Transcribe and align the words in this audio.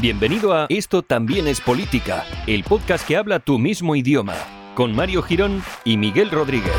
Bienvenido 0.00 0.54
a 0.54 0.66
Esto 0.68 1.02
también 1.02 1.48
es 1.48 1.60
política, 1.60 2.24
el 2.46 2.62
podcast 2.62 3.04
que 3.04 3.16
habla 3.16 3.40
tu 3.40 3.58
mismo 3.58 3.96
idioma, 3.96 4.36
con 4.76 4.94
Mario 4.94 5.22
Girón 5.22 5.60
y 5.84 5.96
Miguel 5.96 6.30
Rodríguez. 6.30 6.72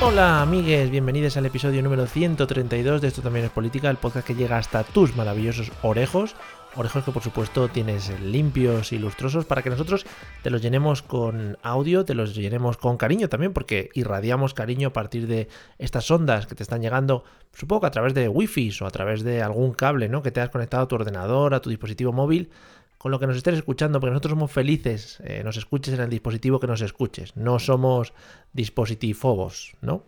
Hola 0.00 0.40
amigues, 0.40 0.90
bienvenidos 0.90 1.36
al 1.36 1.44
episodio 1.44 1.82
número 1.82 2.06
132 2.06 3.02
de 3.02 3.08
Esto 3.08 3.20
también 3.20 3.44
es 3.44 3.50
política, 3.50 3.90
el 3.90 3.98
podcast 3.98 4.26
que 4.26 4.34
llega 4.34 4.56
hasta 4.56 4.82
tus 4.82 5.14
maravillosos 5.14 5.72
orejos, 5.82 6.34
orejos 6.76 7.04
que 7.04 7.12
por 7.12 7.22
supuesto 7.22 7.68
tienes 7.68 8.18
limpios 8.20 8.92
y 8.92 8.98
lustrosos 8.98 9.44
para 9.44 9.62
que 9.62 9.70
nosotros 9.70 10.06
te 10.42 10.50
los 10.50 10.62
llenemos 10.62 11.02
con 11.02 11.58
audio, 11.62 12.04
te 12.04 12.14
los 12.14 12.34
llenemos 12.34 12.76
con 12.76 12.96
cariño 12.96 13.28
también, 13.28 13.52
porque 13.52 13.90
irradiamos 13.94 14.54
cariño 14.54 14.88
a 14.88 14.92
partir 14.92 15.26
de 15.26 15.48
estas 15.78 16.10
ondas 16.10 16.46
que 16.46 16.54
te 16.54 16.62
están 16.62 16.82
llegando, 16.82 17.24
supongo 17.52 17.82
que 17.82 17.86
a 17.88 17.90
través 17.90 18.14
de 18.14 18.28
wifi 18.28 18.70
o 18.80 18.86
a 18.86 18.90
través 18.90 19.22
de 19.22 19.42
algún 19.42 19.72
cable, 19.72 20.08
¿no? 20.08 20.22
Que 20.22 20.30
te 20.30 20.40
has 20.40 20.50
conectado 20.50 20.84
a 20.84 20.88
tu 20.88 20.94
ordenador, 20.94 21.54
a 21.54 21.60
tu 21.60 21.70
dispositivo 21.70 22.12
móvil 22.12 22.50
con 22.98 23.10
lo 23.10 23.20
que 23.20 23.26
nos 23.26 23.36
estés 23.36 23.54
escuchando, 23.54 24.00
porque 24.00 24.12
nosotros 24.12 24.30
somos 24.30 24.50
felices, 24.50 25.18
eh, 25.24 25.42
nos 25.44 25.58
escuches 25.58 25.92
en 25.92 26.00
el 26.00 26.08
dispositivo 26.08 26.58
que 26.58 26.66
nos 26.66 26.80
escuches, 26.80 27.36
no 27.36 27.58
somos 27.58 28.14
dispositifobos, 28.54 29.74
¿no? 29.82 30.04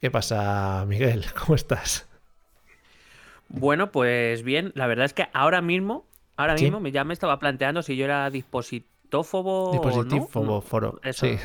¿Qué 0.00 0.10
pasa, 0.10 0.84
Miguel? 0.86 1.24
¿Cómo 1.40 1.56
estás? 1.56 2.11
Bueno, 3.52 3.92
pues 3.92 4.42
bien, 4.42 4.72
la 4.74 4.86
verdad 4.86 5.06
es 5.06 5.14
que 5.14 5.28
ahora 5.32 5.62
mismo, 5.62 6.06
ahora 6.36 6.54
mismo 6.54 6.80
me, 6.80 6.90
ya 6.92 7.04
me 7.04 7.14
estaba 7.14 7.38
planteando 7.38 7.82
si 7.82 7.96
yo 7.96 8.04
era 8.04 8.28
dispositófobo 8.30 9.70
o 9.70 10.44
no. 10.44 10.60
foro. 10.60 11.00
Eso, 11.02 11.26
sí. 11.26 11.38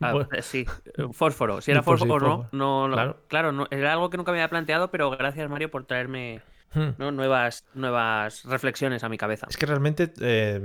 ah, 0.00 0.26
eh, 0.32 0.42
sí, 0.42 0.66
fósforo. 1.12 1.60
Si 1.60 1.70
era 1.70 1.82
fósforo 1.82 2.14
o 2.14 2.18
no, 2.18 2.48
no, 2.52 2.88
no. 2.88 2.94
Claro. 2.94 3.16
Claro, 3.28 3.52
no, 3.52 3.66
era 3.70 3.92
algo 3.92 4.10
que 4.10 4.16
nunca 4.16 4.32
me 4.32 4.38
había 4.38 4.48
planteado, 4.48 4.90
pero 4.90 5.10
gracias 5.10 5.48
Mario 5.48 5.70
por 5.70 5.84
traerme 5.84 6.40
Hmm. 6.72 6.90
¿no? 6.98 7.10
nuevas, 7.10 7.64
nuevas 7.74 8.44
reflexiones 8.44 9.02
a 9.02 9.08
mi 9.08 9.18
cabeza. 9.18 9.46
Es 9.50 9.56
que 9.56 9.66
realmente, 9.66 10.12
eh, 10.20 10.60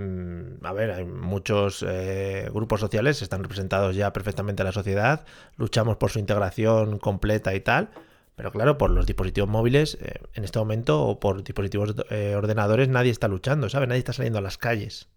a 0.62 0.74
ver, 0.74 0.92
hay 0.92 1.04
muchos 1.04 1.84
eh, 1.88 2.48
grupos 2.54 2.80
sociales, 2.80 3.24
están 3.24 3.42
representados 3.42 3.96
ya 3.96 4.14
perfectamente 4.14 4.62
en 4.62 4.68
la 4.68 4.72
sociedad, 4.72 5.26
luchamos 5.58 5.98
por 5.98 6.12
su 6.12 6.20
integración 6.20 7.00
completa 7.00 7.56
y 7.56 7.60
tal, 7.60 7.90
pero 8.36 8.52
claro, 8.52 8.78
por 8.78 8.90
los 8.92 9.06
dispositivos 9.06 9.50
móviles, 9.50 9.98
eh, 10.02 10.20
en 10.34 10.44
este 10.44 10.60
momento, 10.60 11.02
o 11.04 11.20
por 11.20 11.44
dispositivos 11.44 11.96
eh, 12.10 12.36
ordenadores, 12.36 12.90
nadie 12.90 13.12
está 13.12 13.28
luchando, 13.28 13.70
¿sabes? 13.70 13.88
Nadie 13.88 14.00
está 14.00 14.14
saliendo 14.14 14.40
a 14.40 14.42
las 14.42 14.58
calles. 14.58 15.10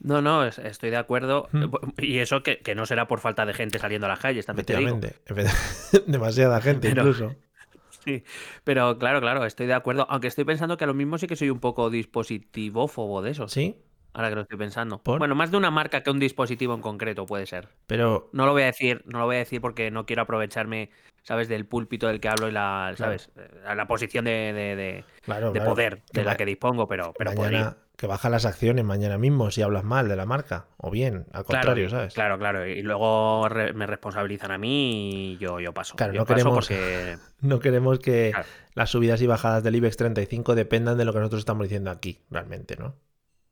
No, 0.00 0.20
no, 0.20 0.44
es- 0.44 0.58
estoy 0.58 0.90
de 0.90 0.96
acuerdo. 0.98 1.48
Hmm. 1.52 1.64
Y 1.98 2.18
eso 2.18 2.42
que, 2.42 2.58
que 2.58 2.74
no 2.74 2.84
será 2.86 3.08
por 3.08 3.20
falta 3.20 3.46
de 3.46 3.54
gente 3.54 3.78
saliendo 3.78 4.06
a 4.06 4.10
las 4.10 4.18
calles, 4.20 4.44
también 4.46 4.66
te 4.66 4.76
digo. 4.76 4.98
Efectivamente, 4.98 6.04
demasiada 6.06 6.60
gente 6.60 6.88
Pero- 6.90 7.02
incluso. 7.02 7.34
Sí, 8.06 8.22
pero 8.62 8.98
claro, 9.00 9.20
claro, 9.20 9.44
estoy 9.44 9.66
de 9.66 9.74
acuerdo. 9.74 10.06
Aunque 10.08 10.28
estoy 10.28 10.44
pensando 10.44 10.76
que 10.76 10.84
a 10.84 10.86
lo 10.86 10.94
mismo 10.94 11.18
sí 11.18 11.26
que 11.26 11.34
soy 11.34 11.50
un 11.50 11.58
poco 11.58 11.90
dispositivófobo 11.90 13.20
de 13.22 13.30
esos. 13.32 13.50
Sí, 13.52 13.82
Ahora 14.12 14.28
que 14.28 14.36
lo 14.36 14.40
estoy 14.42 14.56
pensando. 14.56 14.98
¿Por? 15.02 15.18
Bueno, 15.18 15.34
más 15.34 15.50
de 15.50 15.56
una 15.56 15.72
marca 15.72 16.02
que 16.04 16.10
un 16.10 16.20
dispositivo 16.20 16.72
en 16.74 16.80
concreto 16.82 17.26
puede 17.26 17.46
ser. 17.46 17.68
pero 17.88 18.30
No 18.32 18.46
lo 18.46 18.52
voy 18.52 18.62
a 18.62 18.66
decir, 18.66 19.02
no 19.06 19.18
lo 19.18 19.24
voy 19.26 19.36
a 19.36 19.40
decir 19.40 19.60
porque 19.60 19.90
no 19.90 20.06
quiero 20.06 20.22
aprovecharme, 20.22 20.90
¿sabes? 21.26 21.48
Del 21.48 21.66
púlpito 21.66 22.06
del 22.06 22.20
que 22.20 22.28
hablo 22.28 22.48
y 22.48 22.52
la, 22.52 22.94
¿sabes? 22.96 23.30
Eh, 23.36 23.74
La 23.74 23.86
posición 23.88 24.24
de, 24.26 24.52
de- 24.52 24.76
de- 24.76 25.04
claro, 25.22 25.48
de 25.52 25.58
claro, 25.58 25.70
poder 25.74 26.02
de 26.12 26.22
la 26.24 26.36
que 26.36 26.46
dispongo, 26.46 26.86
pero, 26.86 27.12
pero 27.18 27.32
podría. 27.32 27.58
mañana 27.58 27.76
que 27.96 28.06
baja 28.06 28.28
las 28.28 28.44
acciones 28.44 28.84
mañana 28.84 29.16
mismo 29.16 29.50
si 29.50 29.62
hablas 29.62 29.82
mal 29.82 30.06
de 30.06 30.16
la 30.16 30.26
marca, 30.26 30.66
o 30.76 30.90
bien, 30.90 31.24
al 31.32 31.44
Claro, 31.44 31.46
contrario, 31.46 31.88
¿sabes? 31.88 32.12
Claro, 32.14 32.38
claro. 32.38 32.66
Y 32.66 32.82
luego 32.82 33.48
re- 33.48 33.72
me 33.72 33.86
responsabilizan 33.86 34.50
a 34.52 34.58
mí 34.58 35.32
y 35.32 35.38
yo, 35.38 35.58
yo 35.60 35.72
paso. 35.72 35.96
Claro, 35.96 36.12
Yo 36.12 36.20
no 36.20 36.26
paso 36.26 36.34
queremos- 36.36 36.54
porque. 36.68 37.16
No 37.40 37.58
queremos 37.58 37.98
que 37.98 38.30
Claro. 38.32 38.46
las 38.74 38.90
subidas 38.90 39.20
y 39.22 39.26
bajadas 39.26 39.62
del 39.64 39.76
IBEX 39.76 39.96
35 39.96 40.54
dependan 40.54 40.96
de 40.98 41.04
lo 41.06 41.12
que 41.14 41.18
nosotros 41.20 41.40
estamos 41.40 41.64
diciendo 41.64 41.90
aquí, 41.90 42.20
realmente, 42.30 42.76
¿no? 42.76 42.94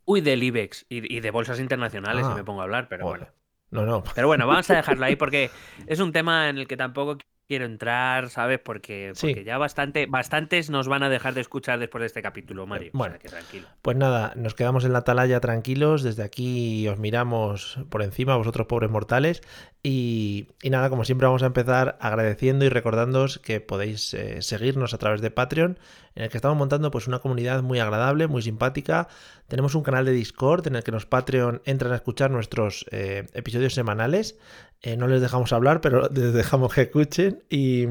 Uy, 0.05 0.21
del 0.21 0.43
IBEX 0.43 0.85
y, 0.91 1.17
y 1.17 1.21
de 1.21 1.31
bolsas 1.31 1.59
internacionales, 1.59 2.25
Ah, 2.27 2.31
si 2.33 2.35
me 2.37 2.45
pongo 2.45 2.61
a 2.61 2.65
hablar, 2.65 2.89
pero 2.89 3.05
Joder. 3.07 3.21
bueno. 3.21 3.35
No, 3.71 3.85
no. 3.87 4.05
Pero 4.15 4.27
bueno, 4.29 4.47
vamos 4.47 4.69
a 4.71 4.75
dejarlo 4.77 5.05
ahí 5.07 5.17
porque 5.17 5.51
es 5.87 5.99
un 6.01 6.13
tema 6.13 6.49
en 6.51 6.59
el 6.59 6.69
que 6.69 6.77
tampoco 6.77 7.17
quiero 7.47 7.65
entrar, 7.67 8.31
¿sabes? 8.31 8.59
Porque, 8.59 9.13
Sí. 9.15 9.29
porque 9.29 9.45
ya 9.45 9.59
bastante, 9.59 10.07
bastantes 10.07 10.71
nos 10.71 10.89
van 10.89 11.03
a 11.03 11.09
dejar 11.09 11.35
de 11.35 11.41
escuchar 11.43 11.79
después 11.79 12.01
de 12.01 12.07
este 12.07 12.23
capítulo, 12.23 12.67
Mario. 12.67 12.89
O 12.89 12.93
sea 12.93 12.99
Bueno. 12.99 13.19
que 13.19 13.29
tranquilo. 13.29 13.69
Pues 13.83 13.97
nada, 13.97 14.33
nos 14.37 14.55
quedamos 14.55 14.85
en 14.85 14.93
la 14.93 15.01
atalaya 15.01 15.41
tranquilos. 15.41 16.03
Desde 16.03 16.23
aquí 16.23 16.89
os 16.89 16.99
miramos 16.99 17.79
por 17.91 18.03
encima, 18.03 18.37
vosotros 18.37 18.67
pobres 18.67 18.91
mortales. 18.91 19.43
Y, 19.83 20.49
y 20.63 20.71
nada, 20.71 20.89
como 20.89 21.05
siempre, 21.05 21.27
vamos 21.27 21.43
a 21.43 21.47
empezar 21.47 21.99
agradeciendo 22.01 22.65
y 22.65 22.71
recordándoos 22.71 23.39
que 23.39 23.61
podéis 23.61 24.15
eh, 24.15 24.41
seguirnos 24.41 24.95
a 24.95 24.99
través 24.99 25.21
de 25.21 25.31
Patreon, 25.31 25.79
en 26.15 26.23
el 26.23 26.31
que 26.31 26.39
estamos 26.39 26.57
montando 26.57 26.91
pues 26.91 27.07
una 27.07 27.19
comunidad 27.19 27.63
muy 27.63 27.81
agradable, 27.81 28.27
muy 28.27 28.41
simpática. 28.41 29.09
Tenemos 29.49 29.75
un 29.75 29.83
canal 29.83 30.07
de 30.07 30.13
Discord 30.13 30.67
en 30.67 30.77
el 30.77 30.85
que 30.85 30.93
los 30.93 31.05
Patreon 31.05 31.61
entran 31.67 31.93
a 31.93 31.97
escuchar 31.97 32.31
nuestros 32.31 32.87
eh, 32.93 33.27
episodios 33.35 33.75
semanales. 33.75 34.39
Eh, 34.87 34.99
no 34.99 35.09
les 35.09 35.23
dejamos 35.23 35.51
hablar, 35.55 35.81
pero 35.81 36.09
les 36.15 36.35
dejamos 36.35 36.73
que 36.75 36.83
escuchen. 36.83 37.43
Y, 37.51 37.87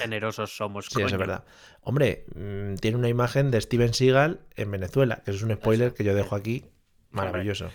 Generosos 0.00 0.56
somos, 0.56 0.86
Sí, 0.86 0.92
eso 0.92 1.00
es 1.00 1.12
coño. 1.12 1.18
verdad. 1.18 1.44
Hombre, 1.82 2.24
mm, 2.34 2.76
tiene 2.76 2.96
una 2.96 3.08
imagen 3.08 3.50
de 3.50 3.60
Steven 3.60 3.92
Seagal 3.92 4.40
en 4.56 4.70
Venezuela, 4.70 5.22
que 5.24 5.32
es 5.32 5.42
un 5.42 5.52
spoiler 5.54 5.92
que 5.92 6.02
yo 6.02 6.14
dejo 6.14 6.34
aquí. 6.34 6.64
Maravilloso. 7.10 7.70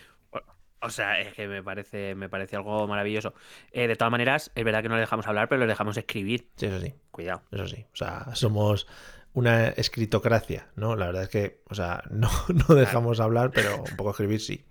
O 0.81 0.89
sea, 0.89 1.19
es 1.19 1.33
que 1.33 1.47
me 1.47 1.61
parece, 1.63 2.15
me 2.15 2.27
parece 2.29 2.55
algo 2.55 2.87
maravilloso. 2.87 3.33
Eh, 3.71 3.87
de 3.87 3.95
todas 3.95 4.11
maneras, 4.11 4.51
es 4.55 4.63
verdad 4.63 4.81
que 4.81 4.89
no 4.89 4.95
le 4.95 5.01
dejamos 5.01 5.27
hablar, 5.27 5.47
pero 5.47 5.61
le 5.61 5.67
dejamos 5.67 5.97
escribir. 5.97 6.49
Sí, 6.57 6.65
eso 6.65 6.79
sí, 6.79 6.93
Cuidado. 7.11 7.43
eso 7.51 7.67
sí. 7.67 7.85
O 7.93 7.95
sea, 7.95 8.35
somos 8.35 8.87
una 9.33 9.67
escritocracia, 9.69 10.69
¿no? 10.75 10.95
La 10.95 11.07
verdad 11.07 11.23
es 11.23 11.29
que, 11.29 11.61
o 11.69 11.75
sea, 11.75 12.03
no, 12.09 12.29
no 12.69 12.75
dejamos 12.75 13.19
hablar, 13.19 13.51
pero 13.51 13.77
un 13.77 13.95
poco 13.95 14.11
escribir 14.11 14.39
sí. 14.41 14.65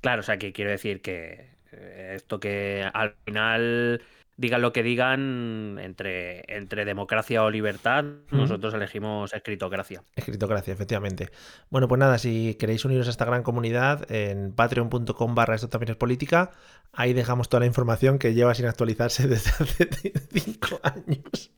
Claro, 0.00 0.20
o 0.20 0.22
sea, 0.22 0.38
que 0.38 0.52
quiero 0.52 0.70
decir 0.70 1.00
que 1.02 1.51
esto 1.72 2.40
que 2.40 2.88
al 2.92 3.14
final 3.24 4.02
digan 4.36 4.62
lo 4.62 4.72
que 4.72 4.82
digan 4.82 5.78
entre, 5.80 6.42
entre 6.48 6.84
democracia 6.84 7.44
o 7.44 7.50
libertad, 7.50 8.04
nosotros 8.30 8.74
elegimos 8.74 9.32
escritocracia. 9.32 10.02
Escritocracia, 10.16 10.72
efectivamente. 10.72 11.30
Bueno, 11.70 11.88
pues 11.88 11.98
nada, 11.98 12.18
si 12.18 12.54
queréis 12.54 12.84
uniros 12.84 13.06
a 13.06 13.10
esta 13.10 13.24
gran 13.24 13.42
comunidad, 13.42 14.10
en 14.10 14.52
patreon.com 14.52 15.34
barra 15.34 15.54
esto 15.54 15.68
también 15.68 15.90
es 15.90 15.96
política, 15.96 16.50
ahí 16.92 17.12
dejamos 17.12 17.48
toda 17.48 17.60
la 17.60 17.66
información 17.66 18.18
que 18.18 18.34
lleva 18.34 18.54
sin 18.54 18.66
actualizarse 18.66 19.28
desde 19.28 19.50
hace 19.50 19.88
cinco 20.32 20.80
años. 20.82 21.52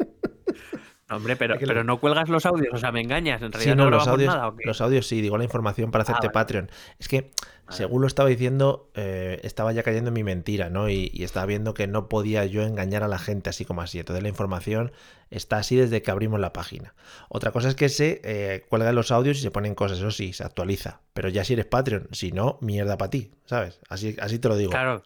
Hombre, 1.10 1.36
pero, 1.36 1.54
lo- 1.56 1.60
pero 1.60 1.84
no 1.84 2.00
cuelgas 2.00 2.30
los 2.30 2.46
audios, 2.46 2.68
o 2.72 2.78
sea, 2.78 2.90
me 2.90 3.02
engañas. 3.02 3.42
En 3.42 3.52
realidad 3.52 3.74
Sí, 3.74 3.76
no, 3.76 3.84
no, 3.84 3.90
los 3.90 4.08
audios, 4.08 4.34
nada, 4.34 4.52
los 4.64 4.80
audios 4.80 5.06
sí, 5.06 5.20
digo 5.20 5.36
la 5.36 5.44
información 5.44 5.90
para 5.90 6.02
hacerte 6.02 6.28
vale. 6.28 6.32
Patreon. 6.32 6.70
Es 6.98 7.08
que, 7.08 7.30
según 7.68 8.00
lo 8.00 8.06
estaba 8.06 8.28
diciendo, 8.30 8.90
eh, 8.94 9.38
estaba 9.42 9.72
ya 9.72 9.82
cayendo 9.82 10.08
en 10.08 10.14
mi 10.14 10.24
mentira, 10.24 10.70
¿no? 10.70 10.88
Y, 10.88 11.10
y 11.12 11.24
estaba 11.24 11.44
viendo 11.44 11.74
que 11.74 11.86
no 11.86 12.08
podía 12.08 12.46
yo 12.46 12.62
engañar 12.62 13.02
a 13.02 13.08
la 13.08 13.18
gente 13.18 13.50
así 13.50 13.66
como 13.66 13.82
así. 13.82 13.98
Entonces 13.98 14.22
la 14.22 14.30
información 14.30 14.92
está 15.30 15.58
así 15.58 15.76
desde 15.76 16.00
que 16.00 16.10
abrimos 16.10 16.40
la 16.40 16.54
página. 16.54 16.94
Otra 17.28 17.52
cosa 17.52 17.68
es 17.68 17.74
que 17.74 17.90
se 17.90 18.22
eh, 18.24 18.64
cuelgan 18.70 18.94
los 18.94 19.10
audios 19.10 19.36
y 19.38 19.40
se 19.42 19.50
ponen 19.50 19.74
cosas, 19.74 19.98
eso 19.98 20.10
sí, 20.10 20.32
se 20.32 20.42
actualiza. 20.42 21.02
Pero 21.12 21.28
ya 21.28 21.44
si 21.44 21.52
eres 21.52 21.66
Patreon, 21.66 22.08
si 22.12 22.32
no, 22.32 22.56
mierda 22.62 22.96
para 22.96 23.10
ti, 23.10 23.30
¿sabes? 23.44 23.78
Así, 23.90 24.16
así 24.20 24.38
te 24.38 24.48
lo 24.48 24.56
digo, 24.56 24.70
Claro. 24.70 25.02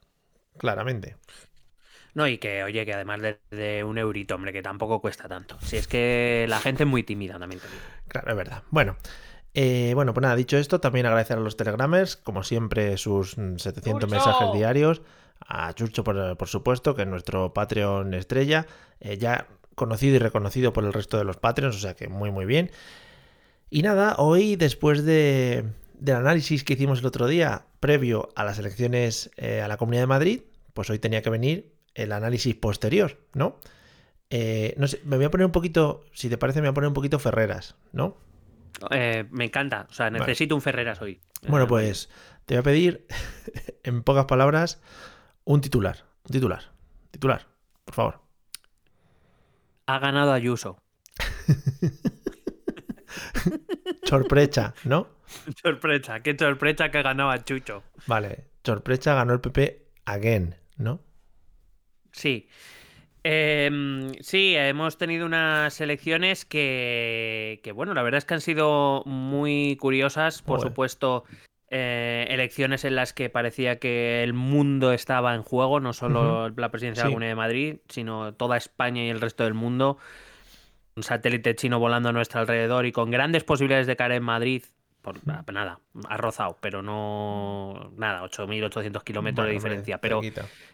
claramente. 0.58 1.16
No, 2.14 2.26
y 2.26 2.38
que, 2.38 2.64
oye, 2.64 2.84
que 2.84 2.94
además 2.94 3.20
de, 3.20 3.38
de 3.50 3.84
un 3.84 3.98
eurito, 3.98 4.34
hombre, 4.34 4.52
que 4.52 4.62
tampoco 4.62 5.00
cuesta 5.00 5.28
tanto. 5.28 5.58
Si 5.60 5.76
es 5.76 5.86
que 5.86 6.46
la 6.48 6.58
gente 6.58 6.84
es 6.84 6.88
muy 6.88 7.02
tímida, 7.02 7.38
también 7.38 7.60
te 7.60 7.68
digo. 7.68 7.80
Claro, 8.08 8.30
es 8.30 8.36
verdad. 8.36 8.62
Bueno, 8.70 8.96
eh, 9.54 9.92
bueno, 9.94 10.14
pues 10.14 10.22
nada, 10.22 10.36
dicho 10.36 10.56
esto, 10.56 10.80
también 10.80 11.06
agradecer 11.06 11.36
a 11.36 11.40
los 11.40 11.56
telegramers, 11.56 12.16
como 12.16 12.42
siempre, 12.42 12.96
sus 12.96 13.36
mm, 13.36 13.56
700 13.56 14.08
mensajes 14.08 14.52
diarios. 14.52 15.02
A 15.40 15.72
Chucho, 15.72 16.04
por, 16.04 16.36
por 16.36 16.48
supuesto, 16.48 16.94
que 16.94 17.02
es 17.02 17.08
nuestro 17.08 17.52
Patreon 17.54 18.14
estrella, 18.14 18.66
eh, 19.00 19.18
ya 19.18 19.46
conocido 19.74 20.16
y 20.16 20.18
reconocido 20.18 20.72
por 20.72 20.84
el 20.84 20.92
resto 20.92 21.16
de 21.16 21.24
los 21.24 21.36
Patreons, 21.36 21.76
o 21.76 21.78
sea 21.78 21.94
que 21.94 22.08
muy, 22.08 22.30
muy 22.30 22.44
bien. 22.44 22.70
Y 23.70 23.82
nada, 23.82 24.16
hoy, 24.18 24.56
después 24.56 25.04
de, 25.04 25.64
del 25.94 26.16
análisis 26.16 26.64
que 26.64 26.74
hicimos 26.74 27.00
el 27.00 27.06
otro 27.06 27.26
día, 27.26 27.66
previo 27.80 28.28
a 28.34 28.44
las 28.44 28.58
elecciones 28.58 29.30
eh, 29.36 29.60
a 29.60 29.68
la 29.68 29.76
Comunidad 29.76 30.02
de 30.02 30.06
Madrid, 30.08 30.42
pues 30.74 30.90
hoy 30.90 30.98
tenía 30.98 31.22
que 31.22 31.30
venir 31.30 31.72
el 31.98 32.12
análisis 32.12 32.54
posterior, 32.54 33.18
¿no? 33.34 33.58
Eh, 34.30 34.74
no 34.76 34.86
sé, 34.86 35.00
me 35.04 35.16
voy 35.16 35.26
a 35.26 35.30
poner 35.30 35.46
un 35.46 35.52
poquito, 35.52 36.04
si 36.12 36.28
te 36.28 36.38
parece, 36.38 36.60
me 36.60 36.68
voy 36.68 36.72
a 36.72 36.74
poner 36.74 36.88
un 36.88 36.94
poquito 36.94 37.18
Ferreras, 37.18 37.76
¿no? 37.92 38.16
Eh, 38.90 39.26
me 39.30 39.46
encanta, 39.46 39.86
o 39.90 39.92
sea, 39.92 40.10
necesito 40.10 40.54
un 40.54 40.62
Ferreras 40.62 41.02
hoy. 41.02 41.20
Bueno, 41.48 41.66
pues 41.66 42.08
te 42.46 42.54
voy 42.54 42.60
a 42.60 42.62
pedir, 42.62 43.06
en 43.82 44.02
pocas 44.02 44.26
palabras, 44.26 44.80
un 45.44 45.60
titular. 45.60 46.04
Un 46.24 46.32
titular. 46.32 46.72
Titular, 47.10 47.46
por 47.84 47.94
favor. 47.94 48.20
Ha 49.86 49.98
ganado 49.98 50.32
Ayuso. 50.32 50.80
sorpresa, 54.04 54.74
¿no? 54.84 55.08
Sorpresa, 55.62 56.20
qué 56.20 56.36
sorpresa 56.38 56.90
que 56.90 57.02
ganaba 57.02 57.44
Chucho. 57.44 57.82
Vale, 58.06 58.46
sorpresa 58.64 59.14
ganó 59.14 59.34
el 59.34 59.40
PP 59.40 59.88
again, 60.06 60.54
¿no? 60.76 61.00
Sí. 62.12 62.48
Em, 63.24 64.12
sí, 64.20 64.54
hemos 64.56 64.96
tenido 64.96 65.26
unas 65.26 65.80
elecciones 65.80 66.44
que, 66.44 67.60
que, 67.62 67.72
bueno, 67.72 67.92
la 67.94 68.02
verdad 68.02 68.18
es 68.18 68.24
que 68.24 68.34
han 68.34 68.40
sido 68.40 69.02
muy 69.06 69.76
curiosas. 69.80 70.42
Por 70.42 70.60
supuesto, 70.60 71.24
eh, 71.70 72.26
elecciones 72.30 72.86
en 72.86 72.94
las 72.94 73.12
que 73.12 73.28
parecía 73.28 73.78
que 73.78 74.22
el 74.22 74.32
mundo 74.32 74.92
estaba 74.92 75.34
en 75.34 75.42
juego, 75.42 75.80
no 75.80 75.92
solo 75.92 76.48
la 76.48 76.70
presidencia 76.70 77.02
de 77.02 77.08
la 77.08 77.12
Comunidad 77.12 77.32
de 77.32 77.36
Madrid, 77.36 77.76
sino 77.88 78.32
toda 78.32 78.56
España 78.56 79.04
y 79.04 79.10
el 79.10 79.20
resto 79.20 79.44
del 79.44 79.54
mundo. 79.54 79.98
Un 80.96 81.02
satélite 81.02 81.54
chino 81.54 81.78
volando 81.78 82.08
a 82.08 82.12
nuestro 82.12 82.40
alrededor 82.40 82.86
y 82.86 82.92
con 82.92 83.10
grandes 83.10 83.44
posibilidades 83.44 83.86
de 83.86 83.96
caer 83.96 84.12
en 84.12 84.22
Madrid 84.22 84.64
nada, 85.24 85.80
ha 86.08 86.16
rozado, 86.16 86.56
pero 86.60 86.82
no. 86.82 87.92
Nada, 87.96 88.22
8.800 88.22 89.02
kilómetros 89.02 89.46
de 89.46 89.52
diferencia. 89.52 89.98
pero 89.98 90.20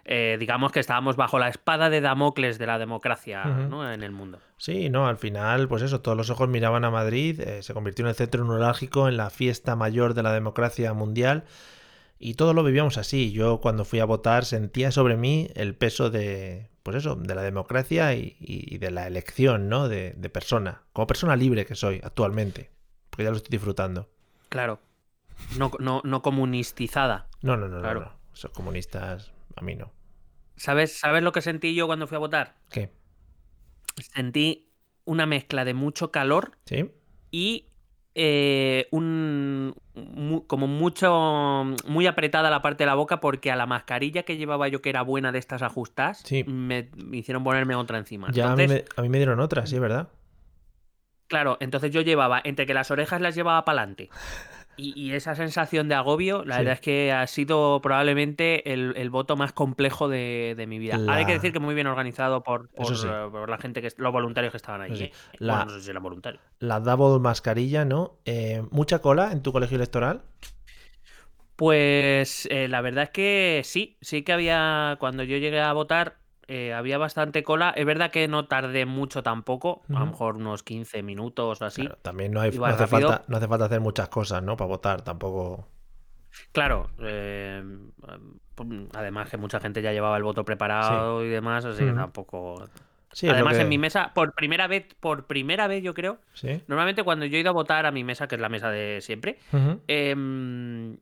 eh, 0.05 0.37
digamos 0.39 0.73
que 0.73 0.81
estábamos 0.81 1.17
bajo 1.17 1.39
la 1.39 1.49
espada 1.49 1.91
de 1.91 2.01
Damocles 2.01 2.59
de 2.59 2.67
la 2.67 2.79
democracia 2.79 3.43
en 3.45 4.03
el 4.03 4.13
mundo. 4.13 4.39
Sí, 4.57 4.91
no, 4.91 5.07
al 5.07 5.17
final, 5.17 5.69
pues 5.69 5.83
eso, 5.83 6.01
todos 6.01 6.17
los 6.17 6.31
ojos 6.31 6.49
miraban 6.49 6.85
a 6.85 6.91
Madrid, 6.91 7.41
eh, 7.41 7.63
se 7.63 7.75
convirtió 7.75 8.05
en 8.05 8.11
el 8.11 8.15
centro 8.15 8.45
neurálgico, 8.45 9.09
en 9.09 9.17
la 9.17 9.31
fiesta 9.31 9.77
mayor 9.77 10.15
de 10.15 10.23
la 10.23 10.33
democracia 10.33 10.93
mundial. 10.93 11.45
Y 12.19 12.35
todo 12.35 12.55
lo 12.55 12.63
vivíamos 12.63 12.97
así. 12.97 13.33
Yo 13.33 13.61
cuando 13.61 13.85
fui 13.85 14.01
a 14.01 14.05
votar 14.05 14.45
sentía 14.45 14.91
sobre 14.91 15.17
mí 15.17 15.51
el 15.55 15.75
peso 15.75 16.11
de, 16.11 16.71
pues 16.83 16.97
eso, 16.97 17.17
de 17.17 17.35
la 17.35 17.43
democracia 17.43 18.15
y, 18.15 18.79
de 18.79 18.91
la 18.91 19.07
elección, 19.07 19.69
¿no? 19.69 19.89
De, 19.89 20.15
de 20.17 20.31
persona, 20.31 20.83
como 20.93 21.07
persona 21.07 21.37
libre 21.37 21.67
que 21.67 21.75
soy 21.75 22.01
actualmente, 22.05 22.71
porque 23.11 23.25
ya 23.25 23.31
lo 23.31 23.37
estoy 23.37 23.51
disfrutando. 23.51 24.09
Claro. 24.55 24.79
No, 25.59 25.73
no, 25.81 26.01
no 26.05 26.23
comunistizada. 26.23 27.27
No, 27.43 27.57
no, 27.57 27.67
no, 27.67 27.81
claro. 27.81 28.01
no, 28.03 28.13
Esos 28.33 28.53
comunistas, 28.53 29.33
a 29.57 29.63
mí 29.63 29.75
no. 29.75 29.91
¿Sabes, 30.55 30.97
¿Sabes 30.97 31.25
lo 31.25 31.33
que 31.33 31.43
sentí 31.43 31.75
yo 31.75 31.89
cuando 31.89 32.07
fui 32.07 32.15
a 32.15 32.21
votar? 32.21 32.55
¿Qué? 32.71 32.93
Sentí 34.15 34.71
una 35.07 35.27
mezcla 35.27 35.65
de 35.65 35.75
mucho 35.75 36.13
calor 36.13 36.53
¿Sí? 36.67 36.89
y 37.33 37.67
eh, 38.15 38.87
un 38.93 39.75
como 40.47 40.69
mucho 40.69 41.65
muy 41.89 42.07
apretada 42.07 42.49
la 42.49 42.63
parte 42.63 42.85
de 42.85 42.87
la 42.87 42.95
boca 42.95 43.19
porque 43.19 43.51
a 43.51 43.57
la 43.57 43.67
mascarilla 43.67 44.23
que 44.23 44.37
llevaba 44.37 44.69
yo 44.69 44.81
que 44.81 44.91
era 44.91 45.03
buena 45.03 45.33
de 45.33 45.41
estas 45.41 45.63
ajustas 45.63 46.25
me, 46.47 46.91
hicieron 47.11 47.43
ponerme 47.43 47.75
otra 47.75 47.99
encima. 47.99 48.31
Ya 48.31 48.53
a, 48.53 48.57
mí 48.57 48.69
me, 48.69 48.85
a, 48.97 49.03
mí 49.03 49.09
me, 49.09 49.19
dieron 49.19 49.41
otra, 49.41 49.67
sí, 49.67 49.81
¿verdad? 49.81 50.11
Claro, 51.29 51.57
entonces 51.61 51.91
yo 51.91 52.03
llevaba, 52.03 52.41
entre 52.45 52.67
que 52.67 52.75
las 52.75 52.91
orejas 52.91 53.21
las 53.21 53.35
llevaba 53.35 53.65
para 53.65 53.83
adelante 53.83 54.11
y, 54.77 55.13
esa 55.13 55.35
sensación 55.35 55.89
de 55.89 55.95
agobio, 55.95 56.45
la 56.45 56.59
verdad 56.59 56.75
es 56.75 56.81
que 56.81 57.13
ha 57.13 57.27
sido 57.27 57.81
probablemente 57.81 58.73
el, 58.73 59.11
voto 59.11 59.37
más 59.37 59.53
complejo 59.53 60.09
de, 60.09 60.65
mi 60.69 60.79
vida. 60.79 60.99
hay 61.09 61.27
que 61.27 61.33
decir 61.33 61.53
que 61.53 61.61
muy 61.61 61.75
bien 61.75 61.87
organizado 61.87 62.43
por, 62.43 62.69
por, 62.71 63.49
la 63.49 63.59
gente, 63.59 63.81
que 63.83 63.91
los 63.97 64.13
voluntarios 64.13 64.53
que 64.53 64.57
estaban 64.57 64.81
allí. 64.81 65.11
La, 65.39 65.65
no 65.65 65.71
sé 65.71 65.81
si 65.81 65.91
eran 65.91 66.03
voluntarios. 66.03 66.43
La 66.59 66.81
double 66.81 67.21
mascarilla, 67.21 67.85
¿no? 67.85 68.19
Eh, 68.25 68.63
¿Mucha 68.71 69.01
cola 69.01 69.33
en 69.33 69.43
tu 69.43 69.53
colegio 69.53 69.77
electoral? 69.77 70.23
Pues 71.57 72.49
eh, 72.51 72.67
la 72.67 72.81
verdad 72.81 73.05
es 73.05 73.11
que 73.11 73.63
sí, 73.65 73.97
sí 74.01 74.23
que 74.23 74.33
había, 74.33 74.97
cuando 74.99 75.23
yo 75.23 75.37
llegué 75.37 75.61
a 75.61 75.73
votar, 75.73 76.17
eh, 76.49 76.73
había 76.75 76.99
bastante 76.99 77.43
cola. 77.43 77.73
Es 77.77 77.87
verdad 77.87 78.11
que 78.11 78.29
no 78.29 78.47
tardé 78.47 78.87
mucho 78.87 79.23
tampoco, 79.23 79.83
a 79.89 80.01
lo 80.01 80.07
mejor 80.07 80.37
unos 80.37 80.63
15 80.63 81.03
minutos 81.03 81.61
o 81.61 81.65
así. 81.65 81.89
también 82.03 82.33
no, 82.33 82.41
hay, 82.41 82.51
hace 82.65 82.87
falta, 82.87 83.25
no 83.29 83.37
hace 83.37 83.49
falta 83.49 83.67
hacer 83.67 83.81
muchas 83.81 84.09
cosas, 84.09 84.43
¿no? 84.43 84.57
Para 84.57 84.69
votar, 84.69 85.03
tampoco. 85.03 85.69
Claro, 86.53 86.91
eh, 87.01 87.63
además 88.95 89.31
que 89.31 89.37
mucha 89.37 89.61
gente 89.61 89.83
ya 89.83 89.93
llevaba 89.93 90.17
el 90.17 90.25
voto 90.25 90.45
preparado 90.45 91.25
y 91.25 91.29
demás, 91.29 91.65
así 91.65 91.85
que 91.85 91.93
tampoco. 91.93 92.69
Además, 93.23 93.59
en 93.59 93.69
mi 93.69 93.79
mesa, 93.79 94.13
por 94.13 94.35
primera 94.35 94.67
vez, 94.67 94.87
por 94.99 95.27
primera 95.27 95.69
vez, 95.69 95.83
yo 95.83 95.95
creo. 95.95 96.19
Normalmente 96.67 97.05
cuando 97.05 97.27
yo 97.27 97.37
he 97.37 97.41
ido 97.41 97.51
a 97.51 97.53
votar 97.53 97.87
a 97.87 97.93
mi 97.93 98.05
mesa, 98.05 98.27
que 98.27 98.35
es 98.35 98.41
la 98.41 98.49
mesa 98.49 98.71
de 98.71 99.01
siempre, 99.01 99.39
em, 99.87 100.99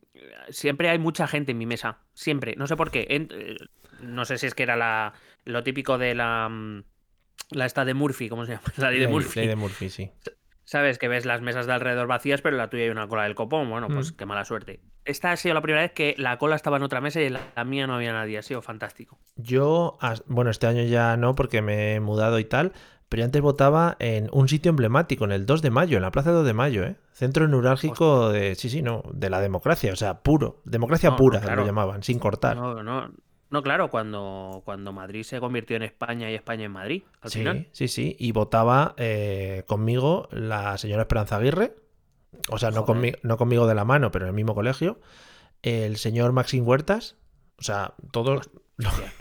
siempre 0.49 0.89
hay 0.89 0.99
mucha 0.99 1.27
gente 1.27 1.51
en 1.51 1.57
mi 1.57 1.65
mesa. 1.65 1.97
Siempre. 2.13 2.55
No 2.55 2.67
sé 2.67 2.75
por 2.75 2.91
qué. 2.91 3.07
Eh, 3.09 3.57
no 4.01 4.25
sé 4.25 4.37
si 4.37 4.45
es 4.45 4.53
que 4.53 4.63
era 4.63 4.75
la, 4.75 5.13
lo 5.45 5.63
típico 5.63 5.97
de 5.97 6.15
la. 6.15 6.49
Mm, 6.49 6.83
la 7.51 7.65
esta 7.65 7.85
de 7.85 7.93
Murphy, 7.93 8.29
¿cómo 8.29 8.45
se 8.45 8.53
llama? 8.53 8.63
La 8.77 8.91
ley 8.91 8.99
de 8.99 9.07
Murphy. 9.07 9.41
Ley 9.41 9.49
de 9.49 9.55
Murphy, 9.55 9.89
sí. 9.89 10.11
Sabes 10.65 10.97
que 10.97 11.07
ves 11.09 11.25
las 11.25 11.41
mesas 11.41 11.67
de 11.67 11.73
alrededor 11.73 12.07
vacías, 12.07 12.41
pero 12.41 12.55
la 12.55 12.69
tuya 12.69 12.83
hay 12.83 12.89
una 12.89 13.07
cola 13.07 13.23
del 13.23 13.35
copón. 13.35 13.69
Bueno, 13.69 13.87
pues 13.89 14.13
mm. 14.13 14.15
qué 14.15 14.25
mala 14.25 14.45
suerte. 14.45 14.79
Esta 15.03 15.31
ha 15.31 15.35
sido 15.35 15.53
la 15.53 15.61
primera 15.61 15.81
vez 15.81 15.91
que 15.91 16.15
la 16.17 16.37
cola 16.37 16.55
estaba 16.55 16.77
en 16.77 16.83
otra 16.83 17.01
mesa 17.01 17.21
y 17.21 17.25
en 17.25 17.33
la, 17.33 17.63
mía 17.65 17.85
no 17.85 17.95
había 17.95 18.13
nadie. 18.13 18.37
Ha 18.37 18.41
sido 18.41 18.61
fantástico. 18.61 19.19
Yo, 19.35 19.97
bueno, 20.27 20.49
este 20.49 20.67
año 20.67 20.83
ya 20.83 21.17
no, 21.17 21.35
porque 21.35 21.61
me 21.61 21.95
he 21.95 21.99
mudado 21.99 22.39
y 22.39 22.45
tal. 22.45 22.71
Pero 23.09 23.25
antes 23.25 23.41
votaba 23.41 23.97
en 23.99 24.29
un 24.31 24.47
sitio 24.47 24.69
emblemático, 24.69 25.25
en 25.25 25.33
el 25.33 25.45
2 25.45 25.61
de 25.61 25.69
mayo, 25.69 25.97
en 25.97 26.01
la 26.01 26.09
Plaza 26.09 26.31
2 26.31 26.45
de 26.45 26.53
mayo, 26.53 26.83
¿eh? 26.83 26.95
Centro 27.11 27.47
neurálgico 27.47 28.31
de, 28.31 28.55
sí, 28.55 28.69
sí, 28.69 28.81
no, 28.81 29.03
de 29.13 29.29
la 29.29 29.39
democracia, 29.39 29.93
o 29.93 29.95
sea, 29.95 30.23
puro, 30.23 30.61
democracia 30.65 31.15
pura, 31.15 31.55
lo 31.55 31.63
llamaban, 31.63 32.01
sin 32.01 32.17
cortar. 32.17 32.57
No, 32.57 32.81
no, 32.81 33.11
no, 33.53 33.61
claro, 33.61 33.91
cuando, 33.91 34.63
cuando 34.65 34.91
Madrid 34.93 35.21
se 35.21 35.39
convirtió 35.39 35.75
en 35.75 35.83
España 35.83 36.31
y 36.31 36.33
España 36.33 36.65
en 36.65 36.71
Madrid, 36.71 37.03
al 37.21 37.29
sí, 37.29 37.37
final. 37.37 37.67
Sí, 37.71 37.87
sí, 37.87 38.15
y 38.17 38.31
votaba 38.31 38.95
eh, 38.97 39.61
conmigo 39.67 40.27
la 40.31 40.75
señora 40.79 41.03
Esperanza 41.03 41.35
Aguirre, 41.35 41.75
o 42.49 42.57
sea, 42.57 42.71
no 42.71 42.83
conmigo, 42.83 43.19
no 43.21 43.37
conmigo 43.37 43.67
de 43.67 43.75
la 43.75 43.85
mano, 43.85 44.09
pero 44.09 44.25
en 44.25 44.29
el 44.29 44.33
mismo 44.33 44.55
colegio, 44.55 44.99
el 45.61 45.97
señor 45.97 46.31
Maxim 46.31 46.67
Huertas, 46.67 47.15
o 47.59 47.61
sea, 47.61 47.93
todos 48.09 48.49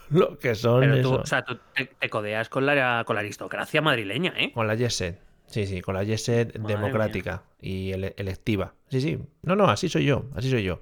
lo, 0.08 0.38
que 0.40 0.54
son... 0.54 0.80
Pero 0.80 1.02
tú, 1.02 1.14
o 1.16 1.26
sea, 1.26 1.44
tú 1.44 1.58
te, 1.74 2.08
codeas 2.08 2.48
con 2.48 2.64
la, 2.64 3.04
con 3.06 3.16
la 3.16 3.20
aristocracia 3.20 3.82
madrileña, 3.82 4.32
¿eh? 4.38 4.50
Con 4.54 4.66
la 4.66 4.76
Yeset. 4.76 5.20
Sí, 5.44 5.66
sí, 5.66 5.82
con 5.82 5.94
la 5.94 6.04
Yeset 6.04 6.54
democrática 6.54 7.42
y 7.60 7.92
electiva. 7.92 8.72
Sí, 8.88 9.02
sí. 9.02 9.18
No, 9.42 9.56
no, 9.56 9.66
así 9.68 9.90
soy 9.90 10.06
yo, 10.06 10.24
así 10.34 10.48
soy 10.48 10.62
yo. 10.62 10.80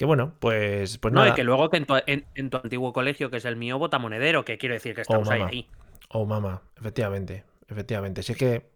Que 0.00 0.06
bueno, 0.06 0.32
pues, 0.38 0.96
pues 0.96 1.12
no, 1.12 1.28
y 1.28 1.34
que 1.34 1.44
luego 1.44 1.68
que 1.68 1.76
en 1.76 1.84
tu, 1.84 1.94
en, 2.06 2.48
tu, 2.48 2.56
antiguo 2.56 2.94
colegio, 2.94 3.30
que 3.30 3.36
es 3.36 3.44
el 3.44 3.56
mío, 3.56 3.78
vota 3.78 3.98
monedero, 3.98 4.46
que 4.46 4.56
quiero 4.56 4.72
decir 4.72 4.94
que 4.94 5.02
estamos 5.02 5.28
oh, 5.28 5.30
ahí, 5.30 5.68
Oh, 6.08 6.24
mamá, 6.24 6.62
efectivamente, 6.78 7.44
efectivamente. 7.68 8.22
Si 8.22 8.32
es 8.32 8.38
que 8.38 8.70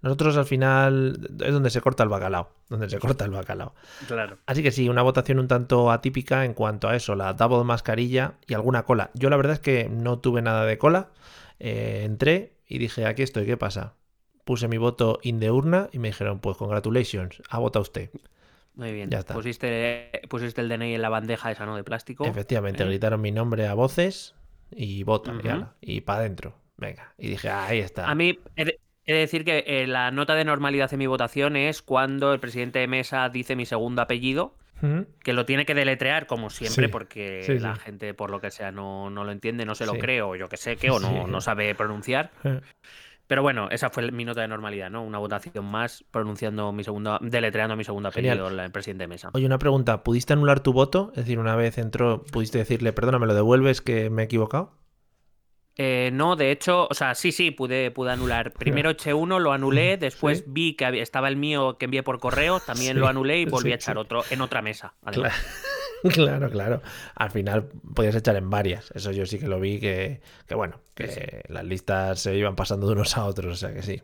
nosotros 0.00 0.38
al 0.38 0.46
final 0.46 1.28
es 1.44 1.52
donde 1.52 1.68
se 1.68 1.82
corta 1.82 2.02
el 2.02 2.08
bacalao, 2.08 2.48
donde 2.70 2.88
se 2.88 2.98
corta 2.98 3.26
el 3.26 3.30
bacalao. 3.30 3.74
Claro. 4.08 4.38
Así 4.46 4.62
que 4.62 4.70
sí, 4.70 4.88
una 4.88 5.02
votación 5.02 5.38
un 5.38 5.48
tanto 5.48 5.90
atípica 5.90 6.46
en 6.46 6.54
cuanto 6.54 6.88
a 6.88 6.96
eso, 6.96 7.14
la 7.14 7.34
double 7.34 7.62
mascarilla 7.62 8.36
y 8.46 8.54
alguna 8.54 8.84
cola. 8.84 9.10
Yo 9.12 9.28
la 9.28 9.36
verdad 9.36 9.52
es 9.52 9.60
que 9.60 9.90
no 9.90 10.18
tuve 10.20 10.40
nada 10.40 10.64
de 10.64 10.78
cola. 10.78 11.10
Eh, 11.58 12.04
entré 12.06 12.54
y 12.66 12.78
dije, 12.78 13.04
aquí 13.04 13.20
estoy, 13.20 13.44
¿qué 13.44 13.58
pasa? 13.58 13.96
Puse 14.46 14.66
mi 14.66 14.78
voto 14.78 15.18
in 15.24 15.40
de 15.40 15.50
urna 15.50 15.90
y 15.92 15.98
me 15.98 16.08
dijeron, 16.08 16.38
pues 16.38 16.56
congratulations, 16.56 17.42
ha 17.50 17.58
votado 17.58 17.82
usted. 17.82 18.08
Muy 18.80 18.92
bien. 18.92 19.10
Pusiste, 19.34 20.22
pusiste 20.30 20.62
el 20.62 20.70
DNI 20.70 20.94
en 20.94 21.02
la 21.02 21.10
bandeja 21.10 21.52
esa, 21.52 21.66
¿no? 21.66 21.76
De 21.76 21.84
plástico. 21.84 22.24
Efectivamente, 22.24 22.82
¿Eh? 22.82 22.86
gritaron 22.86 23.20
mi 23.20 23.30
nombre 23.30 23.66
a 23.66 23.74
voces 23.74 24.34
y 24.70 25.02
vota, 25.02 25.34
y 25.82 26.00
para 26.00 26.20
adentro. 26.20 26.54
Venga. 26.78 27.12
Y 27.18 27.28
dije, 27.28 27.50
ahí 27.50 27.80
está. 27.80 28.10
A 28.10 28.14
mí, 28.14 28.38
he 28.56 28.64
de, 28.64 28.78
decir 29.04 29.44
que 29.44 29.64
eh, 29.66 29.86
la 29.86 30.10
nota 30.12 30.34
de 30.34 30.46
normalidad 30.46 30.90
en 30.94 30.98
mi 30.98 31.06
votación 31.06 31.56
es 31.56 31.82
cuando 31.82 32.32
el 32.32 32.40
presidente 32.40 32.78
de 32.78 32.86
mesa 32.86 33.28
dice 33.28 33.54
mi 33.54 33.66
segundo 33.66 34.00
apellido. 34.00 34.56
Que 35.22 35.34
lo 35.34 35.44
tiene 35.44 35.66
que 35.66 35.74
deletrear 35.74 36.26
como 36.26 36.48
siempre, 36.48 36.88
porque 36.88 37.58
la 37.60 37.76
gente, 37.76 38.14
por 38.14 38.30
lo 38.30 38.40
que 38.40 38.50
sea, 38.50 38.72
no, 38.72 39.10
no 39.10 39.24
lo 39.24 39.32
entiende, 39.32 39.66
no 39.66 39.74
se 39.74 39.84
lo 39.84 39.92
cree, 39.98 40.22
o 40.22 40.36
yo 40.36 40.48
que 40.48 40.56
sé 40.56 40.76
qué, 40.76 40.88
o 40.88 40.98
no, 40.98 41.26
no 41.26 41.42
sabe 41.42 41.74
pronunciar. 41.74 42.30
Pero 43.30 43.42
bueno, 43.42 43.68
esa 43.70 43.90
fue 43.90 44.10
mi 44.10 44.24
nota 44.24 44.40
de 44.40 44.48
normalidad, 44.48 44.90
¿no? 44.90 45.04
Una 45.04 45.18
votación 45.18 45.64
más 45.64 46.04
pronunciando 46.10 46.72
mi 46.72 46.82
segunda, 46.82 47.16
deletreando 47.22 47.76
mi 47.76 47.84
segundo 47.84 48.08
apellido 48.08 48.48
el 48.48 48.72
presidente 48.72 49.04
de 49.04 49.06
mesa. 49.06 49.30
Oye, 49.34 49.46
una 49.46 49.56
pregunta, 49.56 50.02
¿pudiste 50.02 50.32
anular 50.32 50.58
tu 50.58 50.72
voto? 50.72 51.12
Es 51.14 51.18
decir, 51.26 51.38
una 51.38 51.54
vez 51.54 51.78
entró, 51.78 52.24
¿pudiste 52.32 52.58
decirle, 52.58 52.92
perdona, 52.92 53.20
me 53.20 53.28
lo 53.28 53.34
devuelves 53.34 53.82
que 53.82 54.10
me 54.10 54.22
he 54.22 54.24
equivocado? 54.24 54.72
Eh, 55.76 56.10
no, 56.12 56.34
de 56.34 56.50
hecho, 56.50 56.88
o 56.90 56.94
sea, 56.94 57.14
sí, 57.14 57.30
sí, 57.30 57.52
pude, 57.52 57.92
pude 57.92 58.10
anular. 58.10 58.50
Primero 58.58 58.90
eché 58.90 59.14
uno, 59.14 59.38
lo 59.38 59.52
anulé, 59.52 59.96
después 59.96 60.42
vi 60.48 60.74
que 60.74 61.00
estaba 61.00 61.28
el 61.28 61.36
mío 61.36 61.78
que 61.78 61.84
envié 61.84 62.02
por 62.02 62.18
correo, 62.18 62.58
también 62.58 62.98
lo 62.98 63.06
anulé 63.06 63.38
y 63.38 63.44
volví 63.44 63.70
a 63.70 63.76
echar 63.76 63.96
otro 63.96 64.24
en 64.30 64.40
otra 64.40 64.60
mesa. 64.60 64.94
Claro. 65.04 65.32
claro, 66.50 66.82
Al 67.14 67.30
final 67.30 67.68
podías 67.94 68.14
echar 68.14 68.36
en 68.36 68.50
varias. 68.50 68.90
Eso 68.94 69.12
yo 69.12 69.26
sí 69.26 69.38
que 69.38 69.48
lo 69.48 69.60
vi, 69.60 69.80
que, 69.80 70.20
que 70.46 70.54
bueno, 70.54 70.80
que 70.94 71.42
las 71.48 71.64
listas 71.64 72.20
se 72.20 72.36
iban 72.36 72.56
pasando 72.56 72.86
de 72.86 72.92
unos 72.92 73.16
a 73.16 73.24
otros, 73.24 73.52
o 73.52 73.56
sea 73.56 73.74
que 73.74 73.82
sí 73.82 74.02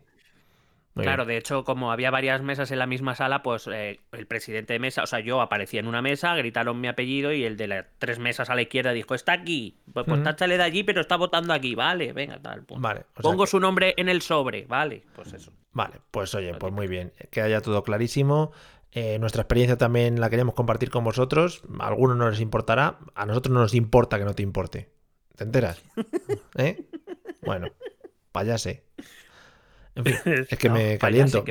claro, 1.03 1.25
de 1.25 1.37
hecho, 1.37 1.63
como 1.63 1.91
había 1.91 2.11
varias 2.11 2.41
mesas 2.41 2.71
en 2.71 2.79
la 2.79 2.85
misma 2.85 3.15
sala, 3.15 3.43
pues 3.43 3.67
eh, 3.67 3.99
el 4.11 4.27
presidente 4.27 4.73
de 4.73 4.79
mesa, 4.79 5.03
o 5.03 5.07
sea, 5.07 5.19
yo 5.19 5.41
aparecía 5.41 5.79
en 5.79 5.87
una 5.87 6.01
mesa, 6.01 6.35
gritaron 6.35 6.79
mi 6.79 6.87
apellido 6.87 7.31
y 7.31 7.43
el 7.43 7.57
de 7.57 7.67
las 7.67 7.85
tres 7.99 8.19
mesas 8.19 8.49
a 8.49 8.55
la 8.55 8.61
izquierda 8.61 8.91
dijo, 8.91 9.15
está 9.15 9.33
aquí, 9.33 9.77
pues, 9.93 10.05
pues 10.05 10.23
táchale 10.23 10.57
de 10.57 10.63
allí, 10.63 10.83
pero 10.83 11.01
está 11.01 11.15
votando 11.15 11.53
aquí, 11.53 11.75
vale, 11.75 12.13
venga, 12.13 12.39
tal. 12.41 12.63
Pues. 12.63 12.81
Vale. 12.81 13.05
Pongo 13.21 13.45
su 13.45 13.59
nombre 13.59 13.93
en 13.97 14.09
el 14.09 14.21
sobre, 14.21 14.65
vale, 14.65 15.03
pues 15.15 15.33
eso. 15.33 15.51
Vale, 15.73 16.01
pues 16.09 16.33
oye, 16.33 16.55
pues 16.55 16.73
muy 16.73 16.87
bien, 16.87 17.13
que 17.29 17.41
haya 17.41 17.61
todo 17.61 17.83
clarísimo. 17.83 18.51
Eh, 18.99 19.19
nuestra 19.19 19.43
experiencia 19.43 19.77
también 19.77 20.19
la 20.19 20.27
queríamos 20.31 20.55
compartir 20.55 20.89
con 20.89 21.03
vosotros. 21.03 21.61
A 21.79 21.87
algunos 21.87 22.17
no 22.17 22.31
les 22.31 22.39
importará, 22.39 22.97
a 23.13 23.27
nosotros 23.27 23.53
no 23.53 23.59
nos 23.59 23.75
importa 23.75 24.17
que 24.17 24.25
no 24.25 24.33
te 24.33 24.41
importe. 24.41 24.89
¿Te 25.35 25.43
enteras? 25.43 25.83
¿Eh? 26.57 26.83
Bueno, 27.43 27.67
payase. 28.31 28.85
es 30.03 30.57
que 30.57 30.69
me 30.71 30.97
caliento. 30.97 31.45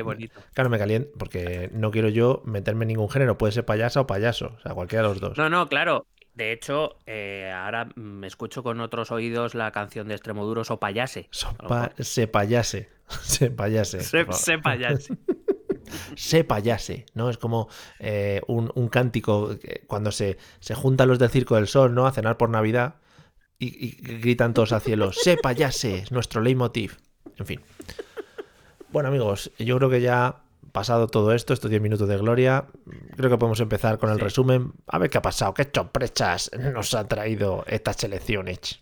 Claro, 0.53 0.69
me 0.69 0.77
caliento 0.77 1.09
porque 1.17 1.69
no 1.71 1.89
quiero 1.91 2.09
yo 2.09 2.41
meterme 2.43 2.83
en 2.83 2.89
ningún 2.89 3.09
género. 3.09 3.37
Puede 3.37 3.53
ser 3.53 3.63
payasa 3.63 4.01
o 4.01 4.07
payaso, 4.07 4.55
o 4.57 4.59
sea, 4.59 4.73
cualquiera 4.73 5.03
de 5.03 5.09
los 5.09 5.21
dos. 5.21 5.37
No, 5.37 5.49
no, 5.49 5.69
claro. 5.69 6.05
De 6.33 6.51
hecho, 6.51 6.97
eh, 7.05 7.49
ahora 7.55 7.87
me 7.95 8.27
escucho 8.27 8.61
con 8.61 8.81
otros 8.81 9.09
oídos 9.09 9.55
la 9.55 9.71
canción 9.71 10.09
de 10.09 10.15
Extremoduros 10.15 10.69
o 10.69 10.81
Payase. 10.81 11.29
se 11.99 12.27
payase. 12.27 12.89
Se 13.21 13.49
payase. 13.49 14.01
Se, 14.01 14.25
payase. 14.57 15.17
Se 16.15 16.43
payase, 16.43 17.05
¿no? 17.13 17.29
Es 17.29 17.37
como 17.37 17.69
eh, 17.99 18.41
un, 18.47 18.89
cántico 18.89 19.55
cuando 19.87 20.11
se, 20.11 20.37
se 20.59 20.75
juntan 20.75 21.07
los 21.07 21.19
del 21.19 21.29
Circo 21.29 21.55
del 21.55 21.67
Sol, 21.67 21.93
¿no? 21.93 22.07
A 22.07 22.11
cenar 22.11 22.37
por 22.37 22.49
Navidad 22.49 22.95
y, 23.59 23.85
y 23.85 23.91
gritan 24.19 24.53
todos 24.53 24.71
al 24.71 24.81
cielo, 24.81 25.11
se 25.11 25.37
payase, 25.37 26.05
nuestro 26.11 26.41
leitmotiv. 26.41 26.97
En 27.37 27.45
fin. 27.45 27.61
Bueno, 28.89 29.09
amigos, 29.09 29.51
yo 29.59 29.77
creo 29.77 29.89
que 29.89 30.01
ya 30.01 30.41
pasado 30.71 31.07
todo 31.07 31.33
esto, 31.33 31.53
estos 31.53 31.71
10 31.71 31.81
minutos 31.81 32.07
de 32.07 32.17
gloria, 32.17 32.65
creo 33.15 33.29
que 33.29 33.37
podemos 33.37 33.59
empezar 33.59 33.97
con 33.97 34.11
el 34.11 34.19
resumen. 34.19 34.73
A 34.85 34.99
ver 34.99 35.09
qué 35.09 35.17
ha 35.17 35.21
pasado, 35.21 35.53
qué 35.53 35.67
sorpresas 35.73 36.51
nos 36.53 36.93
ha 36.93 37.07
traído 37.07 37.65
estas 37.67 38.03
elecciones. 38.03 38.79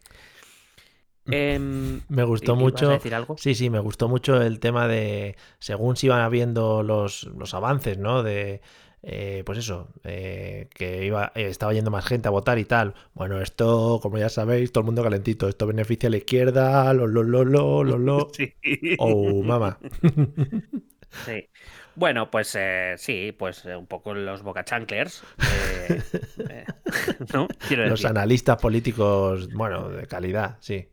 Em, 1.30 2.00
me 2.08 2.24
gustó 2.24 2.56
mucho. 2.56 2.88
decir 2.88 3.14
algo? 3.14 3.36
Sí, 3.38 3.54
sí, 3.54 3.70
me 3.70 3.80
gustó 3.80 4.08
mucho 4.08 4.40
el 4.40 4.60
tema 4.60 4.88
de. 4.88 5.36
Según 5.58 5.96
se 5.96 6.06
iban 6.06 6.20
habiendo 6.20 6.82
los, 6.82 7.24
los 7.24 7.54
avances, 7.54 7.98
¿no? 7.98 8.22
De. 8.22 8.60
Eh, 9.02 9.44
pues 9.46 9.58
eso, 9.58 9.88
eh, 10.02 10.68
que 10.74 11.06
iba, 11.06 11.30
eh, 11.36 11.46
estaba 11.46 11.72
yendo 11.72 11.90
más 11.90 12.04
gente 12.04 12.26
a 12.26 12.32
votar 12.32 12.58
y 12.58 12.64
tal. 12.64 12.94
Bueno, 13.14 13.40
esto, 13.40 14.00
como 14.02 14.18
ya 14.18 14.28
sabéis, 14.28 14.72
todo 14.72 14.82
el 14.82 14.86
mundo 14.86 15.04
calentito. 15.04 15.48
Esto 15.48 15.66
beneficia 15.66 16.08
a 16.08 16.10
la 16.10 16.16
izquierda, 16.16 16.92
lo, 16.94 17.06
lo, 17.06 17.22
lo, 17.22 17.44
lo, 17.44 17.84
lo, 17.84 17.98
lo. 17.98 18.28
Sí. 18.32 18.54
Oh, 18.98 19.42
mamá. 19.44 19.78
sí. 21.24 21.48
Bueno, 21.98 22.30
pues 22.30 22.54
eh, 22.56 22.94
sí, 22.96 23.34
pues 23.36 23.64
eh, 23.64 23.74
un 23.74 23.88
poco 23.88 24.14
los 24.14 24.44
bocachanklers. 24.44 25.24
Eh, 26.48 26.64
¿no? 27.34 27.48
los 27.70 28.04
analistas 28.04 28.56
políticos, 28.62 29.52
bueno, 29.52 29.88
de 29.88 30.06
calidad, 30.06 30.58
sí. 30.60 30.88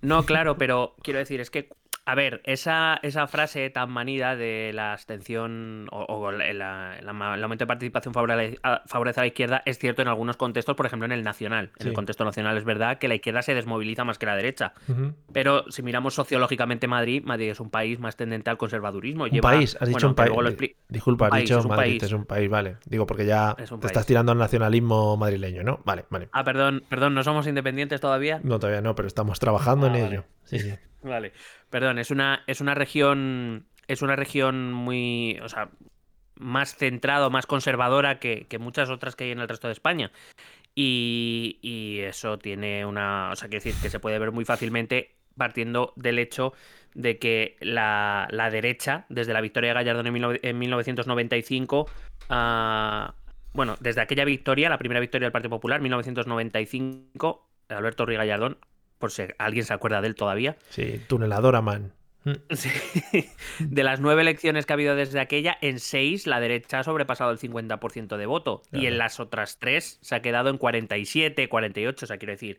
No, 0.00 0.24
claro, 0.24 0.56
pero 0.56 0.94
quiero 1.02 1.18
decir, 1.18 1.40
es 1.40 1.50
que 1.50 1.70
a 2.10 2.14
ver, 2.16 2.40
esa, 2.42 2.98
esa 3.04 3.28
frase 3.28 3.70
tan 3.70 3.88
manida 3.88 4.34
de 4.34 4.72
la 4.74 4.94
abstención 4.94 5.86
o, 5.92 6.30
el 6.30 6.60
aumento 6.60 7.62
de 7.62 7.66
participación 7.68 8.12
favorece 8.12 8.58
a 8.60 9.22
la 9.22 9.26
izquierda 9.28 9.62
es 9.64 9.78
cierto 9.78 10.02
en 10.02 10.08
algunos 10.08 10.36
contextos, 10.36 10.74
por 10.74 10.86
ejemplo 10.86 11.06
en 11.06 11.12
el 11.12 11.22
nacional. 11.22 11.70
En 11.78 11.86
el 11.86 11.92
contexto 11.92 12.24
nacional 12.24 12.56
es 12.56 12.64
verdad 12.64 12.98
que 12.98 13.06
la 13.06 13.14
izquierda 13.14 13.42
se 13.42 13.54
desmoviliza 13.54 14.02
más 14.02 14.18
que 14.18 14.26
la 14.26 14.34
derecha. 14.34 14.72
Pero 15.32 15.70
si 15.70 15.84
miramos 15.84 16.14
sociológicamente 16.14 16.88
Madrid, 16.88 17.22
Madrid 17.24 17.50
es 17.50 17.60
un 17.60 17.70
país 17.70 18.00
más 18.00 18.16
tendente 18.16 18.50
al 18.50 18.58
conservadurismo. 18.58 19.26
Un 19.30 19.38
país, 19.38 19.76
has 19.78 19.88
dicho 19.88 20.08
un 20.08 20.16
país. 20.16 20.32
Disculpa, 20.88 21.28
has 21.28 21.40
dicho 21.42 21.62
Madrid 21.62 22.02
es 22.02 22.12
un 22.12 22.24
país, 22.24 22.50
vale. 22.50 22.78
Digo, 22.86 23.06
porque 23.06 23.24
ya 23.24 23.54
te 23.54 23.86
estás 23.86 24.04
tirando 24.04 24.32
al 24.32 24.38
nacionalismo 24.38 25.16
madrileño, 25.16 25.62
¿no? 25.62 25.78
Vale, 25.84 26.06
vale. 26.10 26.28
Ah, 26.32 26.42
perdón, 26.42 26.82
perdón, 26.88 27.14
¿no 27.14 27.22
somos 27.22 27.46
independientes 27.46 28.00
todavía? 28.00 28.40
No, 28.42 28.58
todavía 28.58 28.80
no, 28.80 28.96
pero 28.96 29.06
estamos 29.06 29.38
trabajando 29.38 29.86
en 29.86 29.94
ah, 29.94 29.98
ello. 30.00 30.24
Sí, 30.42 30.58
sí. 30.58 30.74
Vale. 31.02 31.32
Perdón, 31.70 31.98
es 31.98 32.10
una, 32.10 32.42
es 32.46 32.60
una 32.60 32.74
región. 32.74 33.66
Es 33.88 34.02
una 34.02 34.16
región 34.16 34.72
muy. 34.72 35.38
O 35.42 35.48
sea, 35.48 35.70
más 36.36 36.76
centrada, 36.76 37.28
más 37.28 37.46
conservadora 37.46 38.18
que, 38.18 38.46
muchas 38.58 38.90
otras 38.90 39.16
que 39.16 39.24
hay 39.24 39.30
en 39.30 39.40
el 39.40 39.48
resto 39.48 39.68
de 39.68 39.72
España. 39.72 40.10
Y, 40.74 41.58
y, 41.62 42.00
eso 42.00 42.38
tiene 42.38 42.84
una. 42.84 43.30
O 43.32 43.36
sea, 43.36 43.48
quiero 43.48 43.64
decir 43.64 43.80
que 43.82 43.90
se 43.90 44.00
puede 44.00 44.18
ver 44.18 44.32
muy 44.32 44.44
fácilmente 44.44 45.16
partiendo 45.36 45.92
del 45.96 46.18
hecho 46.18 46.52
de 46.94 47.18
que 47.18 47.56
la, 47.60 48.28
la 48.30 48.50
derecha, 48.50 49.06
desde 49.08 49.32
la 49.32 49.40
victoria 49.40 49.70
de 49.70 49.74
Gallardón 49.74 50.06
en, 50.42 50.58
1995, 50.58 51.88
ah, 52.28 53.14
bueno, 53.52 53.76
desde 53.80 54.00
aquella 54.00 54.24
victoria, 54.24 54.68
la 54.68 54.78
primera 54.78 55.00
victoria 55.00 55.26
del 55.26 55.32
Partido 55.32 55.50
Popular, 55.50 55.80
1995, 55.80 57.48
Alberto 57.68 58.06
Ruiz 58.06 58.18
Gallardón 58.18 58.58
por 59.00 59.10
si 59.10 59.24
alguien 59.38 59.64
se 59.64 59.74
acuerda 59.74 60.00
de 60.00 60.08
él 60.08 60.14
todavía. 60.14 60.56
Sí, 60.68 61.00
tuneladora 61.08 61.62
man. 61.62 61.92
De 63.60 63.82
las 63.82 63.98
nueve 63.98 64.20
elecciones 64.20 64.66
que 64.66 64.72
ha 64.72 64.74
habido 64.74 64.94
desde 64.94 65.20
aquella, 65.20 65.56
en 65.62 65.80
seis 65.80 66.26
la 66.26 66.38
derecha 66.38 66.80
ha 66.80 66.84
sobrepasado 66.84 67.30
el 67.30 67.38
50% 67.38 68.16
de 68.16 68.26
voto. 68.26 68.62
Y 68.72 68.86
en 68.86 68.98
las 68.98 69.18
otras 69.20 69.58
tres 69.58 69.98
se 70.02 70.14
ha 70.14 70.22
quedado 70.22 70.50
en 70.50 70.58
47, 70.58 71.48
48. 71.48 72.04
O 72.04 72.06
sea, 72.06 72.18
quiero 72.18 72.32
decir, 72.32 72.58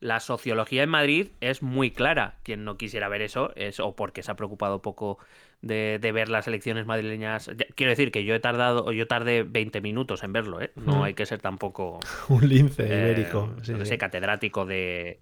la 0.00 0.20
sociología 0.20 0.82
en 0.82 0.90
Madrid 0.90 1.28
es 1.40 1.62
muy 1.62 1.90
clara. 1.90 2.36
Quien 2.42 2.64
no 2.64 2.76
quisiera 2.76 3.08
ver 3.08 3.22
eso 3.22 3.52
es 3.56 3.80
o 3.80 3.96
porque 3.96 4.22
se 4.22 4.30
ha 4.30 4.36
preocupado 4.36 4.82
poco 4.82 5.18
de, 5.62 5.98
ver 6.12 6.28
las 6.28 6.46
elecciones 6.46 6.84
madrileñas. 6.84 7.50
Quiero 7.74 7.90
decir 7.90 8.12
que 8.12 8.24
yo 8.24 8.34
he 8.34 8.40
tardado, 8.40 8.92
yo 8.92 9.06
tardé 9.06 9.42
20 9.42 9.80
minutos 9.80 10.22
en 10.22 10.34
verlo, 10.34 10.60
¿eh? 10.60 10.70
No 10.76 10.98
mm. 10.98 11.02
hay 11.02 11.14
que 11.14 11.24
ser 11.24 11.40
tampoco. 11.40 11.98
Un 12.28 12.46
lince 12.46 12.84
ibérico. 12.86 13.56
Eh, 13.66 13.98
catedrático 13.98 14.66
de, 14.66 15.20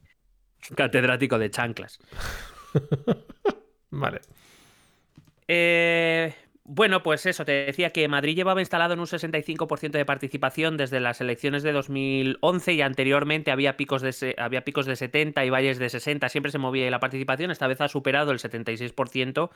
Catedrático 0.75 1.39
de 1.39 1.51
chanclas. 1.51 1.99
vale. 3.91 4.21
Eh, 5.49 6.35
bueno, 6.69 7.05
pues 7.05 7.27
eso, 7.27 7.45
te 7.45 7.53
decía 7.53 7.91
que 7.91 8.09
Madrid 8.09 8.35
llevaba 8.35 8.61
instalado 8.61 8.95
en 8.95 8.99
un 9.01 9.07
65% 9.07 9.93
de 9.93 10.05
participación 10.05 10.77
desde 10.77 10.99
las 10.99 11.21
elecciones 11.21 11.63
de 11.63 11.71
2011 11.71 12.73
y 12.73 12.83
anteriormente 12.83 13.53
había 13.53 13.77
picos, 13.77 14.03
de, 14.03 14.35
había 14.37 14.65
picos 14.65 14.85
de 14.85 14.97
70 14.97 15.45
y 15.45 15.51
valles 15.51 15.79
de 15.79 15.89
60, 15.89 16.29
siempre 16.29 16.51
se 16.51 16.59
movía 16.59 16.91
la 16.91 16.99
participación, 16.99 17.53
esta 17.53 17.69
vez 17.69 17.81
ha 17.81 17.87
superado 17.87 18.33
el 18.33 18.41
76%, 18.41 19.51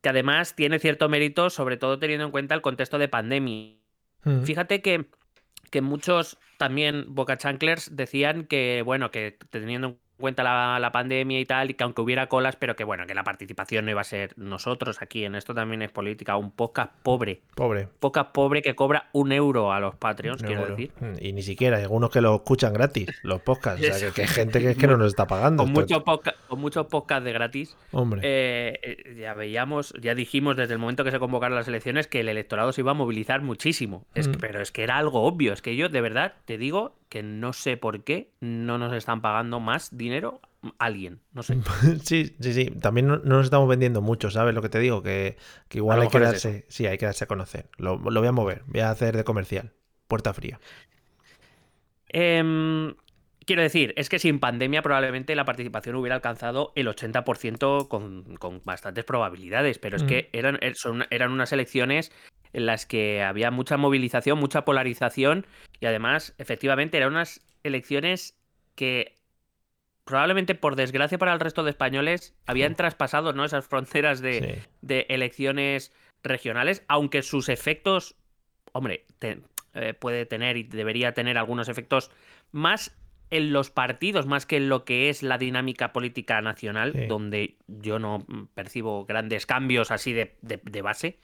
que 0.00 0.08
además 0.08 0.56
tiene 0.56 0.78
cierto 0.78 1.10
mérito, 1.10 1.50
sobre 1.50 1.76
todo 1.76 1.98
teniendo 1.98 2.24
en 2.24 2.30
cuenta 2.30 2.54
el 2.54 2.62
contexto 2.62 2.98
de 2.98 3.08
pandemia. 3.08 3.74
Mm. 4.24 4.44
Fíjate 4.44 4.80
que 4.80 5.04
que 5.70 5.80
muchos 5.82 6.38
también 6.56 7.06
Boca 7.14 7.36
Chanklers 7.38 7.94
decían 7.96 8.46
que, 8.46 8.82
bueno, 8.84 9.10
que 9.10 9.38
teniendo 9.50 9.88
en 9.88 10.00
cuenta 10.18 10.42
la, 10.42 10.90
pandemia 10.92 11.38
y 11.40 11.44
tal, 11.44 11.70
y 11.70 11.74
que 11.74 11.84
aunque 11.84 12.00
hubiera 12.02 12.28
colas, 12.28 12.56
pero 12.56 12.76
que 12.76 12.84
bueno, 12.84 13.06
que 13.06 13.14
la 13.14 13.24
participación 13.24 13.84
no 13.84 13.90
iba 13.90 14.00
a 14.00 14.04
ser 14.04 14.32
nosotros 14.36 15.00
aquí, 15.02 15.24
en 15.24 15.34
esto 15.34 15.54
también 15.54 15.82
es 15.82 15.90
política, 15.90 16.36
un 16.36 16.50
podcast 16.50 16.92
pobre, 17.02 17.40
Pobre. 17.54 17.88
Podcast 18.00 18.30
pobre 18.32 18.62
que 18.62 18.74
cobra 18.74 19.08
un 19.12 19.32
euro 19.32 19.72
a 19.72 19.80
los 19.80 19.94
Patreons, 19.96 20.42
quiero 20.42 20.66
decir. 20.66 20.92
Mm, 21.00 21.14
Y 21.20 21.32
ni 21.32 21.42
siquiera, 21.42 21.76
hay 21.76 21.82
algunos 21.84 22.10
que 22.10 22.20
lo 22.20 22.34
escuchan 22.36 22.72
gratis, 22.72 23.08
los 23.22 23.40
podcasts. 23.42 23.80
O 23.88 23.92
sea, 23.94 24.10
que, 24.10 24.22
hay 24.22 24.28
gente 24.28 24.60
que 24.60 24.70
es 24.70 24.76
que 24.76 24.86
no 24.86 24.96
nos 24.96 25.08
está 25.08 25.26
pagando. 25.26 25.62
Con 25.62 25.72
muchos 25.72 26.02
podca- 26.02 26.34
con 26.48 26.60
muchos 26.60 26.86
podcasts 26.86 27.24
de 27.24 27.32
gratis. 27.32 27.76
Hombre. 27.92 28.20
Eh, 28.24 28.78
eh, 28.82 29.16
ya 29.20 29.34
veíamos, 29.34 29.92
ya 30.00 30.14
dijimos 30.14 30.56
desde 30.56 30.72
el 30.74 30.78
momento 30.78 31.04
que 31.04 31.10
se 31.10 31.18
convocaron 31.18 31.56
las 31.56 31.68
elecciones 31.68 32.06
que 32.06 32.20
el 32.20 32.28
electorado 32.28 32.72
se 32.72 32.80
iba 32.80 32.90
a 32.92 32.94
movilizar 32.94 33.40
muchísimo. 33.42 34.04
Es 34.14 34.28
que- 34.28 34.36
Mm. 34.36 34.40
pero 34.40 34.60
es 34.60 34.72
que 34.72 34.82
era 34.82 34.96
algo 34.98 35.22
obvio. 35.22 35.52
Es 35.52 35.62
que 35.62 35.76
yo, 35.76 35.88
de 35.88 36.00
verdad, 36.00 36.34
te 36.44 36.58
digo 36.58 36.96
que 37.08 37.22
no 37.22 37.52
sé 37.52 37.76
por 37.76 38.04
qué 38.04 38.30
no 38.40 38.76
nos 38.78 38.92
están 38.92 39.20
pagando 39.22 39.60
más 39.60 39.96
dinero 39.96 40.07
a 40.16 40.40
alguien. 40.78 41.20
No 41.32 41.42
sé. 41.42 41.56
Sí, 42.02 42.36
sí, 42.40 42.52
sí. 42.52 42.66
También 42.80 43.06
no, 43.06 43.16
no 43.18 43.36
nos 43.36 43.44
estamos 43.46 43.68
vendiendo 43.68 44.00
mucho, 44.02 44.30
¿sabes? 44.30 44.54
Lo 44.54 44.62
que 44.62 44.68
te 44.68 44.78
digo, 44.78 45.02
que, 45.02 45.36
que 45.68 45.78
igual 45.78 46.00
hay 46.02 46.08
que 46.08 46.16
es 46.18 46.22
darse. 46.22 46.64
Sí, 46.68 46.86
hay 46.86 46.98
que 46.98 47.06
darse 47.06 47.24
a 47.24 47.28
conocer. 47.28 47.68
Lo, 47.76 47.96
lo 47.98 48.20
voy 48.20 48.28
a 48.28 48.32
mover, 48.32 48.62
voy 48.66 48.80
a 48.80 48.90
hacer 48.90 49.16
de 49.16 49.24
comercial. 49.24 49.72
Puerta 50.08 50.32
fría. 50.32 50.58
Em, 52.08 52.94
quiero 53.44 53.62
decir, 53.62 53.92
es 53.96 54.08
que 54.08 54.18
sin 54.18 54.40
pandemia 54.40 54.82
probablemente 54.82 55.34
la 55.36 55.44
participación 55.44 55.96
hubiera 55.96 56.14
alcanzado 56.16 56.72
el 56.74 56.88
80% 56.88 57.88
con, 57.88 58.36
con 58.36 58.62
bastantes 58.64 59.04
probabilidades, 59.04 59.78
pero 59.78 59.96
es 59.96 60.04
Mm. 60.04 60.06
que 60.06 60.30
eran, 60.32 60.56
er- 60.60 60.74
son- 60.74 61.04
eran 61.10 61.32
unas 61.32 61.52
elecciones 61.52 62.10
en 62.54 62.64
las 62.66 62.86
que 62.86 63.22
había 63.22 63.50
mucha 63.50 63.76
movilización, 63.76 64.38
mucha 64.38 64.64
polarización 64.64 65.46
y 65.80 65.86
además, 65.86 66.34
efectivamente, 66.38 66.96
eran 66.96 67.10
unas 67.12 67.40
elecciones 67.62 68.38
que 68.74 69.16
probablemente 70.08 70.54
por 70.54 70.74
desgracia 70.74 71.18
para 71.18 71.32
el 71.34 71.40
resto 71.40 71.62
de 71.62 71.70
españoles 71.70 72.34
habían 72.46 72.74
traspasado 72.74 73.32
¿no? 73.32 73.44
esas 73.44 73.66
fronteras 73.66 74.20
de, 74.20 74.32
Sí. 74.62 74.68
de 74.80 75.06
elecciones 75.10 75.92
regionales, 76.24 76.82
aunque 76.88 77.22
sus 77.22 77.48
efectos, 77.48 78.16
hombre, 78.72 79.04
te- 79.18 79.42
eh, 79.74 79.94
puede 79.94 80.24
tener 80.26 80.56
y 80.56 80.62
debería 80.64 81.12
tener 81.12 81.36
algunos 81.38 81.68
efectos 81.68 82.10
más 82.50 82.96
en 83.30 83.52
los 83.52 83.70
partidos, 83.70 84.26
más 84.26 84.46
que 84.46 84.56
en 84.56 84.70
lo 84.70 84.84
que 84.86 85.10
es 85.10 85.22
la 85.22 85.36
dinámica 85.36 85.92
política 85.92 86.40
nacional, 86.40 86.92
Sí. 86.94 87.06
donde 87.06 87.56
yo 87.66 87.98
no 87.98 88.24
mm, 88.26 88.44
percibo 88.54 89.04
grandes 89.04 89.44
cambios 89.44 89.90
así 89.90 90.14
de, 90.14 90.34
de- 90.40 90.60
de 90.64 90.82
base. 90.82 91.18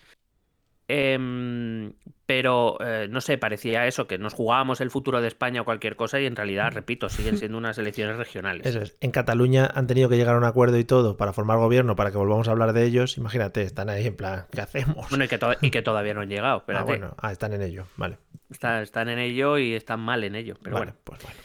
Em, 0.88 1.94
pero, 2.26 2.76
eh, 2.80 3.06
no 3.10 3.20
sé, 3.20 3.38
parecía 3.38 3.86
eso, 3.86 4.06
que 4.06 4.18
nos 4.18 4.34
jugábamos 4.34 4.80
el 4.80 4.90
futuro 4.90 5.20
de 5.20 5.28
España 5.28 5.62
o 5.62 5.64
cualquier 5.64 5.96
cosa 5.96 6.20
y 6.20 6.26
en 6.26 6.36
realidad, 6.36 6.72
repito, 6.72 7.08
siguen 7.08 7.36
siendo 7.38 7.58
unas 7.58 7.78
elecciones 7.78 8.16
regionales. 8.16 8.66
Eso 8.66 8.80
es. 8.80 8.96
En 9.00 9.10
Cataluña 9.10 9.68
han 9.74 9.86
tenido 9.86 10.08
que 10.08 10.16
llegar 10.16 10.34
a 10.34 10.38
un 10.38 10.44
acuerdo 10.44 10.78
y 10.78 10.84
todo 10.84 11.16
para 11.16 11.32
formar 11.32 11.58
gobierno, 11.58 11.96
para 11.96 12.10
que 12.10 12.18
volvamos 12.18 12.48
a 12.48 12.50
hablar 12.52 12.72
de 12.72 12.84
ellos. 12.84 13.16
Imagínate, 13.18 13.62
están 13.62 13.88
ahí 13.90 14.06
en 14.06 14.16
plan, 14.16 14.46
¿qué 14.52 14.60
hacemos? 14.60 15.08
Bueno, 15.10 15.24
y 15.24 15.28
que, 15.28 15.38
to- 15.38 15.56
y 15.60 15.70
que 15.70 15.82
todavía 15.82 16.14
no 16.14 16.20
han 16.20 16.28
llegado, 16.28 16.54
ah, 16.56 16.58
espérate. 16.58 16.84
bueno, 16.86 17.14
ah, 17.18 17.32
están 17.32 17.52
en 17.52 17.62
ello. 17.62 17.86
Vale. 17.96 18.18
Está- 18.50 18.82
están 18.82 19.08
en 19.08 19.18
ello 19.18 19.58
y 19.58 19.74
están 19.74 20.00
mal 20.00 20.22
en 20.24 20.34
ello. 20.34 20.54
Pero 20.62 20.74
vale, 20.74 20.86
bueno, 20.92 21.00
pues 21.04 21.22
bueno. 21.22 21.36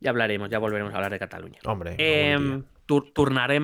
ya 0.00 0.10
hablaremos, 0.10 0.48
ya 0.48 0.58
volveremos 0.58 0.92
a 0.92 0.96
hablar 0.96 1.12
de 1.12 1.18
Cataluña. 1.18 1.58
Hombre. 1.66 1.96
Eh, 1.98 2.36
tur- 2.86 3.12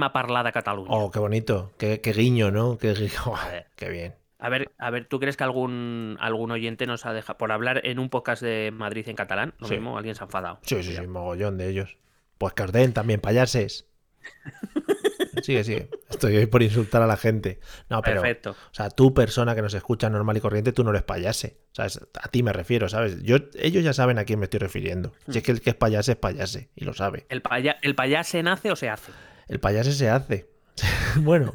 a 0.05 0.13
parlar 0.13 0.45
de 0.47 0.53
Cataluña. 0.53 0.91
Oh, 0.91 1.11
qué 1.11 1.19
bonito. 1.19 1.73
Qué, 1.79 2.01
qué 2.01 2.13
guiño, 2.13 2.51
¿no? 2.51 2.77
Qué, 2.79 2.93
guiño. 2.93 3.35
Qué 3.77 3.89
bien. 3.89 4.15
A 4.47 4.49
ver, 4.49 4.71
a 4.79 4.91
ver, 4.91 5.07
¿tú 5.07 5.19
crees 5.19 5.37
que 5.37 5.43
algún, 5.43 6.17
algún 6.21 6.53
oyente 6.53 6.87
nos 6.87 7.05
ha 7.05 7.13
dejado 7.13 7.37
por 7.37 7.51
hablar 7.51 7.81
en 7.85 7.99
un 7.99 8.11
podcast 8.11 8.41
de 8.41 8.71
Madrid 8.73 9.09
en 9.09 9.17
catalán? 9.17 9.55
Lo 9.59 9.67
Sí. 9.67 9.75
mismo, 9.75 9.99
alguien 9.99 10.15
se 10.15 10.23
ha 10.23 10.27
enfadado. 10.27 10.61
Sí, 10.63 10.85
sí, 10.85 10.95
sí, 10.95 11.05
mogollón 11.09 11.59
de 11.59 11.69
ellos. 11.69 11.97
Pues 12.39 12.53
que 12.55 12.63
os 12.63 12.71
den 12.71 12.93
también, 12.93 13.21
payases. 13.21 13.89
Sigue, 15.43 15.65
sigue. 15.65 15.91
Estoy 16.09 16.37
hoy 16.37 16.47
por 16.47 16.63
insultar 16.63 17.03
a 17.03 17.07
la 17.09 17.17
gente. 17.17 17.59
No, 17.91 18.01
pero. 18.03 18.23
Perfecto. 18.23 18.51
O 18.53 18.75
sea, 18.75 18.89
tú, 18.89 19.13
persona 19.15 19.55
que 19.57 19.63
nos 19.63 19.75
escucha 19.75 20.09
normal 20.09 20.37
y 20.37 20.41
corriente, 20.41 20.73
tú 20.73 20.83
no 20.85 20.91
eres 20.91 21.03
payase. 21.03 21.59
¿Sabes? 21.73 22.01
A 22.23 22.29
ti 22.29 22.43
me 22.45 22.53
refiero, 22.53 22.89
¿sabes? 22.89 23.23
Yo, 23.23 23.37
ellos 23.55 23.83
ya 23.85 23.93
saben 23.93 24.19
a 24.19 24.25
quién 24.25 24.39
me 24.39 24.45
estoy 24.45 24.61
refiriendo. 24.61 25.13
Si 25.29 25.39
es 25.39 25.45
que 25.45 25.53
el 25.53 25.61
que 25.61 25.71
es 25.71 25.77
payase 25.77 26.13
es 26.13 26.19
payase, 26.19 26.71
y 26.77 26.85
lo 26.85 26.95
sabe. 26.95 27.27
¿El, 27.29 27.43
paya, 27.43 27.77
¿El 27.83 27.95
payás 27.97 28.29
se 28.29 28.43
nace 28.45 28.71
o 28.71 28.77
se 28.77 28.89
hace? 28.89 29.11
El 29.49 29.59
payase 29.61 29.93
se 29.93 30.09
hace. 30.09 30.49
bueno, 31.17 31.53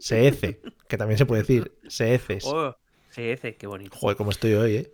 se 0.00 0.28
hace. 0.28 0.60
Que 0.88 0.96
también 0.96 1.18
se 1.18 1.26
puede 1.26 1.42
decir, 1.42 1.72
se 1.88 2.14
heces. 2.14 2.44
Oh, 2.46 2.76
qué 3.14 3.66
bonito. 3.66 3.96
Joder, 3.96 4.16
cómo 4.16 4.30
estoy 4.30 4.54
hoy, 4.54 4.76
¿eh? 4.76 4.92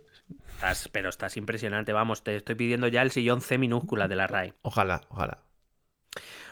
Estás- 0.55 0.89
pero 0.91 1.09
estás 1.09 1.35
impresionante, 1.37 1.91
vamos, 1.93 2.23
te 2.23 2.35
estoy 2.35 2.55
pidiendo 2.55 2.87
ya 2.87 3.01
el 3.01 3.11
sillón 3.11 3.41
C 3.41 3.57
minúscula 3.57 4.07
de 4.07 4.15
la 4.15 4.27
RAE. 4.27 4.53
Ojalá, 4.61 5.01
ojalá. 5.09 5.39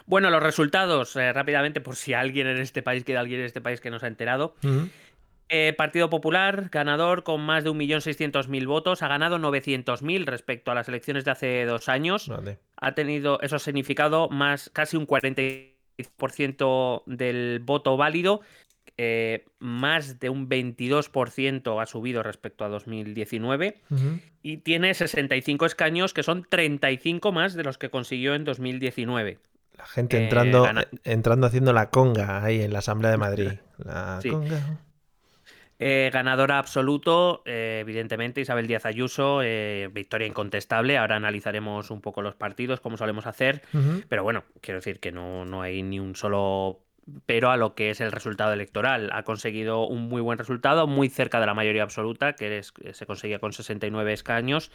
Bueno, 0.06 0.30
los 0.30 0.42
resultados, 0.42 1.14
eh, 1.16 1.32
rápidamente, 1.32 1.80
por 1.80 1.96
si 1.96 2.12
alguien 2.12 2.46
en 2.46 2.58
este 2.58 2.82
país, 2.82 3.04
queda 3.04 3.20
alguien 3.20 3.40
en 3.40 3.46
este 3.46 3.60
país 3.60 3.80
que 3.80 3.90
no 3.90 3.98
se 3.98 4.06
ha 4.06 4.08
enterado. 4.08 4.54
Eh, 5.48 5.74
Partido 5.76 6.08
Popular, 6.10 6.68
ganador 6.70 7.24
con 7.24 7.40
más 7.42 7.62
de 7.64 7.70
1.600.000 7.70 8.66
votos, 8.66 9.02
ha 9.02 9.08
ganado 9.08 9.38
900.000 9.38 10.26
respecto 10.26 10.70
a 10.70 10.74
las 10.74 10.88
elecciones 10.88 11.24
de 11.24 11.30
hace 11.30 11.64
dos 11.66 11.88
años. 11.88 12.28
Vale. 12.28 12.58
Ha 12.76 12.94
tenido, 12.94 13.40
eso 13.42 13.56
ha 13.56 13.58
significado 13.58 14.28
más, 14.28 14.70
casi 14.72 14.96
un 14.96 15.06
40% 15.06 15.71
del 17.06 17.60
voto 17.64 17.96
válido, 17.96 18.40
eh, 18.98 19.44
más 19.58 20.20
de 20.20 20.28
un 20.28 20.48
22% 20.48 21.80
ha 21.80 21.86
subido 21.86 22.22
respecto 22.22 22.64
a 22.64 22.68
2019 22.68 23.80
Ujú. 23.90 24.18
y 24.42 24.58
tiene 24.58 24.92
65 24.94 25.64
escaños, 25.66 26.12
que 26.12 26.22
son 26.22 26.44
35 26.48 27.32
más 27.32 27.54
de 27.54 27.64
los 27.64 27.78
que 27.78 27.88
consiguió 27.90 28.34
en 28.34 28.44
2019. 28.44 29.38
La 29.78 29.86
gente 29.86 30.18
Eh, 30.18 30.24
entrando, 30.24 30.62
gana- 30.62 30.86
entrando 31.04 31.46
haciendo 31.46 31.72
la 31.72 31.88
conga 31.90 32.44
ahí 32.44 32.60
en 32.62 32.72
la 32.72 32.80
Asamblea 32.80 33.10
de 33.10 33.16
Madrid. 33.16 33.50
La 33.78 34.20
Sí. 34.20 34.28
conga. 34.30 34.78
Eh, 35.84 36.10
ganadora 36.12 36.58
absoluto, 36.58 37.42
eh, 37.44 37.78
evidentemente, 37.80 38.40
Isabel 38.40 38.66
Díaz 38.66 38.86
Ayuso, 38.86 39.40
eh, 39.42 39.88
victoria 39.92 40.26
incontestable. 40.26 40.96
Ahora 40.98 41.16
analizaremos 41.16 41.90
un 41.90 42.00
poco 42.00 42.22
los 42.22 42.34
partidos, 42.34 42.80
como 42.80 42.96
solemos 42.96 43.26
hacer. 43.26 43.62
Pero 44.08 44.22
bueno, 44.22 44.44
quiero 44.60 44.78
decir 44.78 45.00
que 45.00 45.10
no, 45.12 45.44
no 45.44 45.62
hay 45.62 45.82
ni 45.82 45.98
un 45.98 46.14
solo 46.16 46.80
pero 47.26 47.50
a 47.50 47.56
lo 47.56 47.74
que 47.74 47.90
es 47.90 48.00
el 48.00 48.12
resultado 48.12 48.52
electoral. 48.52 49.10
Ha 49.12 49.24
conseguido 49.24 49.88
un 49.88 50.02
muy 50.08 50.20
buen 50.20 50.38
resultado, 50.38 50.86
muy 50.86 51.08
cerca 51.08 51.40
de 51.40 51.46
la 51.46 51.54
mayoría 51.54 51.82
absoluta, 51.82 52.34
que 52.34 52.58
es- 52.58 52.72
se 52.92 53.06
conseguía 53.06 53.40
con 53.40 53.52
69 53.52 54.12
escaños, 54.12 54.70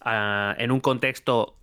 ah, 0.00 0.56
en 0.58 0.72
un 0.72 0.80
contexto 0.80 1.54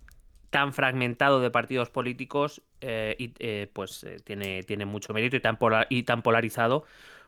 tan 0.48 0.72
fragmentado 0.72 1.40
de 1.42 1.50
partidos 1.50 1.90
políticos, 1.90 2.62
eh, 2.80 3.14
y 3.18 3.34
eh, 3.40 3.68
pues 3.72 4.04
eh, 4.04 4.16
tiene, 4.24 4.62
tiene 4.62 4.86
mucho 4.86 5.12
mérito 5.12 5.36
y 5.36 5.40
tan, 5.40 5.58
pola- 5.58 5.86
y 5.90 6.04
tan 6.04 6.22
polarizado 6.22 6.84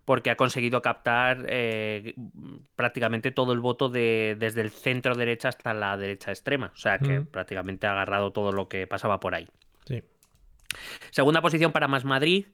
porque 0.08 0.30
ha 0.30 0.36
conseguido 0.36 0.80
captar 0.80 1.44
eh, 1.50 2.14
prácticamente 2.76 3.30
todo 3.30 3.52
el 3.52 3.60
voto 3.60 3.90
de, 3.90 4.36
desde 4.38 4.62
el 4.62 4.70
centro 4.70 5.14
derecha 5.14 5.50
hasta 5.50 5.74
la 5.74 5.98
derecha 5.98 6.30
extrema. 6.30 6.72
O 6.72 6.78
sea 6.78 6.98
que 6.98 7.20
Mm. 7.20 7.26
prácticamente 7.26 7.86
ha 7.86 7.92
agarrado 7.92 8.30
todo 8.30 8.50
lo 8.50 8.70
que 8.70 8.86
pasaba 8.86 9.20
por 9.20 9.34
ahí. 9.34 9.46
Sí. 9.84 10.02
Segunda 11.10 11.42
posición 11.42 11.72
para 11.72 11.88
Más 11.88 12.06
Madrid, 12.06 12.46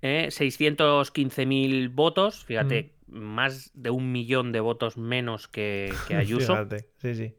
eh, 0.00 0.28
615.000 0.30 1.90
votos. 1.90 2.46
Fíjate, 2.46 2.94
más 3.06 3.70
de 3.74 3.90
un 3.90 4.10
millón 4.10 4.50
de 4.52 4.60
votos 4.60 4.96
menos 4.96 5.46
que, 5.46 5.92
que 6.06 6.16
Ayuso. 6.16 6.54
Fíjate, 6.54 6.86
Sí, 7.02 7.14
sí. 7.14 7.34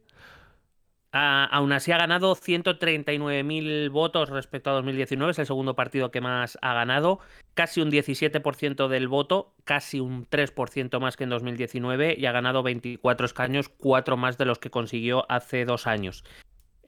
Ah, 1.12 1.48
aún 1.50 1.72
así 1.72 1.90
ha 1.90 1.98
ganado 1.98 2.36
139.000 2.36 3.90
votos 3.90 4.28
respecto 4.30 4.70
a 4.70 4.74
2019, 4.74 5.32
es 5.32 5.40
el 5.40 5.46
segundo 5.46 5.74
partido 5.74 6.12
que 6.12 6.20
más 6.20 6.56
ha 6.62 6.72
ganado, 6.72 7.18
casi 7.54 7.80
un 7.80 7.90
17% 7.90 8.88
del 8.88 9.08
voto, 9.08 9.54
casi 9.64 10.00
un 10.00 10.26
3% 10.28 11.00
más 11.00 11.16
que 11.16 11.24
en 11.24 11.30
2019 11.30 12.14
y 12.18 12.26
ha 12.26 12.32
ganado 12.32 12.62
24 12.62 13.26
escaños, 13.26 13.68
cuatro 13.68 14.16
más 14.16 14.38
de 14.38 14.44
los 14.46 14.58
que 14.58 14.70
consiguió 14.70 15.24
hace 15.30 15.64
dos 15.64 15.86
años. 15.86 16.24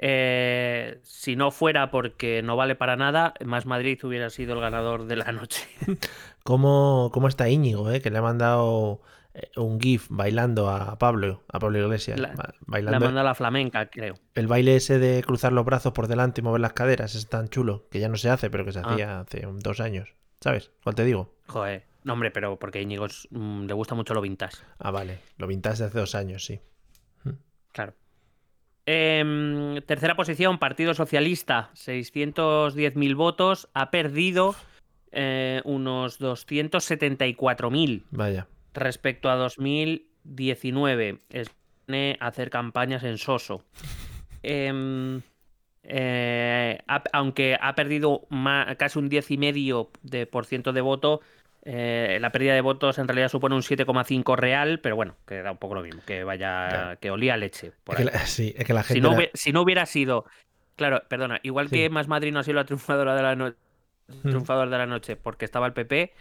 Eh, 0.05 0.99
si 1.03 1.37
no 1.37 1.51
fuera 1.51 1.91
porque 1.91 2.43
no 2.43 2.57
vale 2.57 2.75
para 2.75 2.97
nada, 2.97 3.35
Más 3.45 3.67
Madrid 3.67 3.99
hubiera 4.05 4.31
sido 4.31 4.55
el 4.55 4.61
ganador 4.61 5.05
de 5.07 5.17
la 5.17 5.31
noche. 5.33 5.67
¿Cómo, 6.45 7.11
cómo 7.13 7.29
está 7.29 7.49
Íñigo, 7.49 7.91
eh? 7.91 8.01
Que 8.01 8.11
le 8.11 8.19
ha 8.19 8.23
mandado 8.23 9.01
eh, 9.35 9.49
un 9.57 9.79
GIF 9.81 10.07
bailando 10.11 10.69
a 10.71 10.99
Pablo, 10.99 11.43
a 11.53 11.61
Pablo 11.61 11.79
Iglesias. 11.79 12.19
La- 12.19 12.29
ba- 12.29 12.49
La 12.49 12.55
bailando 12.67 13.05
manda 13.07 13.21
a 13.21 13.25
la 13.25 13.35
flamenca, 13.37 13.87
creo. 13.91 14.15
el 14.35 14.47
baile 14.49 14.75
ese 14.77 14.99
de 14.99 15.23
cruzar 15.23 15.53
los 15.53 15.65
brazos 15.65 15.93
por 15.93 16.09
delante 16.09 16.41
y 16.41 16.45
mover 16.45 16.61
las 16.63 16.73
caderas 16.73 17.15
es 17.15 17.29
tan 17.29 17.49
chulo 17.49 17.87
que 17.91 18.01
ya 18.01 18.09
no 18.09 18.17
se 18.17 18.31
hace, 18.31 18.51
pero 18.51 18.65
que 18.65 18.73
se 18.73 18.81
Ah. 18.81 18.83
hacía 18.87 19.21
hace 19.21 19.47
dos 19.59 19.79
años. 19.81 20.15
¿Sabes? 20.43 20.71
¿Cuál 20.83 20.95
te 20.97 21.05
digo? 21.05 21.35
Joder, 21.47 21.85
no 22.05 22.15
hombre, 22.15 22.31
pero 22.31 22.59
porque 22.59 22.81
a 22.81 22.83
Íñigo 22.83 23.07
mm, 23.31 23.65
le 23.67 23.75
gusta 23.75 23.95
mucho 23.95 24.13
lo 24.13 24.21
vintage. 24.21 24.57
Ah, 24.79 24.91
vale. 24.91 25.21
Lo 25.39 25.47
vintage 25.47 25.79
de 25.79 25.85
hace 25.87 25.99
dos 25.99 26.15
años, 26.15 26.45
sí. 26.45 26.61
Claro. 27.71 27.95
Em, 28.85 29.81
tercera 29.83 30.17
posición, 30.17 30.59
Partido 30.59 30.93
Socialista, 30.95 31.71
610.000 31.75 33.15
votos. 33.15 33.69
Ha 33.73 33.91
perdido 33.91 34.55
eh, 35.13 35.63
unos 35.65 36.21
274.000 36.21 38.03
Vaya. 38.11 38.49
respecto 38.75 39.31
a 39.31 39.37
2019. 39.37 41.19
Es 41.31 41.51
a 42.21 42.27
hacer 42.27 42.51
campañas 42.51 43.03
en 43.05 43.19
Soso. 43.19 43.65
Em, 44.43 45.21
eh, 45.85 46.79
ha- 46.87 47.03
aunque 47.13 47.57
ha 47.61 47.75
perdido 47.75 48.27
casi 48.79 48.99
un 48.99 49.09
10,5% 49.11 49.91
de, 50.03 50.27
por 50.27 50.45
ciento 50.47 50.73
de 50.73 50.81
voto, 50.81 51.21
Eh, 51.65 52.19
la 52.21 52.33
pérdida 52.33 52.55
de 52.55 52.61
votos 52.61 52.99
en 52.99 53.07
realidad 53.07 53.29
supone 53.29 53.55
un 53.55 53.63
7,5 53.63 54.35
real, 54.35 54.81
pero 54.81 54.97
bueno, 54.97 55.15
que 55.25 55.43
da 55.43 55.53
un 55.53 55.59
poco 55.59 55.77
lo 55.77 55.83
mismo, 55.83 56.03
que 56.05 56.25
vaya, 56.25 56.97
que 57.01 57.13
olía 57.13 57.37
leche. 57.37 57.71
sí, 58.27 58.53
es 58.59 58.65
que 58.65 58.73
la 58.73 58.83
gente. 58.83 59.31
Si 59.35 59.53
no, 59.53 59.63
hubiera 59.63 59.87
sido. 59.87 60.25
Claro, 60.75 61.05
perdona, 61.09 61.39
igual 61.45 61.71
que 61.71 61.89
Más 61.89 62.09
Madrid 62.09 62.33
no 62.33 62.41
ha 62.41 62.43
sido 62.43 62.57
la 62.57 62.65
triunfadora 62.65 63.15
de 63.15 63.23
la 63.23 63.37
noche. 63.37 63.57
Mm. 64.09 64.29
Triunfador 64.29 64.71
de 64.71 64.79
la 64.79 64.87
noche 64.87 65.15
porque 65.15 65.45
estaba 65.45 65.69
el 65.69 65.73
PP, 65.73 66.13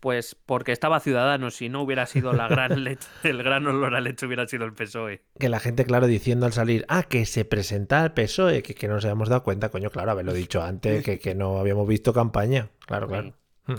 pues 0.00 0.36
porque 0.46 0.72
estaba 0.72 1.00
Ciudadanos, 1.00 1.56
si 1.56 1.68
no 1.68 1.82
hubiera 1.82 2.06
sido 2.06 2.32
la 2.32 2.48
gran 2.48 2.84
leche, 2.84 3.08
el 3.24 3.42
gran 3.42 3.66
olor 3.66 3.94
a 3.94 4.00
leche 4.00 4.26
hubiera 4.26 4.46
sido 4.46 4.64
el 4.64 4.72
PSOE. 4.72 5.22
Que 5.38 5.48
la 5.48 5.60
gente, 5.60 5.84
claro, 5.84 6.06
diciendo 6.06 6.46
al 6.46 6.52
salir, 6.52 6.84
ah, 6.88 7.02
que 7.02 7.26
se 7.26 7.44
presenta 7.44 8.04
el 8.04 8.12
PSOE, 8.12 8.62
que, 8.62 8.74
que 8.74 8.88
no 8.88 8.94
nos 8.94 9.04
habíamos 9.04 9.28
dado 9.28 9.42
cuenta, 9.42 9.70
coño, 9.70 9.90
claro, 9.90 10.12
haberlo 10.12 10.32
dicho 10.32 10.62
antes, 10.62 11.02
que, 11.04 11.18
que 11.18 11.34
no 11.34 11.58
habíamos 11.58 11.88
visto 11.88 12.12
campaña. 12.12 12.70
Claro, 12.86 13.08
claro. 13.08 13.34
Hmm. 13.66 13.76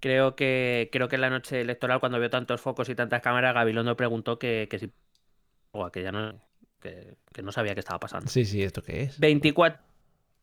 Creo 0.00 0.36
que, 0.36 0.88
creo 0.92 1.08
que 1.08 1.16
en 1.16 1.22
la 1.22 1.30
noche 1.30 1.60
electoral, 1.60 1.98
cuando 2.00 2.20
vio 2.20 2.30
tantos 2.30 2.60
focos 2.60 2.88
y 2.88 2.94
tantas 2.94 3.20
cámaras, 3.20 3.54
Gabilondo 3.54 3.96
preguntó 3.96 4.38
que, 4.38 4.68
que 4.70 4.78
si. 4.78 4.92
O 5.72 5.90
que 5.90 6.02
ya 6.02 6.12
no. 6.12 6.40
Que, 6.80 7.16
no 7.42 7.52
sabía 7.52 7.74
qué 7.74 7.80
estaba 7.80 7.98
pasando. 7.98 8.28
Sí, 8.30 8.44
sí, 8.44 8.62
¿esto 8.62 8.82
qué 8.82 9.02
es? 9.02 9.18
24. 9.18 9.87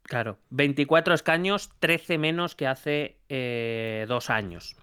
Claro, 0.08 0.38
24 0.52 1.16
escaños, 1.16 1.72
13 1.80 2.18
menos 2.18 2.56
que 2.56 2.68
hace 2.68 3.18
eh, 3.28 4.06
dos 4.08 4.30
años. 4.30 4.76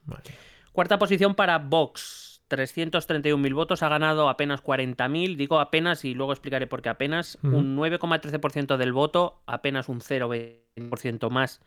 Cuarta 0.72 0.98
posición 0.98 1.36
para 1.36 1.58
Vox, 1.58 2.42
331.000 2.50 3.54
votos, 3.54 3.82
ha 3.82 3.88
ganado 3.88 4.28
apenas 4.28 4.64
40.000, 4.64 5.36
digo 5.36 5.60
apenas 5.60 6.04
y 6.04 6.14
luego 6.14 6.32
explicaré 6.32 6.66
por 6.66 6.82
qué 6.82 6.88
apenas, 6.88 7.38
un 7.42 7.76
9,13% 7.76 8.76
del 8.76 8.92
voto, 8.92 9.42
apenas 9.46 9.88
un 9.88 10.00
0,20% 10.00 11.30
más 11.30 11.60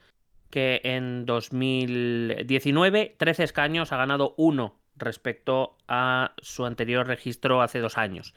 que 0.49 0.81
en 0.83 1.25
2019, 1.25 3.15
13 3.17 3.43
escaños, 3.43 3.91
ha 3.91 3.97
ganado 3.97 4.35
uno 4.37 4.75
respecto 4.97 5.77
a 5.87 6.33
su 6.41 6.65
anterior 6.65 7.07
registro 7.07 7.61
hace 7.61 7.79
dos 7.79 7.97
años. 7.97 8.33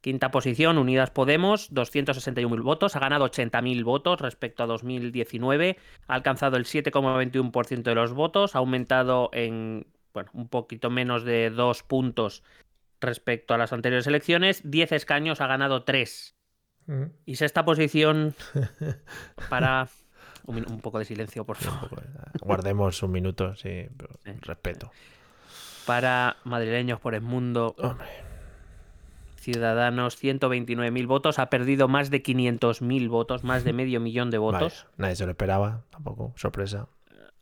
Quinta 0.00 0.30
posición, 0.30 0.78
Unidas 0.78 1.10
Podemos, 1.10 1.70
261.000 1.72 2.62
votos, 2.62 2.96
ha 2.96 3.00
ganado 3.00 3.26
80.000 3.26 3.84
votos 3.84 4.20
respecto 4.20 4.62
a 4.62 4.66
2019, 4.66 5.76
ha 6.06 6.14
alcanzado 6.14 6.56
el 6.56 6.64
7,21% 6.64 7.82
de 7.82 7.94
los 7.94 8.14
votos, 8.14 8.56
ha 8.56 8.60
aumentado 8.60 9.28
en 9.34 9.86
bueno, 10.14 10.30
un 10.32 10.48
poquito 10.48 10.88
menos 10.90 11.24
de 11.24 11.50
dos 11.50 11.82
puntos 11.82 12.42
respecto 13.00 13.52
a 13.52 13.58
las 13.58 13.72
anteriores 13.74 14.06
elecciones, 14.06 14.62
10 14.64 14.92
escaños, 14.92 15.40
ha 15.42 15.46
ganado 15.46 15.84
3. 15.84 16.34
Mm. 16.86 17.04
Y 17.26 17.36
sexta 17.36 17.64
posición 17.64 18.34
para... 19.50 19.88
Un, 20.46 20.80
poco 20.80 20.98
de 20.98 21.04
silencio, 21.04 21.44
por 21.44 21.58
favor. 21.58 22.02
Guardemos 22.40 23.00
un 23.04 23.12
minuto, 23.12 23.54
sí, 23.54 23.86
respeto. 24.40 24.90
Para 25.86 26.38
madrileños 26.44 26.98
por 26.98 27.14
el 27.14 27.20
mundo. 27.20 27.76
Hombre 27.78 28.29
Ciudadanos 29.40 30.22
129.000 30.22 31.06
votos, 31.06 31.38
ha 31.38 31.48
perdido 31.48 31.88
más 31.88 32.10
de 32.10 32.22
500.000 32.22 33.08
votos, 33.08 33.42
más 33.42 33.64
de 33.64 33.72
medio 33.72 33.98
millón 33.98 34.30
de 34.30 34.36
votos. 34.36 34.86
nadie 34.98 35.16
se 35.16 35.24
lo 35.24 35.30
esperaba, 35.30 35.82
tampoco, 35.90 36.34
sorpresa. 36.36 36.88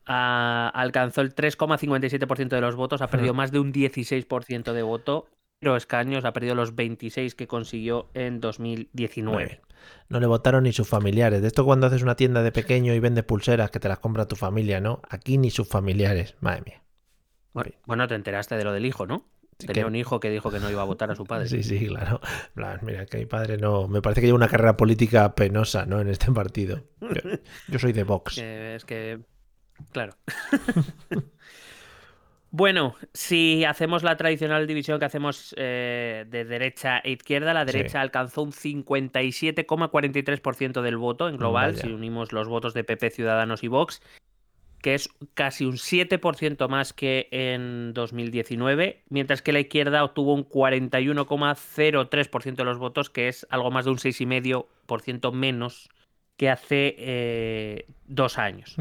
alcanzó 0.06 1.22
el 1.22 1.34
3,57% 1.34 2.48
de 2.48 2.60
los 2.60 2.76
votos, 2.76 3.02
ha 3.02 3.08
perdido 3.08 3.34
más 3.34 3.50
de 3.50 3.58
un 3.58 3.72
16% 3.72 4.72
de 4.72 4.82
voto. 4.82 5.26
Pero 5.60 5.74
escaños 5.76 6.24
ha 6.24 6.32
perdido 6.32 6.54
los 6.54 6.76
26 6.76 7.34
que 7.34 7.48
consiguió 7.48 8.10
en 8.14 8.40
2019. 8.40 9.60
No 10.08 10.20
le 10.20 10.26
votaron 10.28 10.62
ni 10.62 10.72
sus 10.72 10.86
familiares. 10.88 11.42
De 11.42 11.48
esto 11.48 11.64
cuando 11.64 11.88
haces 11.88 12.04
una 12.04 12.14
tienda 12.14 12.44
de 12.44 12.52
pequeño 12.52 12.94
y 12.94 13.00
vendes 13.00 13.24
pulseras 13.24 13.72
que 13.72 13.80
te 13.80 13.88
las 13.88 13.98
compra 13.98 14.28
tu 14.28 14.36
familia, 14.36 14.80
¿no? 14.80 15.02
Aquí 15.10 15.36
ni 15.36 15.50
sus 15.50 15.68
familiares. 15.68 16.36
Madre 16.38 16.62
mía. 16.64 17.74
bueno 17.86 18.06
te 18.06 18.14
enteraste 18.14 18.56
de 18.56 18.62
lo 18.62 18.72
del 18.72 18.86
hijo, 18.86 19.04
¿no? 19.04 19.24
Tenía 19.66 19.86
un 19.86 19.96
hijo 19.96 20.20
que 20.20 20.30
dijo 20.30 20.52
que 20.52 20.60
no 20.60 20.70
iba 20.70 20.82
a 20.82 20.84
votar 20.84 21.10
a 21.10 21.16
su 21.16 21.24
padre. 21.24 21.48
Sí, 21.48 21.64
sí, 21.64 21.88
claro. 21.88 22.20
Mira, 22.82 23.06
que 23.06 23.18
mi 23.18 23.26
padre 23.26 23.58
no. 23.58 23.88
Me 23.88 24.00
parece 24.00 24.20
que 24.20 24.28
lleva 24.28 24.36
una 24.36 24.46
carrera 24.46 24.76
política 24.76 25.34
penosa, 25.34 25.84
¿no? 25.84 26.00
En 26.00 26.08
este 26.08 26.30
partido. 26.30 26.84
Yo, 27.66 27.80
soy 27.80 27.92
de 27.92 28.04
Vox. 28.04 28.38
es 28.38 28.84
que. 28.84 29.18
Claro. 29.90 30.14
bueno, 32.52 32.94
si 33.12 33.64
hacemos 33.64 34.04
la 34.04 34.16
tradicional 34.16 34.68
división 34.68 35.00
que 35.00 35.06
hacemos 35.06 35.56
eh, 35.58 36.24
de 36.28 36.44
derecha 36.44 36.98
e 36.98 37.10
izquierda, 37.10 37.52
la 37.52 37.64
derecha 37.64 38.00
alcanzó 38.00 38.42
un 38.42 38.52
57,43% 38.52 40.82
del 40.82 40.96
voto 40.96 41.28
en 41.28 41.36
global, 41.36 41.74
si 41.76 41.92
unimos 41.92 42.32
los 42.32 42.46
votos 42.46 42.74
de 42.74 42.84
PP, 42.84 43.10
Ciudadanos 43.10 43.64
y 43.64 43.68
Vox 43.68 44.00
que 44.80 44.94
es 44.94 45.10
casi 45.34 45.64
un 45.64 45.74
7% 45.74 46.68
más 46.68 46.92
que 46.92 47.28
en 47.30 47.92
2019, 47.94 49.02
mientras 49.08 49.42
que 49.42 49.52
la 49.52 49.60
izquierda 49.60 50.02
obtuvo 50.04 50.34
un 50.34 50.48
41,03% 50.48 52.54
de 52.54 52.64
los 52.64 52.78
votos, 52.78 53.10
que 53.10 53.28
es 53.28 53.46
algo 53.50 53.70
más 53.70 53.84
de 53.84 53.90
un 53.90 53.98
6,5% 53.98 55.32
menos 55.32 55.90
que 56.36 56.48
hace 56.48 56.94
eh, 56.98 57.86
dos 58.06 58.38
años. 58.38 58.76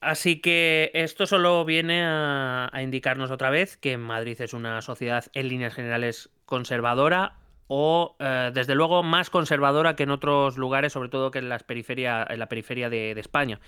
Así 0.00 0.40
que 0.40 0.92
esto 0.94 1.26
solo 1.26 1.64
viene 1.64 2.04
a, 2.04 2.70
indicarnos 2.80 3.32
otra 3.32 3.50
vez 3.50 3.76
que 3.76 3.96
Madrid 3.96 4.40
es 4.40 4.52
una 4.52 4.80
sociedad 4.80 5.24
en 5.32 5.48
líneas 5.48 5.74
generales 5.74 6.30
conservadora, 6.44 7.36
o 7.68 8.16
eh, 8.18 8.50
desde 8.52 8.74
luego 8.74 9.02
más 9.02 9.30
conservadora 9.30 9.94
que 9.94 10.02
en 10.02 10.10
otros 10.10 10.56
lugares, 10.58 10.92
sobre 10.92 11.08
todo 11.08 11.30
que 11.30 11.38
en, 11.38 11.48
las 11.48 11.62
periferia, 11.62 12.26
en 12.28 12.38
la 12.38 12.48
periferia 12.48 12.90
de, 12.90 13.12
España. 13.12 13.60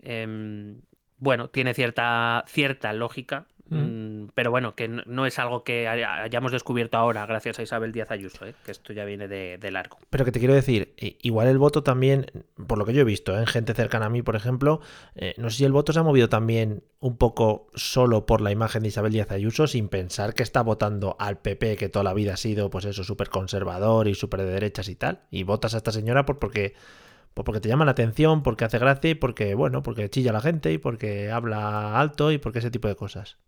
Em, 0.00 0.80
bueno, 1.18 1.48
tiene 1.48 1.74
cierta, 1.74 2.44
cierta 2.46 2.92
lógica 2.92 3.46
Mm, 3.70 4.30
pero 4.34 4.50
bueno, 4.50 4.74
que 4.74 4.88
no 4.88 5.26
es 5.26 5.38
algo 5.38 5.62
que 5.62 5.86
hayamos 5.86 6.50
descubierto 6.50 6.96
ahora 6.96 7.24
gracias 7.26 7.58
a 7.58 7.62
Isabel 7.62 7.92
Díaz 7.92 8.10
Ayuso, 8.10 8.44
¿eh? 8.44 8.54
que 8.64 8.72
esto 8.72 8.92
ya 8.92 9.04
viene 9.04 9.28
de, 9.28 9.70
largo. 9.70 9.98
Pero 10.10 10.24
que 10.24 10.32
te 10.32 10.40
quiero 10.40 10.54
decir, 10.54 10.94
igual 11.22 11.46
el 11.46 11.58
voto 11.58 11.82
también, 11.84 12.26
por 12.66 12.78
lo 12.78 12.84
que 12.84 12.92
yo 12.92 13.02
he 13.02 13.04
visto, 13.04 13.36
¿eh? 13.36 13.40
en 13.40 13.46
gente 13.46 13.72
cercana 13.74 14.06
a 14.06 14.10
mí, 14.10 14.22
por 14.22 14.34
ejemplo, 14.34 14.80
eh, 15.14 15.34
no 15.38 15.50
sé 15.50 15.58
si 15.58 15.64
el 15.64 15.72
voto 15.72 15.92
se 15.92 16.00
ha 16.00 16.02
movido 16.02 16.28
también 16.28 16.82
un 16.98 17.16
poco 17.16 17.68
solo 17.74 18.26
por 18.26 18.40
la 18.40 18.50
imagen 18.50 18.82
de 18.82 18.88
Isabel 18.88 19.12
Díaz 19.12 19.30
Ayuso, 19.30 19.68
sin 19.68 19.88
pensar 19.88 20.34
que 20.34 20.42
está 20.42 20.62
votando 20.62 21.16
al 21.20 21.38
PP, 21.38 21.76
que 21.76 21.88
toda 21.88 22.02
la 22.02 22.14
vida 22.14 22.34
ha 22.34 22.36
sido, 22.36 22.70
pues 22.70 22.84
eso, 22.84 23.04
súper 23.04 23.28
conservador 23.28 24.08
y 24.08 24.14
súper 24.14 24.40
de 24.40 24.50
derechas 24.50 24.88
y 24.88 24.96
tal, 24.96 25.20
y 25.30 25.44
votas 25.44 25.74
a 25.74 25.76
esta 25.76 25.92
señora 25.92 26.26
por 26.26 26.38
porque 26.40 26.74
porque 27.34 27.60
te 27.60 27.68
llama 27.68 27.84
la 27.84 27.92
atención, 27.92 28.42
porque 28.42 28.64
hace 28.64 28.78
gracia 28.78 29.10
y 29.10 29.14
porque, 29.14 29.54
bueno, 29.54 29.82
porque 29.82 30.10
chilla 30.10 30.32
la 30.32 30.40
gente 30.40 30.72
y 30.72 30.78
porque 30.78 31.30
habla 31.30 31.98
alto 31.98 32.32
y 32.32 32.38
porque 32.38 32.58
ese 32.58 32.70
tipo 32.70 32.88
de 32.88 32.96
cosas. 32.96 33.38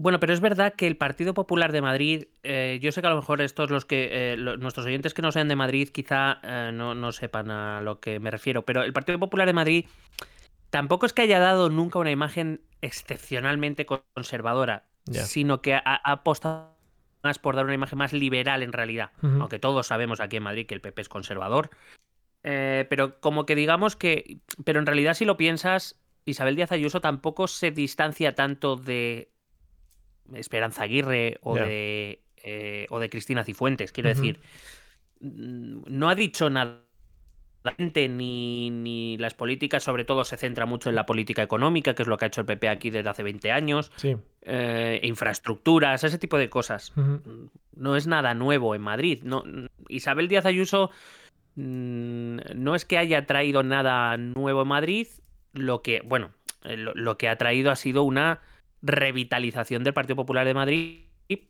Bueno, 0.00 0.18
pero 0.18 0.32
es 0.32 0.40
verdad 0.40 0.72
que 0.72 0.86
el 0.86 0.96
Partido 0.96 1.34
Popular 1.34 1.72
de 1.72 1.82
Madrid, 1.82 2.24
eh, 2.42 2.78
yo 2.80 2.90
sé 2.90 3.02
que 3.02 3.06
a 3.06 3.10
lo 3.10 3.16
mejor 3.16 3.42
estos 3.42 3.68
los 3.68 3.84
que 3.84 4.32
eh, 4.32 4.36
nuestros 4.38 4.86
oyentes 4.86 5.12
que 5.12 5.20
no 5.20 5.30
sean 5.30 5.46
de 5.48 5.56
Madrid 5.56 5.90
quizá 5.90 6.40
eh, 6.42 6.70
no, 6.72 7.12
sepan 7.12 7.50
a 7.50 7.82
lo 7.82 8.00
que 8.00 8.18
me 8.18 8.30
refiero, 8.30 8.64
pero 8.64 8.82
el 8.82 8.94
Partido 8.94 9.18
Popular 9.18 9.46
de 9.46 9.52
Madrid 9.52 9.84
tampoco 10.70 11.04
es 11.04 11.12
que 11.12 11.20
haya 11.20 11.38
dado 11.38 11.68
nunca 11.68 11.98
una 11.98 12.10
imagen 12.10 12.62
excepcionalmente 12.80 13.84
conservadora, 13.84 14.84
sino 15.04 15.60
que 15.60 15.74
ha, 15.74 16.00
apostado 16.02 16.78
más 17.22 17.38
por 17.38 17.54
dar 17.54 17.66
una 17.66 17.74
imagen 17.74 17.98
más 17.98 18.14
liberal 18.14 18.62
en 18.62 18.72
realidad, 18.72 19.10
aunque 19.20 19.58
todos 19.58 19.88
sabemos 19.88 20.20
aquí 20.20 20.38
en 20.38 20.44
Madrid 20.44 20.64
que 20.64 20.74
el 20.74 20.80
PP 20.80 21.02
es 21.02 21.08
conservador, 21.10 21.68
pero 22.40 23.20
como 23.20 23.44
que 23.44 23.54
digamos 23.54 23.96
que, 23.96 24.38
pero 24.64 24.80
en 24.80 24.86
realidad 24.86 25.12
si 25.12 25.26
lo 25.26 25.36
piensas, 25.36 26.00
Isabel 26.24 26.56
Díaz 26.56 26.72
Ayuso 26.72 27.02
tampoco 27.02 27.48
se 27.48 27.70
distancia 27.70 28.34
tanto 28.34 28.76
de 28.76 29.30
Esperanza 30.34 30.84
Aguirre 30.84 31.38
o, 31.42 31.54
de, 31.54 32.22
eh, 32.42 32.86
o 32.90 32.98
de 32.98 33.10
Cristina 33.10 33.44
Cifuentes. 33.44 33.92
Quiero 33.92 34.08
decir, 34.08 34.40
mm, 35.20 35.82
no 35.86 36.08
ha 36.08 36.14
dicho 36.14 36.50
nada 36.50 36.82
ni, 38.08 38.70
ni 38.70 39.18
las 39.18 39.34
políticas, 39.34 39.82
sobre 39.82 40.04
todo 40.04 40.24
se 40.24 40.36
centra 40.36 40.66
mucho 40.66 40.88
en 40.88 40.94
la 40.94 41.06
política 41.06 41.42
económica, 41.42 41.94
que 41.94 42.02
es 42.02 42.08
lo 42.08 42.16
que 42.16 42.24
ha 42.24 42.28
hecho 42.28 42.40
el 42.40 42.46
PP 42.46 42.68
aquí 42.68 42.90
desde 42.90 43.08
hace 43.08 43.22
20 43.22 43.52
años, 43.52 43.92
eh, 44.42 45.00
infraestructuras, 45.02 46.02
ese 46.04 46.18
tipo 46.18 46.38
de 46.38 46.48
cosas. 46.48 46.92
No 47.74 47.96
es 47.96 48.06
nada 48.06 48.34
nuevo 48.34 48.74
en 48.74 48.82
Madrid. 48.82 49.22
No, 49.22 49.42
Isabel 49.88 50.28
Díaz 50.28 50.46
Ayuso 50.46 50.90
mm, 51.56 52.38
no 52.54 52.74
es 52.74 52.84
que 52.84 52.98
haya 52.98 53.26
traído 53.26 53.62
nada 53.62 54.16
nuevo 54.16 54.62
en 54.62 54.68
Madrid, 54.68 55.06
lo 55.52 55.82
que, 55.82 56.00
bueno, 56.04 56.30
eh, 56.64 56.76
lo 56.76 57.18
que 57.18 57.28
ha 57.28 57.36
traído 57.36 57.70
ha 57.70 57.76
sido 57.76 58.04
una 58.04 58.40
revitalización 58.82 59.84
del 59.84 59.94
Partido 59.94 60.16
Popular 60.16 60.46
de 60.46 60.54
Madrid, 60.54 61.00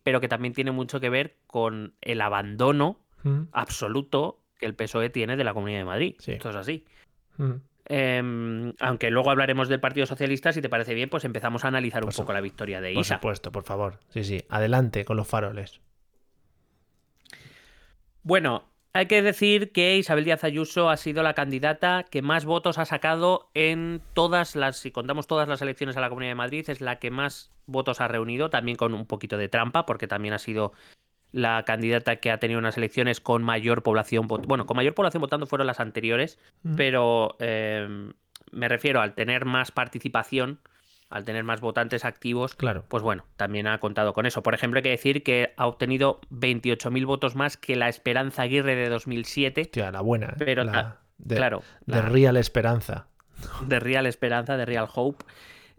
pero 0.03 0.21
que 0.21 0.29
también 0.29 0.55
tiene 0.55 0.71
mucho 0.71 1.01
que 1.01 1.11
ver 1.11 1.37
con 1.47 1.95
el 2.01 2.21
abandono 2.21 3.01
mm. 3.23 3.43
absoluto 3.53 4.40
que 4.59 4.66
el 4.66 4.75
PSOE 4.75 5.11
tiene 5.11 5.37
de 5.37 5.45
la 5.45 5.55
Comunidad 5.55 5.79
de 5.79 5.85
Madrid. 5.85 6.16
Esto 6.27 6.51
es 6.51 6.57
así. 6.57 6.85
Mm. 7.38 7.53
Em, 7.87 8.73
aunque 8.79 9.11
luego 9.11 9.31
hablaremos 9.31 9.69
del 9.69 9.81
Partido 9.81 10.07
Socialista, 10.07 10.53
si 10.53 10.62
te 10.62 10.69
parece 10.69 10.95
bien, 10.95 11.09
pues 11.09 11.25
empezamos 11.25 11.64
a 11.64 11.69
analizar 11.69 12.05
un 12.05 12.12
poco 12.12 12.33
la 12.33 12.40
victoria 12.40 12.81
de 12.81 12.93
Isa. 12.93 13.16
Por 13.16 13.35
supuesto, 13.35 13.53
por 13.53 13.64
favor. 13.64 13.99
Sí, 14.11 14.23
sí. 14.23 14.45
Adelante 14.49 15.05
con 15.05 15.16
los 15.16 15.27
faroles. 15.27 15.81
Bueno, 18.23 18.70
Hay 18.92 19.07
que 19.07 19.22
decir 19.22 19.70
que 19.70 19.96
Isabel 19.96 20.24
Díaz 20.24 20.42
Ayuso 20.42 20.90
ha 20.90 20.96
sido 20.96 21.22
la 21.22 21.35
candidata 21.35 22.05
que 22.11 22.22
más 22.22 22.44
votos 22.44 22.76
ha 22.76 22.85
sacado 22.85 23.48
en 23.55 24.03
todas 24.14 24.57
las, 24.57 24.79
si 24.79 24.90
contamos 24.90 25.29
todas 25.29 25.48
las 25.48 25.62
elecciones 25.62 25.96
a 25.96 26.00
la 26.00 26.09
Comunidad 26.09 26.33
de 26.33 26.37
Madrid, 26.37 26.68
es 26.68 26.81
la 26.81 26.98
que 26.98 27.12
más 27.12 27.53
votos 27.66 28.00
ha 28.00 28.09
reunido, 28.09 28.50
también 28.50 28.76
con 28.76 28.92
un 28.94 29.07
poquito 29.07 29.38
de 29.38 29.48
trampa, 29.48 29.87
porque 29.87 30.09
también 30.09 30.35
ha 30.35 30.38
sido 30.38 30.72
la 31.31 31.64
candidata 31.64 32.16
que 32.16 32.33
ha 32.33 32.38
tenido 32.38 32.59
unas 32.59 32.76
elecciones 32.76 33.20
con 33.20 33.44
mayor 33.44 33.85
población, 33.85 34.26
bueno, 34.26 34.66
con 34.66 34.76
mayor 34.76 34.94
población 34.94 35.20
votando 35.20 35.46
fueron 35.46 35.68
las 35.68 35.79
anteriores, 35.79 36.40
pero 36.76 37.37
em, 37.38 38.12
me 38.50 38.68
refiero 38.68 39.00
al 39.00 39.14
tener 39.14 39.44
más 39.44 39.70
participación, 39.70 40.59
al 41.11 41.25
tener 41.25 41.44
más 41.44 41.61
votantes 41.61 42.05
activos, 42.05 42.55
claro. 42.55 42.85
pues 42.88 43.03
bueno, 43.03 43.27
también 43.37 43.66
ha 43.66 43.79
contado 43.79 44.14
con 44.14 44.27
eso. 44.27 44.42
Por 44.42 44.55
ejemplo, 44.55 44.79
hay 44.79 44.83
que 44.85 44.90
decir 44.90 45.23
que 45.23 45.53
ha 45.57 45.66
obtenido 45.66 46.20
28.000 46.31 47.05
votos 47.05 47.35
más 47.35 47.57
que 47.57 47.77
la 47.77 47.88
Esperanza 47.88 48.42
Aguirre 48.42 48.77
de 48.77 48.88
2007. 48.88 49.66
Tía, 49.66 49.90
la 49.90 50.01
buena, 50.01 50.29
¿eh? 50.29 50.35
pero 50.38 50.64
de, 50.64 51.37
claro, 51.37 51.62
de 51.85 52.01
Real 52.01 52.37
Esperanza. 52.37 53.09
De 53.66 53.81
Real 53.81 54.07
Esperanza, 54.07 54.57
de 54.57 54.64
Real 54.64 54.88
Hope. 54.94 55.25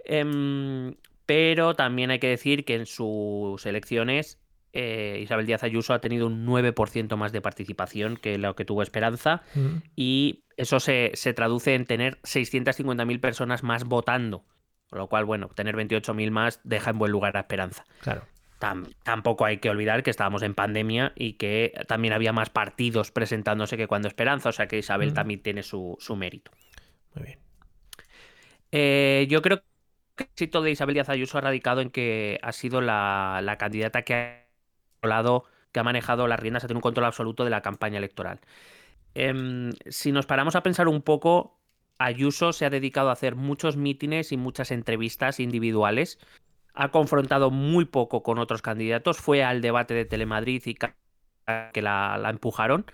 Em, 0.04 0.96
pero 1.26 1.76
también 1.76 2.12
hay 2.12 2.20
que 2.20 2.28
decir 2.28 2.66
que 2.66 2.76
en 2.76 2.86
sus 2.86 3.66
elecciones 3.66 4.40
eh, 4.74 5.20
Isabel 5.22 5.46
Díaz 5.46 5.64
Ayuso 5.64 5.94
ha 5.94 6.00
tenido 6.00 6.28
un 6.28 6.46
9% 6.46 7.16
más 7.18 7.32
de 7.32 7.42
participación 7.42 8.18
que 8.18 8.38
lo 8.38 8.56
que 8.56 8.66
tuvo 8.66 8.84
Esperanza 8.84 9.44
Mm. 9.54 9.78
y 9.96 10.44
eso 10.58 10.80
se, 10.80 11.12
se 11.14 11.34
traduce 11.34 11.76
en 11.76 11.86
tener 11.86 12.20
650.000 12.22 13.20
personas 13.20 13.64
más 13.64 13.84
votando, 13.84 14.44
con 14.92 15.00
lo 15.00 15.08
cual, 15.08 15.26
bueno, 15.26 15.48
tener 15.56 15.76
28.000 15.76 16.30
más 16.30 16.60
deja 16.64 16.92
en 16.92 17.00
buen 17.00 17.12
lugar 17.12 17.36
a 17.38 17.40
Esperanza. 17.40 17.86
Claro. 18.02 18.28
Tam- 18.60 18.94
tampoco 19.04 19.46
hay 19.46 19.58
que 19.58 19.70
olvidar 19.72 20.04
que 20.04 20.12
estábamos 20.12 20.44
en 20.44 20.54
pandemia 20.54 21.14
y 21.16 21.34
que 21.34 21.74
también 21.88 22.14
había 22.14 22.34
más 22.34 22.52
partidos 22.52 23.10
presentándose 23.10 23.78
que 23.78 23.88
cuando 23.88 24.08
Esperanza, 24.08 24.50
o 24.50 24.52
sea 24.52 24.68
que 24.68 24.78
Isabel 24.78 25.14
también 25.14 25.42
tiene 25.42 25.64
su, 25.64 25.98
su 26.00 26.16
mérito. 26.16 26.52
Muy 27.16 27.26
bien. 27.26 27.40
Eh, 28.72 29.28
yo 29.30 29.42
creo 29.42 29.64
que 30.16 30.24
el 30.26 30.30
éxito 30.32 30.62
de 30.62 30.72
Isabel 30.72 30.94
Díaz 30.94 31.10
Ayuso 31.10 31.38
ha 31.38 31.42
radicado 31.42 31.82
en 31.82 31.90
que 31.90 32.40
ha 32.44 32.52
sido 32.52 32.82
la, 32.82 33.40
la 33.42 33.58
candidata 33.58 34.04
que 34.04 34.14
ha 34.14 34.46
controlado, 35.00 35.46
que 35.72 35.80
ha 35.80 35.84
manejado 35.84 36.28
las 36.28 36.40
riendas, 36.40 36.64
ha 36.64 36.68
tenido 36.68 36.80
un 36.80 36.84
control 36.84 37.06
absoluto 37.06 37.44
de 37.44 37.50
la 37.50 37.62
campaña 37.62 37.98
electoral. 37.98 38.42
Em, 39.14 39.72
si 39.90 40.12
nos 40.12 40.26
paramos 40.26 40.56
a 40.56 40.64
pensar 40.64 40.88
un 40.88 41.02
poco, 41.02 41.61
Ayuso 42.06 42.54
se 42.54 42.66
ha 42.66 42.70
dedicado 42.70 43.10
a 43.10 43.14
hacer 43.14 43.36
muchos 43.36 43.78
mítines 43.78 44.32
y 44.32 44.38
muchas 44.38 44.72
entrevistas 44.72 45.40
individuales. 45.40 46.20
Ha 46.74 46.90
confrontado 46.90 47.52
muy 47.52 47.86
poco 47.86 48.24
con 48.24 48.40
otros 48.40 48.62
candidatos. 48.62 49.18
Fue 49.18 49.44
al 49.44 49.62
debate 49.62 49.94
de 49.94 50.06
Telemadrid 50.06 50.62
y 50.66 50.76
que 50.76 51.82
la, 51.82 52.18
la 52.18 52.30
empujaron. 52.30 52.86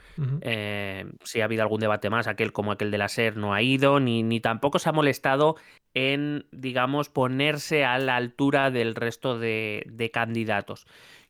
Eh, 0.42 1.06
si 1.24 1.42
ha 1.42 1.46
habido 1.46 1.62
algún 1.62 1.80
debate 1.80 2.10
más, 2.10 2.28
aquel 2.28 2.54
como 2.54 2.72
aquel 2.72 2.92
de 2.92 2.98
la 2.98 3.08
SER 3.08 3.38
no 3.38 3.54
ha 3.54 3.62
ido, 3.62 4.00
ni, 4.00 4.24
ni 4.24 4.40
tampoco 4.40 4.80
se 4.80 4.90
ha 4.90 4.94
molestado 4.94 5.56
en, 5.94 6.46
digamos, 6.52 7.10
ponerse 7.10 7.86
a 7.86 7.98
la 8.00 8.16
altura 8.16 8.72
del 8.72 8.96
resto 8.96 9.38
de, 9.38 9.84
de 9.88 10.12
candidatos. 10.12 10.88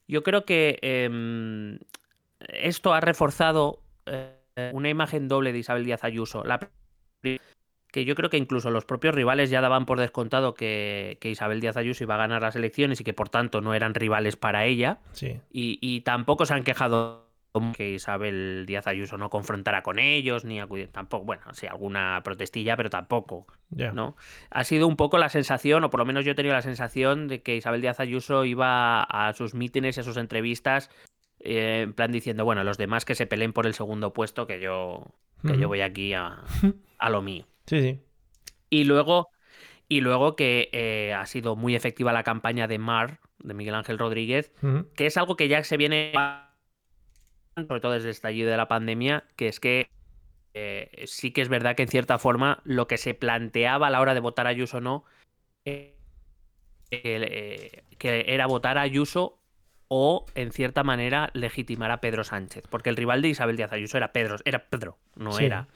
Yo 0.08 0.24
creo 0.24 0.46
que 0.46 0.80
em, 0.82 1.80
esto 2.40 2.94
ha 2.94 3.02
reforzado 3.02 3.82
eh, 4.06 4.72
una 4.74 4.90
imagen 4.90 5.28
doble 5.28 5.52
de 5.52 5.60
Isabel 5.60 5.86
Díaz 5.86 6.04
Ayuso. 6.04 6.44
La 6.44 6.60
que 7.98 8.06
yo 8.06 8.14
creo 8.14 8.30
que 8.30 8.38
incluso 8.38 8.70
los 8.70 8.86
propios 8.86 9.16
rivales 9.16 9.50
ya 9.50 9.60
daban 9.60 9.88
por 9.88 10.00
descontado 10.00 10.54
que, 10.54 11.18
que 11.20 11.32
Isabel 11.32 11.62
Díaz 11.62 11.78
Ayuso 11.78 12.04
iba 12.04 12.14
a 12.14 12.20
ganar 12.20 12.44
las 12.44 12.56
elecciones 12.56 13.02
y 13.02 13.04
que 13.04 13.14
por 13.14 13.30
tanto 13.30 13.60
no 13.60 13.74
eran 13.74 13.96
rivales 13.96 14.36
para 14.36 14.66
ella 14.66 15.00
Sí. 15.14 15.40
y, 15.52 15.80
y 15.82 16.02
tampoco 16.02 16.46
se 16.46 16.54
han 16.54 16.64
quejado 16.64 17.26
que 17.76 17.94
Isabel 17.94 18.66
Díaz 18.68 18.86
Ayuso 18.86 19.18
no 19.18 19.32
confrontara 19.32 19.82
con 19.82 19.98
ellos, 19.98 20.46
ni 20.46 20.60
acudir, 20.60 20.90
tampoco, 20.92 21.26
bueno, 21.26 21.42
sí, 21.54 21.66
alguna 21.66 22.22
protestilla, 22.24 22.78
pero 22.78 22.92
tampoco, 22.92 23.48
Ya. 23.72 23.92
¿no? 23.94 24.16
Ha 24.52 24.64
sido 24.64 24.86
un 24.88 24.96
poco 24.96 25.18
la 25.18 25.30
sensación, 25.30 25.84
o 25.84 25.90
por 25.90 26.00
lo 26.00 26.06
menos 26.06 26.24
yo 26.24 26.34
he 26.34 26.36
tenido 26.36 26.54
la 26.54 26.62
sensación 26.62 27.28
de 27.28 27.42
que 27.42 27.56
Isabel 27.56 27.82
Díaz 27.82 28.00
Ayuso 28.00 28.46
iba 28.46 29.02
a 29.02 29.34
sus 29.34 29.56
mítines 29.56 29.98
y 29.98 30.02
a 30.02 30.04
sus 30.04 30.18
entrevistas 30.18 30.92
eh, 31.40 31.82
en 31.82 31.94
plan 31.94 32.12
diciendo, 32.12 32.46
bueno, 32.46 32.64
los 32.64 32.78
demás 32.78 33.06
que 33.06 33.16
se 33.16 33.26
peleen 33.26 33.54
por 33.54 33.66
el 33.66 33.74
segundo 33.74 34.14
puesto, 34.14 34.46
que 34.46 34.60
yo, 34.60 35.08
que 35.42 35.58
yo 35.58 35.68
voy 35.68 35.82
aquí 35.82 36.14
a, 36.14 36.44
a 37.00 37.10
lo 37.10 37.24
mío. 37.24 37.46
Sí, 37.68 37.82
sí. 37.82 38.00
Y 38.70 38.84
luego, 38.86 39.30
y 39.88 40.02
luego 40.02 40.36
que 40.36 40.70
eh, 40.72 41.14
ha 41.14 41.26
sido 41.26 41.56
muy 41.56 41.76
efectiva 41.76 42.12
la 42.14 42.24
campaña 42.24 42.68
de 42.68 42.80
Mar, 42.80 43.20
de 43.40 43.54
Miguel 43.54 43.76
Ángel 43.76 44.00
Rodríguez, 44.00 44.52
que 44.96 45.06
es 45.06 45.18
algo 45.18 45.36
que 45.36 45.48
ya 45.48 45.64
se 45.64 45.78
viene, 45.78 46.12
sobre 47.56 47.80
todo 47.82 47.94
desde 47.94 48.08
el 48.08 48.12
estallido 48.12 48.50
de 48.52 48.58
la 48.58 48.68
pandemia, 48.68 49.26
que 49.36 49.48
es 49.48 49.60
que 49.60 49.90
eh, 50.54 51.04
sí 51.06 51.32
que 51.32 51.42
es 51.42 51.50
verdad 51.50 51.76
que 51.76 51.84
en 51.84 51.90
cierta 51.90 52.18
forma 52.18 52.62
lo 52.64 52.88
que 52.88 52.98
se 52.98 53.14
planteaba 53.14 53.88
a 53.88 53.90
la 53.90 54.02
hora 54.02 54.14
de 54.14 54.20
votar 54.20 54.48
a 54.48 54.50
Ayuso 54.50 54.78
o 54.78 54.82
no, 54.82 55.06
eh, 55.66 55.96
eh, 56.92 57.84
que 57.98 58.26
era 58.28 58.48
votar 58.48 58.78
a 58.78 58.82
Ayuso 58.82 59.40
o 59.88 60.26
en 60.36 60.52
cierta 60.52 60.84
manera 60.84 61.30
legitimar 61.34 61.92
a 61.92 62.02
Pedro 62.02 62.24
Sánchez, 62.24 62.66
porque 62.70 62.90
el 62.90 62.98
rival 62.98 63.22
de 63.22 63.30
Isabel 63.30 63.56
Díaz 63.56 63.72
Ayuso 63.72 63.98
era 63.98 64.12
Pedro, 64.12 64.38
era 64.46 64.66
Pedro, 64.66 64.98
no 65.16 65.32
Sí. 65.32 65.46
era 65.46 65.68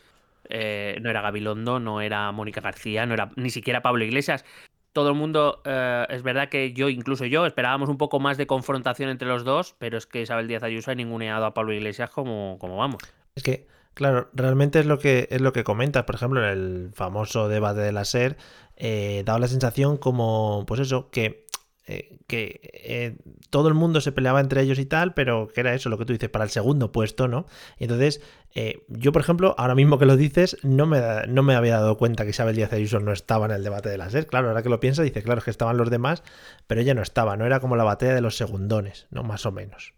eh, 0.52 0.98
no 1.02 1.10
era 1.10 1.22
Gabilondo, 1.22 1.80
no 1.80 2.02
era 2.02 2.32
Mónica 2.32 2.62
García, 2.62 3.06
no 3.06 3.14
era 3.14 3.32
ni 3.36 3.50
siquiera 3.50 3.82
Pablo 3.82 4.04
Iglesias. 4.04 4.46
Todo 4.94 5.10
el 5.10 5.16
mundo, 5.16 5.62
eh, 5.66 6.06
es 6.10 6.22
verdad 6.22 6.50
que 6.50 6.74
yo, 6.74 6.90
incluso 6.90 7.26
yo, 7.26 7.46
esperábamos 7.46 7.90
un 7.90 7.98
poco 7.98 8.20
más 8.20 8.38
de 8.38 8.46
confrontación 8.46 9.10
entre 9.10 9.28
los 9.28 9.46
dos, 9.46 9.76
pero 9.80 9.98
es 9.98 10.06
que 10.06 10.22
Isabel 10.22 10.48
Díaz 10.48 10.64
Ayuso 10.64 10.92
ha 10.92 10.96
ninguneado 10.96 11.46
a 11.46 11.54
Pablo 11.54 11.74
Iglesias 11.74 12.10
como, 12.10 12.58
como 12.60 12.78
vamos. 12.78 13.02
Es 13.36 13.44
que, 13.44 13.68
claro, 13.94 14.30
realmente 14.34 14.80
es 14.80 14.86
lo 14.86 15.00
que 15.00 15.30
es 15.32 15.40
lo 15.40 15.54
que 15.54 15.64
comentas. 15.64 16.04
Por 16.04 16.16
ejemplo, 16.16 16.44
en 16.44 16.50
el 16.50 16.92
famoso 16.94 17.48
debate 17.48 17.80
de 17.80 17.94
la 17.94 18.04
SER, 18.04 18.36
eh, 18.76 19.24
daba 19.26 19.40
la 19.40 19.48
sensación 19.48 19.98
como, 19.98 20.66
pues 20.68 20.82
eso, 20.82 21.10
que, 21.10 21.46
eh, 21.88 22.20
que 22.28 22.62
eh, 22.74 23.16
todo 23.50 23.68
el 23.68 23.74
mundo 23.74 24.02
se 24.02 24.12
peleaba 24.12 24.40
entre 24.40 24.62
ellos 24.62 24.78
y 24.78 24.86
tal, 24.86 25.16
pero 25.16 25.48
que 25.48 25.62
era 25.62 25.74
eso 25.74 25.90
lo 25.90 25.98
que 25.98 26.06
tú 26.06 26.14
dices, 26.14 26.30
para 26.30 26.44
el 26.44 26.52
segundo 26.52 26.92
puesto, 26.92 27.28
¿no? 27.28 27.48
Y 27.80 27.86
entonces, 27.86 28.22
eh, 28.54 28.84
yo, 28.88 29.12
por 29.12 29.24
ejemplo, 29.24 29.56
ahora 29.58 29.74
mismo 29.74 29.98
que 29.98 30.06
lo 30.06 30.16
dices, 30.16 30.58
no 30.62 30.86
me, 30.86 31.02
no 31.28 31.42
me 31.42 31.56
había 31.56 31.78
dado 31.78 31.98
cuenta 31.98 32.24
que 32.24 32.30
Isabel 32.30 32.56
Díaz 32.56 32.72
Ayuso 32.72 33.00
no 33.00 33.12
estaba 33.12 33.48
en 33.48 33.54
el 33.54 33.64
debate 33.64 33.90
de 33.90 33.98
la 33.98 34.10
SER. 34.12 34.28
Claro, 34.28 34.50
ahora 34.50 34.62
que 34.62 34.70
lo 34.70 34.80
piensa, 34.80 35.02
dice, 35.02 35.24
claro, 35.24 35.40
es 35.40 35.46
que 35.46 35.52
estaban 35.52 35.78
los 35.78 35.90
demás, 35.90 36.24
pero 36.68 36.82
ella 36.82 36.94
no 36.94 37.02
estaba, 37.02 37.36
no 37.36 37.48
era 37.48 37.60
como 37.60 37.76
la 37.76 37.84
batalla 37.84 38.14
de 38.14 38.22
los 38.22 38.38
segundones, 38.38 39.08
¿no? 39.10 39.24
Más 39.24 39.48
o 39.48 39.52
menos. 39.52 39.96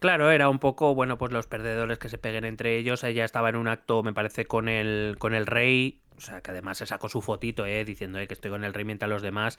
Claro, 0.00 0.30
era 0.30 0.48
un 0.48 0.58
poco, 0.58 0.94
bueno, 0.94 1.18
pues 1.18 1.32
los 1.32 1.46
perdedores 1.46 1.98
que 1.98 2.08
se 2.08 2.18
peguen 2.18 2.44
entre 2.44 2.78
ellos. 2.78 3.04
Ella 3.04 3.24
estaba 3.24 3.48
en 3.48 3.56
un 3.56 3.68
acto, 3.68 4.02
me 4.02 4.12
parece, 4.12 4.46
con 4.46 4.68
el, 4.68 5.16
con 5.18 5.34
el 5.34 5.46
rey, 5.46 6.02
o 6.16 6.20
sea, 6.20 6.40
que 6.40 6.50
además 6.50 6.78
se 6.78 6.86
sacó 6.86 7.08
su 7.08 7.22
fotito, 7.22 7.64
¿eh? 7.64 7.84
diciendo 7.84 8.18
eh, 8.18 8.26
que 8.26 8.34
estoy 8.34 8.50
con 8.50 8.64
el 8.64 8.74
rey 8.74 8.84
mientras 8.84 9.08
los 9.08 9.22
demás 9.22 9.58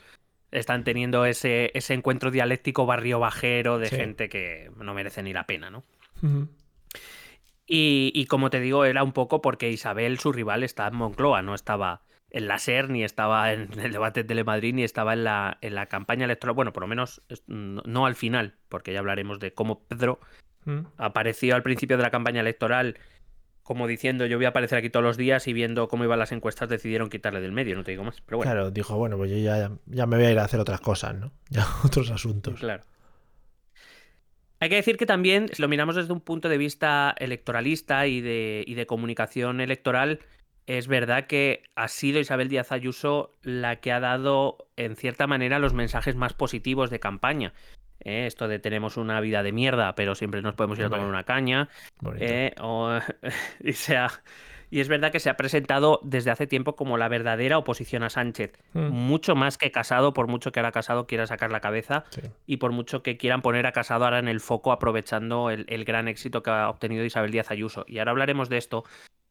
están 0.51 0.83
teniendo 0.83 1.25
ese, 1.25 1.71
ese 1.73 1.93
encuentro 1.93 2.31
dialéctico 2.31 2.85
barrio 2.85 3.19
bajero 3.19 3.77
de 3.79 3.88
Sí. 3.88 3.95
gente 3.95 4.29
que 4.29 4.71
no 4.77 4.93
merece 4.93 5.21
ni 5.23 5.33
la 5.33 5.45
pena, 5.45 5.69
¿no? 5.69 5.83
Y, 7.67 8.12
y 8.15 8.25
como 8.25 8.49
te 8.49 8.59
digo, 8.59 8.85
era 8.85 9.03
un 9.03 9.12
poco 9.13 9.41
porque 9.41 9.69
Isabel, 9.69 10.17
su 10.19 10.31
rival, 10.31 10.63
está 10.63 10.88
en 10.88 10.95
Moncloa, 10.95 11.41
no 11.43 11.53
estaba 11.53 12.01
en 12.31 12.47
la 12.47 12.57
SER, 12.57 12.89
ni 12.89 13.03
estaba 13.03 13.53
en 13.53 13.69
el 13.79 13.91
debate 13.91 14.21
de 14.23 14.27
Telemadrid, 14.27 14.73
ni 14.73 14.83
estaba 14.83 15.13
en 15.13 15.23
la, 15.23 15.57
en 15.62 15.75
la 15.75 15.85
campaña 15.85 16.25
electoral. 16.25 16.55
Bueno, 16.55 16.73
por 16.73 16.81
lo 16.81 16.88
menos 16.88 17.21
no 17.47 18.05
al 18.05 18.15
final, 18.15 18.55
porque 18.69 18.93
ya 18.93 18.99
hablaremos 18.99 19.39
de 19.39 19.53
cómo 19.53 19.83
Pedro 19.88 20.19
apareció 20.97 21.55
al 21.55 21.63
principio 21.63 21.97
de 21.97 22.03
la 22.03 22.12
campaña 22.12 22.41
electoral 22.41 22.97
como 23.69 23.86
diciendo 23.86 24.25
yo 24.25 24.38
voy 24.38 24.45
a 24.45 24.49
aparecer 24.49 24.79
aquí 24.79 24.89
todos 24.89 25.03
los 25.03 25.15
días 25.15 25.47
y 25.47 25.53
viendo 25.53 25.88
cómo 25.89 26.03
iban 26.03 26.17
las 26.17 26.32
encuestas 26.32 26.69
decidieron 26.69 27.08
quitarle 27.08 27.39
del 27.39 27.51
medio, 27.51 27.75
no 27.75 27.84
te 27.84 27.91
digo 27.91 28.03
más. 28.03 28.19
Pero 28.21 28.38
bueno, 28.38 28.51
Claro, 28.51 28.71
dijo, 28.71 28.97
bueno, 28.97 29.15
pues 29.15 29.29
yo 29.29 29.38
ya, 29.38 29.69
ya 29.86 30.08
me 30.08 30.17
voy 30.17 30.25
a 30.25 30.32
ir 30.32 30.39
a 30.39 30.43
hacer 30.45 30.60
otras 30.60 30.82
cosas, 30.82 31.13
¿no? 31.13 31.32
Ya 31.51 31.67
otros 31.86 32.10
asuntos. 32.10 32.60
claro. 32.60 32.84
Hay 34.60 34.69
que 34.69 34.75
decir 34.75 34.97
que 34.97 35.05
también, 35.05 35.49
si 35.53 35.62
lo 35.62 35.67
miramos 35.67 35.95
desde 35.95 36.12
un 36.12 36.19
punto 36.19 36.49
de 36.49 36.58
vista 36.58 37.13
electoralista 37.19 38.08
y 38.08 38.21
de, 38.21 38.63
y 38.65 38.73
de 38.73 38.88
comunicación 38.88 39.62
electoral, 39.62 40.19
es 40.65 40.88
verdad 40.88 41.27
que 41.27 41.62
ha 41.75 41.89
sido 41.89 42.19
Isabel 42.19 42.49
Díaz 42.49 42.71
Ayuso 42.71 43.36
la 43.43 43.75
que 43.75 43.91
ha 43.91 43.99
dado, 43.99 44.67
en 44.77 44.95
cierta 44.95 45.27
manera, 45.27 45.60
los 45.60 45.75
mensajes 45.75 46.15
más 46.15 46.34
positivos 46.34 46.89
de 46.89 46.99
campaña. 46.99 47.53
Eh, 48.03 48.25
Esto 48.25 48.47
de 48.47 48.59
tenemos 48.59 48.97
una 48.97 49.19
vida 49.21 49.43
de 49.43 49.51
mierda, 49.51 49.95
pero 49.95 50.15
siempre 50.15 50.41
nos 50.41 50.55
podemos 50.55 50.79
ir 50.79 50.85
a 50.85 50.89
tomar 50.89 51.05
una 51.07 51.23
caña. 51.23 51.69
Eh, 52.19 52.53
o- 52.62 52.99
y, 53.63 53.73
se 53.73 53.97
ha- 53.97 54.12
y 54.71 54.79
es 54.81 54.88
verdad 54.88 55.12
que 55.12 55.19
se 55.19 55.29
ha 55.29 55.35
presentado 55.38 55.99
desde 56.03 56.31
hace 56.31 56.45
tiempo 56.47 56.75
como 56.75 56.97
la 56.97 57.07
verdadera 57.07 57.57
oposición 57.57 58.03
a 58.03 58.09
Sánchez. 58.09 58.53
Mm, 58.73 58.89
Mucho 58.89 59.35
más 59.35 59.57
que 59.57 59.71
Casado, 59.71 60.13
por 60.13 60.27
mucho 60.27 60.51
que 60.51 60.59
ahora 60.59 60.71
Casado 60.71 61.07
quiera 61.07 61.25
sacar 61.27 61.51
la 61.51 61.59
cabeza 61.59 62.05
sí. 62.09 62.21
y 62.45 62.57
por 62.57 62.71
mucho 62.71 63.01
que 63.03 63.17
quieran 63.17 63.41
poner 63.41 63.65
a 63.65 63.71
Casado 63.71 64.05
ahora 64.05 64.19
en 64.19 64.27
el 64.27 64.39
foco 64.39 64.71
aprovechando 64.71 65.49
el, 65.49 65.65
el 65.69 65.85
gran 65.85 66.07
éxito 66.07 66.43
que 66.43 66.51
ha 66.51 66.69
obtenido 66.69 67.03
Isabel 67.03 67.31
Díaz 67.31 67.51
Ayuso. 67.51 67.83
Y 67.88 67.99
ahora 67.99 68.12
hablaremos 68.12 68.47
de 68.47 68.57
esto, 68.57 68.83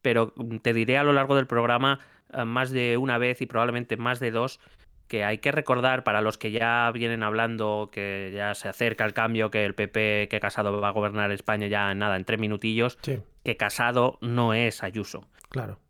pero 0.03 0.33
mm, 0.37 0.57
te 0.59 0.73
diré 0.75 0.99
a 0.99 1.05
lo 1.05 1.13
largo 1.13 1.37
del 1.37 1.47
programa 1.47 2.01
eh, 2.33 2.45
más 2.45 2.71
de 2.71 2.97
una 2.97 3.17
vez 3.19 3.41
y 3.41 3.47
probablemente 3.47 3.97
más 3.97 4.19
de 4.21 4.31
dos 4.33 4.61
que 5.09 5.25
hay 5.25 5.39
que 5.39 5.51
recordar 5.51 6.05
para 6.05 6.21
los 6.21 6.39
que 6.39 6.51
ya 6.51 6.91
vienen 6.93 7.23
hablando 7.23 7.89
que 7.91 8.31
ya 8.35 8.55
se 8.55 8.69
acerca 8.69 9.05
el 9.05 9.15
cambio, 9.15 9.51
que 9.51 9.65
el 9.65 9.75
PP, 9.75 10.29
que 10.31 10.41
Casado 10.41 10.81
va 10.81 10.89
a 10.89 10.93
gobernar 10.93 11.33
España 11.33 11.67
ya 11.67 11.91
en 11.91 11.99
nada, 11.99 12.17
en 12.17 12.25
tres 12.25 12.39
minutillos, 12.39 12.97
que 12.97 13.57
Casado 13.57 14.19
no 14.21 14.55
es 14.55 14.83
Ayuso. 14.83 15.27
Claro. 15.49 15.81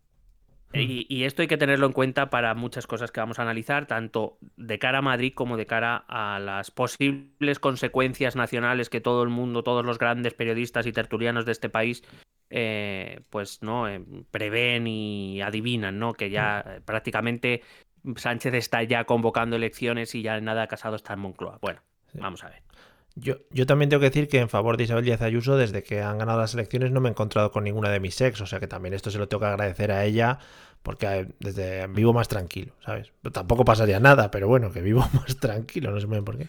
Y, 0.74 1.06
y, 1.08 1.24
esto 1.24 1.40
hay 1.40 1.48
que 1.48 1.56
tenerlo 1.56 1.86
en 1.86 1.92
cuenta 1.92 2.28
para 2.28 2.54
muchas 2.54 2.86
cosas 2.86 3.10
que 3.10 3.20
vamos 3.20 3.38
a 3.38 3.42
analizar, 3.42 3.86
tanto 3.86 4.36
de 4.58 4.78
cara 4.78 4.98
a 4.98 5.02
Madrid 5.02 5.32
como 5.34 5.56
de 5.56 5.64
cara 5.64 6.04
a 6.08 6.38
las 6.38 6.70
posibles 6.70 7.58
consecuencias 7.58 8.36
nacionales 8.36 8.90
que 8.90 9.00
todo 9.00 9.22
el 9.22 9.30
mundo, 9.30 9.62
todos 9.62 9.84
los 9.84 9.98
grandes 9.98 10.34
periodistas 10.34 10.86
y 10.86 10.92
tertulianos 10.92 11.46
de 11.46 11.52
este 11.52 11.70
país 11.70 12.02
eh, 12.50 13.20
pues 13.28 13.62
no 13.62 13.88
eh, 13.88 14.02
prevén 14.30 14.86
y 14.86 15.42
adivinan, 15.42 15.98
¿no? 15.98 16.14
Que 16.14 16.30
ya 16.30 16.64
mm. 16.64 16.82
prácticamente 16.84 17.62
Sánchez 18.16 18.54
está 18.54 18.82
ya 18.82 19.04
convocando 19.04 19.56
elecciones 19.56 20.14
y 20.14 20.22
ya 20.22 20.40
nada 20.40 20.66
casado 20.66 20.96
está 20.96 21.14
en 21.14 21.20
Moncloa. 21.20 21.58
Bueno, 21.60 21.80
vamos 22.14 22.44
a 22.44 22.48
ver. 22.48 22.62
Yo, 23.14 23.36
yo, 23.50 23.66
también 23.66 23.88
tengo 23.88 24.00
que 24.00 24.10
decir 24.10 24.28
que 24.28 24.38
en 24.38 24.48
favor 24.48 24.76
de 24.76 24.84
Isabel 24.84 25.04
Díaz 25.04 25.22
Ayuso, 25.22 25.56
desde 25.56 25.82
que 25.82 26.02
han 26.02 26.18
ganado 26.18 26.40
las 26.40 26.54
elecciones, 26.54 26.92
no 26.92 27.00
me 27.00 27.08
he 27.08 27.10
encontrado 27.10 27.50
con 27.50 27.64
ninguna 27.64 27.90
de 27.90 27.98
mis 27.98 28.20
ex. 28.20 28.40
O 28.40 28.46
sea 28.46 28.60
que 28.60 28.68
también 28.68 28.94
esto 28.94 29.10
se 29.10 29.18
lo 29.18 29.28
tengo 29.28 29.40
que 29.40 29.46
agradecer 29.46 29.90
a 29.90 30.04
ella, 30.04 30.38
porque 30.82 31.28
desde 31.40 31.86
vivo 31.88 32.12
más 32.12 32.28
tranquilo, 32.28 32.74
¿sabes? 32.84 33.12
tampoco 33.32 33.64
pasaría 33.64 33.98
nada, 33.98 34.30
pero 34.30 34.46
bueno, 34.46 34.70
que 34.70 34.82
vivo 34.82 35.00
más 35.14 35.36
tranquilo, 35.38 35.90
no 35.90 36.00
sé 36.00 36.06
muy 36.06 36.16
bien 36.16 36.24
por 36.24 36.38
qué. 36.38 36.46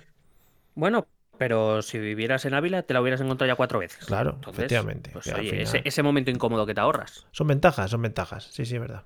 Bueno, 0.75 1.07
pero 1.39 1.81
si 1.81 1.97
vivieras 1.97 2.45
en 2.45 2.53
Ávila, 2.53 2.83
te 2.83 2.93
la 2.93 3.01
hubieras 3.01 3.21
encontrado 3.21 3.47
ya 3.47 3.55
cuatro 3.55 3.79
veces. 3.79 4.05
Claro, 4.05 4.39
efectivamente. 4.47 5.11
Pues, 5.11 5.27
ese, 5.27 6.03
momento 6.03 6.29
incómodo 6.29 6.65
que 6.65 6.73
te 6.73 6.81
ahorras. 6.81 7.25
Son 7.31 7.47
ventajas, 7.47 7.89
son 7.89 8.01
ventajas. 8.01 8.49
Sí, 8.51 8.65
sí, 8.65 8.75
es 8.75 8.81
verdad. 8.81 9.05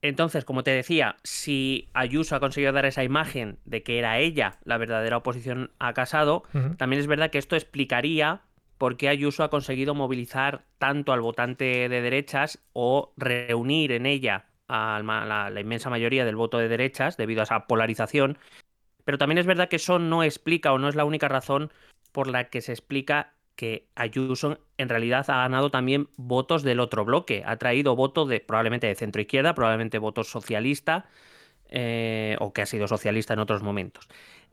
Entonces, 0.00 0.44
como 0.44 0.62
te 0.62 0.70
decía, 0.70 1.16
si 1.24 1.88
Ayuso 1.92 2.36
ha 2.36 2.40
conseguido 2.40 2.72
dar 2.72 2.86
esa 2.86 3.02
imagen 3.02 3.58
de 3.64 3.82
que 3.82 3.98
era 3.98 4.18
ella 4.18 4.58
la 4.64 4.78
verdadera 4.78 5.16
oposición 5.16 5.72
a 5.80 5.92
Casado, 5.92 6.44
también 6.76 7.00
es 7.00 7.08
verdad 7.08 7.30
que 7.30 7.38
esto 7.38 7.56
explicaría 7.56 8.42
por 8.78 8.96
qué 8.96 9.08
Ayuso 9.08 9.42
ha 9.42 9.50
conseguido 9.50 9.94
movilizar 9.94 10.64
tanto 10.78 11.12
al 11.12 11.20
votante 11.20 11.88
de 11.88 12.00
derechas 12.00 12.60
o 12.72 13.12
reunir 13.16 13.90
en 13.90 14.06
ella 14.06 14.46
a 14.68 15.02
la, 15.02 15.60
inmensa 15.60 15.90
mayoría 15.90 16.24
del 16.24 16.36
voto 16.36 16.58
de 16.58 16.68
derechas 16.68 17.16
debido 17.16 17.40
a 17.40 17.44
esa 17.44 17.66
polarización. 17.66 18.38
Pero 19.04 19.18
también 19.18 19.38
es 19.38 19.46
verdad 19.46 19.68
que 19.68 19.76
eso 19.76 19.98
no 19.98 20.22
explica 20.22 20.72
o 20.72 20.78
no 20.78 20.88
es 20.88 20.94
la 20.94 21.04
única 21.04 21.26
razón 21.28 21.72
por 22.12 22.28
la 22.28 22.44
que 22.44 22.60
se 22.60 22.72
explica 22.72 23.32
que 23.58 23.88
Ayuso 23.96 24.60
en 24.76 24.88
realidad 24.88 25.28
ha 25.28 25.38
ganado 25.38 25.72
también 25.72 26.08
votos 26.16 26.62
del 26.62 26.78
otro 26.78 27.04
bloque. 27.04 27.42
Ha 27.44 27.56
traído 27.56 27.96
votos 27.96 28.28
de 28.28 28.38
probablemente 28.38 28.86
de 28.86 28.94
centro 28.94 29.20
izquierda, 29.20 29.52
probablemente 29.52 29.98
votos 29.98 30.30
socialista 30.30 31.06
eh, 31.68 32.36
o 32.38 32.52
que 32.52 32.62
ha 32.62 32.66
sido 32.66 32.86
socialista 32.86 33.34
en 33.34 33.40
otros 33.40 33.64
momentos. 33.64 34.06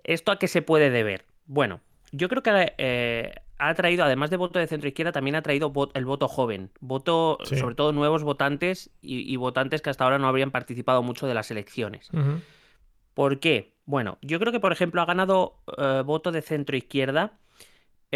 ¿Esto 0.03 0.31
a 0.31 0.39
qué 0.39 0.47
se 0.47 0.63
puede 0.63 0.89
deber? 0.89 1.25
Bueno, 1.45 1.81
yo 2.13 2.29
creo 2.29 2.41
que 2.41 2.73
eh, 2.79 3.35
ha 3.59 3.75
traído, 3.75 4.03
además 4.03 4.31
de 4.31 4.37
voto 4.37 4.57
de 4.57 4.65
centro 4.65 4.87
izquierda, 4.89 5.11
también 5.11 5.35
ha 5.35 5.43
traído 5.43 5.71
el 5.93 6.05
voto 6.05 6.27
joven, 6.27 6.71
voto, 6.79 7.37
sobre 7.43 7.75
todo 7.75 7.91
nuevos 7.91 8.23
votantes 8.23 8.89
y, 9.03 9.35
votantes 9.35 9.83
que 9.83 9.91
hasta 9.91 10.03
ahora 10.03 10.17
no 10.17 10.27
habrían 10.27 10.49
participado 10.49 11.03
mucho 11.03 11.27
de 11.27 11.35
las 11.35 11.51
elecciones. 11.51 12.09
¿Por 13.13 13.39
qué? 13.39 13.75
Bueno, 13.85 14.17
yo 14.23 14.39
creo 14.39 14.51
que, 14.51 14.59
por 14.59 14.71
ejemplo, 14.71 14.99
ha 14.99 15.05
ganado 15.05 15.59
eh, 15.77 16.01
voto 16.03 16.31
de 16.31 16.41
centro 16.41 16.75
izquierda 16.75 17.37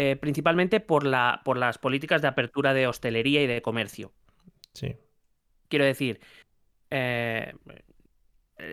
eh, 0.02 0.16
principalmente 0.16 0.80
por, 0.80 1.04
la, 1.04 1.42
por 1.44 1.58
las 1.58 1.76
políticas 1.76 2.22
de 2.22 2.28
apertura 2.28 2.72
de 2.72 2.86
hostelería 2.86 3.42
y 3.42 3.46
de 3.46 3.60
comercio. 3.60 4.14
Sí. 4.72 4.96
Quiero 5.68 5.84
decir, 5.84 6.20
eh, 6.88 7.52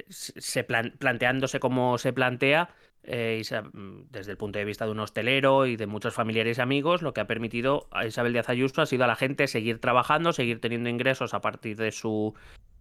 se 0.07 0.63
planteándose 0.63 1.59
como 1.59 1.97
se 1.97 2.13
plantea, 2.13 2.69
desde 3.03 4.31
el 4.31 4.37
punto 4.37 4.57
de 4.57 4.63
vista 4.63 4.85
de 4.85 4.91
un 4.91 4.99
hostelero 4.99 5.65
y 5.65 5.75
de 5.75 5.85
muchos 5.85 6.13
familiares 6.13 6.59
y 6.59 6.61
amigos, 6.61 7.01
lo 7.01 7.13
que 7.13 7.19
ha 7.19 7.27
permitido 7.27 7.89
a 7.91 8.05
Isabel 8.05 8.31
Díaz 8.31 8.47
Ayuso 8.47 8.81
ha 8.81 8.85
sido 8.85 9.03
a 9.03 9.07
la 9.07 9.17
gente 9.17 9.47
seguir 9.47 9.81
trabajando, 9.81 10.31
seguir 10.31 10.61
teniendo 10.61 10.89
ingresos 10.89 11.33
a 11.33 11.41
partir 11.41 11.75
de, 11.75 11.91
su, 11.91 12.35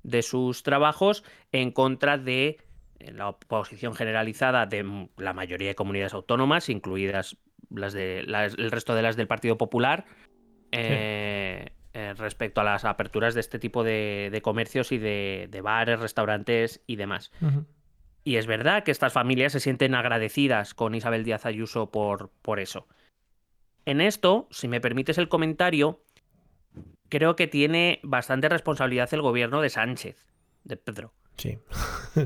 de 0.04 0.22
sus 0.22 0.62
trabajos 0.62 1.24
en 1.50 1.72
contra 1.72 2.16
de 2.16 2.58
la 3.00 3.28
oposición 3.28 3.94
generalizada 3.94 4.66
de 4.66 5.08
la 5.16 5.32
mayoría 5.32 5.68
de 5.68 5.74
comunidades 5.74 6.14
autónomas, 6.14 6.68
incluidas 6.68 7.36
las 7.70 7.92
de 7.92 8.20
el 8.20 8.70
resto 8.70 8.94
de 8.94 9.02
las 9.02 9.16
del 9.16 9.26
Partido 9.26 9.58
Popular, 9.58 10.04
eh, 10.72 11.70
eh, 11.92 12.14
respecto 12.16 12.60
a 12.60 12.64
las 12.64 12.84
aperturas 12.84 13.34
de 13.34 13.40
este 13.40 13.58
tipo 13.58 13.82
de, 13.82 14.40
comercios 14.42 14.92
y 14.92 14.98
de, 14.98 15.60
bares, 15.62 16.00
restaurantes 16.00 16.82
y 16.86 16.96
demás. 16.96 17.32
Y 18.24 18.36
es 18.36 18.46
verdad 18.46 18.82
que 18.82 18.90
estas 18.90 19.12
familias 19.12 19.52
se 19.52 19.60
sienten 19.60 19.94
agradecidas 19.94 20.74
con 20.74 20.94
Isabel 20.94 21.24
Díaz 21.24 21.46
Ayuso 21.46 21.90
por, 21.90 22.30
por 22.42 22.60
eso. 22.60 22.86
En 23.84 24.00
esto, 24.00 24.48
si 24.50 24.66
me 24.66 24.80
permites 24.80 25.16
el 25.16 25.28
comentario, 25.28 26.02
creo 27.08 27.36
que 27.36 27.46
tiene 27.46 28.00
bastante 28.02 28.48
responsabilidad 28.48 29.08
el 29.14 29.22
gobierno 29.22 29.60
de 29.60 29.70
Sánchez, 29.70 30.26
de 30.64 30.76
Pedro. 30.76 31.12
Sí. 32.16 32.24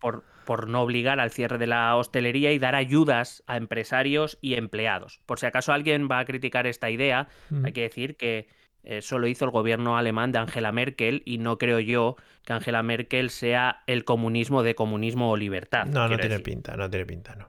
Por, 0.00 0.22
Por, 0.46 0.68
no 0.68 0.80
obligar 0.80 1.20
al 1.20 1.30
cierre 1.30 1.58
de 1.58 1.66
la 1.66 1.94
hostelería 1.96 2.52
y 2.52 2.58
dar 2.58 2.74
ayudas 2.74 3.42
a 3.46 3.58
empresarios 3.58 4.38
y 4.40 4.54
empleados. 4.54 5.20
Por 5.26 5.38
si 5.38 5.44
acaso 5.44 5.74
alguien 5.74 6.08
va 6.10 6.20
a 6.20 6.24
criticar 6.24 6.66
esta 6.66 6.88
idea, 6.88 7.28
hay 7.64 7.72
que 7.72 7.82
decir 7.82 8.16
que 8.16 8.48
eso 8.86 9.18
lo 9.18 9.26
hizo 9.26 9.44
el 9.44 9.50
gobierno 9.50 9.98
alemán 9.98 10.30
de 10.30 10.38
Angela 10.38 10.70
Merkel 10.70 11.22
y 11.26 11.38
no 11.38 11.58
creo 11.58 11.80
yo 11.80 12.16
que 12.44 12.52
Angela 12.52 12.84
Merkel 12.84 13.30
sea 13.30 13.82
el 13.88 14.04
comunismo 14.04 14.62
de 14.62 14.76
comunismo 14.76 15.32
o 15.32 15.36
libertad. 15.36 15.86
No, 15.86 16.08
no 16.08 16.16
tiene 16.16 16.38
pinta, 16.38 16.76
no 16.76 16.88
tiene 16.88 17.04
pinta, 17.04 17.34
no. 17.36 17.48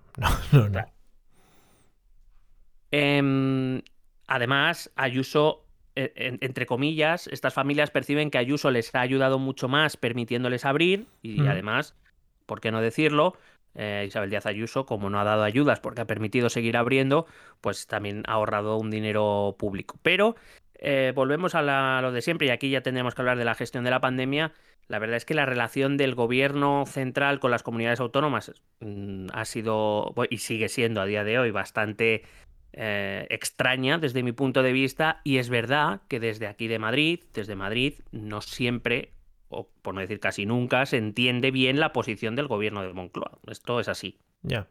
No, 0.51 0.67
no, 0.67 0.85
em, 2.89 3.83
además, 4.25 4.91
Ayuso 4.95 5.66
e, 5.97 6.37
entre 6.41 6.65
comillas, 6.67 7.27
estas 7.27 7.53
familias 7.53 7.89
perciben 7.89 8.29
que 8.29 8.37
Ayuso 8.37 8.69
les 8.69 8.93
ha 8.93 9.01
ayudado 9.01 9.39
mucho 9.39 9.67
más 9.67 9.97
permitiéndoles 9.97 10.63
abrir 10.63 11.07
y 11.23 11.45
además, 11.47 11.95
¿por 12.45 12.61
qué 12.61 12.71
no 12.71 12.81
decirlo? 12.81 13.35
Eh, 13.73 14.05
Isabel 14.07 14.29
Díaz 14.29 14.45
Ayuso, 14.45 14.85
como 14.85 15.09
no 15.09 15.19
ha 15.19 15.23
dado 15.23 15.43
ayudas 15.43 15.79
porque 15.79 16.01
ha 16.01 16.05
permitido 16.05 16.49
seguir 16.49 16.77
abriendo, 16.77 17.25
pues 17.61 17.87
también 17.87 18.23
ha 18.27 18.33
ahorrado 18.33 18.77
un 18.77 18.89
dinero 18.91 19.55
público. 19.57 19.99
Pero 20.03 20.35
eh, 20.75 21.13
volvemos 21.15 21.55
a, 21.55 22.01
lo 22.01 22.11
de 22.11 22.21
siempre 22.21 22.47
y 22.47 22.49
aquí 22.51 22.69
ya 22.69 22.81
tendremos 22.81 23.15
que 23.15 23.21
hablar 23.21 23.37
de 23.37 23.45
la 23.45 23.55
gestión 23.55 23.83
de 23.83 23.91
la 23.91 24.01
pandemia. 24.01 24.53
La 24.87 24.99
verdad 24.99 25.17
es 25.17 25.25
que 25.25 25.33
la 25.33 25.45
relación 25.45 25.97
del 25.97 26.15
gobierno 26.15 26.85
central 26.85 27.39
con 27.39 27.51
las 27.51 27.63
comunidades 27.63 27.99
autónomas 27.99 28.51
mm, 28.79 29.27
ha 29.33 29.45
sido 29.45 30.13
y 30.29 30.37
sigue 30.37 30.69
siendo 30.69 31.01
a 31.01 31.05
día 31.05 31.23
de 31.23 31.39
hoy 31.39 31.51
bastante 31.51 32.23
eh, 32.79 33.25
extraña 33.31 33.97
desde 33.97 34.21
mi 34.21 34.33
punto 34.33 34.61
de 34.61 34.71
vista 34.71 35.19
y 35.23 35.37
es 35.37 35.49
verdad 35.49 36.01
que 36.07 36.19
desde 36.19 36.45
aquí 36.45 36.67
de 36.67 36.77
Madrid, 36.77 37.23
desde 37.33 37.55
Madrid, 37.55 37.95
no 38.11 38.41
siempre, 38.41 39.13
o 39.49 39.67
por 39.81 39.95
no 39.95 40.01
decir 40.01 40.19
casi 40.19 40.45
nunca, 40.45 40.85
se 40.85 40.97
entiende 40.97 41.49
bien 41.49 41.79
la 41.79 41.91
posición 41.91 42.35
del 42.35 42.45
gobierno 42.45 42.83
de 42.83 42.93
Moncloa. 42.93 43.39
Esto 43.47 43.79
es 43.79 43.87
así. 43.87 44.19
Ya. 44.43 44.67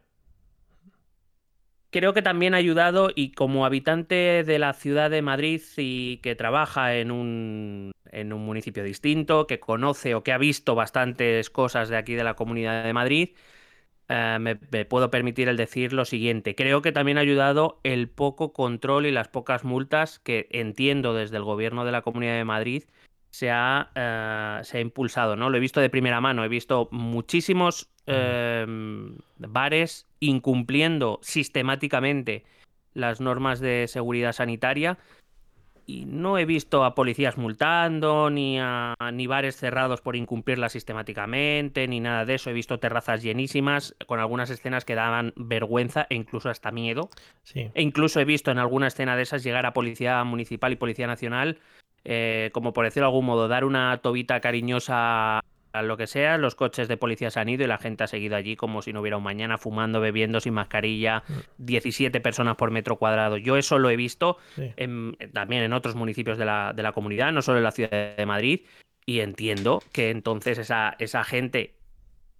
Creo 1.89 2.13
que 2.13 2.21
también 2.21 2.53
ha 2.53 2.57
ayudado 2.57 3.09
y 3.13 3.33
como 3.33 3.65
habitante 3.65 4.45
de 4.45 4.57
la 4.57 4.71
ciudad 4.71 5.09
de 5.09 5.21
Madrid 5.21 5.61
y 5.75 6.17
que 6.17 6.35
trabaja 6.35 6.95
en 6.95 7.11
un, 7.11 7.91
en 8.11 8.31
un 8.31 8.45
municipio 8.45 8.85
distinto, 8.85 9.47
que 9.47 9.59
conoce 9.59 10.15
o 10.15 10.23
que 10.23 10.31
ha 10.31 10.37
visto 10.37 10.75
bastantes 10.75 11.49
cosas 11.49 11.89
de 11.89 11.97
aquí 11.97 12.15
de 12.15 12.23
la 12.23 12.35
comunidad 12.35 12.85
de 12.85 12.93
Madrid, 12.93 13.29
eh, 14.09 14.37
me, 14.39 14.55
puedo 14.85 15.11
permitir 15.11 15.49
el 15.49 15.57
decir 15.57 15.91
lo 15.93 16.05
siguiente. 16.05 16.55
Creo 16.55 16.81
que 16.81 16.91
también 16.91 17.17
ha 17.17 17.21
ayudado 17.21 17.79
el 17.83 18.09
poco 18.09 18.53
control 18.53 19.05
y 19.05 19.11
las 19.11 19.27
pocas 19.27 19.63
multas 19.63 20.19
que 20.19 20.47
entiendo 20.51 21.13
desde 21.13 21.37
el 21.37 21.43
gobierno 21.43 21.83
de 21.83 21.91
la 21.91 22.01
Comunidad 22.01 22.35
de 22.35 22.45
Madrid 22.45 22.83
se 23.29 23.51
ha, 23.51 23.91
eh, 23.95 24.63
se 24.63 24.77
ha 24.77 24.81
impulsado. 24.81 25.35
¿no? 25.35 25.49
Lo 25.49 25.57
he 25.57 25.59
visto 25.61 25.81
de 25.81 25.89
primera 25.89 26.21
mano. 26.21 26.45
He 26.45 26.47
visto 26.47 26.87
muchísimos 26.91 27.89
em, 28.05 29.17
bares 29.37 30.07
incumpliendo 30.21 31.19
sistemáticamente 31.21 32.45
las 32.93 33.19
normas 33.19 33.59
de 33.59 33.87
seguridad 33.87 34.31
sanitaria 34.31 34.97
y 35.89 36.05
no 36.05 36.37
he 36.37 36.43
visto 36.43 36.83
a 36.83 36.93
policías 36.93 37.37
multando, 37.37 38.29
ni 38.29 38.59
a 38.59 38.93
ni 39.13 39.25
bares 39.25 39.55
cerrados 39.55 40.01
por 40.01 40.17
incumplirla 40.17 40.67
sistemáticamente, 40.67 41.87
ni 41.87 42.01
nada 42.01 42.25
de 42.25 42.35
eso. 42.35 42.49
He 42.49 42.53
visto 42.53 42.77
terrazas 42.77 43.23
llenísimas, 43.23 43.95
con 44.05 44.19
algunas 44.19 44.49
escenas 44.49 44.83
que 44.83 44.95
daban 44.95 45.33
vergüenza 45.37 46.05
e 46.09 46.15
incluso 46.15 46.49
hasta 46.49 46.71
miedo. 46.71 47.09
Sí. 47.43 47.71
E 47.73 47.81
incluso 47.81 48.19
he 48.19 48.25
visto 48.25 48.51
en 48.51 48.59
alguna 48.59 48.87
escena 48.87 49.15
de 49.15 49.23
esas 49.23 49.43
llegar 49.43 49.65
a 49.65 49.73
policía 49.73 50.21
municipal 50.25 50.73
y 50.73 50.75
policía 50.75 51.07
nacional, 51.07 51.59
eh, 52.03 52.49
como 52.51 52.73
por 52.73 52.83
decirlo 52.83 53.05
de 53.05 53.11
algún 53.11 53.25
modo, 53.25 53.47
dar 53.47 53.63
una 53.63 53.97
tobita 53.99 54.41
cariñosa 54.41 55.39
lo 55.81 55.97
que 55.97 56.07
sea, 56.07 56.37
los 56.37 56.55
coches 56.55 56.87
de 56.87 56.97
policía 56.97 57.31
se 57.31 57.39
han 57.39 57.49
ido 57.49 57.63
y 57.63 57.67
la 57.67 57.77
gente 57.77 58.03
ha 58.03 58.07
seguido 58.07 58.35
allí 58.35 58.55
como 58.55 58.81
si 58.81 58.93
no 58.93 59.01
hubiera 59.01 59.17
un 59.17 59.23
mañana, 59.23 59.57
fumando, 59.57 59.99
bebiendo, 59.99 60.39
sin 60.39 60.53
mascarilla, 60.53 61.23
17 61.57 62.19
mm. 62.19 62.21
personas 62.21 62.55
por 62.55 62.71
metro 62.71 62.97
cuadrado. 62.97 63.37
Yo 63.37 63.57
eso 63.57 63.79
lo 63.79 63.89
he 63.89 63.95
visto 63.95 64.37
también 65.33 65.63
en 65.63 65.73
otros 65.73 65.95
municipios 65.95 66.37
de 66.37 66.45
la, 66.45 66.73
de 66.75 66.83
la, 66.83 66.91
comunidad, 66.91 67.31
no 67.31 67.41
solo 67.41 67.57
en 67.57 67.63
la 67.63 67.71
ciudad 67.71 68.15
de 68.15 68.25
Madrid, 68.25 68.61
y 69.05 69.19
entiendo 69.19 69.81
que 69.91 70.09
entonces 70.09 70.57
esa, 70.57 70.95
esa 70.99 71.23
gente 71.23 71.77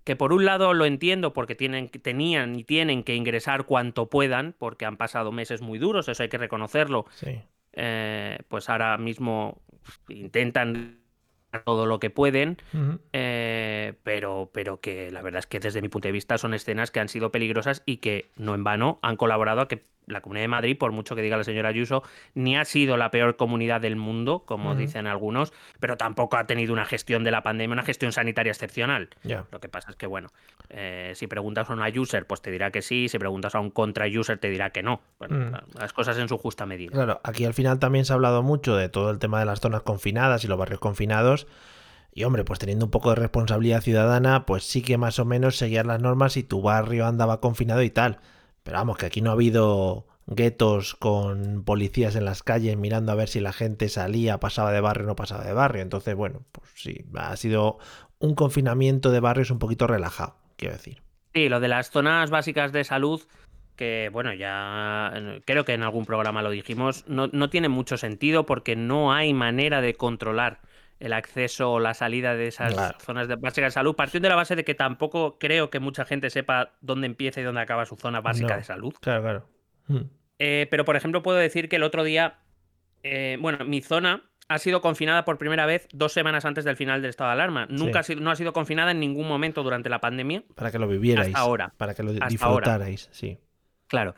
que 0.08 0.16
por 0.16 0.32
un 0.32 0.46
lado 0.46 0.74
lo 0.74 0.86
entiendo 0.86 1.34
porque 1.34 1.54
tienen, 1.54 1.90
tenían 1.90 2.58
y 2.58 2.64
tienen 2.64 3.04
que 3.04 3.16
ingresar 3.16 3.66
cuanto 3.66 4.10
puedan, 4.10 4.56
porque 4.58 4.86
han 4.86 4.96
pasado 4.96 5.34
meses 5.34 5.62
muy 5.62 5.80
duros, 5.80 6.08
eso 6.08 6.24
hay 6.24 6.30
que 6.30 6.38
reconocerlo. 6.38 7.06
Eh, 7.74 8.38
pues 8.48 8.70
ahora 8.70 8.98
mismo 8.98 9.62
intentan 10.08 11.02
todo 11.64 11.86
lo 11.86 12.00
que 12.00 12.10
pueden, 12.10 12.58
eh, 13.14 13.94
pero, 14.04 14.50
pero 14.54 14.80
que 14.80 15.12
la 15.12 15.22
verdad 15.22 15.40
es 15.40 15.48
que 15.48 15.60
desde 15.60 15.82
mi 15.82 15.90
punto 15.90 16.08
de 16.08 16.12
vista 16.12 16.38
son 16.38 16.54
escenas 16.54 16.92
que 16.92 17.00
han 17.00 17.10
sido 17.10 17.32
peligrosas 17.32 17.84
y 17.86 17.98
que 17.98 18.30
no 18.36 18.56
en 18.56 18.64
vano 18.64 19.00
han 19.02 19.18
colaborado 19.18 19.62
a 19.62 19.68
que 19.68 19.84
la 20.08 20.22
Comunidad 20.22 20.46
de 20.46 20.48
Madrid, 20.48 20.78
por 20.78 20.92
mucho 20.92 21.16
que 21.16 21.22
diga 21.22 21.38
la 21.38 21.44
señora 21.44 21.70
Ayuso, 21.70 22.02
ni 22.34 22.58
ha 22.58 22.66
sido 22.66 22.98
la 22.98 23.12
peor 23.12 23.36
comunidad 23.36 23.82
del 23.82 23.98
mundo, 23.98 24.44
como 24.46 24.74
dicen 24.74 25.06
algunos, 25.06 25.54
pero 25.80 25.98
tampoco 25.98 26.38
ha 26.38 26.48
tenido 26.48 26.74
una 26.74 26.86
gestión 26.86 27.24
de 27.24 27.32
la 27.32 27.44
pandemia, 27.44 27.74
una 27.74 27.84
gestión 27.84 28.12
sanitaria 28.12 28.52
excepcional. 28.52 29.10
Lo 29.52 29.60
que 29.60 29.70
pasa 29.70 29.92
es 29.92 29.98
que, 29.98 30.08
bueno, 30.08 30.30
eh, 30.70 31.12
si 31.16 31.28
preguntas 31.28 31.70
a 31.70 31.74
una 31.74 31.90
user, 31.90 32.26
pues 32.26 32.42
te 32.42 32.52
dirá 32.52 32.72
que 32.72 32.82
sí, 32.82 33.10
si 33.10 33.20
preguntas 33.20 33.54
a 33.56 33.60
un 33.60 33.70
contra-user, 33.70 34.38
te 34.38 34.50
dirá 34.50 34.70
que 34.72 34.82
no. 34.82 35.02
Bueno, 35.20 35.52
mm. 35.52 35.80
las 35.80 35.94
cosas 35.94 36.18
en 36.18 36.30
su 36.30 36.38
justa 36.38 36.66
medida. 36.66 36.92
Claro, 36.92 37.20
aquí 37.24 37.46
al 37.46 37.54
final 37.54 37.80
también 37.80 38.06
se 38.06 38.14
ha 38.14 38.16
hablado 38.16 38.44
mucho 38.44 38.76
de 38.76 38.88
todo 38.90 39.12
el 39.12 39.20
tema 39.20 39.40
de 39.40 39.46
las 39.46 39.60
zonas 39.60 39.82
confinadas 39.82 40.44
y 40.44 40.48
los 40.48 40.58
barrios 40.58 40.80
confinados. 40.80 41.48
Y 42.14 42.24
hombre, 42.24 42.44
pues 42.46 42.60
teniendo 42.60 42.86
un 42.86 42.92
poco 42.92 43.10
de 43.10 43.16
responsabilidad 43.16 43.82
ciudadana, 43.82 44.46
pues 44.46 44.64
sí 44.64 44.82
que 44.82 44.98
más 44.98 45.20
o 45.20 45.26
menos 45.26 45.58
seguías 45.58 45.86
las 45.86 46.02
normas 46.02 46.36
y 46.38 46.44
tu 46.44 46.62
barrio 46.62 47.06
andaba 47.06 47.42
confinado 47.42 47.84
y 47.84 47.90
tal. 47.90 48.20
Pero 48.68 48.80
vamos, 48.80 48.98
que 48.98 49.06
aquí 49.06 49.22
no 49.22 49.30
ha 49.30 49.34
habido 49.34 50.08
guetos 50.26 50.94
con 50.96 51.64
policías 51.64 52.18
en 52.18 52.26
las 52.26 52.44
calles 52.44 52.76
mirando 52.76 53.14
a 53.14 53.16
ver 53.16 53.30
si 53.30 53.40
la 53.40 53.54
gente 53.54 53.88
salía, 53.88 54.42
pasaba 54.42 54.74
de 54.74 54.82
barrio 54.82 55.06
o 55.06 55.08
no 55.08 55.16
pasaba 55.16 55.46
de 55.46 55.54
barrio. 55.54 55.82
Entonces, 55.82 56.16
bueno, 56.16 56.42
pues 56.52 56.70
sí, 56.76 57.06
ha 57.16 57.34
sido 57.38 57.78
un 58.20 58.36
confinamiento 58.36 59.10
de 59.10 59.22
barrios 59.22 59.52
un 59.52 59.60
poquito 59.60 59.88
relajado, 59.88 60.36
quiero 60.58 60.74
decir. 60.74 61.02
Sí, 61.34 61.48
lo 61.48 61.62
de 61.62 61.70
las 61.70 61.92
zonas 61.92 62.30
básicas 62.30 62.74
de 62.74 62.84
salud, 62.84 63.22
que 63.78 64.10
bueno, 64.12 64.34
ya 64.34 65.14
creo 65.46 65.64
que 65.64 65.74
en 65.74 65.84
algún 65.84 66.06
programa 66.06 66.42
lo 66.42 66.50
dijimos, 66.50 67.06
no, 67.08 67.28
no 67.28 67.50
tiene 67.50 67.70
mucho 67.70 67.96
sentido 67.96 68.46
porque 68.46 68.76
no 68.76 69.14
hay 69.14 69.34
manera 69.34 69.80
de 69.80 69.94
controlar 69.94 70.60
el 71.00 71.14
acceso 71.14 71.74
o 71.74 71.80
la 71.80 71.94
salida 71.94 72.36
de 72.36 72.48
esas 72.48 72.74
zonas 73.00 73.28
de 73.28 73.36
básicas 73.36 73.68
de 73.68 73.72
salud, 73.72 73.96
partiendo 73.96 74.28
de 74.28 74.30
la 74.30 74.36
base 74.36 74.56
de 74.56 74.64
que 74.64 74.76
tampoco 74.76 75.38
creo 75.38 75.70
que 75.70 75.80
mucha 75.80 76.06
gente 76.06 76.30
sepa 76.30 76.74
dónde 76.82 77.08
empieza 77.08 77.42
y 77.42 77.44
dónde 77.44 77.62
acaba 77.62 77.86
su 77.86 77.96
zona 77.96 78.22
básica 78.22 78.58
de 78.58 78.64
salud. 78.64 78.94
Claro, 79.00 79.22
claro. 79.22 79.50
Hmm. 79.88 80.10
Eh, 80.40 80.68
pero, 80.70 80.86
por 80.86 80.96
ejemplo, 80.96 81.22
puedo 81.22 81.38
decir 81.38 81.70
que 81.70 81.78
el 81.78 81.84
otro 81.84 82.04
día, 82.04 82.40
eh, 83.04 83.38
bueno, 83.40 83.66
mi 83.66 83.82
zona 83.82 84.24
ha 84.50 84.60
sido 84.60 84.82
confinada 84.82 85.26
por 85.26 85.38
primera 85.38 85.66
vez 85.66 85.88
dos 85.92 86.14
semanas 86.14 86.46
antes 86.46 86.64
del 86.64 86.78
final 86.78 87.02
del 87.02 87.10
estado 87.10 87.30
de 87.30 87.34
alarma. 87.34 87.68
Nunca 87.70 88.00
ha 88.00 88.04
sido, 88.04 88.22
no 88.22 88.32
ha 88.32 88.36
sido 88.36 88.54
confinada 88.54 88.92
en 88.92 89.00
ningún 89.00 89.28
momento 89.28 89.64
durante 89.64 89.90
la 89.90 90.00
pandemia. 90.00 90.44
Para 90.56 90.72
que 90.72 90.80
lo 90.80 90.88
vivierais. 90.88 91.28
Hasta 91.28 91.40
ahora. 91.40 91.74
Para 91.78 91.94
que 91.94 92.04
lo 92.04 92.14
disfrutarais, 92.14 93.10
sí. 93.12 93.38
Claro. 93.88 94.16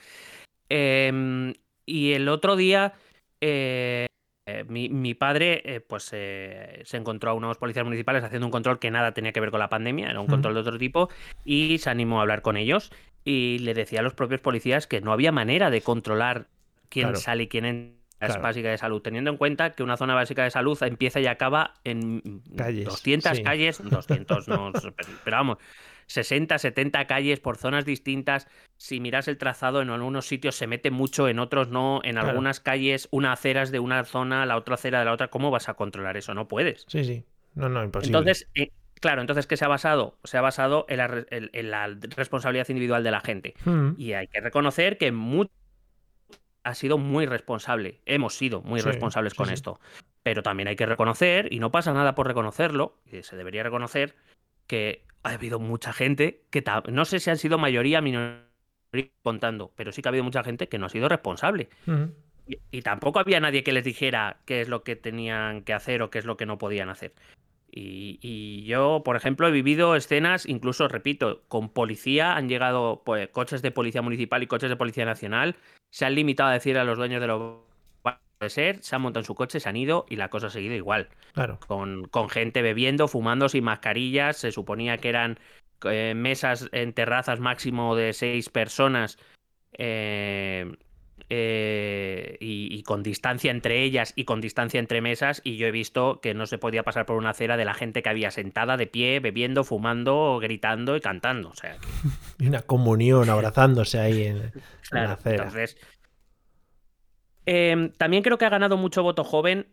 Em, 0.69 1.53
y 1.85 2.13
el 2.13 2.29
otro 2.29 2.55
día 2.55 2.93
eh, 3.41 4.08
eh, 4.49 4.63
mi, 4.67 5.13
padre 5.13 5.61
eh, 5.63 5.79
pues 5.79 6.09
eh, 6.11 6.81
se 6.85 6.97
encontró 6.97 7.31
a 7.31 7.33
unos 7.33 7.57
policías 7.57 7.85
municipales 7.85 8.23
haciendo 8.23 8.47
un 8.47 8.51
control 8.51 8.79
que 8.79 8.89
nada 8.89 9.13
tenía 9.13 9.31
que 9.31 9.39
ver 9.39 9.51
con 9.51 9.59
la 9.59 9.69
pandemia, 9.69 10.09
era 10.09 10.19
un 10.19 10.27
control 10.27 10.55
de 10.55 10.59
otro 10.61 10.77
tipo, 10.77 11.09
y 11.45 11.77
se 11.77 11.89
animó 11.89 12.19
a 12.19 12.21
hablar 12.21 12.41
con 12.41 12.57
ellos 12.57 12.91
y 13.23 13.59
le 13.59 13.73
decía 13.73 13.99
a 13.99 14.03
los 14.03 14.13
propios 14.13 14.41
policías 14.41 14.87
que 14.87 15.01
no 15.01 15.11
había 15.11 15.31
manera 15.31 15.69
de 15.69 15.81
controlar 15.81 16.47
quién 16.89 17.15
sale 17.15 17.43
y 17.43 17.47
quién 17.47 17.65
entra 17.65 17.99
es 18.21 18.41
básica 18.41 18.69
de 18.69 18.77
salud, 18.77 19.01
teniendo 19.01 19.29
en 19.29 19.37
cuenta 19.37 19.71
que 19.71 19.83
una 19.83 19.95
zona 19.95 20.13
básica 20.13 20.43
de 20.43 20.51
salud 20.51 20.77
empieza 20.83 21.19
y 21.19 21.27
acaba 21.27 21.75
en 21.83 22.41
200 22.45 23.39
calles, 23.41 23.81
200 23.81 24.47
no, 24.47 24.73
pero 25.23 25.37
vamos, 25.37 25.57
60, 26.09 26.57
70 26.57 27.05
calles 27.05 27.39
por 27.39 27.57
zonas 27.57 27.85
distintas. 27.85 28.47
Si 28.77 28.99
miras 28.99 29.27
el 29.27 29.37
trazado, 29.37 29.81
en 29.81 29.91
algunos 29.91 30.25
sitios 30.25 30.55
se 30.55 30.65
mete 30.65 30.89
mucho, 30.89 31.29
en 31.29 31.37
otros 31.37 31.69
no. 31.69 32.01
En 32.03 32.17
algunas 32.17 32.59
calles, 32.59 33.07
una 33.11 33.31
acera 33.31 33.61
es 33.61 33.71
de 33.71 33.79
una 33.79 34.03
zona, 34.03 34.45
la 34.47 34.57
otra 34.57 34.73
acera 34.73 34.99
de 34.99 35.05
la 35.05 35.13
otra. 35.13 35.27
¿Cómo 35.27 35.51
vas 35.51 35.69
a 35.69 35.75
controlar 35.75 36.17
eso? 36.17 36.33
No 36.33 36.47
puedes. 36.47 36.85
Sí, 36.87 37.03
sí. 37.03 37.23
No, 37.53 37.69
no, 37.69 37.83
imposible. 37.83 38.17
Entonces, 38.17 38.47
eh, 38.55 38.71
claro, 38.99 39.21
entonces, 39.21 39.45
¿qué 39.45 39.55
se 39.55 39.65
ha 39.65 39.67
basado? 39.67 40.17
Se 40.23 40.37
ha 40.39 40.41
basado 40.41 40.87
en 40.89 40.97
la, 41.69 41.87
responsabilidad 42.15 42.67
individual 42.69 43.03
de 43.03 43.11
la 43.11 43.21
gente. 43.21 43.53
Hmm. 43.63 43.91
Y 43.95 44.13
hay 44.13 44.27
que 44.27 44.41
reconocer 44.41 44.97
que 44.97 45.13
ha 46.63 46.73
sido 46.73 46.97
muy 46.97 47.27
responsable. 47.27 48.01
Hemos 48.07 48.35
sido 48.35 48.63
muy 48.63 48.81
responsables 48.81 49.35
con 49.35 49.51
esto. 49.51 49.79
Pero 50.23 50.41
también 50.41 50.67
hay 50.69 50.75
que 50.75 50.87
reconocer, 50.87 51.53
y 51.53 51.59
no 51.59 51.71
pasa 51.71 51.93
nada 51.93 52.15
por 52.15 52.25
reconocerlo, 52.25 52.97
y 53.05 53.21
se 53.21 53.37
debería 53.37 53.63
reconocer, 53.63 54.15
que 54.69 55.03
ha 55.23 55.31
habido 55.31 55.59
mucha 55.59 55.91
gente 55.91 56.43
que 56.51 56.63
no 56.91 57.03
sé 57.03 57.19
si 57.19 57.29
han 57.29 57.37
sido 57.37 57.57
mayoría, 57.57 58.01
minoría 58.01 58.45
contando, 59.23 59.73
pero 59.75 59.91
sí 59.91 60.01
que 60.01 60.07
ha 60.07 60.11
habido 60.11 60.23
mucha 60.23 60.43
gente 60.43 60.69
que 60.69 60.77
no 60.77 60.85
ha 60.85 60.89
sido 60.89 61.09
responsable. 61.09 61.69
y, 62.47 62.81
tampoco 62.83 63.19
había 63.19 63.39
nadie 63.39 63.63
que 63.63 63.73
les 63.73 63.83
dijera 63.83 64.37
qué 64.45 64.61
es 64.61 64.69
lo 64.69 64.83
que 64.83 64.95
tenían 64.95 65.63
que 65.63 65.73
hacer 65.73 66.01
o 66.03 66.11
qué 66.11 66.19
es 66.19 66.25
lo 66.25 66.37
que 66.37 66.45
no 66.45 66.59
podían 66.59 66.89
hacer. 66.89 67.13
Y, 67.71 68.63
yo, 68.65 69.01
por 69.03 69.15
ejemplo, 69.15 69.47
he 69.47 69.51
vivido 69.51 69.95
escenas, 69.95 70.47
incluso, 70.47 70.87
repito, 70.87 71.43
con 71.47 71.69
policía, 71.69 72.35
han 72.35 72.47
llegado 72.47 73.01
pues, 73.03 73.27
coches 73.29 73.61
de 73.61 73.71
policía 73.71 74.01
municipal 74.01 74.43
y 74.43 74.47
coches 74.47 74.69
de 74.69 74.75
policía 74.75 75.05
nacional, 75.05 75.55
se 75.89 76.05
han 76.05 76.15
limitado 76.15 76.49
a 76.49 76.53
decir 76.53 76.77
a 76.77 76.83
los 76.83 76.97
dueños 76.97 77.21
de 77.21 77.27
los 77.27 77.59
de 78.39 78.49
ser, 78.49 78.81
se 78.81 78.95
han 78.95 79.01
montado 79.01 79.21
en 79.21 79.25
su 79.25 79.35
coche, 79.35 79.59
se 79.59 79.67
han 79.67 79.75
ido 79.75 80.05
y 80.09 80.15
la 80.15 80.29
cosa 80.29 80.47
ha 80.47 80.49
seguido 80.49 80.75
igual. 80.75 81.09
Claro. 81.33 81.59
Con, 81.67 82.05
con 82.05 82.29
gente 82.29 82.61
bebiendo, 82.61 83.07
fumando 83.07 83.49
sin 83.49 83.65
mascarillas. 83.65 84.37
Se 84.37 84.51
suponía 84.51 84.97
que 84.97 85.09
eran 85.09 85.39
eh, 85.83 86.13
mesas 86.15 86.69
en 86.71 86.93
terrazas 86.93 87.39
máximo 87.39 87.95
de 87.95 88.13
seis 88.13 88.49
personas. 88.49 89.17
Eh, 89.73 90.71
eh, 91.31 92.37
y, 92.39 92.81
con 92.83 93.03
distancia 93.03 93.51
entre 93.51 93.83
ellas 93.83 94.13
y 94.15 94.23
con 94.23 94.41
distancia 94.41 94.79
entre 94.79 95.01
mesas. 95.01 95.41
Y 95.43 95.57
yo 95.57 95.67
he 95.67 95.71
visto 95.71 96.21
que 96.21 96.33
no 96.33 96.47
se 96.47 96.57
podía 96.57 96.83
pasar 96.83 97.05
por 97.05 97.17
una 97.17 97.31
acera 97.31 97.57
de 97.57 97.65
la 97.65 97.73
gente 97.73 98.01
que 98.01 98.09
había 98.09 98.31
sentada 98.31 98.77
de 98.77 98.87
pie, 98.87 99.19
bebiendo, 99.19 99.63
fumando, 99.63 100.39
gritando 100.41 100.95
y 100.95 101.01
cantando. 101.01 101.49
O 101.49 101.55
sea, 101.55 101.77
y 102.39 102.47
una 102.47 102.61
comunión 102.61 103.29
abrazándose 103.29 103.99
ahí 103.99 104.23
en, 104.23 104.51
la 104.91 105.13
acera. 105.13 105.43
Entonces, 105.43 105.77
Em, 107.45 107.91
también 107.93 108.23
creo 108.23 108.37
que 108.37 108.45
ha 108.45 108.49
ganado 108.49 108.77
mucho 108.77 109.03
voto 109.03 109.23
joven 109.23 109.67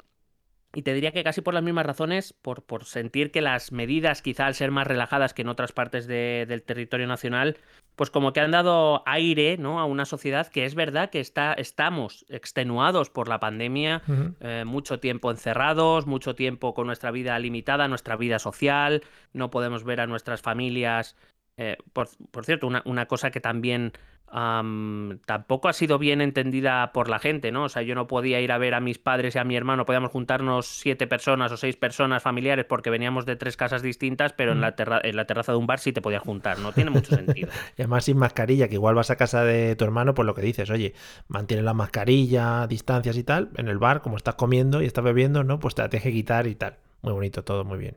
y 0.76 0.82
te 0.82 0.92
diría 0.92 1.10
que 1.10 1.24
casi 1.24 1.40
por 1.40 1.54
las 1.54 1.62
mismas 1.62 1.86
razones, 1.86 2.34
por, 2.34 2.62
por 2.62 2.84
sentir 2.84 3.30
que 3.30 3.40
las 3.40 3.72
medidas, 3.72 4.20
quizá 4.20 4.46
al 4.46 4.54
ser 4.54 4.70
más 4.70 4.86
relajadas 4.86 5.32
que 5.32 5.40
en 5.40 5.48
otras 5.48 5.72
partes 5.72 6.06
del 6.06 6.62
territorio 6.64 7.06
nacional, 7.06 7.56
pues 7.94 8.10
como 8.10 8.34
que 8.34 8.40
han 8.40 8.50
dado 8.50 9.02
aire 9.06 9.56
¿no? 9.56 9.80
a 9.80 9.86
una 9.86 10.04
sociedad 10.04 10.48
que 10.48 10.66
es 10.66 10.74
verdad 10.74 11.08
que 11.08 11.20
está, 11.20 11.54
estamos 11.54 12.26
extenuados 12.28 13.08
por 13.08 13.26
la 13.26 13.40
pandemia, 13.40 14.02
eh, 14.40 14.64
mucho 14.66 15.00
tiempo 15.00 15.30
encerrados, 15.30 16.06
mucho 16.06 16.34
tiempo 16.34 16.74
con 16.74 16.86
nuestra 16.86 17.10
vida 17.10 17.38
limitada, 17.38 17.88
nuestra 17.88 18.16
vida 18.16 18.38
social, 18.38 19.02
no 19.32 19.50
podemos 19.50 19.82
ver 19.82 20.02
a 20.02 20.06
nuestras 20.06 20.42
familias. 20.42 21.16
Eh, 21.56 21.76
por, 21.92 22.08
por, 22.30 22.44
cierto, 22.44 22.66
una, 22.66 22.82
una 22.84 23.06
cosa 23.06 23.30
que 23.30 23.40
también 23.40 23.92
tampoco 24.28 25.68
ha 25.68 25.72
sido 25.72 25.98
bien 25.98 26.20
entendida 26.20 26.92
por 26.92 27.08
la 27.08 27.18
gente, 27.18 27.52
¿no? 27.52 27.64
O 27.64 27.68
sea, 27.68 27.82
yo 27.82 27.94
no 27.94 28.06
podía 28.06 28.40
ir 28.40 28.50
a 28.50 28.58
ver 28.58 28.74
a 28.74 28.80
mis 28.80 28.98
padres 28.98 29.36
y 29.36 29.38
a 29.38 29.44
mi 29.44 29.56
hermano, 29.56 29.86
podíamos 29.86 30.10
juntarnos 30.10 30.66
siete 30.66 31.06
personas 31.06 31.52
o 31.52 31.56
seis 31.56 31.76
personas 31.76 32.22
familiares 32.22 32.64
porque 32.64 32.90
veníamos 32.90 33.24
de 33.24 33.36
tres 33.36 33.56
casas 33.56 33.82
distintas, 33.82 34.32
pero 34.32 34.52
en, 34.52 34.60
la 34.60 34.74
en 34.76 35.16
la 35.16 35.24
terraza 35.26 35.52
de 35.52 35.58
un 35.58 35.66
bar 35.66 35.78
sí 35.78 35.92
te 35.92 36.02
podías 36.02 36.22
juntar, 36.22 36.58
no 36.58 36.72
tiene 36.72 36.90
mucho 36.90 37.14
sentido. 37.14 37.48
y 37.78 37.82
además 37.82 38.04
sin 38.04 38.18
mascarilla, 38.18 38.68
que 38.68 38.74
igual 38.74 38.96
vas 38.96 39.10
a 39.10 39.16
casa 39.16 39.44
de 39.44 39.76
tu 39.76 39.84
hermano, 39.84 40.12
pues 40.14 40.26
lo 40.26 40.34
que 40.34 40.42
dices, 40.42 40.70
oye, 40.70 40.94
mantiene 41.28 41.62
la 41.62 41.74
mascarilla, 41.74 42.66
distancias 42.66 43.16
y 43.16 43.22
tal, 43.22 43.50
en 43.56 43.68
el 43.68 43.78
bar, 43.78 44.02
como 44.02 44.16
estás 44.16 44.34
comiendo 44.34 44.82
y 44.82 44.86
estás 44.86 45.04
bebiendo, 45.04 45.44
¿no? 45.44 45.60
Pues 45.60 45.74
te 45.76 45.82
la 45.82 45.88
tienes 45.88 46.02
que 46.02 46.12
quitar 46.12 46.46
y 46.46 46.56
tal. 46.56 46.76
Muy 47.02 47.12
bonito 47.12 47.44
todo, 47.44 47.64
muy 47.64 47.78
bien. 47.78 47.96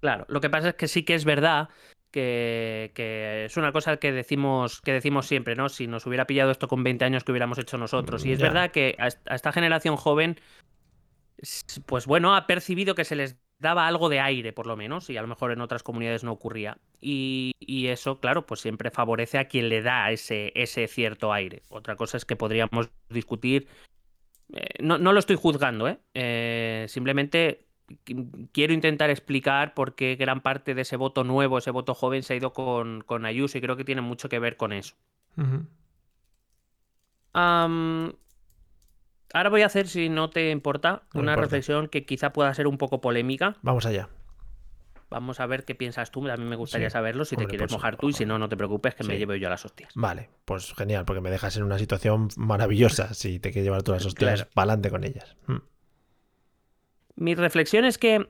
Claro, 0.00 0.26
lo 0.28 0.40
que 0.40 0.50
pasa 0.50 0.70
es 0.70 0.74
que 0.74 0.88
sí 0.88 1.04
que 1.04 1.14
es 1.14 1.24
verdad 1.24 1.68
que, 2.10 3.44
es 3.46 3.56
una 3.56 3.72
cosa 3.72 3.98
que 3.98 4.12
decimos, 4.12 4.80
que 4.80 4.92
decimos 4.92 5.26
siempre, 5.26 5.56
¿no? 5.56 5.68
Si 5.68 5.86
nos 5.86 6.06
hubiera 6.06 6.26
pillado 6.26 6.50
esto 6.50 6.68
con 6.68 6.82
20 6.82 7.04
años 7.04 7.24
que 7.24 7.32
hubiéramos 7.32 7.58
hecho 7.58 7.78
nosotros. 7.78 8.24
Y 8.24 8.32
es 8.32 8.40
verdad 8.40 8.70
que 8.70 8.96
a, 8.98 9.08
esta 9.34 9.52
generación 9.52 9.96
joven, 9.96 10.38
pues 11.86 12.06
bueno, 12.06 12.34
ha 12.34 12.46
percibido 12.46 12.94
que 12.94 13.04
se 13.04 13.16
les 13.16 13.38
daba 13.58 13.86
algo 13.86 14.08
de 14.08 14.20
aire, 14.20 14.52
por 14.52 14.66
lo 14.66 14.76
menos, 14.76 15.10
y 15.10 15.16
a 15.16 15.22
lo 15.22 15.28
mejor 15.28 15.52
en 15.52 15.60
otras 15.60 15.82
comunidades 15.82 16.24
no 16.24 16.32
ocurría. 16.32 16.78
Y, 17.00 17.52
eso, 17.88 18.20
claro, 18.20 18.46
pues 18.46 18.60
siempre 18.60 18.90
favorece 18.90 19.38
a 19.38 19.46
quien 19.46 19.68
le 19.68 19.82
da 19.82 20.10
ese, 20.10 20.52
ese 20.54 20.88
cierto 20.88 21.32
aire. 21.32 21.62
Otra 21.68 21.96
cosa 21.96 22.16
es 22.16 22.24
que 22.24 22.36
podríamos 22.36 22.90
discutir. 23.08 23.68
Eh, 24.52 24.66
no, 24.80 24.98
no, 24.98 25.12
lo 25.12 25.18
estoy 25.18 25.36
juzgando, 25.36 25.88
¿eh? 25.88 25.98
¿eh? 26.14 26.86
Simplemente 26.88 27.67
quiero 28.52 28.72
intentar 28.72 29.10
explicar 29.10 29.74
por 29.74 29.94
qué 29.94 30.16
gran 30.16 30.40
parte 30.40 30.74
de 30.74 30.82
ese 30.82 30.96
voto 30.96 31.24
nuevo, 31.24 31.58
ese 31.58 31.70
voto 31.70 31.94
joven, 31.94 32.22
se 32.22 32.34
ha 32.34 32.36
ido 32.36 32.52
con, 32.52 33.02
con 33.02 33.26
Ayuso 33.26 33.58
y 33.58 33.60
creo 33.60 33.76
que 33.76 33.84
tiene 33.84 34.00
mucho 34.02 34.28
que 34.28 34.38
ver 34.38 34.56
con 34.56 34.72
eso. 34.72 34.94
ahora 37.32 38.12
voy 39.50 39.62
a 39.62 39.66
hacer, 39.66 39.88
si 39.88 40.08
no 40.08 40.30
te 40.30 40.50
importa, 40.50 41.02
una 41.14 41.36
reflexión 41.36 41.88
que 41.88 42.04
quizá 42.06 42.32
pueda 42.32 42.52
ser 42.54 42.66
un 42.66 42.78
poco 42.78 43.00
polémica. 43.00 43.56
Vamos 43.62 43.86
allá. 43.86 44.08
vamos 45.10 45.40
a 45.40 45.46
ver 45.46 45.64
qué 45.64 45.74
piensas 45.74 46.10
tú. 46.10 46.28
A 46.30 46.36
mí 46.36 46.44
me 46.44 46.54
gustaría 46.56 46.90
Sí. 46.90 46.92
saberlo 46.92 47.24
si 47.24 47.34
te 47.34 47.46
quieres 47.46 47.68
pues, 47.68 47.72
mojar 47.72 47.96
tú 47.96 48.10
y 48.10 48.12
si 48.12 48.26
no, 48.26 48.38
no 48.38 48.50
te 48.50 48.58
preocupes 48.58 48.94
que 48.94 49.04
me 49.04 49.16
llevo 49.16 49.34
yo 49.36 49.46
a 49.46 49.50
las 49.50 49.64
hostias. 49.64 49.90
Vale, 49.94 50.28
pues 50.44 50.74
genial, 50.74 51.06
porque 51.06 51.22
me 51.22 51.30
dejas 51.30 51.56
en 51.56 51.62
una 51.62 51.78
situación 51.78 52.28
maravillosa 52.36 53.14
si 53.14 53.40
te 53.40 53.50
quieres 53.50 53.64
llevar 53.64 53.82
tú 53.82 53.92
las 53.92 54.02
hostias 54.04 54.40
Claro. 54.42 54.50
para 54.52 54.64
adelante 54.72 54.90
con 54.90 55.04
ellas. 55.04 55.34
Mm. 55.46 55.56
Mi 57.18 57.34
reflexión 57.34 57.84
es 57.84 57.98
que 57.98 58.28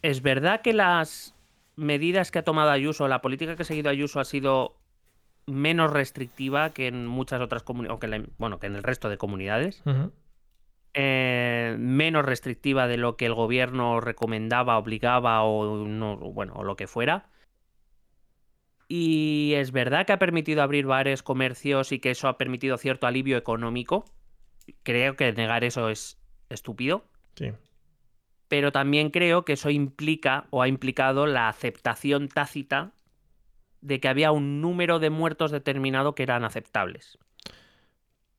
es 0.00 0.22
verdad 0.22 0.62
que 0.62 0.72
las 0.72 1.34
medidas 1.74 2.30
que 2.30 2.38
ha 2.38 2.44
tomado 2.44 2.70
Ayuso, 2.70 3.08
la 3.08 3.20
política 3.20 3.56
que 3.56 3.62
ha 3.62 3.66
seguido 3.66 3.90
Ayuso 3.90 4.20
ha 4.20 4.24
sido 4.24 4.76
menos 5.46 5.92
restrictiva 5.92 6.70
que 6.70 6.86
en 6.86 7.08
muchas 7.08 7.40
otras 7.40 7.64
comunidades, 7.64 8.28
bueno, 8.38 8.60
que 8.60 8.68
en 8.68 8.76
el 8.76 8.84
resto 8.84 9.08
de 9.08 9.18
comunidades. 9.18 9.82
Eh, 10.94 11.74
menos 11.80 12.24
restrictiva 12.24 12.86
de 12.86 12.96
lo 12.96 13.16
que 13.16 13.26
el 13.26 13.34
gobierno 13.34 14.00
recomendaba, 14.00 14.78
obligaba 14.78 15.42
o 15.42 15.84
no, 15.84 16.16
bueno, 16.16 16.54
o 16.54 16.62
lo 16.62 16.76
que 16.76 16.86
fuera. 16.86 17.28
Y 18.86 19.54
es 19.56 19.72
verdad 19.72 20.06
que 20.06 20.12
ha 20.12 20.18
permitido 20.20 20.62
abrir 20.62 20.86
bares, 20.86 21.24
comercios 21.24 21.90
y 21.90 21.98
que 21.98 22.12
eso 22.12 22.28
ha 22.28 22.38
permitido 22.38 22.78
cierto 22.78 23.08
alivio 23.08 23.36
económico. 23.36 24.04
Creo 24.84 25.16
que 25.16 25.32
negar 25.32 25.64
eso 25.64 25.88
es 25.88 26.20
estúpido. 26.50 27.04
Sí. 27.34 27.52
Pero 28.50 28.72
también 28.72 29.10
creo 29.10 29.44
que 29.44 29.52
eso 29.52 29.70
implica 29.70 30.48
o 30.50 30.60
ha 30.60 30.66
implicado 30.66 31.26
la 31.26 31.48
aceptación 31.48 32.26
tácita 32.26 32.90
de 33.80 34.00
que 34.00 34.08
había 34.08 34.32
un 34.32 34.60
número 34.60 34.98
de 34.98 35.08
muertos 35.08 35.52
determinado 35.52 36.16
que 36.16 36.24
eran 36.24 36.44
aceptables. 36.44 37.16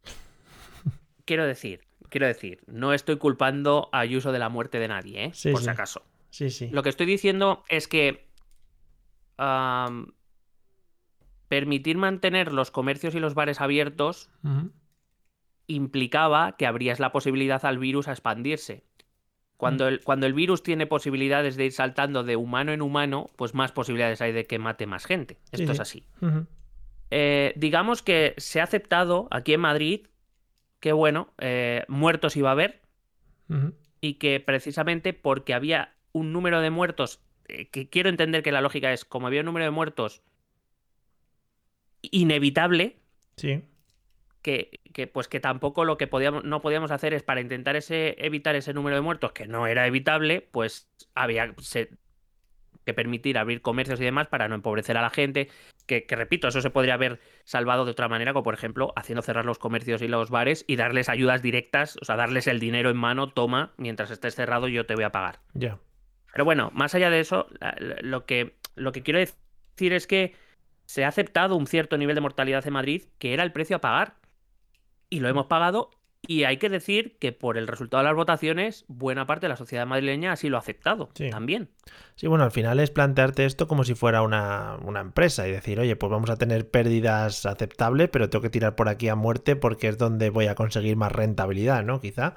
Quiero 1.25 1.47
decir, 1.47 1.87
quiero 2.09 2.27
decir, 2.27 2.59
no 2.67 2.93
estoy 2.93 3.15
culpando 3.17 3.87
a 3.93 3.99
Ayuso 3.99 4.33
de 4.33 4.39
la 4.39 4.49
muerte 4.49 4.79
de 4.79 4.89
nadie, 4.89 5.23
¿eh? 5.23 5.31
Sí, 5.33 5.51
por 5.51 5.61
sí. 5.61 5.65
si 5.65 5.71
acaso. 5.71 6.03
Sí, 6.29 6.49
sí. 6.49 6.67
Lo 6.71 6.83
que 6.83 6.89
estoy 6.89 7.05
diciendo 7.05 7.63
es 7.69 7.87
que 7.87 8.27
permitir 11.47 11.97
mantener 11.97 12.51
los 12.51 12.69
comercios 12.69 13.15
y 13.15 13.19
los 13.21 13.33
bares 13.33 13.61
abiertos 13.61 14.29
implicaba 15.67 16.57
que 16.57 16.67
abrías 16.67 16.99
la 16.99 17.13
posibilidad 17.13 17.63
al 17.65 17.79
virus 17.79 18.09
a 18.09 18.11
expandirse. 18.11 18.83
Cuando 19.61 19.87
el, 19.87 20.03
cuando 20.03 20.25
el 20.25 20.33
virus 20.33 20.63
tiene 20.63 20.87
posibilidades 20.87 21.55
de 21.55 21.65
ir 21.65 21.71
saltando 21.71 22.23
de 22.23 22.35
humano 22.35 22.71
en 22.71 22.81
humano, 22.81 23.29
pues 23.35 23.53
más 23.53 23.71
posibilidades 23.71 24.19
hay 24.19 24.31
de 24.31 24.47
que 24.47 24.57
mate 24.57 24.87
más 24.87 25.05
gente. 25.05 25.37
Esto 25.51 25.67
sí. 25.67 25.71
es 25.73 25.79
así. 25.79 26.07
Eh, 27.11 27.53
digamos 27.55 28.01
que 28.01 28.33
se 28.37 28.59
ha 28.59 28.63
aceptado 28.63 29.27
aquí 29.29 29.53
en 29.53 29.59
Madrid 29.59 30.07
que, 30.79 30.93
bueno, 30.93 31.31
eh, 31.37 31.85
muertos 31.87 32.35
iba 32.37 32.49
a 32.49 32.53
haber 32.53 32.81
y 34.01 34.15
que 34.15 34.39
precisamente 34.39 35.13
porque 35.13 35.53
había 35.53 35.93
un 36.11 36.33
número 36.33 36.59
de 36.59 36.71
muertos, 36.71 37.19
eh, 37.47 37.69
que 37.69 37.87
quiero 37.87 38.09
entender 38.09 38.41
que 38.41 38.51
la 38.51 38.61
lógica 38.61 38.91
es, 38.91 39.05
como 39.05 39.27
había 39.27 39.41
un 39.41 39.45
número 39.45 39.65
de 39.65 39.71
muertos 39.71 40.23
inevitable, 42.01 42.97
Sí. 43.37 43.61
Que, 44.41 44.79
que, 44.93 45.07
pues 45.07 45.27
que 45.27 45.39
tampoco 45.39 45.85
lo 45.85 45.97
que 45.97 46.07
podíamos, 46.07 46.43
no 46.43 46.61
podíamos 46.61 46.91
hacer 46.91 47.13
es 47.13 47.23
para 47.23 47.41
intentar 47.41 47.75
ese, 47.75 48.15
evitar 48.25 48.55
ese 48.55 48.73
número 48.73 48.95
de 48.95 49.01
muertos, 49.01 49.31
que 49.31 49.47
no 49.47 49.67
era 49.67 49.85
evitable, 49.87 50.41
pues 50.51 50.89
había 51.15 51.53
se- 51.59 51.89
que 52.85 52.93
permitir 52.95 53.37
abrir 53.37 53.61
comercios 53.61 54.01
y 54.01 54.03
demás 54.03 54.27
para 54.27 54.47
no 54.47 54.55
empobrecer 54.55 54.97
a 54.97 55.01
la 55.03 55.11
gente. 55.11 55.49
Que, 55.85 56.05
que, 56.05 56.15
repito, 56.15 56.47
eso 56.47 56.61
se 56.61 56.69
podría 56.69 56.93
haber 56.95 57.19
salvado 57.43 57.85
de 57.85 57.91
otra 57.91 58.07
manera, 58.07 58.33
como 58.33 58.43
por 58.43 58.53
ejemplo 58.53 58.93
haciendo 58.95 59.21
cerrar 59.21 59.45
los 59.45 59.59
comercios 59.59 60.01
y 60.01 60.07
los 60.07 60.29
bares 60.29 60.63
y 60.67 60.75
darles 60.77 61.09
ayudas 61.09 61.41
directas, 61.41 61.97
o 62.01 62.05
sea, 62.05 62.15
darles 62.15 62.47
el 62.47 62.59
dinero 62.59 62.89
en 62.89 62.97
mano, 62.97 63.27
toma, 63.29 63.73
mientras 63.77 64.09
estés 64.09 64.35
cerrado 64.35 64.67
yo 64.67 64.85
te 64.85 64.95
voy 64.95 65.03
a 65.03 65.11
pagar. 65.11 65.39
Ya. 65.53 65.77
Pero 66.31 66.45
bueno, 66.45 66.71
más 66.73 66.95
allá 66.95 67.09
de 67.09 67.19
eso, 67.19 67.47
lo 68.01 68.25
que, 68.25 68.55
lo 68.75 68.91
que 68.93 69.03
quiero 69.03 69.19
decir 69.19 69.93
es 69.93 70.07
que 70.07 70.33
se 70.85 71.03
ha 71.03 71.09
aceptado 71.09 71.55
un 71.57 71.67
cierto 71.67 71.97
nivel 71.97 72.15
de 72.15 72.21
mortalidad 72.21 72.65
en 72.65 72.73
Madrid 72.73 73.03
que 73.19 73.33
era 73.33 73.43
el 73.43 73.51
precio 73.51 73.75
a 73.75 73.81
pagar. 73.81 74.15
Y 75.11 75.19
lo 75.19 75.29
hemos 75.29 75.45
pagado. 75.45 75.91
Y 76.27 76.43
hay 76.43 76.57
que 76.57 76.69
decir 76.69 77.17
que 77.19 77.31
por 77.31 77.57
el 77.57 77.67
resultado 77.67 78.03
de 78.03 78.09
las 78.09 78.15
votaciones, 78.15 78.85
buena 78.87 79.25
parte 79.25 79.45
de 79.45 79.49
la 79.49 79.57
sociedad 79.57 79.87
madrileña 79.87 80.31
así 80.31 80.49
lo 80.49 80.57
ha 80.57 80.59
aceptado 80.59 81.09
Sí. 81.15 81.31
también. 81.31 81.69
Sí, 82.15 82.27
bueno, 82.27 82.43
al 82.43 82.51
final 82.51 82.79
es 82.79 82.91
plantearte 82.91 83.45
esto 83.45 83.67
como 83.67 83.83
si 83.83 83.95
fuera 83.95 84.21
una, 84.21 84.77
una 84.85 84.99
empresa 85.01 85.47
y 85.47 85.51
decir, 85.51 85.79
oye, 85.79 85.95
pues 85.95 86.11
vamos 86.11 86.29
a 86.29 86.35
tener 86.37 86.69
pérdidas 86.69 87.47
aceptables, 87.47 88.09
pero 88.09 88.29
tengo 88.29 88.43
que 88.43 88.51
tirar 88.51 88.75
por 88.75 88.87
aquí 88.87 89.07
a 89.09 89.15
muerte 89.15 89.55
porque 89.55 89.87
es 89.87 89.97
donde 89.97 90.29
voy 90.29 90.45
a 90.45 90.53
conseguir 90.53 90.95
más 90.95 91.11
rentabilidad, 91.11 91.83
¿no? 91.83 91.99
Quizá. 91.99 92.35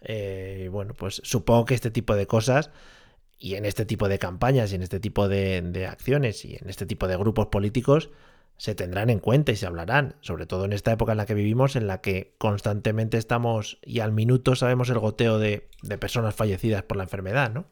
Eh, 0.00 0.68
bueno, 0.72 0.94
pues 0.94 1.20
supongo 1.22 1.66
que 1.66 1.74
este 1.74 1.90
tipo 1.90 2.14
de 2.16 2.26
cosas 2.26 2.70
y 3.38 3.56
en 3.56 3.66
este 3.66 3.84
tipo 3.84 4.08
de 4.08 4.18
campañas 4.18 4.72
y 4.72 4.76
en 4.76 4.82
este 4.82 4.98
tipo 4.98 5.28
de, 5.28 5.60
de 5.60 5.86
acciones 5.86 6.42
y 6.46 6.56
en 6.56 6.70
este 6.70 6.86
tipo 6.86 7.06
de 7.06 7.18
grupos 7.18 7.48
políticos 7.48 8.08
se 8.56 8.74
tendrán 8.74 9.10
en 9.10 9.18
cuenta 9.18 9.52
y 9.52 9.56
se 9.56 9.66
hablarán, 9.66 10.16
sobre 10.20 10.46
todo 10.46 10.64
en 10.64 10.72
esta 10.72 10.92
época 10.92 11.12
en 11.12 11.18
la 11.18 11.26
que 11.26 11.34
vivimos, 11.34 11.76
en 11.76 11.86
la 11.86 12.00
que 12.00 12.34
constantemente 12.38 13.18
estamos 13.18 13.78
y 13.82 14.00
al 14.00 14.12
minuto 14.12 14.56
sabemos 14.56 14.88
el 14.90 14.98
goteo 14.98 15.38
de, 15.38 15.68
de 15.82 15.98
personas 15.98 16.34
fallecidas 16.34 16.82
por 16.82 16.96
la 16.96 17.04
enfermedad, 17.04 17.52
¿no? 17.52 17.66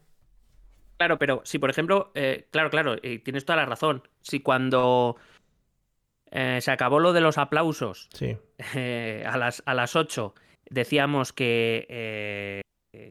Claro, 0.97 1.19
pero 1.19 1.41
si 1.43 1.59
por 1.59 1.69
ejemplo, 1.69 2.11
eh, 2.15 2.47
claro, 2.51 2.69
claro, 2.69 2.95
y 3.01 3.19
tienes 3.19 3.45
toda 3.45 3.57
la 3.57 3.65
razón. 3.65 4.07
Si 4.21 4.39
cuando 4.39 5.17
eh, 6.31 6.59
se 6.61 6.71
acabó 6.71 6.99
lo 6.99 7.13
de 7.13 7.21
los 7.21 7.37
aplausos 7.37 8.09
Sí. 8.13 8.37
eh, 8.75 9.23
a, 9.27 9.37
las, 9.37 9.63
a 9.65 9.73
las 9.73 9.95
8 9.95 10.33
decíamos 10.69 11.33
que, 11.33 11.85
eh, 11.89 12.61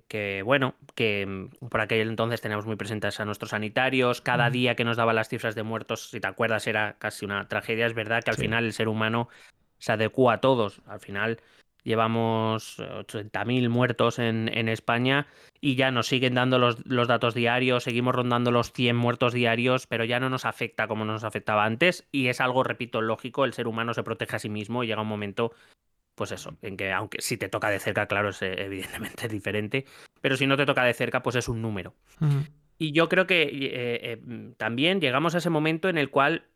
que, 0.08 0.42
bueno, 0.44 0.74
que 0.94 1.26
mm, 1.26 1.68
por 1.68 1.80
aquel 1.80 2.08
entonces 2.08 2.40
teníamos 2.40 2.66
muy 2.66 2.76
presentes 2.76 3.20
a 3.20 3.24
nuestros 3.24 3.50
sanitarios, 3.50 4.20
cada 4.20 4.50
día 4.50 4.74
que 4.74 4.84
nos 4.84 4.96
daban 4.96 5.16
las 5.16 5.28
cifras 5.28 5.54
de 5.54 5.62
muertos, 5.62 6.10
si 6.10 6.20
te 6.20 6.26
acuerdas, 6.26 6.66
era 6.66 6.96
casi 6.98 7.24
una 7.24 7.48
tragedia. 7.48 7.86
Es 7.86 7.94
verdad 7.94 8.22
que 8.22 8.30
al 8.30 8.36
Sí. 8.36 8.42
final 8.42 8.64
el 8.64 8.72
ser 8.72 8.88
humano 8.88 9.28
se 9.78 9.92
adecua 9.92 10.34
a 10.34 10.40
todos. 10.40 10.80
Al 10.86 11.00
final 11.00 11.40
llevamos 11.82 12.78
80.000 12.80 13.68
muertos 13.68 14.18
en, 14.18 14.48
en 14.52 14.68
España 14.68 15.26
y 15.60 15.76
ya 15.76 15.90
nos 15.90 16.06
siguen 16.06 16.34
dando 16.34 16.58
los, 16.58 16.84
los 16.86 17.08
datos 17.08 17.34
diarios, 17.34 17.84
seguimos 17.84 18.14
rondando 18.14 18.50
los 18.50 18.72
100 18.72 18.96
muertos 18.96 19.32
diarios, 19.34 19.86
pero 19.86 20.04
ya 20.04 20.18
no 20.20 20.30
nos 20.30 20.44
afecta 20.46 20.88
como 20.88 21.04
nos 21.04 21.24
afectaba 21.24 21.64
antes 21.64 22.06
y 22.10 22.28
es 22.28 22.40
algo, 22.40 22.64
repito, 22.64 23.02
lógico, 23.02 23.44
el 23.44 23.52
ser 23.52 23.66
humano 23.68 23.92
se 23.94 24.02
protege 24.02 24.36
a 24.36 24.38
sí 24.38 24.48
mismo 24.48 24.82
y 24.82 24.86
llega 24.86 25.02
un 25.02 25.08
momento, 25.08 25.52
pues 26.14 26.32
eso, 26.32 26.56
en 26.62 26.76
que 26.76 26.92
aunque 26.92 27.20
si 27.20 27.36
te 27.36 27.48
toca 27.48 27.68
de 27.70 27.80
cerca, 27.80 28.06
claro, 28.06 28.30
es 28.30 28.42
eh, 28.42 28.54
evidentemente 28.64 29.28
diferente, 29.28 29.84
pero 30.20 30.36
si 30.36 30.46
no 30.46 30.56
te 30.56 30.66
toca 30.66 30.84
de 30.84 30.94
cerca, 30.94 31.22
pues 31.22 31.36
es 31.36 31.48
un 31.48 31.60
número. 31.62 31.94
Y 32.78 32.92
yo 32.92 33.08
creo 33.08 33.26
que 33.26 33.42
eh, 33.42 33.48
eh, 33.52 34.16
mm, 34.22 34.52
también 34.52 35.00
llegamos 35.00 35.34
a 35.34 35.38
ese 35.38 35.50
momento 35.50 35.88
en 35.88 35.98
el 35.98 36.10
cual, 36.10 36.46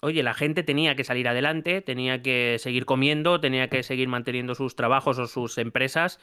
oye, 0.00 0.22
la 0.22 0.34
gente 0.34 0.62
tenía 0.62 0.94
que 0.96 1.04
salir 1.04 1.28
adelante, 1.28 1.80
tenía 1.80 2.22
que 2.22 2.56
seguir 2.58 2.84
comiendo, 2.84 3.40
tenía 3.40 3.68
que 3.68 3.82
seguir 3.82 4.08
manteniendo 4.08 4.54
sus 4.54 4.76
trabajos 4.76 5.18
o 5.18 5.26
sus 5.26 5.58
empresas. 5.58 6.20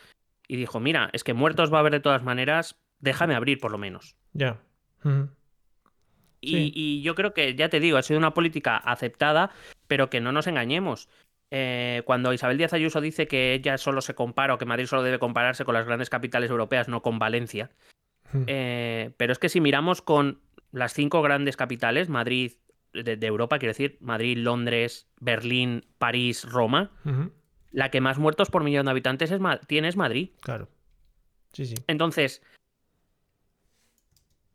Y 0.48 0.56
dijo, 0.56 0.80
mira, 0.80 1.10
es 1.14 1.24
que 1.24 1.34
muertos 1.34 1.72
va 1.72 1.78
a 1.78 1.80
haber 1.82 1.94
de 1.94 2.00
todas 2.00 2.24
maneras, 2.24 2.80
déjame 3.00 3.36
abrir 3.36 3.60
por 3.60 3.72
lo 3.72 3.78
menos. 3.78 4.16
Ya. 4.34 4.60
Ujú. 5.04 5.30
Y, 6.42 6.52
Sí. 6.52 6.72
y 6.74 7.02
yo 7.02 7.16
creo 7.16 7.34
que, 7.34 7.54
ya 7.56 7.70
te 7.70 7.80
digo, 7.80 7.98
ha 7.98 8.02
sido 8.02 8.18
una 8.18 8.34
política 8.34 8.78
aceptada, 8.78 9.52
pero 9.88 10.10
que 10.10 10.22
no 10.22 10.32
nos 10.32 10.48
engañemos. 10.48 11.10
Eh, 11.52 12.04
cuando 12.06 12.32
Isabel 12.32 12.58
Díaz 12.58 12.74
Ayuso 12.74 13.02
dice 13.02 13.28
que 13.28 13.54
ella 13.54 13.78
solo 13.78 14.02
se 14.02 14.14
compara 14.14 14.54
o 14.54 14.58
que 14.58 14.66
Madrid 14.66 14.86
solo 14.86 15.02
debe 15.02 15.18
compararse 15.18 15.66
con 15.66 15.74
las 15.74 15.86
grandes 15.86 16.10
capitales 16.10 16.52
europeas, 16.52 16.88
no 16.88 17.02
con 17.02 17.18
Valencia, 17.18 17.72
Ujú. 18.34 18.44
Eh, 18.48 19.12
pero 19.18 19.34
es 19.34 19.40
que 19.40 19.50
si 19.50 19.62
miramos 19.62 20.02
con 20.02 20.40
las 20.72 20.94
cinco 20.94 21.22
grandes 21.22 21.58
capitales, 21.58 22.10
Madrid, 22.10 22.54
de, 22.94 23.18
de 23.18 23.28
Europa, 23.28 23.60
quiero 23.60 23.72
decir, 23.72 23.98
Madrid, 24.02 24.38
Londres, 24.38 25.08
Berlín, 25.20 25.86
París, 25.98 26.46
Roma, 26.50 26.92
la 27.72 27.90
que 27.90 28.02
más 28.02 28.18
muertos 28.18 28.50
por 28.50 28.64
millón 28.64 28.86
de 28.86 28.92
habitantes 28.92 29.32
es 29.32 29.40
tiene 29.68 29.88
es 29.88 29.96
Madrid. 29.96 30.30
Claro. 30.42 30.70
Sí, 31.54 31.66
sí. 31.66 31.76
Entonces, 31.88 32.42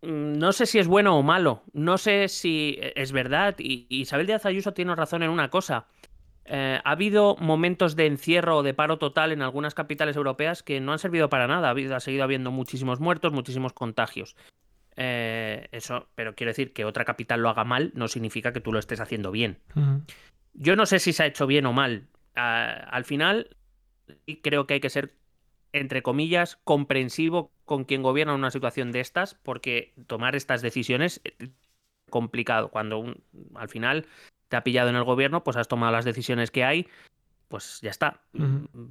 mm, 0.02 0.38
no 0.38 0.52
sé 0.52 0.66
si 0.66 0.78
es 0.78 0.86
bueno 0.86 1.16
o 1.16 1.22
malo, 1.22 1.62
no 1.72 1.98
sé 1.98 2.28
si 2.28 2.78
e, 2.80 2.92
es 2.96 3.12
verdad, 3.12 3.56
y 3.58 3.86
Isabel 3.88 4.26
Díaz 4.26 4.46
Ayuso 4.46 4.72
tiene 4.72 4.94
razón 4.94 5.22
en 5.22 5.30
una 5.30 5.50
cosa. 5.50 5.86
Eh, 6.46 6.80
ha 6.84 6.90
habido 6.90 7.36
momentos 7.36 7.96
de 7.96 8.06
encierro 8.06 8.58
o 8.58 8.62
de 8.62 8.74
paro 8.74 8.98
total 8.98 9.32
en 9.32 9.42
algunas 9.42 9.74
capitales 9.74 10.16
europeas 10.16 10.62
que 10.62 10.80
no 10.80 10.92
han 10.92 10.98
servido 10.98 11.28
para 11.28 11.46
nada. 11.46 11.68
Ha, 11.68 11.70
habido, 11.70 11.96
ha 11.96 12.00
seguido 12.00 12.24
habiendo 12.24 12.50
muchísimos 12.50 13.00
muertos, 13.00 13.32
muchísimos 13.32 13.72
contagios. 13.72 14.36
Eh, 14.96 15.68
eso, 15.72 16.08
pero 16.14 16.34
quiero 16.34 16.50
decir 16.50 16.72
que 16.72 16.84
otra 16.84 17.04
capital 17.04 17.40
lo 17.40 17.48
haga 17.48 17.64
mal 17.64 17.90
no 17.94 18.08
significa 18.08 18.52
que 18.52 18.60
tú 18.60 18.72
lo 18.72 18.78
estés 18.78 19.00
haciendo 19.00 19.30
bien. 19.30 19.58
Yo 20.52 20.76
no 20.76 20.86
sé 20.86 20.98
si 20.98 21.12
se 21.12 21.22
ha 21.22 21.26
hecho 21.26 21.46
bien 21.46 21.66
o 21.66 21.72
mal. 21.72 22.06
Al 22.34 23.04
final, 23.04 23.56
creo 24.42 24.66
que 24.66 24.74
hay 24.74 24.80
que 24.80 24.90
ser, 24.90 25.14
entre 25.72 26.02
comillas, 26.02 26.56
comprensivo 26.62 27.50
con 27.64 27.84
quien 27.84 28.02
gobierna 28.02 28.34
una 28.34 28.50
situación 28.50 28.92
de 28.92 29.00
estas, 29.00 29.34
porque 29.34 29.94
tomar 30.06 30.36
estas 30.36 30.62
decisiones 30.62 31.20
es 31.24 31.50
complicado. 32.10 32.68
Cuando 32.68 32.98
un- 32.98 33.22
al 33.54 33.68
final 33.68 34.06
te 34.54 34.58
ha 34.58 34.64
pillado 34.64 34.88
en 34.88 34.94
el 34.94 35.02
gobierno, 35.02 35.42
pues 35.42 35.56
has 35.56 35.66
tomado 35.66 35.90
las 35.90 36.04
decisiones 36.04 36.52
que 36.52 36.62
hay 36.62 36.86
pues 37.48 37.80
ya 37.82 37.90
está. 37.90 38.20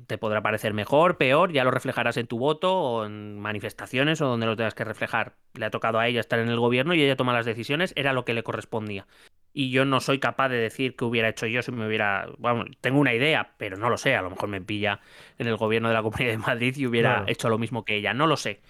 Te 0.08 0.18
podrá 0.18 0.42
parecer 0.42 0.74
mejor, 0.74 1.18
peor, 1.18 1.52
ya 1.52 1.66
lo 1.66 1.72
reflejarás 1.72 2.16
en 2.16 2.28
tu 2.28 2.38
voto 2.38 2.74
o 2.74 3.06
en 3.06 3.38
manifestaciones 3.38 4.22
o 4.22 4.28
donde 4.28 4.46
lo 4.46 4.56
tengas 4.56 4.74
que 4.74 4.86
reflejar. 4.86 5.36
Le 5.54 5.66
ha 5.66 5.70
tocado 5.70 6.00
a 6.00 6.08
ella 6.08 6.22
estar 6.22 6.40
en 6.40 6.48
el 6.48 6.60
gobierno 6.60 6.94
y 6.94 7.02
ella 7.02 7.18
toma 7.18 7.34
las 7.34 7.46
decisiones, 7.46 7.92
era 7.98 8.14
lo 8.14 8.24
que 8.24 8.34
le 8.34 8.44
correspondía. 8.44 9.06
Y 9.52 9.70
yo 9.72 9.84
no 9.84 10.00
soy 10.00 10.20
capaz 10.20 10.48
de 10.48 10.58
decir 10.58 10.96
qué 10.96 11.04
hubiera 11.04 11.28
hecho 11.28 11.46
yo 11.46 11.62
si 11.62 11.74
me 11.74 11.86
hubiera. 11.86 12.30
Bueno, 12.38 12.64
tengo 12.80 13.00
una 13.00 13.14
idea, 13.14 13.54
pero 13.58 13.76
no 13.76 13.90
lo 13.90 13.98
sé. 13.98 14.16
A 14.16 14.22
lo 14.22 14.30
mejor 14.30 14.48
me 14.48 14.62
pilla 14.62 15.02
en 15.38 15.48
el 15.48 15.58
gobierno 15.58 15.90
de 15.90 15.96
la 15.96 16.02
Comunidad 16.04 16.32
de 16.32 16.38
Madrid 16.38 16.74
y 16.78 16.88
hubiera 16.88 17.26
hecho 17.28 17.50
lo 17.50 17.58
mismo 17.58 17.84
que 17.84 17.98
ella. 17.98 18.14
No 18.14 18.28
lo 18.28 18.38
sé. 18.38 18.62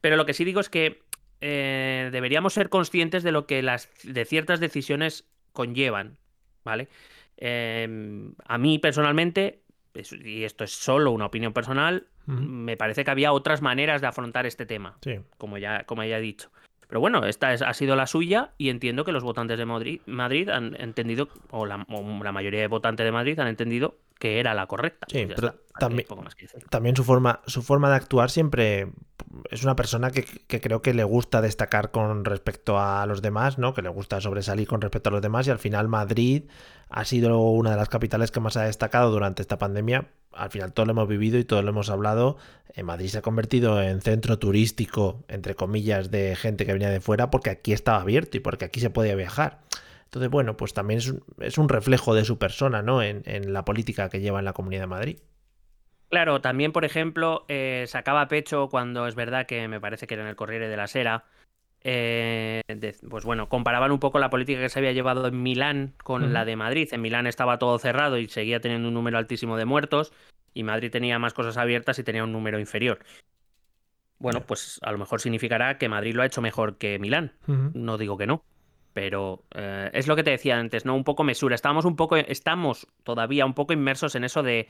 Pero 0.00 0.16
lo 0.16 0.24
que 0.24 0.32
sí 0.32 0.44
digo 0.44 0.60
es 0.60 0.70
que 0.70 1.02
eh, 1.42 2.08
deberíamos 2.12 2.54
ser 2.54 2.70
conscientes 2.70 3.22
de 3.22 3.32
lo 3.32 3.46
que 3.46 3.62
las 3.62 3.90
de 4.04 4.24
ciertas 4.24 4.58
decisiones 4.58 5.28
conllevan, 5.52 6.16
¿vale? 6.64 6.88
Em, 7.36 8.34
a 8.46 8.58
mí 8.58 8.78
personalmente, 8.78 9.60
y 9.94 10.44
esto 10.44 10.64
es 10.64 10.72
solo 10.72 11.10
una 11.10 11.26
opinión 11.26 11.52
personal, 11.52 12.06
me 12.26 12.76
parece 12.76 13.04
que 13.04 13.10
había 13.10 13.32
otras 13.32 13.60
maneras 13.60 14.00
de 14.00 14.06
afrontar 14.06 14.46
este 14.46 14.64
tema, 14.64 14.96
como, 15.36 15.58
ya, 15.58 15.84
como 15.84 16.04
ya 16.04 16.18
he 16.18 16.22
dicho. 16.22 16.50
Pero 16.88 17.00
bueno, 17.00 17.24
esta 17.26 17.50
ha 17.50 17.74
sido 17.74 17.96
la 17.96 18.06
suya 18.06 18.52
y 18.56 18.68
entiendo 18.68 19.04
que 19.04 19.12
los 19.12 19.22
votantes 19.22 19.58
de 19.58 19.66
Madrid, 19.66 20.48
han 20.48 20.80
entendido, 20.80 21.28
o 21.50 21.66
la, 21.66 21.78
mayoría 21.88 22.60
de 22.60 22.68
votantes 22.68 23.04
de 23.04 23.12
Madrid 23.12 23.38
han 23.40 23.48
entendido 23.48 23.98
que 24.18 24.40
era 24.40 24.54
la 24.54 24.66
correcta. 24.66 25.06
Sí, 25.10 25.26
pero 25.26 25.56
también, 25.78 26.06
también 26.70 26.96
su 26.96 27.04
forma, 27.04 27.40
su 27.46 27.62
forma 27.62 27.90
de 27.90 27.96
actuar 27.96 28.30
siempre 28.30 28.88
es 29.50 29.64
una 29.64 29.76
persona 29.76 30.10
que, 30.10 30.24
creo 30.60 30.82
que 30.82 30.94
le 30.94 31.04
gusta 31.04 31.40
destacar 31.40 31.90
con 31.90 32.24
respecto 32.24 32.78
a 32.78 33.06
los 33.06 33.22
demás, 33.22 33.58
¿no? 33.58 33.74
Que 33.74 33.82
le 33.82 33.88
gusta 33.88 34.20
sobresalir 34.20 34.66
con 34.66 34.80
respecto 34.80 35.08
a 35.08 35.12
los 35.12 35.22
demás 35.22 35.46
y 35.46 35.50
al 35.50 35.58
final 35.58 35.88
Madrid 35.88 36.44
ha 36.88 37.04
sido 37.04 37.38
una 37.38 37.70
de 37.70 37.76
las 37.76 37.88
capitales 37.88 38.30
que 38.30 38.40
más 38.40 38.56
ha 38.56 38.62
destacado 38.62 39.10
durante 39.10 39.42
esta 39.42 39.58
pandemia. 39.58 40.08
Al 40.32 40.50
final 40.50 40.72
todo 40.72 40.86
lo 40.86 40.92
hemos 40.92 41.08
vivido 41.08 41.38
y 41.38 41.44
todo 41.44 41.62
lo 41.62 41.70
hemos 41.70 41.90
hablado. 41.90 42.36
En 42.74 42.86
Madrid 42.86 43.08
se 43.08 43.18
ha 43.18 43.22
convertido 43.22 43.82
en 43.82 44.00
centro 44.00 44.38
turístico, 44.38 45.24
entre 45.28 45.54
comillas, 45.54 46.10
de 46.10 46.36
gente 46.36 46.66
que 46.66 46.72
venía 46.72 46.90
de 46.90 47.00
fuera 47.00 47.30
porque 47.30 47.50
aquí 47.50 47.72
estaba 47.72 48.00
abierto 48.00 48.36
y 48.36 48.40
porque 48.40 48.64
aquí 48.64 48.80
se 48.80 48.90
podía 48.90 49.14
viajar. 49.14 49.60
Entonces, 50.04 50.30
bueno, 50.30 50.56
pues 50.56 50.74
también 50.74 51.00
es 51.40 51.58
un, 51.58 51.68
reflejo 51.68 52.14
de 52.14 52.24
su 52.24 52.38
persona, 52.38 52.82
¿no? 52.82 53.02
En, 53.02 53.22
en 53.26 53.52
la 53.52 53.64
política 53.64 54.08
que 54.08 54.20
lleva 54.20 54.38
en 54.38 54.44
la 54.44 54.52
Comunidad 54.52 54.82
de 54.82 54.86
Madrid. 54.86 55.18
Claro, 56.10 56.40
también, 56.40 56.72
por 56.72 56.84
ejemplo, 56.84 57.44
eh, 57.48 57.84
sacaba 57.88 58.28
pecho 58.28 58.68
cuando 58.68 59.06
es 59.06 59.14
verdad 59.14 59.46
que 59.46 59.66
me 59.68 59.80
parece 59.80 60.06
que 60.06 60.14
era 60.14 60.22
en 60.22 60.28
el 60.28 60.36
Corriere 60.36 60.68
de 60.68 60.76
la 60.76 60.86
Sera. 60.86 61.24
Eh, 61.86 62.62
pues 63.10 63.24
bueno, 63.24 63.48
comparaban 63.48 63.92
un 63.92 63.98
poco 63.98 64.18
la 64.18 64.30
política 64.30 64.60
que 64.60 64.68
se 64.70 64.78
había 64.78 64.92
llevado 64.92 65.26
en 65.26 65.42
Milán 65.42 65.94
con 66.02 66.32
la 66.32 66.44
de 66.44 66.56
Madrid. 66.56 66.88
En 66.92 67.02
Milán 67.02 67.26
estaba 67.26 67.58
todo 67.58 67.78
cerrado 67.78 68.16
y 68.16 68.28
seguía 68.28 68.60
teniendo 68.60 68.88
un 68.88 68.94
número 68.94 69.18
altísimo 69.18 69.56
de 69.56 69.66
muertos, 69.66 70.12
y 70.54 70.62
Madrid 70.62 70.90
tenía 70.90 71.18
más 71.18 71.34
cosas 71.34 71.56
abiertas 71.56 71.98
y 71.98 72.04
tenía 72.04 72.24
un 72.24 72.32
número 72.32 72.58
inferior. 72.58 73.00
Bueno, 74.18 74.40
pues 74.40 74.80
a 74.82 74.92
lo 74.92 74.98
mejor 74.98 75.20
significará 75.20 75.76
que 75.76 75.88
Madrid 75.88 76.14
lo 76.14 76.22
ha 76.22 76.26
hecho 76.26 76.40
mejor 76.40 76.78
que 76.78 76.98
Milán. 76.98 77.32
No 77.46 77.98
digo 77.98 78.16
que 78.16 78.26
no. 78.26 78.44
Pero 78.94 79.42
eh, 79.54 79.90
es 79.92 80.06
lo 80.06 80.14
que 80.14 80.22
te 80.22 80.30
decía 80.30 80.56
antes, 80.56 80.86
¿no? 80.86 80.94
Un 80.94 81.04
poco 81.04 81.24
mesura. 81.24 81.56
Estamos 81.56 81.84
un 81.84 81.96
poco, 81.96 82.16
estamos 82.16 82.86
todavía 83.02 83.44
un 83.44 83.52
poco 83.52 83.72
inmersos 83.72 84.14
en 84.14 84.22
eso 84.22 84.42
de 84.42 84.68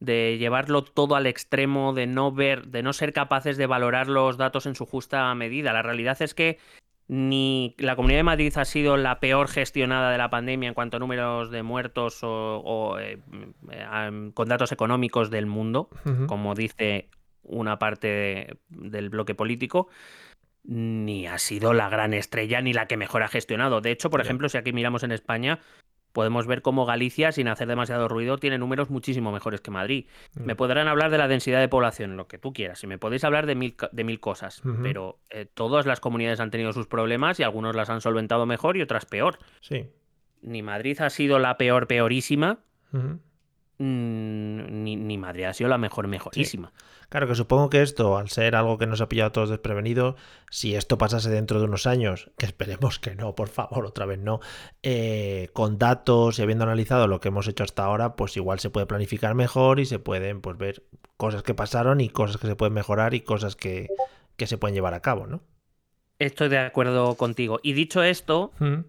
de 0.00 0.36
llevarlo 0.38 0.82
todo 0.84 1.16
al 1.16 1.26
extremo, 1.26 1.92
de 1.92 2.06
no 2.06 2.32
ver, 2.32 2.66
de 2.68 2.82
no 2.82 2.92
ser 2.92 3.12
capaces 3.12 3.56
de 3.56 3.66
valorar 3.66 4.08
los 4.08 4.36
datos 4.36 4.66
en 4.66 4.74
su 4.74 4.86
justa 4.86 5.34
medida. 5.34 5.72
La 5.72 5.82
realidad 5.82 6.20
es 6.20 6.34
que 6.34 6.58
ni 7.06 7.74
la 7.78 7.96
Comunidad 7.96 8.20
de 8.20 8.24
Madrid 8.24 8.52
ha 8.56 8.64
sido 8.64 8.96
la 8.96 9.20
peor 9.20 9.48
gestionada 9.48 10.10
de 10.10 10.18
la 10.18 10.30
pandemia 10.30 10.68
en 10.68 10.74
cuanto 10.74 10.96
a 10.96 11.00
números 11.00 11.50
de 11.50 11.62
muertos 11.62 12.20
o, 12.22 12.96
eh, 12.98 13.18
con 14.32 14.48
datos 14.48 14.72
económicos 14.72 15.30
del 15.30 15.46
mundo, 15.46 15.90
como 16.26 16.54
dice 16.54 17.08
una 17.42 17.78
parte 17.78 18.56
del 18.70 19.10
bloque 19.10 19.34
político, 19.34 19.88
ni 20.64 21.26
ha 21.26 21.38
sido 21.38 21.74
la 21.74 21.90
gran 21.90 22.14
estrella 22.14 22.62
ni 22.62 22.72
la 22.72 22.86
que 22.86 22.96
mejor 22.96 23.22
ha 23.22 23.28
gestionado. 23.28 23.82
De 23.82 23.90
hecho, 23.90 24.08
por 24.08 24.22
ejemplo, 24.22 24.48
si 24.48 24.56
aquí 24.56 24.72
miramos 24.72 25.02
en 25.02 25.12
España, 25.12 25.60
podemos 26.14 26.46
ver 26.46 26.62
cómo 26.62 26.86
Galicia, 26.86 27.32
sin 27.32 27.48
hacer 27.48 27.68
demasiado 27.68 28.08
ruido, 28.08 28.38
tiene 28.38 28.56
números 28.56 28.88
muchísimo 28.88 29.32
mejores 29.32 29.60
que 29.60 29.72
Madrid. 29.72 30.06
Me 30.34 30.54
mm. 30.54 30.56
podrán 30.56 30.88
hablar 30.88 31.10
de 31.10 31.18
la 31.18 31.28
densidad 31.28 31.60
de 31.60 31.68
población, 31.68 32.16
lo 32.16 32.28
que 32.28 32.38
tú 32.38 32.52
quieras, 32.52 32.82
y 32.84 32.86
me 32.86 32.98
podéis 32.98 33.24
hablar 33.24 33.44
de 33.46 33.56
mil, 33.56 33.74
de 33.90 34.04
mil 34.04 34.20
cosas, 34.20 34.62
pero 34.80 35.18
eh, 35.28 35.44
todas 35.52 35.84
las 35.84 36.00
comunidades 36.00 36.40
han 36.40 36.50
tenido 36.50 36.72
sus 36.72 36.86
problemas 36.86 37.40
y 37.40 37.42
algunos 37.42 37.74
las 37.74 37.90
han 37.90 38.00
solventado 38.00 38.46
mejor 38.46 38.76
y 38.76 38.82
otras 38.82 39.04
peor. 39.04 39.38
Sí. 39.60 39.90
Ni 40.40 40.62
Madrid 40.62 41.00
ha 41.00 41.10
sido 41.10 41.38
la 41.40 41.58
peor, 41.58 41.88
peorísima, 41.88 42.60
ni, 43.78 45.18
Madrid 45.18 45.44
ha 45.44 45.52
sido 45.52 45.68
la 45.68 45.78
mejor, 45.78 46.06
mejorísima. 46.06 46.72
Claro 47.08 47.28
que 47.28 47.34
supongo 47.34 47.70
que 47.70 47.82
esto, 47.82 48.16
al 48.16 48.28
ser 48.28 48.56
algo 48.56 48.78
que 48.78 48.86
nos 48.86 49.00
ha 49.00 49.08
pillado 49.08 49.28
a 49.28 49.32
todos 49.32 49.50
desprevenidos, 49.50 50.16
si 50.50 50.74
esto 50.74 50.98
pasase 50.98 51.30
dentro 51.30 51.58
de 51.58 51.66
unos 51.66 51.86
años, 51.86 52.30
que 52.38 52.46
esperemos 52.46 52.98
que 52.98 53.14
no, 53.14 53.34
por 53.34 53.48
favor, 53.48 53.86
otra 53.86 54.06
vez 54.06 54.18
no, 54.18 54.40
eh, 54.82 55.48
con 55.52 55.78
datos 55.78 56.38
y 56.38 56.42
habiendo 56.42 56.64
analizado 56.64 57.06
lo 57.06 57.20
que 57.20 57.28
hemos 57.28 57.46
hecho 57.46 57.64
hasta 57.64 57.84
ahora, 57.84 58.16
pues 58.16 58.36
igual 58.36 58.58
se 58.58 58.70
puede 58.70 58.86
planificar 58.86 59.34
mejor 59.34 59.80
y 59.80 59.86
se 59.86 59.98
pueden 59.98 60.40
pues, 60.40 60.56
ver 60.56 60.82
cosas 61.16 61.42
que 61.42 61.54
pasaron 61.54 62.00
y 62.00 62.08
cosas 62.08 62.38
que 62.38 62.46
se 62.46 62.56
pueden 62.56 62.74
mejorar 62.74 63.14
y 63.14 63.20
cosas 63.20 63.56
que, 63.56 63.88
se 64.38 64.58
pueden 64.58 64.74
llevar 64.74 64.94
a 64.94 65.00
cabo, 65.00 65.26
¿no? 65.26 65.40
Estoy 66.18 66.48
de 66.48 66.58
acuerdo 66.58 67.16
contigo. 67.16 67.58
Y 67.62 67.72
dicho 67.72 68.02
esto, 68.02 68.52
mm. 68.58 68.80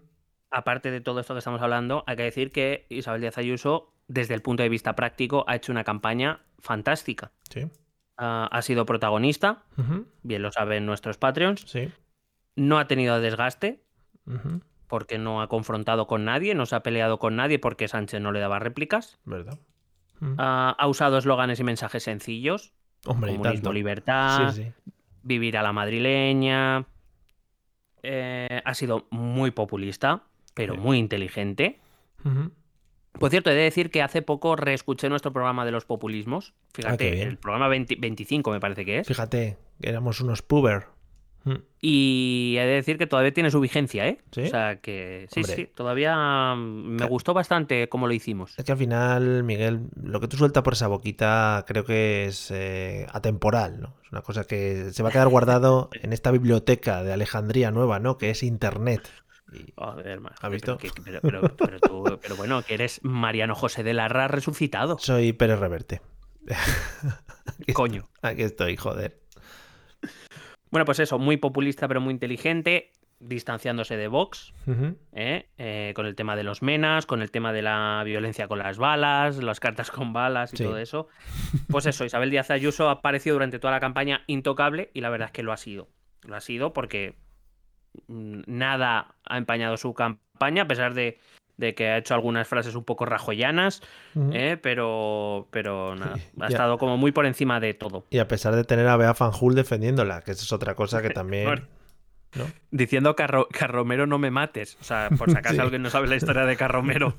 Aparte 0.50 0.90
de 0.90 1.00
todo 1.00 1.20
esto 1.20 1.34
que 1.34 1.38
estamos 1.38 1.62
hablando, 1.62 2.04
hay 2.06 2.16
que 2.16 2.22
decir 2.22 2.52
que 2.52 2.86
Isabel 2.88 3.20
Díaz 3.20 3.38
Ayuso 3.38 3.92
desde 4.08 4.34
el 4.34 4.42
punto 4.42 4.62
de 4.62 4.68
vista 4.68 4.94
práctico, 4.94 5.44
ha 5.46 5.56
hecho 5.56 5.72
una 5.72 5.84
campaña 5.84 6.40
fantástica. 6.58 7.32
Sí. 7.50 7.68
ha 8.18 8.62
sido 8.62 8.86
protagonista, 8.86 9.64
bien 10.22 10.42
lo 10.42 10.50
saben 10.50 10.86
nuestros 10.86 11.18
Patreons. 11.18 11.62
Sí. 11.66 11.90
No 12.54 12.78
ha 12.78 12.86
tenido 12.86 13.20
desgaste, 13.20 13.82
porque 14.86 15.18
no 15.18 15.42
ha 15.42 15.48
confrontado 15.48 16.06
con 16.06 16.24
nadie, 16.24 16.54
no 16.54 16.66
se 16.66 16.76
ha 16.76 16.82
peleado 16.82 17.18
con 17.18 17.36
nadie 17.36 17.58
porque 17.58 17.88
Sánchez 17.88 18.20
no 18.20 18.32
le 18.32 18.40
daba 18.40 18.58
réplicas. 18.58 19.18
¿Verdad? 19.24 19.58
ha 20.38 20.86
usado 20.88 21.18
eslóganes 21.18 21.60
y 21.60 21.64
mensajes 21.64 22.04
sencillos. 22.04 22.72
Hombre, 23.04 23.36
comunismo, 23.36 23.72
libertad, 23.72 24.54
vivir 25.22 25.58
a 25.58 25.62
la 25.62 25.72
madrileña. 25.72 26.86
Eh, 28.02 28.62
ha 28.64 28.74
sido 28.74 29.06
muy 29.10 29.50
populista, 29.50 30.22
pero 30.56 30.74
muy 30.74 30.96
inteligente. 30.98 31.78
Por 33.12 33.30
cierto, 33.30 33.50
he 33.50 33.54
de 33.54 33.62
decir 33.62 33.90
que 33.90 34.02
hace 34.02 34.22
poco 34.22 34.56
reescuché 34.56 35.08
nuestro 35.10 35.32
programa 35.32 35.66
de 35.66 35.70
los 35.70 35.84
populismos. 35.84 36.54
Fíjate, 36.72 37.22
ah, 37.22 37.28
el 37.28 37.36
programa 37.36 37.68
25 37.68 38.50
me 38.50 38.58
parece 38.58 38.84
que 38.86 38.98
es. 39.00 39.06
Fíjate, 39.06 39.58
éramos 39.82 40.20
unos 40.20 40.40
puber. 40.40 40.86
Mm. 41.44 41.56
Y 41.80 42.56
he 42.58 42.64
de 42.64 42.72
decir 42.72 42.96
que 42.98 43.06
todavía 43.06 43.32
tiene 43.32 43.50
su 43.50 43.60
vigencia, 43.60 44.08
¿eh? 44.08 44.18
O 44.36 44.46
sea 44.46 44.80
que 44.80 45.28
sí, 45.30 45.44
sí, 45.44 45.68
todavía 45.72 46.54
me 46.56 47.06
gustó 47.06 47.34
bastante 47.34 47.88
cómo 47.88 48.06
lo 48.06 48.14
hicimos. 48.14 48.58
Es 48.58 48.64
que 48.64 48.72
al 48.72 48.78
final, 48.78 49.44
Miguel, 49.44 49.88
lo 50.02 50.20
que 50.20 50.26
tú 50.26 50.38
sueltas 50.38 50.62
por 50.62 50.72
esa 50.72 50.88
boquita 50.88 51.64
creo 51.68 51.84
que 51.84 52.24
es 52.24 52.50
eh, 52.50 53.06
atemporal, 53.12 53.80
¿no? 53.80 53.94
Es 54.02 54.10
una 54.10 54.22
cosa 54.22 54.44
que 54.44 54.90
se 54.90 55.02
va 55.02 55.10
a 55.10 55.12
quedar 55.12 55.28
guardado 55.28 55.90
en 56.02 56.14
esta 56.14 56.30
biblioteca 56.30 57.04
de 57.04 57.12
Alejandría 57.12 57.70
nueva, 57.70 58.00
¿no? 58.00 58.16
Que 58.16 58.30
es 58.30 58.42
Internet. 58.42 59.08
¿Has 59.76 60.50
visto? 60.50 60.78
Pero, 61.22 62.36
bueno, 62.36 62.62
que 62.62 62.74
eres 62.74 63.00
Mariano 63.02 63.54
José 63.54 63.82
de 63.82 63.94
Larra 63.94 64.28
resucitado. 64.28 64.98
Soy 64.98 65.32
Pérez 65.32 65.58
Reverte. 65.58 66.00
Coño. 67.74 68.08
Aquí 68.22 68.42
estoy, 68.42 68.76
joder. 68.76 69.20
Bueno, 70.70 70.84
pues 70.84 70.98
eso, 71.00 71.18
muy 71.18 71.36
populista 71.36 71.88
pero 71.88 72.00
muy 72.00 72.12
inteligente, 72.12 72.92
distanciándose 73.18 73.96
de 73.96 74.08
Vox, 74.08 74.52
¿eh? 75.12 75.48
Eh, 75.58 75.92
con 75.94 76.06
el 76.06 76.14
tema 76.14 76.36
de 76.36 76.42
los 76.42 76.62
menas, 76.62 77.06
con 77.06 77.22
el 77.22 77.30
tema 77.30 77.52
de 77.52 77.62
la 77.62 78.02
violencia 78.04 78.48
con 78.48 78.58
las 78.58 78.76
balas, 78.78 79.38
las 79.38 79.60
cartas 79.60 79.90
con 79.90 80.12
balas 80.12 80.52
y 80.52 80.56
todo 80.56 80.78
eso. 80.78 81.08
Pues 81.68 81.86
eso, 81.86 82.04
Isabel 82.04 82.30
Díaz 82.30 82.50
Ayuso 82.50 82.88
ha 82.88 82.92
aparecido 82.92 83.34
durante 83.34 83.58
toda 83.58 83.72
la 83.72 83.80
campaña 83.80 84.22
intocable 84.26 84.90
y 84.92 85.00
la 85.00 85.08
verdad 85.08 85.26
es 85.26 85.32
que 85.32 85.42
lo 85.42 85.52
ha 85.52 85.56
sido. 85.56 85.88
Lo 86.22 86.36
ha 86.36 86.40
sido 86.40 86.72
porque 86.72 87.16
nada 88.08 89.14
ha 89.24 89.38
empañado 89.38 89.76
su 89.76 89.94
campaña, 89.94 90.62
a 90.62 90.68
pesar 90.68 90.94
de, 90.94 91.18
que 91.74 91.88
ha 91.88 91.98
hecho 91.98 92.14
algunas 92.14 92.46
frases 92.46 92.74
un 92.74 92.84
poco 92.84 93.06
rajoyanas, 93.06 93.82
¿eh? 94.32 94.58
pero, 94.60 95.48
pero 95.50 95.94
nada, 95.96 96.16
ha 96.40 96.46
estado 96.46 96.78
como 96.78 96.96
muy 96.96 97.12
por 97.12 97.26
encima 97.26 97.60
de 97.60 97.74
todo. 97.74 98.06
Y 98.10 98.18
a 98.18 98.28
pesar 98.28 98.54
de 98.54 98.64
tener 98.64 98.86
a 98.88 98.96
Bea 98.96 99.14
Fanjul 99.14 99.54
defendiéndola, 99.54 100.22
que 100.22 100.32
esa 100.32 100.42
es 100.42 100.52
otra 100.52 100.74
cosa 100.74 101.02
que 101.02 101.10
también... 101.10 101.68
Diciendo 102.70 103.16
Carro 103.16 103.48
Carromero 103.50 104.06
no 104.06 104.18
me 104.18 104.30
mates. 104.30 104.76
O 104.80 104.84
sea, 104.84 105.08
por 105.16 105.30
si 105.30 105.36
acaso 105.38 105.62
alguien 105.62 105.80
no 105.80 105.88
sabe 105.88 106.06
la 106.06 106.16
historia 106.16 106.44
de 106.44 106.56
Carromero, 106.56 107.18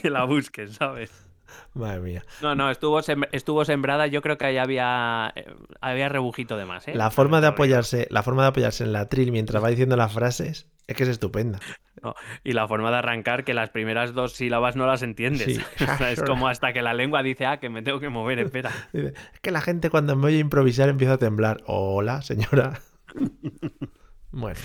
que 0.00 0.08
la 0.08 0.24
busquen, 0.24 0.72
¿sabes? 0.72 1.26
Madre 1.74 2.00
mía. 2.00 2.24
No, 2.40 2.54
no, 2.54 2.70
estuvo, 2.70 3.00
estuvo 3.32 3.64
sembrada. 3.64 4.06
Yo 4.06 4.22
creo 4.22 4.38
que 4.38 4.46
ahí 4.46 4.58
había, 4.58 5.32
eh, 5.34 5.46
había 5.80 6.08
rebujito 6.08 6.56
de 6.56 6.64
más. 6.64 6.88
¿eh? 6.88 6.94
La 6.94 7.10
forma 7.10 7.40
de 7.40 7.48
apoyarse, 7.48 8.06
la 8.10 8.22
forma 8.22 8.42
de 8.42 8.48
apoyarse 8.48 8.84
en 8.84 8.92
la 8.92 9.08
tril 9.08 9.32
mientras 9.32 9.62
va 9.62 9.68
diciendo 9.68 9.96
las 9.96 10.12
frases 10.12 10.68
es 10.86 10.96
que 10.96 11.02
es 11.04 11.08
estupenda. 11.08 11.60
y 12.44 12.52
la 12.52 12.66
forma 12.66 12.90
de 12.90 12.96
arrancar, 12.96 13.44
que 13.44 13.54
las 13.54 13.70
primeras 13.70 14.12
dos 14.14 14.32
sílabas 14.32 14.76
no 14.76 14.86
las 14.86 15.02
entiendes. 15.02 15.60
es 16.10 16.22
como 16.22 16.48
hasta 16.48 16.72
que 16.72 16.82
la 16.82 16.94
lengua 16.94 17.22
dice, 17.22 17.46
ah, 17.46 17.58
que 17.58 17.68
me 17.68 17.82
tengo 17.82 18.00
que 18.00 18.08
mover, 18.08 18.38
espera. 18.38 18.70
Es 18.92 19.40
que 19.40 19.50
la 19.50 19.60
gente 19.60 19.90
cuando 19.90 20.16
me 20.16 20.26
oye 20.26 20.38
improvisar 20.38 20.88
empieza 20.88 21.14
a 21.14 21.18
temblar. 21.18 21.62
Hola, 21.66 22.22
señora. 22.22 22.80
bueno. 24.30 24.58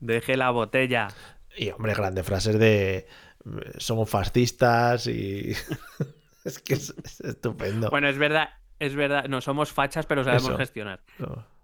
Deje 0.00 0.36
la 0.36 0.50
botella. 0.50 1.08
Y 1.56 1.70
hombre, 1.70 1.94
grandes 1.94 2.24
frases 2.24 2.58
de 2.58 3.06
somos 3.78 4.08
fascistas 4.08 5.06
y 5.06 5.54
es 6.44 6.58
que 6.58 6.74
es, 6.74 6.94
estupendo. 7.20 7.90
Bueno, 7.90 8.08
es 8.08 8.18
verdad, 8.18 8.50
es 8.78 8.94
verdad, 8.94 9.26
no 9.28 9.40
somos 9.40 9.72
fachas, 9.72 10.06
pero 10.06 10.24
sabemos 10.24 10.56
gestionar. 10.56 11.00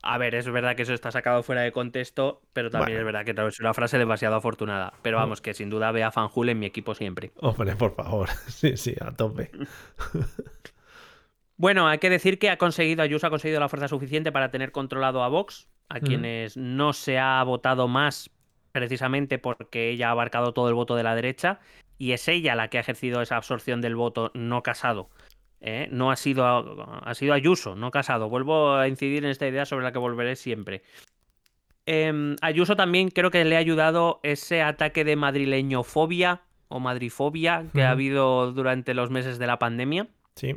A 0.02 0.18
ver, 0.18 0.34
es 0.34 0.48
verdad 0.48 0.76
que 0.76 0.82
eso 0.82 0.92
está 0.92 1.10
sacado 1.10 1.42
fuera 1.42 1.62
de 1.62 1.72
contexto, 1.72 2.42
pero 2.52 2.70
también 2.70 2.98
es 2.98 3.04
verdad 3.04 3.24
que 3.24 3.34
es 3.48 3.60
una 3.60 3.74
frase 3.74 3.98
demasiado 3.98 4.36
afortunada. 4.36 4.92
Pero 5.02 5.16
vamos, 5.16 5.40
que 5.40 5.54
sin 5.54 5.70
duda 5.70 5.90
vea 5.92 6.12
Fanjul 6.12 6.50
en 6.50 6.58
mi 6.58 6.66
equipo 6.66 6.94
siempre. 6.94 7.32
Hombre, 7.36 7.74
por 7.74 7.94
favor. 7.94 8.28
Sí, 8.48 8.76
sí, 8.76 8.94
a 9.00 9.12
tope. 9.12 9.50
bueno, 11.56 11.88
hay 11.88 11.98
que 11.98 12.10
decir 12.10 12.38
que 12.38 12.50
ha 12.50 12.58
conseguido, 12.58 13.02
Ayuso 13.02 13.26
ha 13.26 13.30
conseguido 13.30 13.60
la 13.60 13.68
fuerza 13.68 13.88
suficiente 13.88 14.30
para 14.30 14.50
tener 14.50 14.70
controlado 14.70 15.22
a 15.24 15.28
Vox, 15.28 15.68
a 15.88 16.00
quienes 16.00 16.56
no 16.56 16.92
se 16.92 17.18
ha 17.18 17.42
votado 17.44 17.88
más 17.88 18.30
precisamente 18.72 19.38
porque 19.38 19.90
ella 19.90 20.08
ha 20.08 20.10
abarcado 20.10 20.52
todo 20.52 20.68
el 20.68 20.74
voto 20.74 20.96
de 20.96 21.02
la 21.02 21.14
derecha 21.14 21.60
y 21.98 22.12
es 22.12 22.28
ella 22.28 22.54
la 22.54 22.68
que 22.68 22.78
ha 22.78 22.80
ejercido 22.80 23.22
esa 23.22 23.36
absorción 23.36 23.80
del 23.80 23.96
voto 23.96 24.30
no 24.34 24.62
casado. 24.62 25.08
¿eh? 25.60 25.88
No 25.90 26.10
ha 26.10 26.16
sido, 26.16 26.44
ha 26.44 27.14
sido 27.14 27.34
Ayuso, 27.34 27.74
no 27.74 27.90
casado. 27.90 28.28
Vuelvo 28.28 28.74
a 28.74 28.88
incidir 28.88 29.24
en 29.24 29.30
esta 29.30 29.46
idea 29.46 29.64
sobre 29.64 29.84
la 29.84 29.92
que 29.92 29.98
volveré 29.98 30.36
siempre. 30.36 30.82
Em, 31.86 32.36
Ayuso 32.42 32.76
también 32.76 33.10
creo 33.10 33.30
que 33.30 33.44
le 33.44 33.56
ha 33.56 33.60
ayudado 33.60 34.20
ese 34.22 34.62
ataque 34.62 35.04
de 35.04 35.16
madrileñofobia 35.16 36.42
o 36.68 36.80
madrifobia 36.80 37.64
que 37.72 37.84
ha 37.84 37.92
habido 37.92 38.52
durante 38.52 38.92
los 38.92 39.10
meses 39.10 39.38
de 39.38 39.46
la 39.46 39.58
pandemia. 39.58 40.08
Sí. 40.34 40.56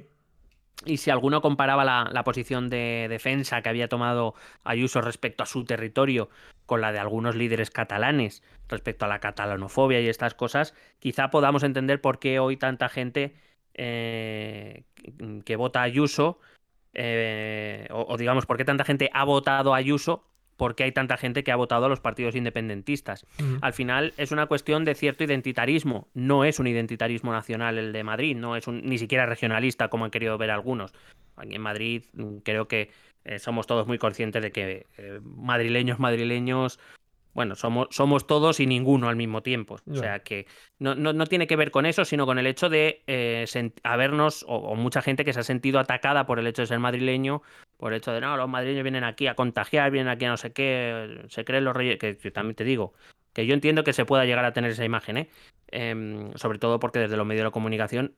Y 0.86 0.98
si 0.98 1.12
alguno 1.12 1.42
comparaba 1.42 1.84
la, 1.84 2.24
posición 2.24 2.70
de 2.70 3.08
defensa 3.10 3.62
que 3.62 3.70
había 3.70 3.90
tomado 3.90 4.34
Ayuso 4.64 5.02
respecto 5.02 5.44
a 5.44 5.46
su 5.46 5.66
territorio 5.66 6.30
con 6.66 6.82
la 6.82 6.92
de 6.92 7.00
algunos 7.00 7.36
líderes 7.36 7.70
catalanes 7.70 8.44
respecto 8.70 9.06
a 9.06 9.08
la 9.08 9.20
catalanofobia 9.20 10.00
y 10.00 10.08
estas 10.08 10.36
cosas, 10.36 10.74
quizá 11.00 11.30
podamos 11.32 11.64
entender 11.64 12.00
por 12.00 12.20
qué 12.20 12.40
hoy 12.40 12.56
tanta 12.56 12.88
gente 12.88 13.36
eh, 13.74 14.84
que 15.44 15.56
vota 15.58 15.82
Ayuso, 15.82 16.40
eh, 16.94 17.88
o, 17.92 18.16
digamos, 18.18 18.46
por 18.46 18.58
qué 18.58 18.66
tanta 18.66 18.86
gente 18.86 19.10
ha 19.14 19.26
votado 19.26 19.74
Ayuso 19.74 20.24
por 20.60 20.76
qué 20.76 20.84
hay 20.84 20.92
tanta 20.92 21.18
gente 21.18 21.44
que 21.44 21.52
ha 21.52 21.56
votado 21.56 21.86
a 21.86 21.90
los 21.90 22.02
partidos 22.02 22.36
independentistas. 22.36 23.26
Al 23.62 23.74
final 23.74 24.14
es 24.18 24.32
una 24.32 24.46
cuestión 24.46 24.84
de 24.84 24.94
cierto 24.94 25.24
identitarismo. 25.24 26.10
No 26.14 26.44
es 26.44 26.60
un 26.60 26.68
identitarismo 26.68 27.32
nacional 27.32 27.78
el 27.80 27.94
de 27.94 28.04
Madrid, 28.04 28.36
no 28.36 28.58
es 28.58 28.68
un, 28.68 28.82
ni 28.84 28.98
siquiera 28.98 29.26
regionalista 29.26 29.88
como 29.88 30.06
han 30.06 30.12
querido 30.12 30.38
ver 30.38 30.52
algunos. 30.52 30.94
Aquí 31.38 31.56
en 31.56 31.62
Madrid 31.62 32.04
mm, 32.14 32.40
creo 32.44 32.68
que 32.68 32.92
eh, 33.24 33.40
somos 33.40 33.68
todos 33.68 33.88
muy 33.88 33.98
conscientes 33.98 34.44
de 34.44 34.52
que 34.52 34.86
eh, 34.98 35.20
madrileños, 35.24 35.98
madrileños 35.98 36.78
bueno, 37.34 37.56
somos, 37.56 37.88
somos 37.92 38.28
todos 38.28 38.60
y 38.60 38.66
ninguno 38.66 39.08
al 39.08 39.16
mismo 39.16 39.42
tiempo. 39.42 39.78
O 39.90 39.96
sea 39.96 40.20
que 40.20 40.46
no, 40.78 40.96
no, 40.96 41.26
tiene 41.26 41.48
que 41.48 41.56
ver 41.56 41.72
con 41.72 41.86
eso, 41.86 42.04
sino 42.04 42.26
con 42.26 42.38
el 42.38 42.48
hecho 42.48 42.68
de 42.68 43.04
eh, 43.08 43.46
habernos, 43.84 44.44
o, 44.48 44.76
mucha 44.76 45.02
gente 45.02 45.24
que 45.24 45.32
se 45.32 45.40
ha 45.40 45.44
sentido 45.44 45.80
atacada 45.80 46.26
por 46.26 46.40
el 46.40 46.48
hecho 46.48 46.64
de 46.64 46.68
ser 46.68 46.80
madrileño, 46.80 47.42
por 47.80 47.94
el 47.94 47.98
hecho 47.98 48.12
de, 48.12 48.20
no, 48.22 48.36
los 48.36 48.50
madrileños 48.50 48.84
vienen 48.84 49.06
aquí 49.06 49.28
a 49.28 49.36
contagiar, 49.36 49.90
vienen 49.90 50.12
aquí 50.12 50.26
a 50.26 50.30
no 50.30 50.38
sé 50.38 50.52
qué, 50.52 51.24
se 51.30 51.46
creen 51.46 51.64
los 51.64 51.76
reyes, 51.76 51.98
que, 51.98 52.14
también 52.32 52.56
te 52.56 52.66
digo, 52.66 52.94
que 53.34 53.48
yo 53.48 53.54
entiendo 53.54 53.84
que 53.86 53.94
se 53.94 54.06
pueda 54.06 54.26
llegar 54.26 54.44
a 54.44 54.52
tener 54.52 54.72
esa 54.72 54.84
imagen, 54.84 55.18
¿eh? 55.18 55.30
Em, 55.72 56.34
sobre 56.36 56.60
todo 56.60 56.80
porque 56.80 57.00
desde 57.00 57.16
los 57.16 57.26
medios 57.26 57.46
de 57.46 57.52
comunicación 57.52 58.16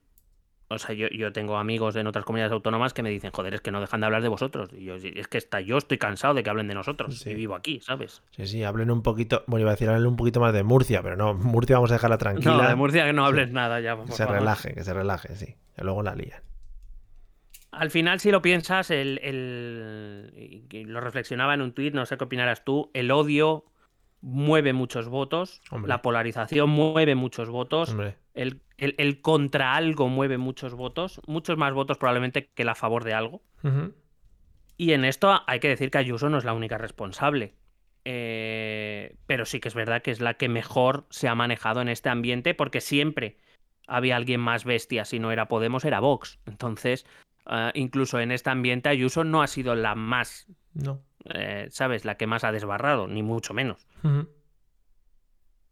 o 0.72 0.78
sea, 0.78 0.94
yo, 0.94 1.32
tengo 1.32 1.58
amigos 1.58 1.96
en 1.96 2.06
otras 2.06 2.24
comunidades 2.24 2.52
autónomas 2.52 2.94
que 2.94 3.02
me 3.02 3.10
dicen, 3.10 3.30
joder, 3.30 3.54
es 3.54 3.60
que 3.60 3.70
no 3.70 3.80
dejan 3.80 4.00
de 4.00 4.06
hablar 4.06 4.22
de 4.22 4.28
vosotros. 4.28 4.70
Y 4.72 4.84
yo, 4.84 4.94
es 4.94 5.28
que 5.28 5.36
está, 5.36 5.60
yo 5.60 5.76
estoy 5.76 5.98
cansado 5.98 6.32
de 6.32 6.42
que 6.42 6.48
hablen 6.48 6.66
de 6.66 6.74
nosotros. 6.74 7.26
Y 7.26 7.34
vivo 7.34 7.54
aquí, 7.54 7.80
¿sabes? 7.80 8.22
Sí, 8.30 8.46
sí, 8.46 8.64
hablen 8.64 8.90
un 8.90 9.02
poquito. 9.02 9.44
Bueno, 9.46 9.62
iba 9.62 9.70
a 9.70 9.74
decir, 9.74 9.90
hablen 9.90 10.06
un 10.06 10.16
poquito 10.16 10.40
más 10.40 10.54
de 10.54 10.62
Murcia, 10.62 11.02
pero 11.02 11.16
no, 11.16 11.34
Murcia 11.34 11.76
vamos 11.76 11.90
a 11.90 11.94
dejarla 11.94 12.16
tranquila. 12.16 12.56
No, 12.56 12.68
de 12.68 12.74
Murcia 12.74 13.04
que 13.04 13.12
no 13.12 13.26
hables 13.26 13.50
nada 13.50 13.80
ya. 13.80 14.02
que 14.02 14.12
se 14.12 14.24
relaje, 14.24 14.72
que 14.72 14.82
se 14.82 14.94
relaje, 14.94 15.36
sí. 15.36 15.56
Y 15.76 15.84
luego 15.84 16.02
la 16.02 16.14
lían. 16.14 16.40
Al 17.72 17.90
final, 17.90 18.20
si 18.20 18.30
lo 18.30 18.42
piensas, 18.42 18.90
el, 18.90 19.18
el, 19.22 20.62
lo 20.86 21.00
reflexionaba 21.00 21.54
en 21.54 21.62
un 21.62 21.72
tuit, 21.72 21.94
no 21.94 22.04
sé 22.04 22.18
qué 22.18 22.24
opinarás 22.24 22.64
tú, 22.64 22.90
el 22.92 23.10
odio 23.10 23.64
mueve 24.20 24.72
muchos 24.72 25.08
votos, 25.08 25.62
la 25.86 26.02
polarización 26.02 26.70
mueve 26.70 27.14
muchos 27.14 27.48
votos, 27.48 27.96
el, 28.34 28.62
el, 28.76 29.20
contra 29.22 29.74
algo 29.74 30.08
mueve 30.08 30.36
muchos 30.38 30.74
votos, 30.74 31.20
muchos 31.26 31.56
más 31.56 31.72
votos 31.72 31.96
probablemente 31.96 32.50
que 32.54 32.62
el 32.62 32.68
a 32.68 32.74
favor 32.74 33.04
de 33.04 33.14
algo. 33.14 33.42
Y 34.76 34.92
en 34.92 35.04
esto 35.04 35.40
hay 35.46 35.58
que 35.58 35.68
decir 35.68 35.90
que 35.90 35.98
Ayuso 35.98 36.28
no 36.28 36.38
es 36.38 36.44
la 36.44 36.52
única 36.52 36.76
responsable. 36.76 37.54
Eh, 38.04 39.16
pero 39.26 39.44
sí 39.46 39.60
que 39.60 39.68
es 39.68 39.74
verdad 39.74 40.02
que 40.02 40.10
es 40.10 40.20
la 40.20 40.34
que 40.34 40.48
mejor 40.48 41.06
se 41.10 41.28
ha 41.28 41.36
manejado 41.36 41.80
en 41.80 41.88
este 41.88 42.08
ambiente 42.08 42.52
porque 42.52 42.80
siempre 42.80 43.36
había 43.86 44.16
alguien 44.16 44.40
más 44.40 44.64
bestia, 44.64 45.04
si 45.04 45.20
no 45.20 45.30
era 45.30 45.46
Podemos, 45.46 45.84
era 45.84 46.00
Vox. 46.00 46.40
Entonces, 46.46 47.06
eh, 47.50 47.70
incluso 47.74 48.20
en 48.20 48.32
este 48.32 48.50
ambiente 48.50 48.88
Ayuso 48.88 49.24
no 49.24 49.42
ha 49.42 49.46
sido 49.46 49.74
la 49.74 49.94
más 49.94 50.46
no. 50.74 51.02
Eh, 51.34 51.68
¿sabes? 51.70 52.04
La 52.04 52.16
que 52.16 52.26
más 52.26 52.44
ha 52.44 52.52
desbarrado, 52.52 53.06
ni 53.06 53.22
mucho 53.22 53.54
menos. 53.54 53.86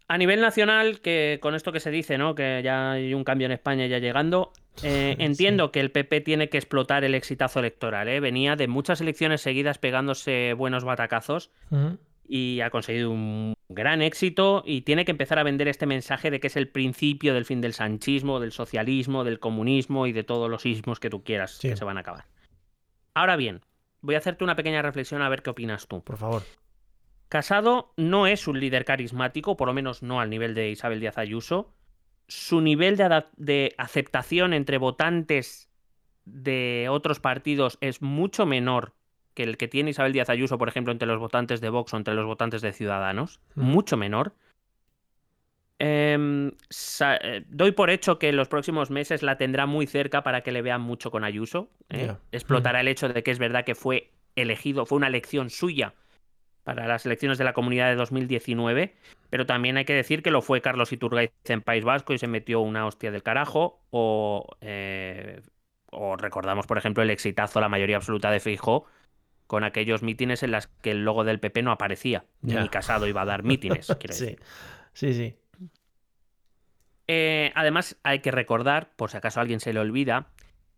A 0.07 0.18
nivel 0.18 0.41
nacional, 0.41 1.01
que 1.01 1.39
con 1.41 1.55
esto 1.55 1.73
que 1.73 1.81
se 1.81 1.91
dice, 1.91 2.18
¿no? 2.18 2.35
Que 2.35 2.61
ya 2.62 2.93
hay 2.93 3.14
un 3.14 3.25
cambio 3.25 3.47
en 3.47 3.53
España 3.53 3.87
ya 3.87 3.99
llegando, 3.99 4.53
eh, 4.83 5.16
entiendo 5.18 5.73
que 5.73 5.81
el 5.81 5.91
PP 5.91 6.21
tiene 6.21 6.49
que 6.49 6.59
explotar 6.59 7.05
el 7.05 7.14
exitazo 7.14 7.61
electoral, 7.61 8.09
¿eh? 8.09 8.21
Venía 8.21 8.57
de 8.57 8.68
muchas 8.68 9.01
elecciones 9.01 9.41
seguidas 9.41 9.79
pegándose 9.79 10.55
buenos 10.55 10.85
batacazos 10.85 11.51
y 12.27 12.61
ha 12.61 12.71
conseguido 12.71 13.11
un 13.11 13.55
gran 13.68 14.03
éxito 14.03 14.62
y 14.64 14.83
tiene 14.83 15.05
que 15.05 15.11
empezar 15.11 15.39
a 15.39 15.43
vender 15.43 15.68
este 15.68 15.87
mensaje 15.87 16.31
de 16.31 16.41
que 16.41 16.47
es 16.47 16.57
el 16.57 16.68
principio 16.68 17.35
del 17.35 17.45
fin 17.45 17.61
del 17.61 17.73
sanchismo, 17.73 18.41
del 18.41 18.53
socialismo, 18.53 19.25
del 19.25 19.41
comunismo 19.41 20.07
y 20.07 20.12
de 20.12 20.25
todos 20.25 20.51
los 20.51 20.66
ismos 20.66 21.01
que 21.01 21.11
tú 21.11 21.25
quieras 21.25 21.59
que 21.61 21.77
se 21.77 21.85
van 21.85 21.97
a 21.97 22.01
acabar. 22.01 22.27
Ahora 23.14 23.37
bien, 23.37 23.62
voy 24.01 24.14
a 24.14 24.18
hacerte 24.18 24.45
una 24.45 24.57
pequeña 24.57 24.83
reflexión 24.83 25.23
a 25.23 25.29
ver 25.29 25.43
qué 25.43 25.51
opinas 25.51 25.89
tú. 25.89 26.03
Por 26.03 26.16
favor. 26.16 26.43
Casado 27.29 27.93
no 27.97 28.27
es 28.27 28.49
un 28.49 28.59
líder 28.59 28.85
carismático, 28.85 29.57
por 29.57 29.68
lo 29.68 29.75
menos 29.75 30.03
no 30.03 30.21
al 30.21 30.31
nivel 30.31 30.55
de 30.55 30.71
Isabel 30.71 31.01
Díaz 31.01 31.18
Ayuso. 31.18 31.75
Su 32.27 32.61
nivel 32.61 32.97
de, 32.97 33.25
de 33.37 33.75
aceptación 33.79 34.53
entre 34.53 34.79
votantes 34.79 35.71
de 36.25 36.89
otros 36.91 37.21
partidos 37.21 37.79
es 37.81 38.03
mucho 38.03 38.47
menor 38.47 38.95
que 39.41 39.49
el 39.49 39.57
que 39.57 39.68
tiene 39.68 39.91
Isabel 39.91 40.12
Díaz 40.12 40.28
Ayuso, 40.28 40.59
por 40.59 40.68
ejemplo, 40.68 40.93
entre 40.93 41.09
los 41.09 41.18
votantes 41.18 41.62
de 41.62 41.70
Vox 41.70 41.95
o 41.95 41.97
entre 41.97 42.14
los 42.14 42.26
votantes 42.26 42.61
de 42.61 42.72
Ciudadanos. 42.72 43.41
Mucho 43.55 43.97
menor. 43.97 44.34
Em, 45.78 46.53
eh, 47.01 47.45
doy 47.49 47.72
por 47.72 47.88
hecho 47.88 48.18
que 48.18 48.28
en 48.28 48.36
los 48.36 48.49
próximos 48.49 48.91
meses 48.91 49.22
la 49.22 49.38
tendrá 49.38 49.64
muy 49.64 49.86
cerca 49.86 50.22
para 50.22 50.43
que 50.43 50.53
le 50.53 50.61
vean 50.61 50.82
mucho 50.82 51.11
con 51.11 51.24
Ayuso. 51.24 51.70
¿eh? 51.88 52.14
Explotará 52.32 52.82
el 52.82 52.88
hecho 52.88 53.09
de 53.09 53.22
que 53.22 53.30
es 53.30 53.38
verdad 53.38 53.64
que 53.64 53.74
fue 53.74 54.11
elegido, 54.36 54.84
fue 54.84 54.97
una 54.97 55.07
elección 55.07 55.49
suya 55.49 55.95
para 56.64 56.86
las 56.86 57.07
elecciones 57.07 57.38
de 57.38 57.45
la 57.45 57.55
comunidad 57.55 57.88
de 57.88 57.95
2019, 57.95 58.95
pero 59.30 59.47
también 59.47 59.78
hay 59.78 59.86
que 59.86 59.95
decir 59.95 60.22
que 60.22 60.30
lo 60.30 60.43
fue 60.43 60.61
Carlos 60.61 60.93
Iturgaiz 60.93 61.30
en 61.47 61.62
País 61.62 61.82
Vasco 61.82 62.12
y 62.12 62.18
se 62.18 62.26
metió 62.26 62.61
una 62.61 62.84
hostia 62.84 63.11
del 63.11 63.22
carajo, 63.22 63.80
o, 63.88 64.47
eh, 64.61 65.41
o 65.91 66.16
recordamos, 66.16 66.66
por 66.66 66.76
ejemplo, 66.76 67.03
el 67.03 67.09
exitazo, 67.09 67.59
la 67.59 67.70
mayoría 67.70 67.97
absoluta 67.97 68.30
de 68.30 68.41
Feijóo, 68.41 68.86
con 69.51 69.64
aquellos 69.64 70.05
mítines 70.05 70.44
en 70.44 70.53
las 70.53 70.68
que 70.68 70.92
el 70.92 71.05
logo 71.05 71.24
del 71.24 71.40
PP 71.40 71.62
no 71.64 71.72
aparecía, 71.72 72.24
ni 72.40 72.68
Casado 72.68 73.09
iba 73.09 73.22
a 73.22 73.24
dar 73.24 73.42
mítines. 73.42 73.86
sí, 74.11 74.36
sí, 74.92 75.12
sí. 75.12 75.34
Eh, 77.09 77.51
además, 77.57 77.98
hay 78.05 78.20
que 78.20 78.30
recordar, 78.30 78.92
por 78.94 79.11
si 79.11 79.16
acaso 79.16 79.40
a 79.40 79.42
alguien 79.42 79.59
se 79.59 79.72
le 79.72 79.80
olvida, 79.80 80.28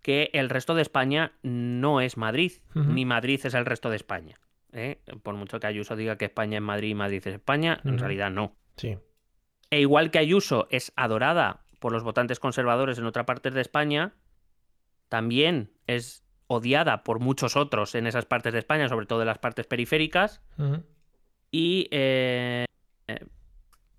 que 0.01 0.31
el 0.33 0.49
resto 0.49 0.75
de 0.75 0.81
España 0.81 1.33
no 1.43 2.01
es 2.01 2.17
Madrid, 2.17 2.53
ni 2.73 3.05
Madrid 3.05 3.43
es 3.45 3.53
el 3.53 3.67
resto 3.67 3.91
de 3.91 3.97
España. 3.97 4.41
¿eh? 4.73 5.03
Por 5.23 5.35
mucho 5.35 5.61
que 5.61 5.67
Ayuso 5.67 5.95
diga 5.95 6.17
que 6.17 6.25
España 6.25 6.57
es 6.57 6.63
Madrid 6.63 6.89
y 6.89 6.95
Madrid 6.95 7.21
es 7.27 7.35
España, 7.35 7.79
en 7.85 7.99
realidad 7.99 8.31
no. 8.31 8.57
Sí. 8.79 8.97
E 9.69 9.81
igual 9.81 10.11
que 10.11 10.19
Ayuso 10.19 10.67
es 10.71 10.95
adorada 10.97 11.67
por 11.79 11.93
los 11.93 12.05
votantes 12.05 12.41
conservadores 12.41 12.97
en 12.97 13.05
otra 13.05 13.27
parte 13.27 13.51
de 13.51 13.61
España, 13.61 14.15
también 15.11 15.73
es 15.87 16.22
odiada 16.53 17.03
por 17.03 17.21
muchos 17.21 17.57
otros 17.57 17.95
en 17.95 18.07
esas 18.07 18.27
partes 18.27 18.53
de 18.53 18.59
España, 18.61 18.89
sobre 18.89 19.07
todo 19.07 19.23
en 19.23 19.27
las 19.29 19.39
partes 19.39 19.67
periféricas. 19.67 20.41
Y 21.51 21.89
eh, 21.91 22.65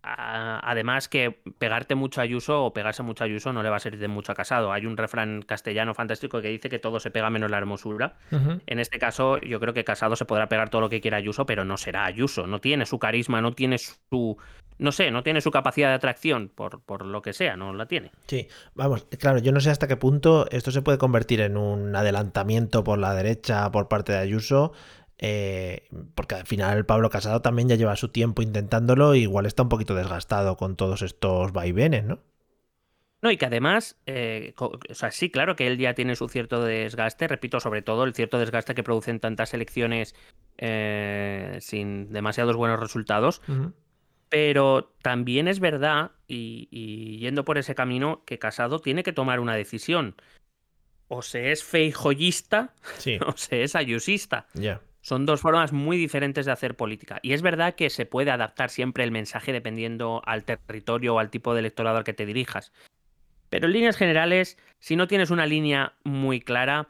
además 0.03 1.07
que 1.07 1.39
pegarte 1.57 1.95
mucho 1.95 2.19
a 2.19 2.25
Ayuso 2.25 2.65
o 2.65 2.73
pegarse 2.73 3.03
mucho 3.03 3.23
a 3.23 3.25
Ayuso 3.25 3.53
no 3.53 3.63
le 3.63 3.69
va 3.69 3.77
a 3.77 3.79
servir 3.79 4.01
de 4.01 4.09
mucho 4.09 4.31
a 4.33 4.35
Casado. 4.35 4.73
Hay 4.73 4.85
un 4.85 4.97
refrán 4.97 5.41
castellano 5.41 5.93
fantástico 5.93 6.41
que 6.41 6.49
dice 6.49 6.69
que 6.69 6.79
todo 6.79 6.99
se 6.99 7.09
pega 7.09 7.29
menos 7.29 7.49
la 7.49 7.57
hermosura. 7.57 8.17
En 8.65 8.79
este 8.79 8.99
caso, 8.99 9.39
yo 9.39 9.59
creo 9.59 9.73
que 9.73 9.83
Casado 9.83 10.15
se 10.15 10.25
podrá 10.25 10.49
pegar 10.49 10.69
todo 10.69 10.81
lo 10.81 10.89
que 10.89 10.99
quiera 10.99 11.17
Ayuso, 11.17 11.45
pero 11.45 11.63
no 11.63 11.77
será 11.77 12.05
Ayuso. 12.05 12.47
No 12.47 12.59
tiene 12.59 12.85
su 12.85 12.99
carisma, 12.99 13.41
no 13.41 13.53
tiene 13.53 13.77
su. 13.77 14.37
No 14.79 14.91
sé, 14.91 15.11
no 15.11 15.23
tiene 15.23 15.39
su 15.39 15.51
capacidad 15.51 15.89
de 15.89 15.93
atracción, 15.93 16.49
por, 16.53 16.81
por 16.81 17.05
lo 17.05 17.21
que 17.21 17.31
sea, 17.31 17.55
no 17.55 17.73
la 17.73 17.85
tiene. 17.85 18.11
Sí, 18.25 18.47
vamos, 18.73 19.05
claro, 19.19 19.37
yo 19.37 19.51
no 19.51 19.59
sé 19.59 19.69
hasta 19.69 19.87
qué 19.87 19.97
punto 19.97 20.47
esto 20.49 20.71
se 20.71 20.81
puede 20.81 20.97
convertir 20.97 21.41
en 21.41 21.57
un 21.57 21.95
adelantamiento 21.95 22.83
por 22.83 22.97
la 22.97 23.13
derecha 23.13 23.71
por 23.71 23.87
parte 23.87 24.13
de 24.13 24.17
Ayuso 24.17 24.73
eh, 25.17 25.87
porque 26.15 26.35
al 26.35 26.45
final 26.45 26.85
Pablo 26.85 27.09
Casado 27.09 27.41
también 27.41 27.69
ya 27.69 27.75
lleva 27.75 27.95
su 27.95 28.09
tiempo 28.09 28.41
intentándolo, 28.41 29.15
igual 29.15 29.45
está 29.45 29.63
un 29.63 29.69
poquito 29.69 29.95
desgastado 29.95 30.57
con 30.57 30.75
todos 30.75 31.01
estos 31.01 31.53
vaivenes, 31.53 32.03
¿no? 32.03 32.19
No, 33.23 33.31
y 33.31 33.37
que 33.37 33.45
además, 33.45 33.97
eh, 34.05 34.53
o 34.57 34.77
sea, 34.91 35.09
sí, 35.11 35.29
claro 35.29 35.55
que 35.55 35.65
él 35.65 35.77
ya 35.77 35.93
tiene 35.93 36.17
su 36.17 36.27
cierto 36.27 36.61
desgaste, 36.61 37.25
repito, 37.29 37.61
sobre 37.61 37.81
todo 37.81 38.03
el 38.03 38.13
cierto 38.13 38.37
desgaste 38.37 38.75
que 38.75 38.83
producen 38.83 39.21
tantas 39.21 39.53
elecciones 39.53 40.13
eh, 40.57 41.57
sin 41.61 42.11
demasiados 42.11 42.57
buenos 42.57 42.81
resultados. 42.81 43.41
Pero 44.27 44.93
también 45.01 45.47
es 45.47 45.61
verdad, 45.61 46.11
y, 46.27 47.17
yendo 47.19 47.45
por 47.45 47.57
ese 47.57 47.75
camino, 47.75 48.23
que 48.25 48.39
Casado 48.39 48.79
tiene 48.79 49.03
que 49.03 49.13
tomar 49.13 49.39
una 49.39 49.55
decisión. 49.55 50.17
O 51.07 51.21
se 51.21 51.53
es 51.53 51.63
feijoyista 51.63 52.73
o 53.25 53.37
se 53.37 53.63
es 53.63 53.77
ayusista. 53.77 54.47
Ya. 54.53 54.81
Son 55.03 55.25
dos 55.25 55.41
formas 55.41 55.73
muy 55.73 55.97
diferentes 55.97 56.45
de 56.45 56.53
hacer 56.53 56.77
política. 56.77 57.19
Y 57.21 57.33
es 57.33 57.41
verdad 57.41 57.75
que 57.75 57.89
se 57.89 58.05
puede 58.05 58.31
adaptar 58.31 58.69
siempre 58.69 59.03
el 59.03 59.11
mensaje 59.11 59.51
dependiendo 59.51 60.21
al 60.25 60.45
territorio 60.45 61.15
o 61.15 61.19
al 61.19 61.29
tipo 61.29 61.53
de 61.53 61.59
electorado 61.59 61.97
al 61.97 62.05
que 62.05 62.13
te 62.13 62.25
dirijas. 62.25 62.71
Pero 63.49 63.67
en 63.67 63.73
líneas 63.73 63.97
generales, 63.97 64.57
si 64.79 64.95
no 64.95 65.09
tienes 65.09 65.29
una 65.29 65.45
línea 65.45 65.91
muy 66.05 66.39
clara, 66.39 66.87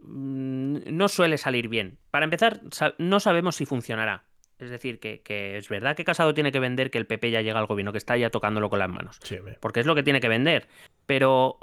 mm, 0.00 0.78
no 0.90 1.06
suele 1.06 1.38
salir 1.38 1.68
bien. 1.68 1.98
Para 2.10 2.24
empezar, 2.24 2.62
no 2.98 3.20
sabemos 3.20 3.54
si 3.54 3.64
funcionará. 3.64 4.24
Es 4.58 4.70
decir, 4.70 4.98
que, 4.98 5.22
es 5.56 5.68
verdad 5.68 5.94
que 5.94 6.04
Casado 6.04 6.34
tiene 6.34 6.50
que 6.50 6.58
vender 6.58 6.90
que 6.90 6.98
el 6.98 7.06
PP 7.06 7.30
ya 7.30 7.42
llega 7.42 7.60
al 7.60 7.66
gobierno, 7.66 7.92
que 7.92 7.98
está 7.98 8.16
ya 8.16 8.30
tocándolo 8.30 8.70
con 8.70 8.80
las 8.80 8.90
manos. 8.90 9.20
porque 9.60 9.78
es 9.78 9.86
lo 9.86 9.94
que 9.94 10.02
tiene 10.02 10.20
que 10.20 10.28
vender. 10.28 10.66
Pero 11.06 11.58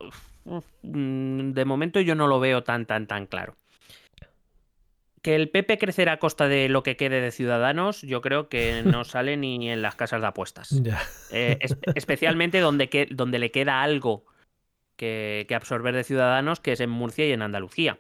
mm, 0.82 1.52
de 1.52 1.66
momento 1.66 2.00
yo 2.00 2.16
no 2.16 2.28
lo 2.28 2.40
veo 2.40 2.64
tan, 2.64 2.86
tan, 2.86 3.06
tan 3.06 3.26
claro 3.26 3.58
que 5.30 5.36
el 5.36 5.50
PP 5.50 5.78
crecerá 5.78 6.14
a 6.14 6.18
costa 6.18 6.48
de 6.48 6.70
lo 6.70 6.82
que 6.82 6.98
quede 6.98 7.22
de 7.22 7.30
Ciudadanos, 7.30 8.02
yo 8.02 8.20
creo 8.20 8.50
que 8.50 8.82
no 8.82 9.04
sale 9.04 9.38
ni 9.38 9.70
en 9.70 9.84
las 9.84 9.94
casas 9.94 10.22
de 10.22 10.28
apuestas. 10.28 10.82
Eh, 11.32 11.60
especialmente 11.94 12.60
donde, 12.62 13.08
donde 13.12 13.38
le 13.38 13.52
queda 13.52 13.84
algo 13.84 14.26
que, 14.96 15.46
absorber 15.56 15.94
de 15.94 16.04
Ciudadanos, 16.04 16.60
que 16.60 16.72
es 16.72 16.80
en 16.80 16.90
Murcia 16.90 17.28
y 17.28 17.32
en 17.32 17.44
Andalucía. 17.44 18.00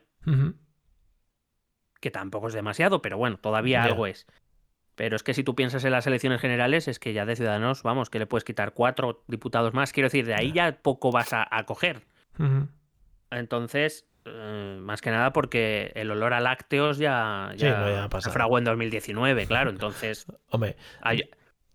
Que 1.99 2.09
tampoco 2.09 2.47
es 2.47 2.55
demasiado, 2.55 3.03
pero 3.03 3.19
bueno, 3.19 3.37
todavía 3.37 3.83
algo 3.83 4.07
es. 4.07 4.25
Pero 4.95 5.15
es 5.15 5.21
que 5.21 5.35
si 5.35 5.43
tú 5.43 5.53
piensas 5.53 5.85
en 5.85 5.91
las 5.91 6.07
elecciones 6.07 6.41
generales, 6.41 6.87
es 6.87 6.97
que 6.97 7.13
ya 7.13 7.27
de 7.27 7.35
Ciudadanos, 7.35 7.83
vamos, 7.83 8.09
que 8.09 8.17
le 8.17 8.25
puedes 8.25 8.43
quitar 8.43 8.73
cuatro 8.73 9.23
diputados 9.27 9.75
más. 9.75 9.93
Quiero 9.93 10.07
decir, 10.07 10.25
de 10.25 10.33
ahí 10.33 10.51
ya 10.51 10.81
poco 10.81 11.11
vas 11.11 11.29
a, 11.31 11.63
coger. 11.67 12.01
Entonces, 13.29 14.07
eh, 14.29 14.77
más 14.79 15.01
que 15.01 15.11
nada 15.11 15.33
porque 15.33 15.91
el 15.95 16.11
olor 16.11 16.33
a 16.33 16.39
lácteos 16.39 16.97
ya, 16.97 17.51
ya, 17.55 18.07
se 18.19 18.29
fraguó 18.29 18.57
en 18.57 18.65
2019, 18.65 19.47
claro. 19.47 19.69
Entonces. 19.69 20.25
Hombre. 20.49 20.75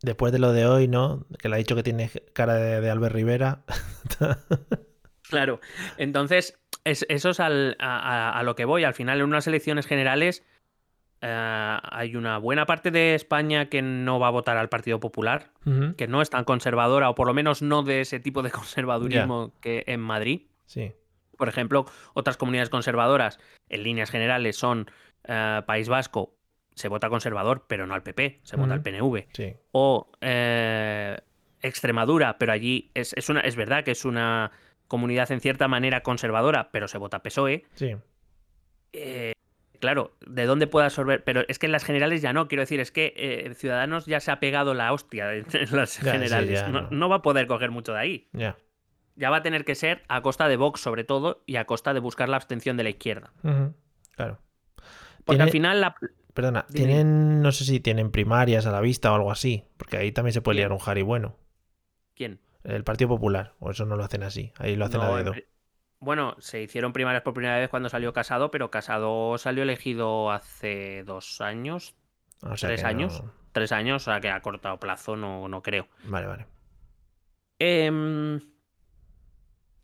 Después 0.02 0.32
de 0.32 0.38
lo 0.38 0.52
de 0.52 0.66
hoy, 0.66 0.86
¿no? 0.86 1.26
Que 1.38 1.48
le 1.48 1.55
ha 1.55 1.59
dicho 1.59 1.74
que 1.74 1.82
tiene 1.82 2.11
cara 2.32 2.55
de, 2.55 2.90
Albert 2.90 3.14
Rivera. 3.14 3.62
claro. 5.22 5.61
Entonces, 5.96 6.59
eso 6.84 7.30
es 7.30 7.40
a, 7.40 8.42
lo 8.42 8.55
que 8.55 8.64
voy. 8.64 8.84
Al 8.84 8.94
final, 8.94 9.18
en 9.18 9.24
unas 9.24 9.46
elecciones 9.46 9.86
generales. 9.86 10.44
Eh, 11.26 11.78
hay 11.82 12.16
una 12.16 12.36
buena 12.36 12.66
parte 12.66 12.90
de 12.90 13.14
España 13.14 13.70
que 13.70 13.80
no 13.80 14.18
va 14.18 14.26
a 14.26 14.30
votar 14.30 14.59
al 14.59 14.68
Partido 14.68 15.00
Popular, 15.00 15.52
que 15.96 16.07
no 16.07 16.20
es 16.20 16.28
tan 16.28 16.44
conservadora, 16.44 17.09
o 17.09 17.14
por 17.14 17.26
lo 17.26 17.32
menos 17.32 17.62
no 17.62 17.82
de 17.82 18.02
ese 18.02 18.20
tipo 18.20 18.42
de 18.42 18.50
conservadurismo 18.50 19.55
que 19.62 19.84
en 19.86 20.00
Madrid. 20.00 20.42
Sí. 20.66 20.92
Por 21.45 21.51
ejemplo, 21.51 21.84
otras 22.14 22.38
comunidades 22.38 22.70
conservadoras, 22.70 23.38
en 23.68 23.82
líneas 23.82 24.11
generales, 24.11 24.57
son 24.57 24.90
eh, 25.24 25.61
País 25.66 25.90
Vasco, 25.90 26.34
se 26.74 26.88
vota 26.88 27.11
conservador, 27.11 27.66
pero 27.68 27.86
no 27.86 27.92
al 27.92 28.03
PP, 28.03 28.40
se 28.42 28.57
vota 28.57 28.72
al 28.72 28.80
PNV. 28.80 29.26
O 29.72 30.11
eh, 30.22 31.18
Extremadura, 31.61 32.38
pero 32.38 32.53
allí 32.53 32.90
es, 32.95 33.28
una, 33.28 33.40
es 33.40 33.57
verdad 33.57 33.84
que 33.84 33.90
es 33.90 34.07
una 34.07 34.53
comunidad 34.88 35.30
en 35.32 35.40
cierta 35.40 35.68
manera 35.68 36.03
conservadora, 36.03 36.70
pero 36.72 36.88
se 36.88 36.97
vota 36.97 37.22
PSOE. 37.22 37.66
Sí. 37.74 37.95
Eh, 38.95 39.34
claro, 39.80 40.16
¿de 40.26 40.47
dónde 40.47 40.66
puede 40.66 40.86
absorber? 40.86 41.24
Pero 41.24 41.42
es 41.47 41.59
que 41.59 41.66
en 41.66 41.72
las 41.72 41.84
generales 41.84 42.22
ya 42.22 42.32
no, 42.32 42.49
quiero 42.49 42.62
decir, 42.62 42.80
es 42.80 42.90
que 42.90 43.53
Ciudadanos 43.55 44.07
ya 44.07 44.20
se 44.20 44.30
ha 44.30 44.40
pegado 44.40 44.72
la 44.72 44.95
hostia 44.95 45.30
en 45.34 45.45
las 45.72 45.99
generales. 45.99 46.64
no, 46.90 47.09
va 47.11 47.16
a 47.16 47.22
poder 47.22 47.47
coger 47.47 47.70
mucho 47.70 47.92
de 47.92 47.99
ahí. 47.99 48.28
Ya 48.32 48.57
ya 49.17 49.31
va 49.31 49.39
a 49.39 49.43
tener 49.43 49.65
que 49.65 49.75
ser 49.75 50.03
a 50.09 50.23
costa 50.23 50.49
de 50.49 50.57
Vox, 50.57 50.81
sobre 50.81 51.05
todo, 51.05 51.43
y 51.47 51.57
a 51.57 51.67
costa 51.67 51.95
de 51.95 52.01
buscar 52.01 52.29
la 52.29 52.37
abstención 52.37 52.77
de 52.77 52.85
la 52.85 52.91
izquierda. 52.91 53.33
Claro. 54.12 54.39
Porque 55.25 55.43
al 55.43 55.51
final 55.51 55.81
la. 55.81 55.97
Perdona, 56.33 56.67
tienen, 56.67 57.43
no 57.43 57.53
sé 57.53 57.65
si 57.65 57.79
tienen 57.79 58.11
primarias 58.11 58.67
a 58.67 58.73
la 58.73 58.81
vista 58.81 59.12
o 59.12 59.15
algo 59.15 59.31
así, 59.31 59.65
porque 59.77 59.97
ahí 59.97 60.11
también 60.11 60.33
se 60.33 60.43
puede 60.43 60.59
liar 60.59 60.73
un 60.73 60.79
Jari 60.79 61.03
bueno. 61.03 61.37
¿Quién? 62.15 62.41
El 62.65 62.83
Partido 62.83 63.09
Popular, 63.09 63.55
o 63.61 63.71
eso 63.71 63.87
no 63.87 63.97
lo 63.97 64.05
hacen 64.05 64.23
así, 64.25 64.53
ahí 64.59 64.75
lo 64.75 64.87
hacen 64.87 65.01
a 65.01 65.17
dedo. 65.17 65.33
Bueno, 66.01 66.35
se 66.39 66.62
hicieron 66.62 66.93
primarias 66.93 67.23
por 67.23 67.35
primera 67.35 67.59
vez 67.59 67.71
cuando 67.71 67.89
salió 67.89 68.12
Casado, 68.12 68.51
pero 68.51 68.71
Casado 68.71 69.39
salió 69.39 69.62
elegido 69.62 70.33
hace 70.33 71.05
dos 71.05 71.41
años, 71.41 71.95
tres 72.59 72.85
años, 72.85 73.23
tres 73.53 73.71
años, 73.71 74.03
o 74.03 74.11
sea 74.11 74.21
que 74.21 74.31
a 74.31 74.41
cortado 74.41 74.79
plazo 74.81 75.17
no, 75.17 75.49
no 75.49 75.62
creo. 75.62 75.87
Vale, 76.05 76.27
vale. 76.27 76.47
Eh, 77.59 78.41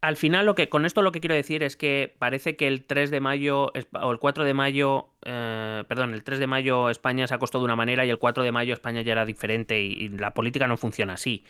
al 0.00 0.16
final, 0.16 0.46
lo 0.46 0.54
que, 0.54 0.68
con 0.68 0.86
esto 0.86 1.02
lo 1.02 1.12
que 1.12 1.20
quiero 1.20 1.34
decir 1.34 1.62
es 1.62 1.76
que 1.76 2.14
parece 2.18 2.56
que 2.56 2.66
el 2.66 2.84
3 2.84 3.10
de 3.10 3.20
mayo 3.20 3.70
o 3.92 4.12
el 4.12 4.18
4 4.18 4.44
de 4.44 4.54
mayo, 4.54 5.08
eh, 5.24 5.84
perdón, 5.88 6.14
el 6.14 6.22
3 6.22 6.38
de 6.38 6.46
mayo 6.46 6.88
España 6.88 7.26
se 7.26 7.34
acostó 7.34 7.58
de 7.58 7.64
una 7.64 7.76
manera 7.76 8.06
y 8.06 8.10
el 8.10 8.18
4 8.18 8.42
de 8.42 8.52
mayo 8.52 8.72
España 8.72 9.02
ya 9.02 9.12
era 9.12 9.26
diferente 9.26 9.80
y, 9.80 10.08
la 10.08 10.32
política 10.32 10.66
no 10.66 10.76
funciona 10.76 11.14
así. 11.14 11.44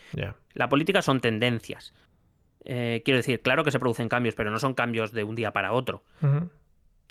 La 0.53 0.69
política 0.69 1.01
son 1.01 1.21
tendencias. 1.21 1.93
Eh, 2.65 3.01
quiero 3.05 3.17
decir, 3.17 3.41
claro 3.41 3.63
que 3.63 3.71
se 3.71 3.79
producen 3.79 4.09
cambios, 4.09 4.35
pero 4.35 4.51
no 4.51 4.59
son 4.59 4.73
cambios 4.73 5.11
de 5.13 5.23
un 5.23 5.35
día 5.35 5.51
para 5.51 5.71
otro 5.71 6.03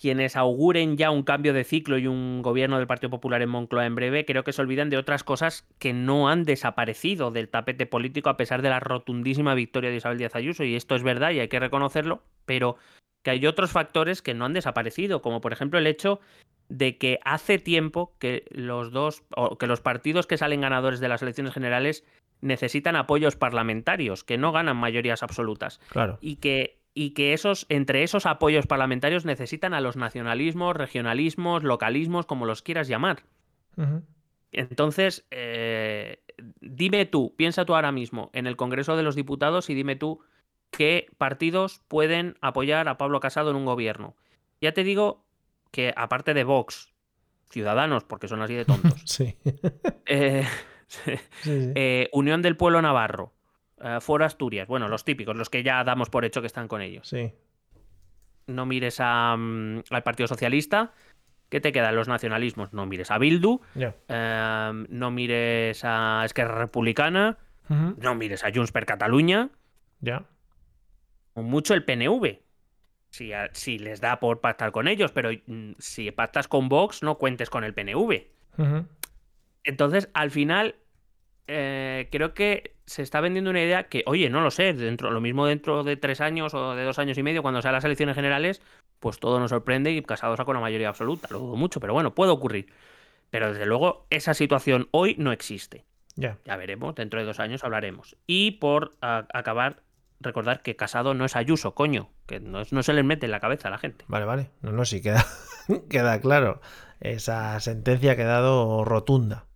quienes 0.01 0.34
auguren 0.34 0.96
ya 0.96 1.11
un 1.11 1.22
cambio 1.22 1.53
de 1.53 1.62
ciclo 1.62 1.98
y 1.98 2.07
un 2.07 2.40
gobierno 2.40 2.78
del 2.78 2.86
Partido 2.86 3.11
Popular 3.11 3.42
en 3.42 3.51
Moncloa 3.51 3.84
en 3.84 3.94
breve, 3.94 4.24
creo 4.24 4.44
que 4.44 4.55
se 4.55 4.62
olvidan 4.62 4.88
de 4.88 4.96
otras 4.96 5.24
cosas 5.24 5.68
que 5.78 5.92
no 5.92 6.30
han 6.30 6.44
desaparecido 6.44 7.30
del 7.30 7.51
tapete 7.51 7.84
político 7.84 8.30
a 8.30 8.38
pesar 8.38 8.62
de 8.62 8.70
la 8.70 8.80
rotundísima 8.80 9.55
victoria 9.55 9.90
de 9.90 9.96
Isabel 9.96 10.16
Díaz 10.16 10.34
Ayuso, 10.34 10.64
y 10.64 10.74
esto 10.74 10.96
es 10.96 11.03
verdad 11.03 11.32
y 11.32 11.40
hay 11.40 11.48
que 11.48 11.61
reconocerlo, 11.61 12.22
pero 12.46 12.76
que 13.22 13.32
hay 13.32 13.46
otros 13.46 13.72
factores 13.72 14.22
que 14.22 14.32
no 14.32 14.46
han 14.46 14.55
desaparecido, 14.55 15.20
como 15.20 15.42
por 15.42 15.53
ejemplo 15.53 15.78
el 15.78 15.86
hecho 15.86 16.18
de 16.70 16.96
que 16.96 17.18
hace 17.22 17.59
tiempo 17.59 18.16
que 18.18 18.46
los 18.51 18.92
dos 18.92 19.22
o 19.36 19.59
que 19.59 19.66
los 19.66 19.82
partidos 19.82 20.26
que 20.26 20.38
salen 20.38 20.62
ganadores 20.62 21.01
de 21.01 21.09
las 21.09 21.20
elecciones 21.20 21.53
generales 21.53 22.07
necesitan 22.40 22.96
apoyos 22.96 23.36
parlamentarios, 23.36 24.24
que 24.24 24.38
no 24.38 24.51
ganan 24.51 24.78
mayorías 24.78 25.22
absolutas. 25.22 25.78
Claro. 25.90 26.16
Y 26.22 26.36
que 26.36 26.80
y 26.95 27.11
que 27.11 27.32
esos, 27.32 27.66
entre 27.68 28.03
esos 28.03 28.26
apoyos 28.26 28.66
parlamentarios 28.66 29.24
necesitan 29.24 29.74
a 29.74 29.80
los 29.80 29.97
nacionalismos, 29.97 30.76
regionalismos, 30.76 31.62
localismos, 31.62 32.26
como 32.26 32.47
los 32.47 32.62
quieras 32.62 32.88
llamar. 32.88 33.22
Entonces, 34.53 35.26
eh, 35.30 36.22
dime 36.61 37.07
tú, 37.07 37.34
piensa 37.36 37.64
tú 37.64 37.74
ahora 37.74 37.93
mismo 37.93 38.30
en 38.32 38.47
el 38.47 38.57
Congreso 38.57 38.97
de 38.97 39.03
los 39.03 39.14
Diputados 39.14 39.70
y 39.70 39.74
dime 39.74 39.97
tú 39.97 40.20
qué 40.70 41.07
partidos 41.18 41.82
pueden 41.88 42.36
apoyar 42.41 42.88
a 42.88 42.99
Pablo 42.99 43.20
Casado 43.20 43.51
en 43.51 43.57
un 43.57 43.64
gobierno. 43.64 44.16
Ya 44.61 44.72
te 44.72 44.84
digo 44.84 45.24
que 45.70 45.95
aparte 45.97 46.34
de 46.34 46.45
Vox, 46.45 46.93
Ciudadanos, 47.51 48.05
porque 48.05 48.28
son 48.28 48.43
así 48.43 48.55
de 48.55 48.64
tontos, 48.64 49.03
sí. 49.05 49.36
Eh, 50.07 50.45
eh, 51.47 52.09
Unión 52.12 52.43
del 52.43 52.57
Pueblo 52.57 52.82
Navarro, 52.82 53.32
uh, 53.81 54.01
Foro 54.01 54.24
Asturias, 54.24 54.68
bueno, 54.68 54.89
los 54.89 55.05
típicos, 55.05 55.37
los 55.37 55.51
que 55.51 55.62
ya 55.62 55.83
damos 55.85 56.11
por 56.11 56.24
hecho 56.24 56.41
que 56.41 56.47
están 56.47 56.68
con 56.68 56.81
ellos. 56.81 57.09
Sí. 57.09 57.33
No 58.47 58.66
mires 58.66 58.99
a, 59.01 59.37
mm, 59.37 59.83
al 59.91 60.03
Partido 60.03 60.26
Socialista. 60.26 60.93
¿Qué 61.49 61.61
te 61.61 61.72
quedan 61.72 61.97
los 61.97 62.07
nacionalismos? 62.07 62.72
No 62.72 62.87
mires 62.87 63.11
a 63.11 63.18
Bildu, 63.18 63.61
em, 63.74 64.87
no 64.89 65.11
mires 65.11 65.81
a 65.85 66.22
Esquerra 66.24 66.55
Republicana, 66.55 67.39
no 67.68 68.14
mires 68.14 68.45
a 68.45 68.53
Junts 68.55 68.70
per 68.70 68.87
Cataluña. 68.87 69.51
Ya. 70.01 70.24
Mucho 71.35 71.74
el 71.74 71.85
PNV. 71.85 72.39
Si, 73.11 73.33
si, 73.53 73.78
les 73.81 74.01
da 74.01 74.20
por 74.20 74.41
pactar 74.41 74.70
con 74.70 74.87
ellos, 74.87 75.11
pero 75.11 75.31
mm, 75.33 75.72
si 75.78 76.12
pactas 76.12 76.47
con 76.47 76.68
Vox, 76.68 77.03
no 77.03 77.18
cuentes 77.18 77.51
con 77.51 77.64
el 77.64 77.74
PNV. 77.74 78.28
Entonces, 79.64 80.09
al 80.14 80.31
final, 80.31 80.76
eh, 81.49 82.09
creo 82.12 82.33
que 82.35 82.76
se 82.91 83.03
está 83.03 83.20
vendiendo 83.20 83.51
una 83.51 83.62
idea 83.62 83.84
que, 83.84 84.03
oye, 84.07 84.28
no 84.30 84.41
lo 84.41 84.51
sé, 84.51 84.72
dentro, 84.74 85.12
lo 85.12 85.20
mismo 85.20 85.47
dentro 85.47 85.84
de 85.84 85.97
tres 85.97 86.20
años 86.20 86.55
o 86.55 86.74
de 86.74 86.82
dos 86.82 86.99
años 86.99 87.16
y 87.18 87.22
medio, 87.22 87.41
cuando 87.43 87.62
sean 87.62 87.72
las 87.74 87.84
elecciones 87.84 88.16
generales, 88.16 88.61
pues 88.99 89.20
todo 89.20 89.38
nos 89.38 89.51
sorprende 89.51 89.93
y 89.93 90.03
Casado 90.03 90.36
saca 90.36 90.51
una 90.51 90.59
mayoría 90.59 90.88
absoluta. 90.88 91.28
Lo 91.30 91.38
dudo 91.38 91.55
mucho, 91.57 91.78
pero 91.78 91.93
bueno, 91.93 92.14
puede 92.16 92.32
ocurrir. 92.32 92.66
Pero 93.30 93.53
desde 93.53 93.64
luego, 93.64 94.07
esa 94.11 94.34
situación 94.34 94.88
hoy 94.91 95.14
no 95.18 95.30
existe. 95.30 95.84
Ya. 96.16 96.38
Ya 96.45 96.57
veremos, 96.57 96.97
dentro 96.97 97.20
de 97.20 97.26
dos 97.26 97.38
años 97.38 97.62
hablaremos. 97.62 98.16
Y 98.26 98.51
por 98.53 98.97
a- 99.01 99.24
acabar, 99.32 99.82
recordar 100.18 100.61
que 100.62 100.74
Casado 100.74 101.14
no 101.14 101.24
es 101.24 101.36
Ayuso, 101.36 101.76
coño, 101.76 102.11
que 102.26 102.41
no, 102.41 102.62
no 102.72 102.82
se 102.82 102.93
les 102.93 103.05
mete 103.05 103.26
en 103.26 103.30
la 103.32 103.38
cabeza 103.38 103.68
a 103.68 103.70
la 103.70 103.78
gente. 103.78 104.05
Vale, 104.09 104.24
vale. 104.24 104.51
No, 104.62 104.72
no, 104.72 104.84
sí 104.84 105.01
queda, 105.01 105.24
queda 105.88 106.20
claro. 106.20 106.61
Esa 106.99 107.59
sentencia 107.61 108.12
ha 108.12 108.16
quedado 108.16 108.84
rotunda. 108.84 109.47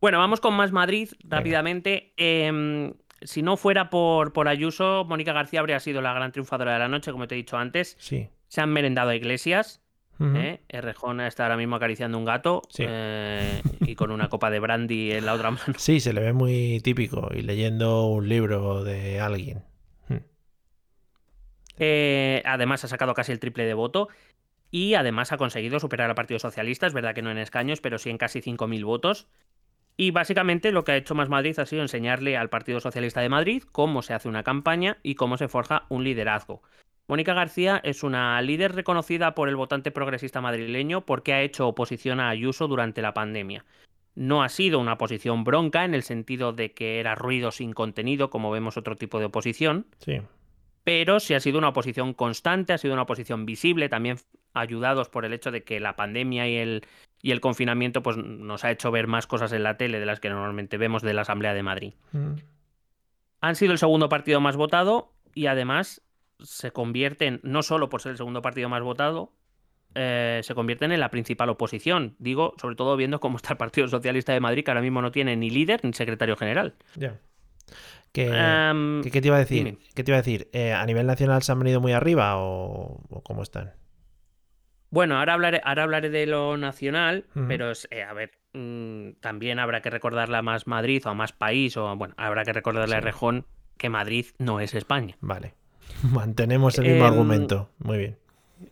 Bueno, 0.00 0.18
vamos 0.18 0.40
con 0.40 0.54
más 0.54 0.72
Madrid 0.72 1.10
rápidamente. 1.24 2.14
Em, 2.16 2.94
si 3.22 3.42
no 3.42 3.56
fuera 3.56 3.90
por, 3.90 4.32
por 4.32 4.48
Ayuso, 4.48 5.04
Mónica 5.04 5.32
García 5.32 5.60
habría 5.60 5.78
sido 5.80 6.00
la 6.00 6.14
gran 6.14 6.32
triunfadora 6.32 6.72
de 6.72 6.78
la 6.78 6.88
noche, 6.88 7.12
como 7.12 7.28
te 7.28 7.34
he 7.34 7.38
dicho 7.38 7.58
antes. 7.58 7.96
Sí. 7.98 8.28
Se 8.48 8.60
han 8.60 8.70
merendado 8.72 9.10
a 9.10 9.14
Iglesias. 9.16 9.82
¿eh? 10.22 10.60
Errejón 10.68 11.20
está 11.22 11.44
ahora 11.44 11.56
mismo 11.56 11.76
acariciando 11.76 12.18
un 12.18 12.26
gato 12.26 12.60
Sí. 12.68 12.84
eh, 12.86 13.62
y 13.80 13.94
con 13.94 14.10
una 14.10 14.28
copa 14.28 14.50
de 14.50 14.60
brandy 14.60 15.12
en 15.12 15.24
la 15.24 15.32
otra 15.32 15.50
mano. 15.50 15.62
Sí, 15.78 15.98
se 16.00 16.12
le 16.12 16.20
ve 16.20 16.32
muy 16.34 16.80
típico 16.82 17.30
y 17.34 17.40
leyendo 17.40 18.04
un 18.06 18.28
libro 18.28 18.84
de 18.84 19.18
alguien. 19.20 19.64
Ujú. 20.10 20.20
Eh, 21.78 22.42
además, 22.44 22.84
ha 22.84 22.88
sacado 22.88 23.14
casi 23.14 23.32
el 23.32 23.40
triple 23.40 23.64
de 23.64 23.74
voto. 23.74 24.08
Y 24.70 24.94
además 24.94 25.32
ha 25.32 25.36
conseguido 25.36 25.80
superar 25.80 26.10
al 26.10 26.14
Partido 26.14 26.38
Socialista. 26.38 26.86
Es 26.86 26.92
verdad 26.94 27.14
que 27.14 27.22
no 27.22 27.30
en 27.30 27.38
escaños, 27.38 27.80
pero 27.80 27.98
sí 27.98 28.08
en 28.10 28.18
casi 28.18 28.40
5.000 28.40 28.84
votos. 28.84 29.26
Y 30.00 30.12
básicamente 30.12 30.72
lo 30.72 30.82
que 30.82 30.92
ha 30.92 30.96
hecho 30.96 31.14
Más 31.14 31.28
Madrid 31.28 31.58
ha 31.58 31.66
sido 31.66 31.82
enseñarle 31.82 32.34
al 32.38 32.48
Partido 32.48 32.80
Socialista 32.80 33.20
de 33.20 33.28
Madrid 33.28 33.64
cómo 33.70 34.00
se 34.00 34.14
hace 34.14 34.30
una 34.30 34.42
campaña 34.42 34.96
y 35.02 35.14
cómo 35.14 35.36
se 35.36 35.46
forja 35.46 35.84
un 35.90 36.04
liderazgo. 36.04 36.62
Mónica 37.06 37.34
García 37.34 37.82
es 37.84 38.02
una 38.02 38.40
líder 38.40 38.74
reconocida 38.74 39.34
por 39.34 39.50
el 39.50 39.56
votante 39.56 39.90
progresista 39.90 40.40
madrileño 40.40 41.02
porque 41.02 41.34
ha 41.34 41.42
hecho 41.42 41.68
oposición 41.68 42.18
a 42.18 42.30
Ayuso 42.30 42.66
durante 42.66 43.02
la 43.02 43.12
pandemia. 43.12 43.66
No 44.14 44.42
ha 44.42 44.48
sido 44.48 44.78
una 44.78 44.94
oposición 44.94 45.44
bronca 45.44 45.84
en 45.84 45.92
el 45.92 46.02
sentido 46.02 46.54
de 46.54 46.72
que 46.72 46.98
era 46.98 47.14
ruido 47.14 47.50
sin 47.50 47.74
contenido, 47.74 48.30
como 48.30 48.50
vemos 48.50 48.78
otro 48.78 48.96
tipo 48.96 49.18
de 49.18 49.26
oposición, 49.26 49.84
Sí. 49.98 50.22
pero 50.82 51.20
sí 51.20 51.34
ha 51.34 51.40
sido 51.40 51.58
una 51.58 51.68
oposición 51.68 52.14
constante, 52.14 52.72
ha 52.72 52.78
sido 52.78 52.94
una 52.94 53.02
oposición 53.02 53.44
visible, 53.44 53.90
también 53.90 54.16
ayudados 54.54 55.10
por 55.10 55.26
el 55.26 55.34
hecho 55.34 55.50
de 55.50 55.62
que 55.62 55.78
la 55.78 55.94
pandemia 55.94 56.48
y 56.48 56.56
el, 56.56 56.86
y 57.22 57.30
el 57.32 57.40
confinamiento 57.40 58.02
pues, 58.02 58.16
nos 58.16 58.64
ha 58.64 58.70
hecho 58.70 58.90
ver 58.90 59.06
más 59.06 59.26
cosas 59.26 59.52
en 59.52 59.62
la 59.62 59.76
tele 59.76 60.00
de 60.00 60.06
las 60.06 60.20
que 60.20 60.30
normalmente 60.30 60.76
vemos 60.78 61.02
de 61.02 61.14
la 61.14 61.22
Asamblea 61.22 61.54
de 61.54 61.62
Madrid. 61.62 61.94
Ujú. 62.12 62.36
Han 63.40 63.56
sido 63.56 63.72
el 63.72 63.78
segundo 63.78 64.08
partido 64.08 64.40
más 64.40 64.56
votado 64.56 65.12
y 65.34 65.46
además 65.46 66.02
se 66.42 66.72
convierten, 66.72 67.40
no 67.42 67.62
solo 67.62 67.88
por 67.88 68.00
ser 68.02 68.12
el 68.12 68.18
segundo 68.18 68.42
partido 68.42 68.68
más 68.68 68.82
votado, 68.82 69.32
eh, 69.94 70.40
se 70.44 70.54
convierten 70.54 70.92
en 70.92 71.00
la 71.00 71.10
principal 71.10 71.48
oposición. 71.50 72.14
Digo, 72.18 72.54
sobre 72.60 72.76
todo 72.76 72.96
viendo 72.96 73.20
cómo 73.20 73.36
está 73.36 73.52
el 73.54 73.56
Partido 73.58 73.88
Socialista 73.88 74.32
de 74.32 74.40
Madrid, 74.40 74.64
que 74.64 74.70
ahora 74.70 74.80
mismo 74.82 75.02
no 75.02 75.10
tiene 75.10 75.36
ni 75.36 75.50
líder 75.50 75.80
ni 75.84 75.92
secretario 75.92 76.36
general. 76.36 76.74
Ya. 76.96 77.18
¿Qué, 78.12 78.26
qué- 79.02 79.10
qué 79.10 79.20
te 79.20 79.28
iba 79.28 79.36
a 79.36 79.40
decir? 79.40 79.64
dime. 79.64 79.78
¿Qué 79.94 80.02
te 80.04 80.10
iba 80.10 80.16
a 80.18 80.22
decir? 80.22 80.48
Eh, 80.52 80.72
¿A 80.72 80.84
nivel 80.86 81.06
nacional 81.06 81.42
se 81.42 81.52
han 81.52 81.58
venido 81.60 81.80
muy 81.80 81.92
arriba 81.92 82.36
o, 82.38 83.00
o 83.08 83.22
cómo 83.22 83.42
están? 83.42 83.72
Bueno, 84.90 85.18
ahora 85.18 85.34
hablaré, 85.34 85.60
ahora 85.64 85.84
hablaré 85.84 86.10
de 86.10 86.26
lo 86.26 86.56
nacional, 86.56 87.24
pero 87.48 87.72
eh, 87.90 88.02
a 88.02 88.12
ver, 88.12 88.32
mm, 88.54 89.12
también 89.20 89.58
habrá 89.58 89.80
que 89.82 89.90
recordarle 89.90 90.36
a 90.36 90.42
más 90.42 90.66
Madrid 90.66 91.02
o 91.06 91.10
a 91.10 91.14
más 91.14 91.32
país, 91.32 91.76
o 91.76 91.94
bueno, 91.96 92.14
habrá 92.16 92.44
que 92.44 92.52
recordarle 92.52 92.96
a. 92.96 93.00
Rejón 93.00 93.46
que 93.76 93.88
Madrid 93.88 94.26
no 94.38 94.60
es 94.60 94.74
España. 94.74 95.16
Vale. 95.20 95.54
Mantenemos 96.12 96.76
el 96.78 96.86
mismo 96.86 97.06
Em, 97.06 97.12
argumento. 97.12 97.70
Muy 97.78 97.98
bien. 97.98 98.18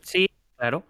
Sí, 0.02 0.28
claro. 0.56 0.84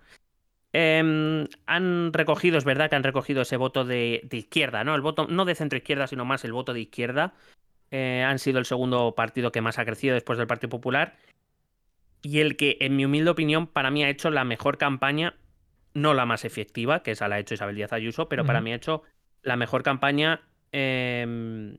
Em, 0.72 1.46
han 1.66 2.12
recogido, 2.12 2.58
es 2.58 2.64
verdad 2.64 2.90
que 2.90 2.96
han 2.96 3.02
recogido 3.02 3.42
ese 3.42 3.56
voto 3.56 3.84
de, 3.84 4.20
de 4.24 4.36
izquierda, 4.36 4.84
¿no? 4.84 4.94
El 4.94 5.00
voto 5.00 5.26
no 5.28 5.44
de 5.44 5.54
centro 5.54 5.78
izquierda, 5.78 6.06
sino 6.06 6.24
más 6.24 6.44
el 6.44 6.52
voto 6.52 6.72
de 6.72 6.80
izquierda. 6.80 7.34
Eh, 7.90 8.22
han 8.26 8.38
sido 8.38 8.58
el 8.58 8.66
segundo 8.66 9.14
partido 9.14 9.50
que 9.50 9.62
más 9.62 9.78
ha 9.78 9.84
crecido 9.84 10.14
después 10.14 10.38
del 10.38 10.46
Partido 10.46 10.68
Popular. 10.68 11.16
Y 12.22 12.40
el 12.40 12.56
que, 12.56 12.76
en 12.80 12.96
mi 12.96 13.04
humilde 13.04 13.30
opinión, 13.30 13.66
para 13.66 13.90
mí 13.90 14.02
ha 14.04 14.08
hecho 14.08 14.30
la 14.30 14.44
mejor 14.44 14.78
campaña, 14.78 15.36
no 15.94 16.14
la 16.14 16.26
más 16.26 16.44
efectiva, 16.44 17.02
que 17.02 17.12
esa 17.12 17.28
la 17.28 17.36
ha 17.36 17.38
hecho 17.38 17.54
Isabel 17.54 17.76
Díaz 17.76 17.92
Ayuso, 17.92 18.28
pero 18.28 18.44
para 18.44 18.60
mí 18.60 18.72
ha 18.72 18.76
hecho 18.76 19.02
la 19.42 19.56
mejor 19.56 19.82
campaña 19.82 20.42
em, 20.72 21.76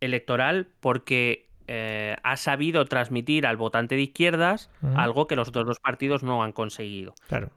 electoral 0.00 0.68
porque 0.80 1.48
eh, 1.66 2.16
ha 2.22 2.36
sabido 2.36 2.84
transmitir 2.86 3.46
al 3.46 3.56
votante 3.56 3.94
de 3.94 4.02
izquierdas 4.02 4.70
algo 4.94 5.26
que 5.26 5.36
los 5.36 5.48
otros 5.48 5.66
dos 5.66 5.80
partidos 5.80 6.22
no 6.22 6.42
han 6.42 6.52
conseguido. 6.52 7.14
Claro. 7.28 7.50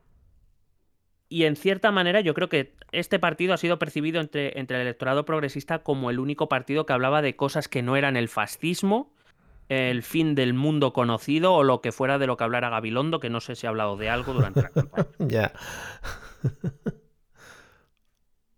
Y 1.28 1.46
en 1.46 1.56
cierta 1.56 1.92
manera 1.92 2.22
yo 2.22 2.34
creo 2.34 2.50
que 2.50 2.76
este 2.92 3.20
partido 3.20 3.54
ha 3.54 3.58
sido 3.58 3.80
percibido 3.80 4.22
entre, 4.22 4.60
entre 4.60 4.78
el 4.78 4.84
electorado 4.84 5.26
progresista 5.26 5.80
como 5.80 6.10
el 6.10 6.20
único 6.20 6.48
partido 6.48 6.86
que 6.86 6.94
hablaba 6.94 7.22
de 7.22 7.36
cosas 7.36 7.68
que 7.68 7.82
no 7.82 7.96
eran 7.96 8.16
el 8.16 8.30
fascismo, 8.30 9.15
el 9.70 10.04
fin 10.04 10.36
del 10.36 10.54
mundo 10.54 10.94
conocido 10.94 11.54
o 11.54 11.64
lo 11.64 11.82
que 11.82 11.92
fuera 11.92 12.18
de 12.18 12.28
lo 12.28 12.38
que 12.38 12.44
hablara 12.44 12.70
Gabilondo, 12.70 13.20
que 13.20 13.30
no 13.30 13.42
sé 13.42 13.56
si 13.56 13.66
ha 13.66 13.70
hablado 13.70 13.98
de 13.98 14.10
algo 14.10 14.34
durante 14.34 14.62
la 14.62 14.70
campaña. 14.70 15.08
Ya. 15.20 15.54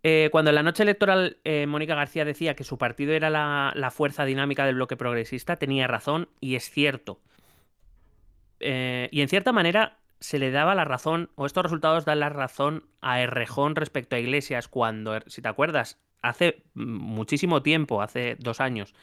Eh, 0.04 0.30
cuando 0.32 0.52
en 0.52 0.56
la 0.56 0.64
noche 0.64 0.84
electoral 0.84 1.38
eh, 1.44 1.66
Mónica 1.68 1.94
García 1.94 2.24
decía 2.24 2.56
que 2.56 2.64
su 2.64 2.78
partido 2.78 3.12
era 3.12 3.30
la, 3.30 3.74
la 3.76 3.92
fuerza 3.92 4.24
dinámica 4.24 4.66
del 4.66 4.76
bloque 4.76 4.96
progresista, 4.96 5.58
tenía 5.58 5.86
razón 5.86 6.30
y 6.40 6.56
es 6.56 6.70
cierto. 6.70 7.20
Eh, 8.60 9.10
y 9.12 9.22
en 9.22 9.28
cierta 9.28 9.52
manera 9.52 10.00
se 10.20 10.40
le 10.40 10.52
daba 10.52 10.76
la 10.76 10.86
razón, 10.86 11.30
o 11.36 11.46
estos 11.46 11.64
resultados 11.64 12.06
dan 12.06 12.20
la 12.20 12.30
razón 12.30 12.86
a 13.02 13.22
Errejón 13.22 13.76
respecto 13.76 14.16
a 14.16 14.20
Iglesias 14.20 14.68
cuando, 14.68 15.20
si 15.28 15.42
te 15.42 15.48
acuerdas, 15.50 16.00
hace 16.22 16.64
mm, 16.74 16.84
muchísimo 16.84 17.62
tiempo, 17.62 18.02
hace 18.02 18.36
dos 18.40 18.60
años 18.60 18.96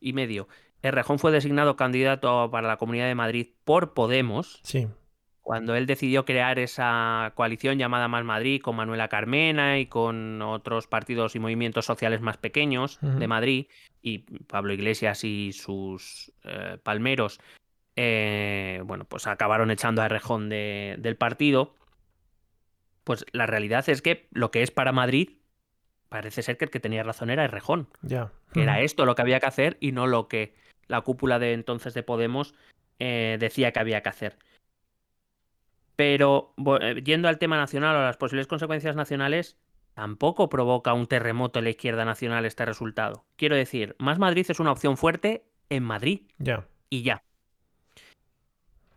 y 0.00 0.12
medio, 0.12 0.48
Errejón 0.82 1.18
fue 1.18 1.30
designado 1.32 1.76
candidato 1.76 2.50
para 2.50 2.68
la 2.68 2.76
Comunidad 2.76 3.06
de 3.06 3.14
Madrid 3.14 3.48
por 3.64 3.94
Podemos, 3.94 4.60
Sí. 4.64 4.88
cuando 5.40 5.74
él 5.74 5.86
decidió 5.86 6.24
crear 6.24 6.58
esa 6.58 7.32
coalición 7.34 7.78
llamada 7.78 8.08
Más 8.08 8.24
Madrid 8.24 8.60
con 8.60 8.76
Manuela 8.76 9.08
Carmena 9.08 9.78
y 9.78 9.86
con 9.86 10.40
otros 10.42 10.86
partidos 10.86 11.34
y 11.34 11.38
movimientos 11.40 11.84
sociales 11.84 12.20
más 12.20 12.36
pequeños 12.36 12.98
de 13.00 13.26
Madrid, 13.28 13.66
y 14.00 14.18
Pablo 14.46 14.72
Iglesias 14.72 15.22
y 15.24 15.52
sus 15.52 16.32
eh, 16.44 16.78
palmeros, 16.82 17.40
eh, 17.96 18.80
bueno, 18.84 19.04
pues 19.04 19.26
acabaron 19.26 19.70
echando 19.70 20.02
a 20.02 20.08
Rejón 20.08 20.48
de- 20.48 20.96
del 20.98 21.16
partido. 21.16 21.76
Pues 23.04 23.24
la 23.32 23.46
realidad 23.46 23.88
es 23.88 24.00
que 24.02 24.28
lo 24.32 24.50
que 24.50 24.62
es 24.62 24.70
para 24.70 24.92
Madrid 24.92 25.30
parece 26.08 26.42
ser 26.42 26.56
que 26.56 26.64
el 26.66 26.70
que 26.70 26.80
tenía 26.80 27.02
razón 27.02 27.30
era 27.30 27.44
Errejón 27.44 27.88
Ya. 28.02 28.32
que 28.52 28.62
era 28.62 28.80
esto 28.80 29.06
lo 29.06 29.14
que 29.14 29.22
había 29.22 29.40
que 29.40 29.46
hacer 29.46 29.76
y 29.80 29.92
no 29.92 30.06
lo 30.06 30.28
que 30.28 30.54
la 30.92 31.00
cúpula 31.00 31.38
de 31.40 31.54
entonces 31.54 31.94
de 31.94 32.02
Podemos 32.04 32.54
eh, 33.00 33.36
decía 33.40 33.72
que 33.72 33.80
había 33.80 34.02
que 34.02 34.10
hacer. 34.10 34.38
Pero 35.96 36.54
eh, 36.80 37.02
yendo 37.04 37.28
al 37.28 37.38
tema 37.38 37.56
nacional 37.56 37.96
o 37.96 37.98
a 38.00 38.04
las 38.04 38.16
posibles 38.16 38.46
consecuencias 38.46 38.94
nacionales, 38.96 39.56
tampoco 39.94 40.48
provoca 40.48 40.92
un 40.94 41.06
terremoto 41.06 41.58
en 41.58 41.64
la 41.64 41.70
izquierda 41.70 42.04
nacional 42.04 42.44
este 42.44 42.64
resultado. 42.64 43.24
Quiero 43.36 43.56
decir, 43.56 43.96
Más 43.98 44.18
Madrid 44.18 44.46
es 44.48 44.60
una 44.60 44.72
opción 44.72 44.96
fuerte 44.96 45.44
en 45.68 45.82
Madrid 45.82 46.22
Ya. 46.38 46.66
y 46.88 47.02
ya. 47.02 47.22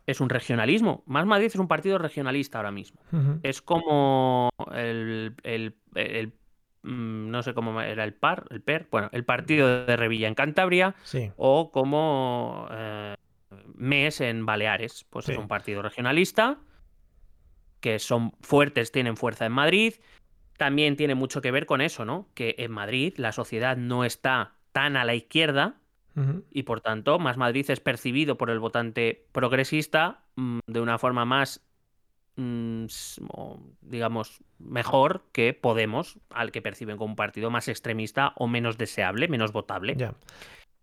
Es 0.06 0.20
un 0.20 0.28
regionalismo. 0.28 1.02
Más 1.06 1.26
Madrid 1.26 1.46
es 1.46 1.56
un 1.56 1.66
partido 1.68 1.98
regionalista 1.98 2.58
ahora 2.58 2.70
mismo. 2.70 3.00
Es 3.42 3.60
como 3.60 4.50
el, 4.72 5.34
el- 5.42 5.74
el- 5.94 6.32
no 6.86 7.42
sé 7.42 7.52
cómo 7.54 7.80
era 7.80 8.04
el 8.04 8.14
PAR, 8.14 8.46
el 8.50 8.62
PER, 8.62 8.88
bueno, 8.90 9.08
el 9.12 9.24
partido 9.24 9.84
de 9.84 9.96
Revilla 9.96 10.28
en 10.28 10.34
Cantabria 10.34 10.94
Sí. 11.02 11.32
o 11.36 11.70
como 11.72 12.68
eh, 12.70 13.14
MES 13.74 14.20
en 14.20 14.46
Baleares. 14.46 15.04
Pues 15.10 15.28
es 15.28 15.36
un 15.36 15.48
partido 15.48 15.82
regionalista 15.82 16.58
que 17.80 17.98
son 17.98 18.32
fuertes, 18.40 18.92
tienen 18.92 19.16
fuerza 19.16 19.46
en 19.46 19.52
Madrid. 19.52 19.94
También 20.56 20.96
tiene 20.96 21.14
mucho 21.14 21.42
que 21.42 21.50
ver 21.50 21.66
con 21.66 21.80
eso, 21.80 22.04
¿no? 22.04 22.28
Que 22.34 22.54
en 22.58 22.72
Madrid 22.72 23.14
la 23.16 23.32
sociedad 23.32 23.76
no 23.76 24.04
está 24.04 24.54
tan 24.72 24.96
a 24.96 25.04
la 25.04 25.14
izquierda 25.14 25.76
y 26.50 26.62
por 26.62 26.80
tanto 26.80 27.18
Más 27.18 27.36
Madrid 27.36 27.66
es 27.68 27.80
percibido 27.80 28.38
por 28.38 28.48
el 28.48 28.58
votante 28.58 29.26
progresista 29.32 30.24
mm, 30.36 30.60
de 30.66 30.80
una 30.80 30.98
forma 30.98 31.26
más, 31.26 31.65
mm, 32.36 32.86
digamos, 33.82 34.40
mejor 34.58 35.24
que 35.32 35.54
Podemos, 35.54 36.18
al 36.30 36.52
que 36.52 36.62
perciben 36.62 36.96
como 36.96 37.12
un 37.12 37.16
partido 37.16 37.50
más 37.50 37.68
extremista 37.68 38.32
o 38.36 38.46
menos 38.48 38.78
deseable, 38.78 39.28
menos 39.28 39.52
votable. 39.52 39.98
Ya. 39.98 40.14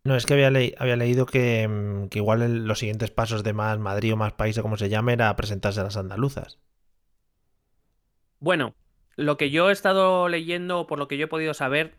No, 0.06 0.16
es 0.16 0.26
que 0.26 0.34
había, 0.34 0.52
leí- 0.52 0.76
había 0.80 0.98
leído 0.98 1.26
que, 1.26 1.68
mm, 1.68 2.10
que 2.10 2.20
igual 2.20 2.42
el- 2.44 2.66
los 2.68 2.80
siguientes 2.80 3.12
pasos 3.12 3.44
de 3.44 3.54
más 3.54 3.80
Madrid 3.80 4.14
o 4.14 4.18
más 4.18 4.34
país 4.34 4.58
o 4.58 4.64
como 4.64 4.78
se 4.78 4.90
llame 4.90 5.14
era 5.14 5.36
presentarse 5.38 5.82
a 5.82 5.84
las 5.86 5.98
andaluzas. 5.98 6.60
Bueno, 8.40 8.76
lo 9.16 9.38
que 9.38 9.50
yo 9.52 9.70
he 9.70 9.74
estado 9.74 10.28
leyendo, 10.30 10.88
por 10.88 11.00
lo 11.00 11.08
que 11.08 11.18
yo 11.18 11.26
he 11.26 11.28
podido 11.28 11.54
saber, 11.54 11.96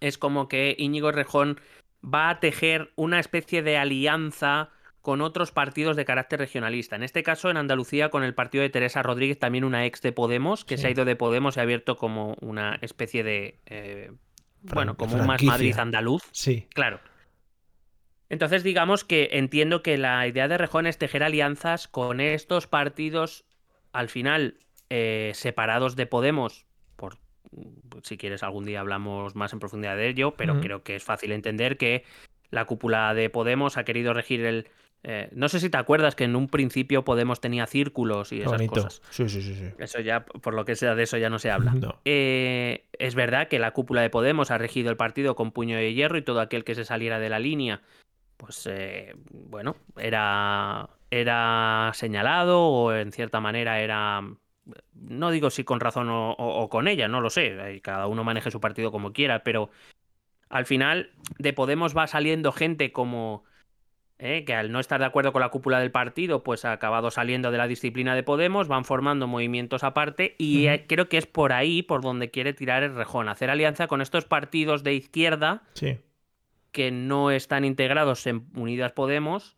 es 0.00 0.18
como 0.18 0.48
que 0.48 0.76
Íñigo 0.78 1.12
Rejón 1.12 1.60
va 2.04 2.30
a 2.30 2.40
tejer 2.40 2.92
una 2.96 3.20
especie 3.20 3.62
de 3.62 3.78
alianza 3.78 4.70
con 5.02 5.22
otros 5.22 5.52
partidos 5.52 5.96
de 5.96 6.04
carácter 6.04 6.40
regionalista. 6.40 6.96
En 6.96 7.02
este 7.02 7.22
caso, 7.22 7.50
en 7.50 7.56
Andalucía, 7.56 8.10
con 8.10 8.22
el 8.22 8.34
partido 8.34 8.62
de 8.62 8.70
Teresa 8.70 9.02
Rodríguez, 9.02 9.38
también 9.38 9.64
una 9.64 9.86
ex 9.86 10.02
de 10.02 10.12
Podemos, 10.12 10.64
que 10.64 10.76
se 10.76 10.86
ha 10.86 10.90
ido 10.90 11.04
de 11.04 11.16
Podemos 11.16 11.56
y 11.56 11.60
ha 11.60 11.62
abierto 11.62 11.96
como 11.96 12.36
una 12.40 12.78
especie 12.82 13.22
de. 13.22 13.58
Eh, 13.66 14.12
bueno, 14.62 14.96
como 14.96 15.16
un 15.16 15.26
más 15.26 15.42
Madrid 15.42 15.78
andaluz. 15.78 16.22
Sí. 16.32 16.66
Claro. 16.74 17.00
Entonces, 18.28 18.62
digamos 18.62 19.04
que 19.04 19.30
entiendo 19.32 19.82
que 19.82 19.98
la 19.98 20.26
idea 20.26 20.48
de 20.48 20.58
Rejón 20.58 20.86
es 20.86 20.98
tejer 20.98 21.22
alianzas 21.22 21.88
con 21.88 22.20
estos 22.20 22.66
partidos, 22.66 23.44
al 23.92 24.08
final, 24.08 24.58
eh, 24.90 25.32
separados 25.34 25.96
de 25.96 26.06
Podemos, 26.06 26.66
por 26.96 27.18
si 28.02 28.16
quieres 28.16 28.42
algún 28.42 28.64
día 28.64 28.80
hablamos 28.80 29.34
más 29.34 29.52
en 29.52 29.58
profundidad 29.58 29.96
de 29.96 30.08
ello, 30.08 30.34
pero 30.36 30.60
creo 30.60 30.82
que 30.82 30.96
es 30.96 31.02
fácil 31.02 31.32
entender 31.32 31.76
que 31.76 32.04
la 32.50 32.64
cúpula 32.66 33.12
de 33.14 33.30
Podemos 33.30 33.76
ha 33.76 33.84
querido 33.84 34.12
regir 34.12 34.44
el, 34.44 34.68
eh, 35.02 35.30
no 35.32 35.48
sé 35.48 35.60
si 35.60 35.70
te 35.70 35.78
acuerdas 35.78 36.14
que 36.14 36.24
en 36.24 36.36
un 36.36 36.48
principio 36.48 37.04
Podemos 37.04 37.40
tenía 37.40 37.66
círculos 37.66 38.32
y 38.32 38.42
esas 38.42 38.62
cosas. 38.66 39.00
Sí, 39.10 39.28
sí, 39.28 39.40
sí, 39.40 39.54
sí, 39.54 39.70
Eso 39.78 40.00
ya, 40.00 40.24
por 40.24 40.54
lo 40.54 40.64
que 40.64 40.76
sea 40.76 40.94
de 40.94 41.04
eso 41.04 41.16
ya 41.16 41.30
no 41.30 41.38
se 41.38 41.50
habla. 41.50 41.74
Eh, 42.04 42.84
es 42.98 43.14
verdad 43.14 43.48
que 43.48 43.58
la 43.58 43.72
cúpula 43.72 44.02
de 44.02 44.10
Podemos 44.10 44.50
ha 44.50 44.58
regido 44.58 44.90
el 44.90 44.96
partido 44.96 45.34
con 45.36 45.52
puño 45.52 45.76
de 45.76 45.94
hierro 45.94 46.18
y 46.18 46.22
todo 46.22 46.40
aquel 46.40 46.64
que 46.64 46.74
se 46.74 46.84
saliera 46.84 47.18
de 47.18 47.30
la 47.30 47.38
línea, 47.38 47.80
pues 48.36 48.68
eh, 48.70 49.14
bueno, 49.30 49.76
era, 49.96 50.90
era 51.10 51.92
señalado 51.94 52.66
o 52.66 52.92
en 52.92 53.12
cierta 53.12 53.40
manera 53.40 53.80
era... 53.80 54.22
No 54.94 55.30
digo 55.30 55.48
si 55.48 55.64
con 55.64 55.80
razón 55.80 56.08
o 56.10 56.68
con 56.70 56.86
ella, 56.86 57.08
no 57.08 57.22
lo 57.22 57.30
sé. 57.30 57.80
Cada 57.82 58.06
uno 58.06 58.22
maneje 58.22 58.50
su 58.50 58.60
partido 58.60 58.92
como 58.92 59.12
quiera, 59.12 59.42
pero 59.42 59.70
al 60.50 60.66
final 60.66 61.10
de 61.38 61.54
Podemos 61.54 61.96
va 61.96 62.06
saliendo 62.06 62.52
gente 62.52 62.92
como 62.92 63.44
¿eh? 64.20 64.44
que 64.44 64.54
al 64.54 64.70
no 64.70 64.80
estar 64.80 65.00
de 65.00 65.06
acuerdo 65.06 65.32
con 65.32 65.40
la 65.40 65.48
cúpula 65.48 65.80
del 65.80 65.90
partido, 65.90 66.42
pues 66.42 66.64
ha 66.64 66.72
acabado 66.72 67.10
saliendo 67.10 67.50
de 67.50 67.58
la 67.58 67.66
disciplina 67.66 68.14
de 68.14 68.22
Podemos, 68.22 68.68
van 68.68 68.84
formando 68.84 69.26
movimientos 69.26 69.82
aparte 69.82 70.36
y 70.38 70.66
eh, 70.66 70.84
creo 70.86 71.08
que 71.08 71.18
es 71.18 71.26
por 71.26 71.52
ahí 71.52 71.82
por 71.82 72.02
donde 72.02 72.30
quiere 72.30 72.52
tirar 72.52 72.82
el 72.82 72.94
rejón, 72.94 73.28
hacer 73.28 73.50
alianza 73.50 73.88
con 73.88 74.00
estos 74.00 74.24
partidos 74.24 74.84
de 74.84 74.94
izquierda 74.94 75.62
que 76.70 76.90
no 76.90 77.30
están 77.30 77.64
integrados 77.64 78.26
en 78.26 78.46
Unidas 78.54 78.92
Podemos, 78.92 79.56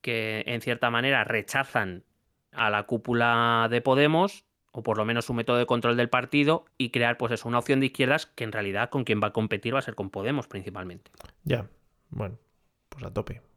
que 0.00 0.42
en 0.46 0.60
cierta 0.60 0.90
manera 0.90 1.24
rechazan 1.24 2.04
a 2.52 2.70
la 2.70 2.84
cúpula 2.84 3.68
de 3.70 3.80
Podemos 3.80 4.44
o 4.72 4.82
por 4.82 4.96
lo 4.96 5.04
menos 5.04 5.26
su 5.26 5.34
método 5.34 5.58
de 5.58 5.66
control 5.66 5.96
del 5.96 6.08
partido 6.08 6.64
y 6.78 6.90
crear 6.90 7.18
pues 7.18 7.32
eso, 7.32 7.46
una 7.46 7.58
opción 7.58 7.80
de 7.80 7.86
izquierdas 7.86 8.26
que 8.26 8.44
en 8.44 8.52
realidad 8.52 8.88
con 8.88 9.04
quien 9.04 9.20
va 9.22 9.28
a 9.28 9.32
competir 9.32 9.74
va 9.74 9.78
a 9.78 9.82
ser 9.82 9.94
con 9.94 10.10
Podemos 10.10 10.48
principalmente. 10.48 11.10
Ya, 11.44 11.66
bueno, 12.08 12.38
pues 12.88 13.04
a 13.04 13.12
tope. 13.12 13.51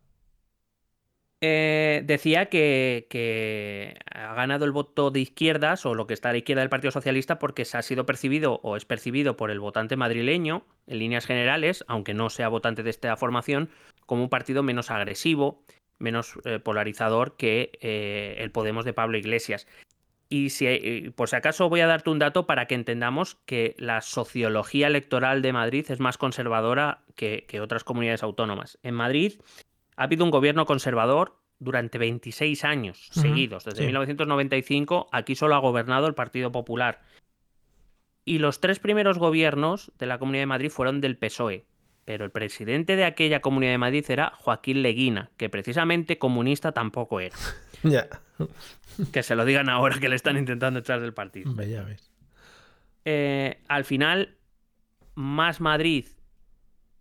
Eh, 1.48 2.02
decía 2.06 2.48
que, 2.48 3.96
ha 4.10 4.34
ganado 4.34 4.66
el 4.66 4.72
voto 4.72 5.12
de 5.12 5.20
izquierdas 5.20 5.86
o 5.86 5.94
lo 5.94 6.08
que 6.08 6.16
está 6.16 6.30
a 6.30 6.32
la 6.32 6.40
izquierda 6.40 6.62
del 6.62 6.72
Partido 6.72 6.90
Socialista 6.90 7.38
porque 7.38 7.66
se 7.66 7.78
ha 7.78 7.84
sido 7.84 8.08
percibido 8.08 8.60
o 8.64 8.76
es 8.76 8.86
percibido 8.86 9.38
por 9.38 9.52
el 9.52 9.60
votante 9.60 9.96
madrileño, 9.96 10.66
en 10.88 10.98
líneas 10.98 11.28
generales, 11.28 11.86
aunque 11.88 12.16
no 12.16 12.32
sea 12.32 12.50
votante 12.50 12.82
de 12.82 12.90
esta 12.90 13.16
formación, 13.16 13.70
como 14.08 14.24
un 14.24 14.30
partido 14.30 14.64
menos 14.64 14.90
agresivo, 14.90 15.64
menos 16.00 16.34
eh, 16.46 16.58
polarizador 16.58 17.38
que 17.38 17.78
eh, 17.80 18.38
el 18.40 18.50
Podemos 18.50 18.84
de 18.84 18.94
Pablo 18.94 19.16
Iglesias. 19.16 19.68
Y 20.28 20.50
si, 20.50 21.12
por 21.16 21.30
si 21.30 21.36
acaso 21.36 21.70
voy 21.70 21.82
a 21.82 21.88
darte 21.88 22.10
un 22.10 22.18
dato 22.18 22.48
para 22.48 22.66
que 22.66 22.74
entendamos 22.74 23.36
que 23.46 23.76
la 23.78 24.02
sociología 24.02 24.88
electoral 24.88 25.44
de 25.44 25.54
Madrid 25.54 25.86
es 25.90 26.00
más 26.00 26.18
conservadora 26.18 27.04
que 27.16 27.62
otras 27.62 27.84
comunidades 27.84 28.24
autónomas. 28.24 28.80
En 28.82 28.96
Madrid 28.96 29.34
ha 29.96 30.04
habido 30.04 30.26
un 30.26 30.32
gobierno 30.32 30.66
conservador 30.66 31.38
durante 31.60 31.98
26 31.98 32.64
años 32.66 33.08
seguidos. 33.12 33.66
Desde 33.66 33.86
1995 33.86 35.08
aquí 35.12 35.36
solo 35.36 35.56
ha 35.56 35.60
gobernado 35.60 36.08
el 36.08 36.14
Partido 36.14 36.52
Popular. 36.52 37.02
Y 38.26 38.40
los 38.40 38.60
tres 38.60 38.80
primeros 38.80 39.18
gobiernos 39.20 39.92
de 40.00 40.08
la 40.08 40.18
Comunidad 40.18 40.42
de 40.44 40.48
Madrid 40.48 40.70
fueron 40.70 41.00
del 41.00 41.18
PSOE. 41.18 41.66
Pero 42.06 42.26
el 42.26 42.32
presidente 42.32 42.96
de 42.96 43.06
aquella 43.06 43.40
Comunidad 43.40 43.72
de 43.72 43.78
Madrid 43.78 44.06
era 44.10 44.32
Joaquín 44.36 44.84
Leguina, 44.84 45.32
que 45.38 45.50
precisamente 45.50 46.18
comunista 46.18 46.72
tampoco 46.72 47.20
era. 47.20 47.36
Ya. 47.84 48.08
Que 49.14 49.22
se 49.22 49.36
lo 49.36 49.46
digan 49.46 49.70
ahora 49.70 50.00
que 50.00 50.10
le 50.10 50.16
están 50.16 50.38
intentando 50.38 50.80
echar 50.80 51.02
del 51.02 51.14
partido. 51.14 51.54
Ya 51.64 51.84
ves. 51.84 52.12
Eh, 53.04 53.62
al 53.68 53.86
final, 53.86 54.38
más 55.14 55.62
Madrid 55.62 56.08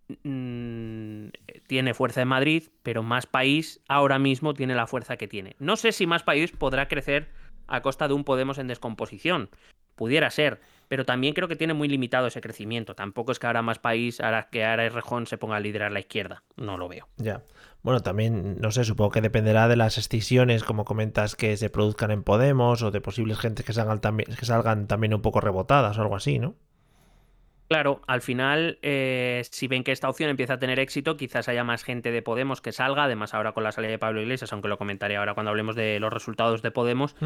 Mm, 0.09 1.29
tiene 1.67 1.95
fuerza 1.95 2.23
en 2.23 2.29
Madrid, 2.29 2.65
pero 2.83 3.03
más 3.03 3.27
país 3.27 3.81
ahora 3.89 4.19
mismo 4.19 4.55
tiene 4.55 4.75
la 4.75 4.87
fuerza 4.87 5.17
que 5.17 5.29
tiene. 5.29 5.57
No 5.59 5.77
sé 5.77 5.93
si 5.93 6.07
más 6.07 6.23
país 6.23 6.53
podrá 6.53 6.89
crecer 6.89 7.29
a 7.67 7.81
costa 7.81 8.09
de 8.09 8.15
un 8.15 8.25
Podemos 8.25 8.59
en 8.59 8.69
descomposición. 8.69 9.49
Pudiera 9.95 10.29
ser, 10.31 10.61
pero 10.89 11.05
también 11.05 11.35
creo 11.35 11.47
que 11.47 11.57
tiene 11.57 11.73
muy 11.73 11.89
limitado 11.89 12.27
ese 12.27 12.41
crecimiento. 12.41 12.95
Tampoco 12.95 13.31
es 13.33 13.39
que 13.39 13.47
ahora 13.47 13.63
más 13.63 13.79
país, 13.79 14.21
ahora 14.21 14.49
que 14.51 14.65
ahora 14.65 14.89
Rejón 14.89 15.27
se 15.27 15.39
ponga 15.39 15.57
a 15.57 15.61
liderar 15.61 15.93
la 15.93 16.01
izquierda. 16.01 16.43
No 16.57 16.77
lo 16.77 16.89
veo. 16.89 17.09
Ya. 17.17 17.43
Bueno, 17.83 18.01
también, 18.01 18.61
no 18.61 18.73
sé, 18.73 18.85
supongo 18.85 19.13
que 19.13 19.21
dependerá 19.21 19.69
de 19.69 19.77
las 19.77 19.97
escisiones, 19.97 20.65
como 20.65 20.85
comentas, 20.85 21.37
que 21.37 21.57
se 21.57 21.71
produzcan 21.71 22.11
en 22.11 22.25
Podemos 22.25 22.83
o 22.83 22.91
de 22.91 23.01
posibles 23.01 23.39
gentes 23.39 23.65
que 23.65 23.73
salgan 23.73 24.01
también, 24.01 24.35
que 24.35 24.45
salgan 24.45 24.89
también 24.89 25.15
un 25.15 25.23
poco 25.23 25.41
rebotadas 25.41 25.97
o 25.97 26.03
algo 26.03 26.17
así, 26.17 26.39
¿no? 26.39 26.57
Claro, 27.75 28.03
al 28.07 28.21
final, 28.21 28.79
eh, 28.83 29.43
si 29.51 29.67
ven 29.67 29.83
que 29.83 29.91
esta 29.91 30.09
opción 30.09 30.31
empieza 30.31 30.53
a 30.53 30.59
tener 30.61 30.79
éxito, 30.79 31.17
quizás 31.17 31.49
haya 31.49 31.65
más 31.65 31.83
gente 31.83 32.13
de 32.13 32.23
Podemos 32.23 32.61
que 32.61 32.71
salga, 32.71 33.03
además 33.03 33.35
ahora 33.35 33.51
con 33.51 33.65
la 33.65 33.73
salida 33.73 33.91
de 33.91 33.99
Pablo 33.99 34.23
Iglesias, 34.23 34.53
aunque 34.53 34.69
lo 34.69 34.79
comentaré 34.79 35.17
ahora 35.17 35.35
cuando 35.35 35.51
hablemos 35.51 35.75
de 35.75 35.99
los 35.99 36.13
resultados 36.13 36.63
de 36.63 36.71
Podemos, 36.71 37.17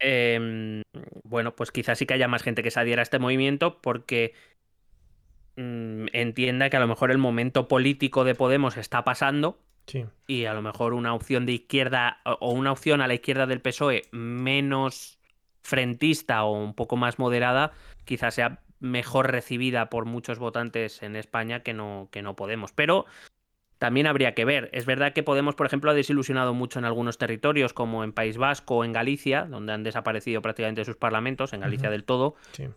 em, 0.00 0.82
bueno, 1.22 1.54
pues 1.54 1.70
quizás 1.70 1.96
sí 1.96 2.06
que 2.06 2.14
haya 2.14 2.26
más 2.26 2.42
gente 2.42 2.64
que 2.64 2.72
se 2.72 2.80
adhiera 2.80 3.02
a 3.02 3.04
este 3.04 3.20
movimiento 3.20 3.80
porque 3.80 4.34
mm, 5.54 6.06
entienda 6.12 6.70
que 6.70 6.76
a 6.76 6.80
lo 6.80 6.88
mejor 6.88 7.12
el 7.12 7.18
momento 7.18 7.68
político 7.68 8.24
de 8.24 8.34
Podemos 8.34 8.76
está 8.76 9.04
pasando 9.04 9.60
y 10.26 10.46
a 10.46 10.54
lo 10.54 10.62
mejor 10.62 10.94
una 10.94 11.14
opción 11.14 11.46
de 11.46 11.52
izquierda 11.52 12.18
o 12.24 12.50
una 12.50 12.72
opción 12.72 13.00
a 13.00 13.06
la 13.06 13.14
izquierda 13.14 13.46
del 13.46 13.60
PSOE 13.60 14.02
menos 14.10 15.20
frentista 15.62 16.42
o 16.42 16.60
un 16.60 16.74
poco 16.74 16.96
más 16.96 17.20
moderada, 17.20 17.70
quizás 18.04 18.34
sea 18.34 18.58
mejor 18.80 19.30
recibida 19.30 19.90
por 19.90 20.04
muchos 20.04 20.38
votantes 20.38 21.02
en 21.02 21.16
España 21.16 21.60
que 21.60 21.74
no, 21.74 22.08
que 22.10 22.22
no 22.22 22.36
Podemos. 22.36 22.72
Pero 22.72 23.06
también 23.78 24.06
habría 24.06 24.34
que 24.34 24.44
ver. 24.44 24.70
Es 24.72 24.86
verdad 24.86 25.12
que 25.12 25.22
Podemos, 25.22 25.54
por 25.54 25.66
ejemplo, 25.66 25.90
ha 25.90 25.94
desilusionado 25.94 26.54
mucho 26.54 26.78
en 26.78 26.84
algunos 26.84 27.18
territorios, 27.18 27.72
como 27.72 28.04
en 28.04 28.12
País 28.12 28.36
Vasco 28.36 28.76
o 28.76 28.84
en 28.84 28.92
Galicia, 28.92 29.44
donde 29.44 29.72
han 29.72 29.82
desaparecido 29.82 30.42
prácticamente 30.42 30.84
sus 30.84 30.96
parlamentos, 30.96 31.52
en 31.52 31.60
Galicia 31.60 31.90
del 31.90 32.04
todo. 32.04 32.34
Sí 32.52 32.68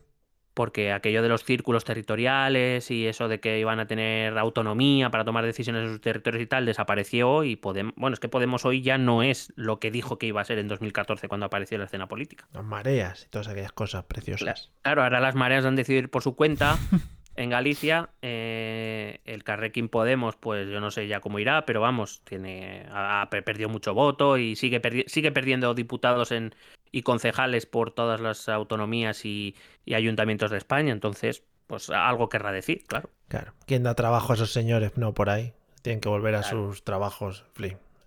porque 0.58 0.92
aquello 0.92 1.22
de 1.22 1.30
los 1.30 1.44
círculos 1.44 1.86
territoriales 1.86 2.90
y 2.90 3.06
eso 3.06 3.28
de 3.28 3.40
que 3.40 3.60
iban 3.60 3.80
a 3.80 3.86
tener 3.86 4.36
autonomía 4.40 5.12
para 5.12 5.24
tomar 5.24 5.46
decisiones 5.46 5.84
en 5.84 5.90
sus 5.92 6.02
territorios 6.02 6.42
y 6.42 6.48
tal 6.48 6.66
desapareció 6.66 7.44
y 7.44 7.56
Podemos, 7.56 7.94
bueno, 7.96 8.16
es 8.16 8.20
que 8.20 8.28
Podemos 8.28 8.66
hoy 8.66 8.82
ya 8.82 8.98
no 8.98 9.22
es 9.22 9.54
lo 9.56 9.80
que 9.80 9.92
dijo 9.92 10.18
que 10.18 10.26
iba 10.26 10.42
a 10.42 10.46
ser 10.46 10.58
en 10.58 10.68
2014 10.68 11.28
cuando 11.28 11.46
apareció 11.46 11.78
la 11.78 11.84
escena 11.84 12.08
política. 12.08 12.48
Las 12.54 12.64
mareas 12.64 13.26
y 13.26 13.30
todas 13.30 13.50
aquellas 13.50 13.72
cosas 13.72 14.06
preciosas. 14.06 14.72
Claro, 14.82 15.04
ahora 15.04 15.20
las 15.20 15.36
mareas 15.36 15.64
han 15.64 15.76
decidido 15.76 16.06
ir 16.06 16.10
por 16.10 16.24
su 16.24 16.36
cuenta 16.36 16.80
en 17.36 17.52
Galicia. 17.52 18.10
Eh, 18.24 19.20
el 19.26 19.44
Carrequín 19.44 19.90
Podemos, 19.90 20.38
pues 20.38 20.68
yo 20.68 20.80
no 20.80 20.90
sé 20.90 21.08
ya 21.08 21.20
cómo 21.20 21.38
irá, 21.38 21.68
pero 21.68 21.82
vamos, 21.82 22.22
tiene 22.24 22.88
ha, 22.92 23.30
perdido 23.30 23.70
mucho 23.70 23.94
voto 23.94 24.40
y 24.40 24.56
sigue, 24.56 24.82
sigue 25.06 25.32
perdiendo 25.32 25.76
diputados 25.76 26.32
en, 26.32 26.56
y 26.92 27.04
concejales 27.04 27.66
por 27.66 27.92
todas 27.92 28.20
las 28.20 28.50
autonomías 28.50 29.26
y, 29.26 29.56
ayuntamientos 29.94 30.52
de 30.52 30.58
España. 30.58 30.92
Entonces, 30.92 31.44
pues 31.68 31.90
algo 31.90 32.30
querrá 32.30 32.52
decir, 32.52 32.84
claro. 32.88 33.10
Claro. 33.28 33.54
¿Quién 33.66 33.84
da 33.84 33.96
trabajo 33.96 34.34
a 34.34 34.36
esos 34.36 34.52
señores? 34.54 34.98
No, 34.98 35.14
por 35.14 35.30
ahí. 35.30 35.54
Tienen 35.82 36.02
que 36.02 36.10
volver 36.10 36.36
a 36.36 36.44
sus 36.44 36.84
trabajos. 36.84 37.46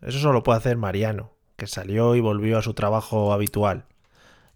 Eso 0.03 0.19
solo 0.19 0.43
puede 0.43 0.59
hacer 0.59 0.77
Mariano, 0.77 1.33
que 1.57 1.67
salió 1.67 2.15
y 2.15 2.21
volvió 2.21 2.59
a 2.59 2.63
su 2.63 2.75
trabajo 2.75 3.33
habitual 3.33 3.85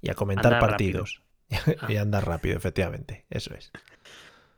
y 0.00 0.10
a 0.10 0.14
comentar 0.14 0.58
partidos. 0.58 1.22
y 1.88 1.96
andar 1.96 2.26
rápido, 2.26 2.56
efectivamente. 2.56 3.24
Eso 3.30 3.54
es. 3.54 3.70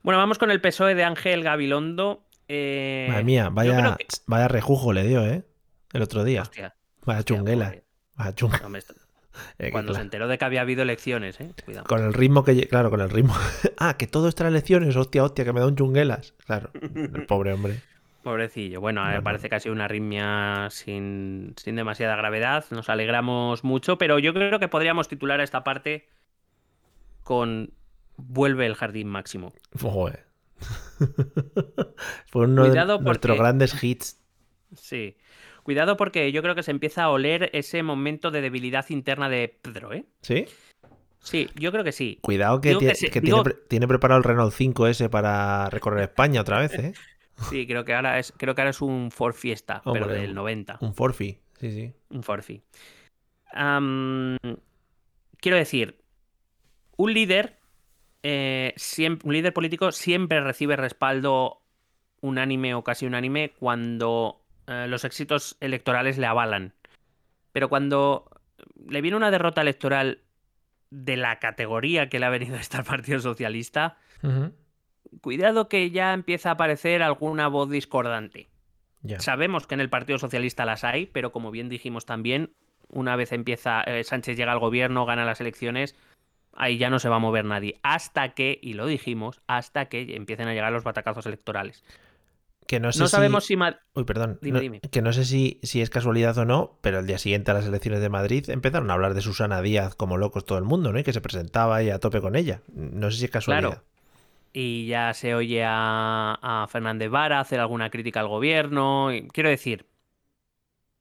Bueno, 0.03 0.19
vamos 0.19 0.39
con 0.39 0.51
el 0.51 0.61
PSOE 0.61 0.95
de 0.95 1.05
Ángel 1.05 1.43
Gabilondo. 1.43 2.25
Eh, 2.49 3.07
Madre 3.11 3.25
mía, 3.25 3.49
vaya, 3.51 3.97
vaya 4.27 4.49
rejujo 4.49 4.93
le 4.93 5.03
dio, 5.03 5.27
¿eh? 5.27 5.45
El 5.93 6.03
otro 6.03 6.25
día. 6.25 6.45
vaya 7.05 7.23
chunguela. 7.23 7.75
Vaya 8.15 8.35
chunguela. 8.35 8.81
Eh, 9.59 9.71
Cuando 9.71 9.95
se 9.95 10.01
enteró 10.01 10.29
de 10.29 10.37
que 10.37 10.45
había 10.45 10.61
habido 10.61 10.83
elecciones, 10.83 11.41
¿eh? 11.41 11.51
Cuidado. 11.65 11.87
Con 11.87 12.05
el 12.05 12.13
ritmo 12.13 12.45
que. 12.45 12.67
Claro, 12.69 12.91
con 12.91 13.01
el 13.01 13.09
ritmo. 13.09 13.35
ah, 13.79 13.97
que 13.97 14.07
todo 14.07 14.29
está 14.29 14.45
en 14.45 14.49
elecciones, 14.49 14.95
hostia, 14.97 15.25
hostia, 15.25 15.45
que 15.45 15.53
me 15.53 15.61
da 15.61 15.67
un 15.67 15.77
chunguelas. 15.77 16.35
Claro, 16.45 16.71
el 16.75 17.25
pobre 17.27 17.53
hombre. 17.53 17.81
Pobrecillo. 18.23 18.81
Bueno, 18.81 19.03
parece 19.23 19.49
que 19.49 19.55
ha 19.55 19.61
sido 19.61 19.73
una 19.75 19.85
arritmia 19.85 20.69
sin, 20.71 21.55
sin 21.57 21.77
demasiada 21.77 22.17
gravedad. 22.17 22.65
Nos 22.71 22.89
alegramos 22.91 23.65
mucho, 23.65 23.99
pero 23.99 24.19
yo 24.19 24.35
creo 24.35 24.59
que 24.59 24.69
podríamos 24.69 25.09
titular 25.09 25.41
a 25.41 25.45
esta 25.45 25.65
parte 25.65 26.09
con 27.23 27.71
Vuelve 28.17 28.67
el 28.67 28.75
jardín 28.75 29.09
máximo. 29.09 29.53
Joder. 29.81 30.25
Fue 32.27 32.45
uno 32.45 32.67
Cuidado 32.67 32.99
de 32.99 33.05
nuestros 33.05 33.39
grandes 33.39 33.83
hits. 33.83 34.19
Sí. 34.75 35.17
Cuidado 35.67 35.97
porque 35.97 36.31
yo 36.31 36.43
creo 36.43 36.55
que 36.55 36.63
se 36.63 36.71
empieza 36.71 37.03
a 37.03 37.11
oler 37.11 37.51
ese 37.53 37.83
momento 37.83 38.31
de 38.31 38.41
debilidad 38.41 38.87
interna 38.89 39.29
de 39.29 39.49
Pedro, 39.61 39.93
¿eh? 39.93 40.05
¿Sí? 40.23 40.45
Sí, 41.19 41.49
yo 41.57 41.73
creo 41.73 41.83
que 41.83 41.91
sí. 41.91 42.21
Cuidado 42.23 42.61
que, 42.61 42.69
Digo 42.69 42.81
tie- 42.83 42.89
que 42.91 42.95
sí, 42.95 43.11
que 43.11 43.21
digo- 43.21 43.43
tiene, 43.43 43.55
pre- 43.57 43.67
tiene 43.69 43.89
preparado 43.89 44.19
el 44.19 44.23
Renault 44.23 44.55
5S 44.55 45.09
para 45.11 45.69
recorrer 45.71 46.05
España 46.05 46.41
otra 46.41 46.61
vez, 46.61 46.73
¿eh? 46.79 46.93
Sí, 47.51 47.67
creo 47.67 47.85
que 47.85 47.95
ahora 47.95 48.21
es, 48.21 48.33
creo 48.37 48.55
que 48.55 48.61
ahora 48.61 48.71
es 48.71 48.81
un 48.81 49.11
Ford 49.11 49.35
Fiesta, 49.35 49.83
pero 49.93 50.07
del 50.07 50.35
90. 50.35 50.79
Un 50.81 50.95
Forfi, 50.95 51.41
sí, 51.59 51.71
sí. 51.73 51.93
Un 52.11 52.23
Forfi. 52.23 52.63
Quiero 55.41 55.57
decir, 55.57 55.99
un 56.97 57.13
líder, 57.13 57.59
eh, 58.23 58.73
un 59.25 59.33
líder 59.33 59.53
político 59.53 59.91
siempre 59.93 60.41
recibe 60.41 60.77
respaldo 60.77 61.61
unánime 62.21 62.75
o 62.75 62.83
casi 62.85 63.05
unánime 63.05 63.53
cuando 63.59 64.43
eh, 64.67 64.87
los 64.89 65.05
éxitos 65.05 65.57
electorales 65.61 66.19
le 66.19 66.27
avalan. 66.27 66.75
Pero 67.53 67.69
cuando 67.69 68.31
le 68.89 69.01
viene 69.01 69.17
una 69.17 69.31
derrota 69.31 69.63
electoral 69.63 70.21
de 70.91 71.17
la 71.17 71.39
categoría 71.39 72.09
que 72.09 72.19
le 72.19 72.27
ha 72.27 72.31
venido 72.31 72.57
a 72.57 72.61
estar 72.61 72.85
Partido 72.85 73.21
Socialista, 73.21 73.99
cuidado 75.21 75.69
que 75.69 75.91
ya 75.91 76.13
empieza 76.13 76.51
a 76.51 76.53
aparecer 76.53 77.03
alguna 77.03 77.49
voz 77.49 77.71
discordante. 77.71 78.49
Sabemos 79.19 79.67
que 79.67 79.75
en 79.75 79.81
el 79.81 79.91
Partido 79.91 80.19
Socialista 80.19 80.65
las 80.65 80.83
hay, 80.83 81.07
pero 81.07 81.31
como 81.31 81.53
bien 81.53 81.69
dijimos 81.69 82.07
también, 82.07 82.53
una 82.89 83.15
vez 83.17 83.33
empieza 83.33 83.83
eh, 83.83 84.03
Sánchez 84.05 84.37
llega 84.37 84.53
al 84.53 84.59
gobierno, 84.59 85.07
gana 85.07 85.25
las 85.25 85.41
elecciones, 85.41 85.95
ahí 86.53 86.79
ya 86.79 86.91
no 86.91 86.99
se 86.99 87.09
va 87.09 87.17
a 87.17 87.21
mover 87.21 87.45
nadie. 87.45 87.79
Hasta 87.83 88.35
que, 88.35 88.59
y 88.61 88.73
lo 88.73 88.87
dijimos, 88.87 89.43
hasta 89.47 89.87
que 89.87 90.17
empiecen 90.17 90.49
a 90.49 90.55
llegar 90.55 90.73
los 90.73 90.85
batacazos 90.85 91.27
electorales. 91.27 91.85
Que 92.67 92.81
no 92.81 92.93
sé 92.93 92.99
No 93.01 93.09
sabemos 93.09 93.45
si... 93.45 93.57
Uy, 93.95 94.05
perdón. 94.05 94.39
Dime, 94.43 94.57
No- 94.57 94.61
dime. 94.61 94.81
Que 94.81 95.03
no 95.03 95.13
sé 95.13 95.25
si, 95.25 95.61
si 95.63 95.81
es 95.83 95.91
casualidad 95.91 96.37
o 96.39 96.45
no, 96.45 96.79
pero 96.81 96.99
el 96.99 97.07
día 97.07 97.19
siguiente 97.19 97.51
a 97.51 97.55
las 97.55 97.67
elecciones 97.67 98.01
de 98.01 98.09
Madrid 98.09 98.49
empezaron 98.51 98.91
a 98.91 98.95
hablar 98.95 99.15
de 99.15 99.21
Susana 99.23 99.63
Díaz 99.63 99.95
como 99.95 100.17
locos 100.17 100.45
todo 100.45 100.59
el 100.59 100.65
mundo, 100.65 100.93
¿no? 100.93 100.99
Y 100.99 101.05
que 101.05 101.13
se 101.13 101.21
presentaba 101.21 101.83
y 101.83 101.91
a 101.91 101.99
tope 102.01 102.21
con 102.21 102.37
ella. 102.37 102.61
No 102.75 103.11
sé 103.11 103.19
si 103.19 103.25
es 103.27 103.31
casualidad. 103.31 103.69
Claro. 103.71 103.85
Y 104.53 104.87
ya 104.87 105.13
se 105.15 105.35
oye 105.35 105.63
a, 105.65 106.39
a 106.43 106.67
Fernández 106.69 107.11
Vara 107.11 107.41
hacer 107.41 107.61
alguna 107.61 107.91
crítica 107.91 108.21
al 108.21 108.29
gobierno. 108.29 109.13
y- 109.13 109.29
quiero 109.29 109.51
decir, 109.51 109.87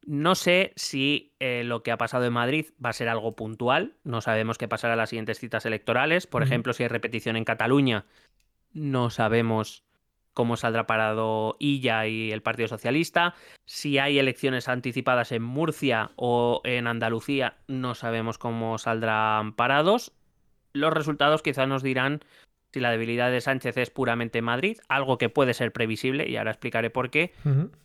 no 0.05 0.35
sé 0.35 0.71
si 0.75 1.33
eh, 1.39 1.63
lo 1.65 1.81
que 1.81 1.91
ha 1.91 1.97
pasado 1.97 2.25
en 2.25 2.33
Madrid 2.33 2.67
va 2.83 2.89
a 2.91 2.93
ser 2.93 3.09
algo 3.09 3.35
puntual. 3.35 3.95
No 4.03 4.21
sabemos 4.21 4.57
qué 4.57 4.67
pasará 4.67 4.93
en 4.93 4.99
las 4.99 5.09
siguientes 5.09 5.39
citas 5.39 5.65
electorales. 5.65 6.27
Por 6.27 6.43
ejemplo, 6.43 6.73
si 6.73 6.83
hay 6.83 6.89
repetición 6.89 7.37
en 7.37 7.43
Cataluña, 7.45 8.05
no 8.73 9.09
sabemos 9.09 9.83
cómo 10.35 10.57
saldrá 10.57 10.85
parado 10.85 11.55
Illa 11.59 12.05
y 12.05 12.31
el 12.31 12.43
Partido 12.43 12.67
Socialista. 12.67 13.33
Si 13.65 13.97
hay 13.97 14.19
elecciones 14.19 14.67
anticipadas 14.67 15.31
en 15.31 15.41
Murcia 15.41 16.11
o 16.17 16.61
en 16.65 16.85
Andalucía, 16.85 17.57
no 17.67 17.95
sabemos 17.95 18.37
cómo 18.37 18.77
saldrán 18.77 19.53
parados. 19.53 20.11
Los 20.73 20.93
resultados 20.93 21.41
quizás 21.41 21.67
nos 21.67 21.81
dirán 21.81 22.19
si 22.73 22.81
la 22.81 22.91
debilidad 22.91 23.31
de 23.31 23.39
Sánchez 23.39 23.77
es 23.77 23.89
puramente 23.89 24.41
Madrid, 24.41 24.77
algo 24.89 25.17
que 25.17 25.29
puede 25.29 25.53
ser 25.53 25.71
previsible, 25.71 26.29
y 26.29 26.35
ahora 26.35 26.51
explicaré 26.51 26.89
por 26.89 27.09
qué, 27.09 27.33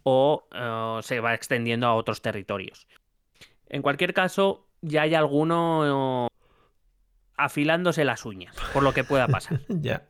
o 0.03 0.49
eh, 0.53 0.99
se 1.03 1.21
va 1.21 1.33
extendiendo 1.35 1.87
a 1.87 1.95
otros 1.95 2.21
territorios. 2.21 2.89
En 3.69 3.83
cualquier 3.83 4.13
caso, 4.13 4.67
ya 4.81 5.03
hay 5.03 5.15
alguno 5.15 6.27
eh, 6.27 6.35
afilándose 7.37 8.05
las 8.05 8.27
uñas, 8.27 8.57
por 8.73 8.83
lo 8.83 8.93
que 8.93 9.05
pueda 9.05 9.29
pasar. 9.29 9.61
Ya. 9.69 10.03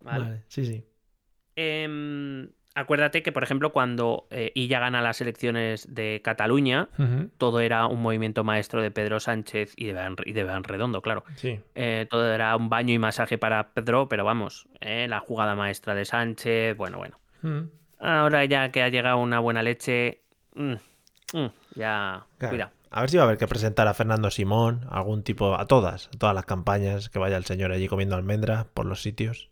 ¿vale? 0.00 0.24
Vale, 0.24 0.44
sí, 0.48 0.66
sí. 0.66 0.84
Em, 1.62 2.48
acuérdate 2.74 3.22
que, 3.22 3.32
por 3.32 3.42
ejemplo, 3.42 3.70
cuando 3.70 4.26
eh, 4.30 4.50
Illa 4.54 4.80
gana 4.80 5.02
las 5.02 5.20
elecciones 5.20 5.92
de 5.94 6.22
Cataluña, 6.24 6.88
todo 7.36 7.60
era 7.60 7.86
un 7.86 8.00
movimiento 8.00 8.44
maestro 8.44 8.80
de 8.80 8.90
Pedro 8.90 9.20
Sánchez 9.20 9.74
y 9.76 9.86
de 9.86 9.92
Bean, 9.92 10.16
y 10.24 10.32
de 10.32 10.44
Bean 10.44 10.64
Redondo, 10.64 11.02
claro. 11.02 11.24
Sí. 11.36 11.60
Eh, 11.74 12.06
todo 12.08 12.32
era 12.32 12.56
un 12.56 12.70
baño 12.70 12.94
y 12.94 12.98
masaje 12.98 13.36
para 13.36 13.74
Pedro, 13.74 14.08
pero 14.08 14.24
vamos, 14.24 14.68
eh, 14.80 15.06
la 15.08 15.20
jugada 15.20 15.54
maestra 15.54 15.94
de 15.94 16.06
Sánchez, 16.06 16.76
bueno, 16.76 16.96
bueno. 16.98 17.18
Ahora 17.98 18.44
ya 18.46 18.70
que 18.70 18.82
ha 18.82 18.88
llegado 18.88 19.18
una 19.18 19.40
buena 19.40 19.62
leche, 19.62 20.22
mm, 20.54 20.72
mm, 21.34 21.46
ya, 21.74 22.24
Claro. 22.38 22.50
cuidado. 22.50 22.70
A 22.90 23.02
ver 23.02 23.10
si 23.10 23.18
va 23.18 23.22
a 23.24 23.26
haber 23.26 23.38
que 23.38 23.46
presentar 23.46 23.86
a 23.86 23.94
Fernando 23.94 24.30
Simón, 24.30 24.86
algún 24.90 25.22
tipo, 25.22 25.54
a 25.54 25.66
todas, 25.66 26.08
a 26.08 26.18
todas 26.18 26.34
las 26.34 26.44
campañas, 26.46 27.08
que 27.10 27.18
vaya 27.18 27.36
el 27.36 27.44
señor 27.44 27.70
allí 27.70 27.86
comiendo 27.86 28.16
almendra 28.16 28.66
por 28.74 28.86
los 28.86 29.02
sitios. 29.02 29.49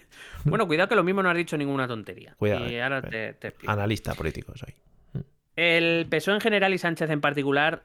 Bueno, 0.44 0.66
cuidado 0.66 0.88
que 0.88 0.94
lo 0.96 1.04
mismo 1.04 1.22
no 1.22 1.30
has 1.30 1.36
dicho 1.36 1.56
ninguna 1.56 1.86
tontería. 1.88 2.34
Cuidado, 2.36 2.66
Y 2.68 2.74
eh. 2.74 2.82
ahora 2.82 3.02
te, 3.02 3.32
te 3.34 3.48
explico. 3.48 3.72
Analista 3.72 4.14
político 4.14 4.52
soy. 4.56 4.74
El 5.56 6.06
PSOE 6.10 6.34
en 6.34 6.40
general 6.40 6.72
y 6.74 6.78
Sánchez 6.78 7.10
en 7.10 7.20
particular, 7.20 7.84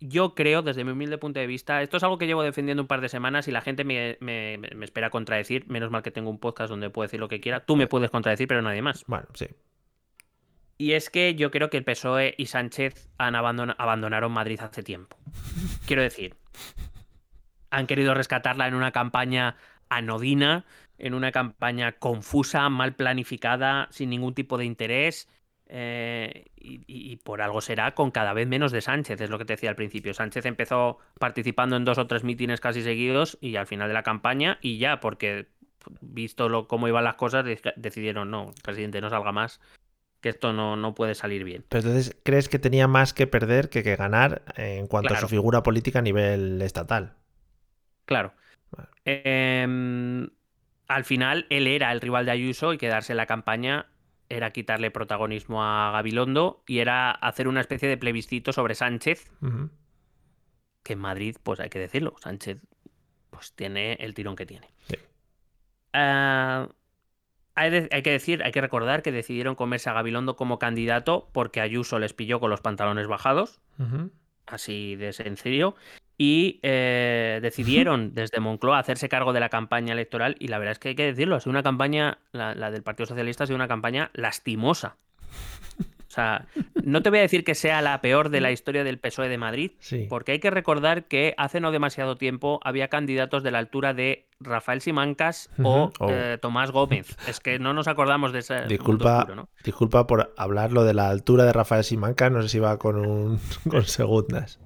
yo 0.00 0.34
creo, 0.34 0.62
desde 0.62 0.84
mi 0.84 0.92
humilde 0.92 1.18
punto 1.18 1.40
de 1.40 1.46
vista, 1.46 1.82
esto 1.82 1.96
es 1.96 2.02
algo 2.04 2.18
que 2.18 2.26
llevo 2.26 2.42
defendiendo 2.42 2.82
un 2.82 2.86
par 2.86 3.00
de 3.00 3.08
semanas 3.08 3.48
y 3.48 3.50
la 3.50 3.60
gente 3.62 3.84
me, 3.84 4.16
me- 4.20 4.58
me 4.58 4.84
espera 4.84 5.10
contradecir. 5.10 5.66
Menos 5.68 5.90
mal 5.90 6.02
que 6.02 6.10
tengo 6.10 6.30
un 6.30 6.38
podcast 6.38 6.70
donde 6.70 6.90
puedo 6.90 7.06
decir 7.06 7.18
lo 7.20 7.28
que 7.28 7.40
quiera. 7.40 7.64
Tú 7.64 7.74
me 7.76 7.86
puedes 7.86 8.10
contradecir, 8.10 8.46
pero 8.48 8.62
nadie 8.62 8.80
más. 8.82 9.04
Bueno, 9.06 9.26
sí. 9.34 9.46
Y 10.78 10.92
es 10.92 11.08
que 11.10 11.34
yo 11.34 11.50
creo 11.50 11.70
que 11.70 11.76
el 11.76 11.84
PSOE 11.84 12.34
y 12.36 12.46
Sánchez 12.46 13.08
han 13.18 13.34
abandon- 13.34 13.74
abandonaron 13.78 14.32
Madrid 14.32 14.60
hace 14.60 14.82
tiempo. 14.82 15.16
Quiero 15.86 16.02
decir, 16.02 16.34
han 17.70 17.86
querido 17.86 18.14
rescatarla 18.14 18.68
en 18.68 18.74
una 18.74 18.92
campaña 18.92 19.56
anodina, 19.88 20.64
en 20.98 21.14
una 21.14 21.32
campaña 21.32 21.92
confusa, 21.92 22.68
mal 22.68 22.94
planificada, 22.94 23.88
sin 23.90 24.10
ningún 24.10 24.34
tipo 24.34 24.58
de 24.58 24.64
interés. 24.64 25.28
eh, 25.66 26.46
y, 26.56 27.16
por 27.24 27.40
algo 27.42 27.60
será 27.62 27.94
con 27.94 28.10
cada 28.10 28.32
vez 28.34 28.46
menos 28.46 28.70
de 28.70 28.80
Sánchez, 28.82 29.20
es 29.20 29.30
lo 29.30 29.38
que 29.38 29.44
te 29.46 29.54
decía 29.54 29.70
al 29.70 29.76
principio. 29.76 30.12
Sánchez 30.14 30.44
empezó 30.46 30.98
participando 31.18 31.76
en 31.76 31.84
dos 31.84 31.96
o 31.98 32.06
tres 32.06 32.22
mítines 32.22 32.60
casi 32.60 32.82
seguidos 32.82 33.38
y 33.40 33.56
al 33.56 33.66
final 33.66 33.88
de 33.88 33.94
la 33.94 34.02
campaña 34.02 34.58
y 34.60 34.78
ya, 34.78 35.00
porque 35.00 35.48
visto 36.00 36.48
lo, 36.48 36.68
cómo 36.68 36.86
iban 36.88 37.04
las 37.04 37.16
cosas, 37.16 37.44
de- 37.44 37.60
decidieron, 37.76 38.30
no, 38.30 38.52
presidente, 38.62 39.00
no 39.00 39.10
salga 39.10 39.32
más, 39.32 39.60
que 40.20 40.28
esto 40.30 40.52
no, 40.52 40.76
no 40.76 40.94
puede 40.94 41.14
salir 41.14 41.44
bien. 41.44 41.64
Pero 41.68 41.88
entonces, 41.88 42.16
¿crees 42.22 42.48
que 42.48 42.58
tenía 42.58 42.86
más 42.88 43.12
que 43.14 43.26
perder 43.26 43.68
que 43.70 43.82
que 43.82 43.96
ganar 43.96 44.42
eh, 44.56 44.76
en 44.78 44.86
cuanto 44.86 45.14
a 45.14 45.16
su 45.18 45.28
figura 45.28 45.62
política 45.62 45.98
a 46.00 46.02
nivel 46.02 46.60
estatal? 46.62 47.14
Claro. 48.04 48.32
Em, 49.04 50.28
al 50.88 51.04
final, 51.04 51.46
él 51.50 51.66
era 51.66 51.92
el 51.92 52.00
rival 52.00 52.26
de 52.26 52.32
Ayuso 52.32 52.72
y 52.72 52.78
quedarse 52.78 53.12
en 53.12 53.16
la 53.18 53.26
campaña 53.26 53.86
era 54.28 54.50
quitarle 54.52 54.90
protagonismo 54.90 55.62
a 55.62 55.90
Gabilondo 55.92 56.62
y 56.66 56.78
era 56.78 57.10
hacer 57.10 57.46
una 57.48 57.60
especie 57.60 57.88
de 57.88 57.96
plebiscito 57.98 58.52
sobre 58.52 58.74
Sánchez, 58.74 59.30
que 60.82 60.92
en 60.94 60.98
Madrid, 60.98 61.36
pues 61.42 61.60
hay 61.60 61.68
que 61.70 61.78
decirlo, 61.78 62.14
Sánchez 62.20 62.58
pues 63.30 63.52
tiene 63.54 63.94
el 63.94 64.14
tirón 64.14 64.36
que 64.36 64.46
tiene. 64.46 64.68
Sí. 64.88 64.96
Ah, 65.92 66.68
hay, 67.54 67.70
de- 67.70 67.88
hay 67.92 68.02
que 68.02 68.10
decir, 68.10 68.42
hay 68.42 68.52
que 68.52 68.60
recordar 68.60 69.02
que 69.02 69.12
decidieron 69.12 69.54
comerse 69.54 69.90
a 69.90 69.92
Gabilondo 69.92 70.36
como 70.36 70.58
candidato 70.58 71.28
porque 71.32 71.60
Ayuso 71.60 71.98
les 71.98 72.12
pilló 72.14 72.40
con 72.40 72.50
los 72.50 72.60
pantalones 72.60 73.06
bajados 73.06 73.60
así 74.46 74.96
de 74.96 75.12
sencillo. 75.12 75.74
Y 76.16 76.60
eh, 76.62 77.40
decidieron 77.42 78.14
desde 78.14 78.38
Moncloa 78.40 78.78
hacerse 78.78 79.08
cargo 79.08 79.32
de 79.32 79.40
la 79.40 79.48
campaña 79.48 79.92
electoral. 79.92 80.36
Y 80.38 80.48
la 80.48 80.58
verdad 80.58 80.72
es 80.72 80.78
que 80.78 80.90
hay 80.90 80.94
que 80.94 81.06
decirlo, 81.06 81.36
ha 81.36 81.40
sido 81.40 81.50
una 81.50 81.62
campaña, 81.64 82.18
la, 82.32 82.54
la 82.54 82.70
del 82.70 82.82
Partido 82.82 83.06
Socialista 83.06 83.44
ha 83.44 83.46
sido 83.48 83.56
una 83.56 83.68
campaña 83.68 84.10
lastimosa. 84.14 84.96
O 86.06 86.14
sea, 86.14 86.46
no 86.84 87.02
te 87.02 87.10
voy 87.10 87.18
a 87.18 87.22
decir 87.22 87.42
que 87.42 87.56
sea 87.56 87.82
la 87.82 88.00
peor 88.00 88.28
de 88.28 88.40
la 88.40 88.52
historia 88.52 88.84
del 88.84 89.00
PSOE 89.00 89.28
de 89.28 89.36
Madrid, 89.36 89.72
Sí. 89.80 90.06
porque 90.08 90.30
hay 90.30 90.38
que 90.38 90.50
recordar 90.50 91.06
que 91.08 91.34
hace 91.38 91.58
no 91.58 91.72
demasiado 91.72 92.16
tiempo 92.16 92.60
había 92.62 92.86
candidatos 92.86 93.42
de 93.42 93.50
la 93.50 93.58
altura 93.58 93.94
de 93.94 94.28
Rafael 94.38 94.80
Simancas 94.80 95.50
o. 95.60 95.90
Oh. 95.98 96.08
eh, 96.08 96.38
Tomás 96.40 96.70
Gómez. 96.70 97.16
Es 97.26 97.40
que 97.40 97.58
no 97.58 97.72
nos 97.74 97.88
acordamos 97.88 98.32
de 98.32 98.44
mundo 98.48 98.68
Disculpa, 98.68 99.18
oscuro, 99.18 99.34
¿no? 99.34 99.48
disculpa 99.64 100.06
por 100.06 100.32
hablar 100.36 100.70
lo 100.70 100.84
de 100.84 100.94
la 100.94 101.08
altura 101.10 101.42
de 101.46 101.52
Rafael 101.52 101.82
Simanca, 101.82 102.30
no 102.30 102.42
sé 102.42 102.48
si 102.48 102.58
va 102.60 102.78
con 102.78 102.94
un 102.94 103.40
con 103.68 103.84
segundas. 103.84 104.60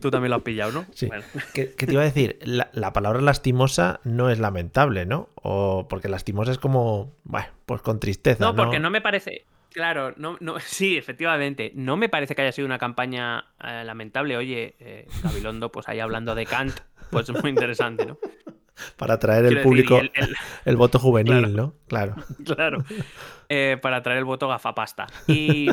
Tú 0.00 0.10
también 0.10 0.30
lo 0.30 0.36
has 0.36 0.42
pillado, 0.42 0.72
¿no? 0.72 0.84
Sí. 0.92 1.06
Bueno. 1.06 1.24
¿Qué, 1.54 1.74
qué 1.76 1.86
te 1.86 1.92
iba 1.92 2.02
a 2.02 2.06
decir? 2.06 2.38
La, 2.42 2.70
la 2.72 2.92
palabra 2.92 3.20
lastimosa 3.20 4.00
no 4.04 4.30
es 4.30 4.38
lamentable, 4.38 5.06
¿no? 5.06 5.28
O 5.36 5.86
porque 5.88 6.08
lastimosa 6.08 6.52
es 6.52 6.58
como, 6.58 7.12
bueno, 7.24 7.48
pues 7.66 7.82
con 7.82 8.00
tristeza. 8.00 8.44
No, 8.44 8.52
No, 8.52 8.56
porque 8.56 8.78
no 8.80 8.90
me 8.90 9.00
parece. 9.00 9.44
Claro, 9.72 10.14
no, 10.16 10.36
no, 10.40 10.58
sí, 10.60 10.96
efectivamente. 10.96 11.72
No 11.74 11.96
me 11.96 12.08
parece 12.08 12.34
que 12.34 12.42
haya 12.42 12.52
sido 12.52 12.66
una 12.66 12.78
campaña 12.78 13.44
eh, 13.62 13.82
lamentable. 13.84 14.36
Oye, 14.36 14.74
eh, 14.80 15.06
Gabilondo, 15.22 15.70
pues 15.70 15.88
ahí 15.88 16.00
hablando 16.00 16.34
de 16.34 16.46
Kant, 16.46 16.78
pues 17.10 17.28
es 17.28 17.40
muy 17.42 17.50
interesante, 17.50 18.06
¿no? 18.06 18.18
Para 18.98 19.14
atraer 19.14 19.44
el 19.46 19.48
Quiero 19.52 19.62
público, 19.62 19.98
el- 19.98 20.12
el, 20.66 20.76
voto 20.76 20.98
juvenil, 20.98 21.38
Claro. 21.38 21.48
¿no? 21.56 21.74
Claro. 21.88 22.14
Claro. 22.44 22.84
Eh, 23.48 23.78
para 23.80 24.02
traer 24.02 24.18
el 24.18 24.24
voto 24.26 24.48
gafapasta. 24.48 25.06
Y. 25.26 25.68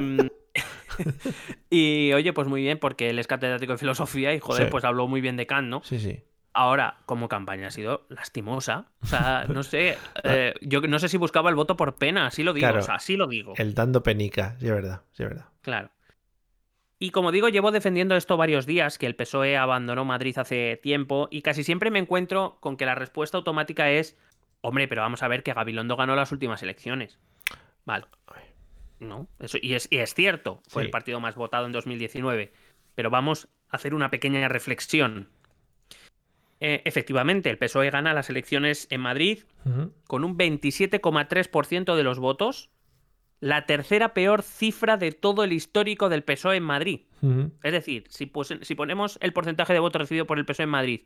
y 1.70 2.12
oye, 2.14 2.34
pues 2.34 2.48
muy 2.48 2.62
bien, 2.62 2.78
porque 2.80 3.10
él 3.10 3.20
es 3.20 3.28
catedrático 3.28 3.74
de 3.74 3.78
filosofía 3.78 4.34
y 4.34 4.40
joder, 4.40 4.66
Sí. 4.66 4.72
pues 4.72 4.84
habló 4.84 5.08
muy 5.08 5.22
bien 5.22 5.38
de 5.38 5.46
Kant, 5.48 5.68
¿no? 5.70 5.82
Sí, 5.84 6.00
sí. 6.00 6.24
Ahora, 6.56 6.98
como 7.08 7.28
campaña 7.30 7.68
ha 7.68 7.72
sido 7.72 8.06
lastimosa. 8.10 8.86
O 9.02 9.06
sea, 9.08 9.46
no 9.50 9.64
sé. 9.64 9.98
eh, 10.24 10.54
yo 10.62 10.82
no 10.82 11.00
sé 11.00 11.10
si 11.10 11.18
buscaba 11.18 11.50
el 11.50 11.56
voto 11.56 11.76
por 11.76 11.96
pena, 11.96 12.28
así 12.28 12.44
lo 12.44 12.54
digo. 12.54 12.66
Claro. 12.68 12.80
O 12.80 12.84
sea, 12.84 12.96
así 12.96 13.18
lo 13.18 13.28
digo. 13.28 13.54
El 13.58 13.74
dando 13.74 14.04
penica, 14.04 14.56
sí, 14.60 14.68
es 14.68 14.72
verdad, 14.72 15.02
sí, 15.14 15.24
es 15.24 15.30
verdad. 15.30 15.46
Claro. 15.62 15.90
Y 17.00 17.10
como 17.10 17.32
digo, 17.32 17.50
llevo 17.50 17.72
defendiendo 17.72 18.16
esto 18.16 18.38
varios 18.38 18.66
días, 18.66 18.98
que 18.98 19.08
el 19.08 19.16
PSOE 19.16 19.58
abandonó 19.58 20.06
Madrid 20.06 20.38
hace 20.38 20.80
tiempo, 20.82 21.28
y 21.32 21.42
casi 21.42 21.64
siempre 21.64 21.92
me 21.92 22.00
encuentro 22.00 22.58
con 22.62 22.78
que 22.78 22.86
la 22.86 22.96
respuesta 22.96 23.36
automática 23.38 23.90
es, 23.90 24.16
hombre, 24.62 24.88
pero 24.88 25.02
vamos 25.02 25.22
a 25.24 25.28
ver 25.28 25.44
que 25.44 25.54
Gabilondo 25.54 25.98
ganó 25.98 26.16
las 26.16 26.32
últimas 26.32 26.64
elecciones. 26.64 27.20
Vale. 27.84 28.06
No, 29.04 29.28
eso, 29.40 29.58
y, 29.62 29.74
es, 29.74 29.88
y 29.92 29.98
es 29.98 30.14
cierto, 30.14 30.62
fue 30.68 30.84
Sí. 30.84 30.86
el 30.88 30.92
partido 30.92 31.20
más 31.20 31.36
votado 31.36 31.66
en 31.66 31.72
2019. 31.72 32.52
Pero 32.96 33.10
vamos 33.10 33.48
a 33.70 33.76
hacer 33.78 33.94
una 33.94 34.10
pequeña 34.10 34.48
reflexión. 34.48 35.30
Eh, 36.60 36.82
efectivamente, 36.86 37.50
el 37.50 37.58
PSOE 37.58 37.90
gana 37.90 38.14
las 38.14 38.30
elecciones 38.30 38.88
en 38.90 39.02
Madrid 39.02 39.40
con 40.08 40.24
un 40.24 40.38
27,3% 40.38 41.96
de 41.96 42.04
los 42.04 42.20
votos, 42.20 42.70
la 43.42 43.66
tercera 43.66 44.14
peor 44.14 44.42
cifra 44.44 44.96
de 44.96 45.12
todo 45.12 45.44
el 45.44 45.52
histórico 45.52 46.08
del 46.08 46.24
PSOE 46.24 46.58
en 46.58 46.64
Madrid. 46.64 47.02
Es 47.64 47.72
decir, 47.74 48.06
si, 48.10 48.26
pos- 48.26 48.54
si 48.62 48.76
ponemos 48.76 49.18
el 49.22 49.34
porcentaje 49.34 49.74
de 49.74 49.80
votos 49.80 50.02
recibido 50.02 50.26
por 50.26 50.40
el 50.40 50.46
PSOE 50.46 50.64
en 50.64 50.70
Madrid 50.70 51.02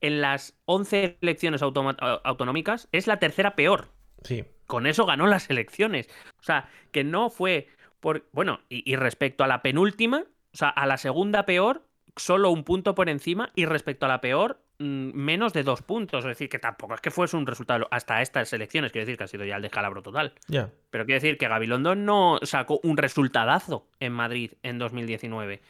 en 0.00 0.20
las 0.20 0.54
11 0.66 1.16
elecciones 1.22 1.62
autonómicas, 1.62 2.88
es 2.92 3.06
la 3.06 3.18
tercera 3.18 3.54
peor. 3.56 3.88
Sí, 4.24 4.44
Con 4.66 4.86
eso 4.86 5.06
ganó 5.06 5.26
las 5.28 5.48
elecciones. 5.50 6.08
O 6.40 6.42
sea, 6.42 6.68
que 6.90 7.04
no 7.04 7.30
fue 7.30 7.68
por... 8.00 8.26
Bueno, 8.32 8.60
y, 8.68 8.90
y 8.90 8.96
respecto 8.96 9.44
a 9.44 9.46
la 9.46 9.62
penúltima, 9.62 10.24
o 10.52 10.56
sea, 10.56 10.68
a 10.70 10.86
la 10.86 10.96
segunda 10.98 11.46
peor, 11.46 11.82
solo 12.16 12.50
un 12.50 12.64
punto 12.64 12.94
por 12.94 13.08
encima, 13.08 13.50
y 13.54 13.66
respecto 13.66 14.06
a 14.06 14.08
la 14.08 14.20
peor, 14.20 14.60
mm, 14.78 15.10
menos 15.14 15.52
de 15.52 15.62
dos 15.64 15.82
puntos. 15.82 16.24
Es 16.24 16.28
decir, 16.28 16.48
que 16.48 16.58
tampoco 16.58 16.94
es 16.94 17.00
que 17.00 17.10
fuese 17.10 17.36
un 17.36 17.46
resultado 17.46 17.86
hasta 17.90 18.22
estas 18.22 18.52
elecciones, 18.52 18.92
quiero 18.92 19.04
decir 19.06 19.18
que 19.18 19.24
ha 19.24 19.28
sido 19.28 19.44
ya 19.44 19.56
el 19.56 19.62
descalabro 19.62 20.00
total. 20.02 20.32
ya. 20.48 20.70
Pero 20.90 21.04
quiero 21.04 21.20
decir 21.20 21.36
que 21.38 21.48
Gabilondo 21.48 21.94
no 21.94 22.38
sacó 22.42 22.80
un 22.82 22.96
resultadazo 22.96 23.86
en 24.00 24.12
Madrid 24.12 24.52
en 24.62 24.78
2019. 24.78 25.60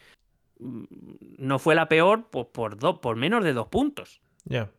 Mm, 0.59 0.83
No 1.39 1.59
fue 1.59 1.75
la 1.75 1.89
peor 1.89 2.29
por, 2.29 2.49
por, 2.51 2.77
do- 2.77 3.01
por 3.01 3.15
menos 3.17 3.43
de 3.43 3.53
dos 3.53 3.67
puntos. 3.67 4.21
Ya. 4.45 4.69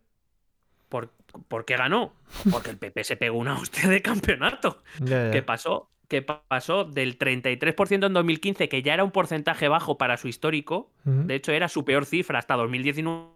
¿Por, 0.88 1.12
¿Por 1.48 1.64
qué 1.64 1.76
ganó? 1.76 2.14
Porque 2.50 2.70
el 2.70 2.78
PP 2.78 3.04
se 3.04 3.16
pegó 3.16 3.38
una 3.38 3.54
hostia 3.58 3.88
de 3.88 4.02
campeonato. 4.02 4.82
Que 5.04 5.42
pasó, 5.42 5.90
que 6.08 6.22
pa- 6.22 6.42
pasó 6.48 6.84
del 6.84 7.18
33% 7.18 8.06
en 8.06 8.12
2015, 8.12 8.68
que 8.68 8.82
ya 8.82 8.94
era 8.94 9.04
un 9.04 9.10
porcentaje 9.10 9.68
bajo 9.68 9.98
para 9.98 10.16
su 10.16 10.28
histórico, 10.28 10.92
de 11.04 11.34
hecho 11.34 11.52
era 11.52 11.68
su 11.68 11.84
peor 11.84 12.06
cifra 12.06 12.38
hasta 12.38 12.54
2019, 12.56 13.30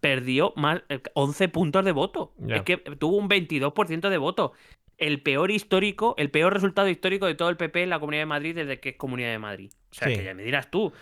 perdió 0.00 0.52
más 0.56 0.82
eh, 0.88 1.00
11 1.14 1.48
puntos 1.48 1.84
de 1.84 1.92
voto. 1.92 2.32
Es 2.48 2.62
que 2.62 2.76
tuvo 2.76 3.16
un 3.16 3.28
22% 3.28 4.08
de 4.08 4.18
voto. 4.18 4.52
El 4.98 5.22
peor 5.22 5.50
histórico, 5.50 6.14
el 6.18 6.30
peor 6.30 6.52
resultado 6.52 6.88
histórico 6.88 7.26
de 7.26 7.34
todo 7.34 7.48
el 7.48 7.56
PP 7.56 7.82
en 7.84 7.90
la 7.90 7.98
Comunidad 7.98 8.22
de 8.22 8.26
Madrid 8.26 8.54
desde 8.54 8.78
que 8.80 8.90
es 8.90 8.96
Comunidad 8.96 9.30
de 9.30 9.38
Madrid. 9.38 9.72
O 9.90 9.94
sea, 9.94 10.08
Sí. 10.08 10.16
que 10.16 10.24
ya 10.24 10.34
me 10.34 10.42
dirás 10.44 10.70
tú. 10.70 10.86
O 10.86 10.92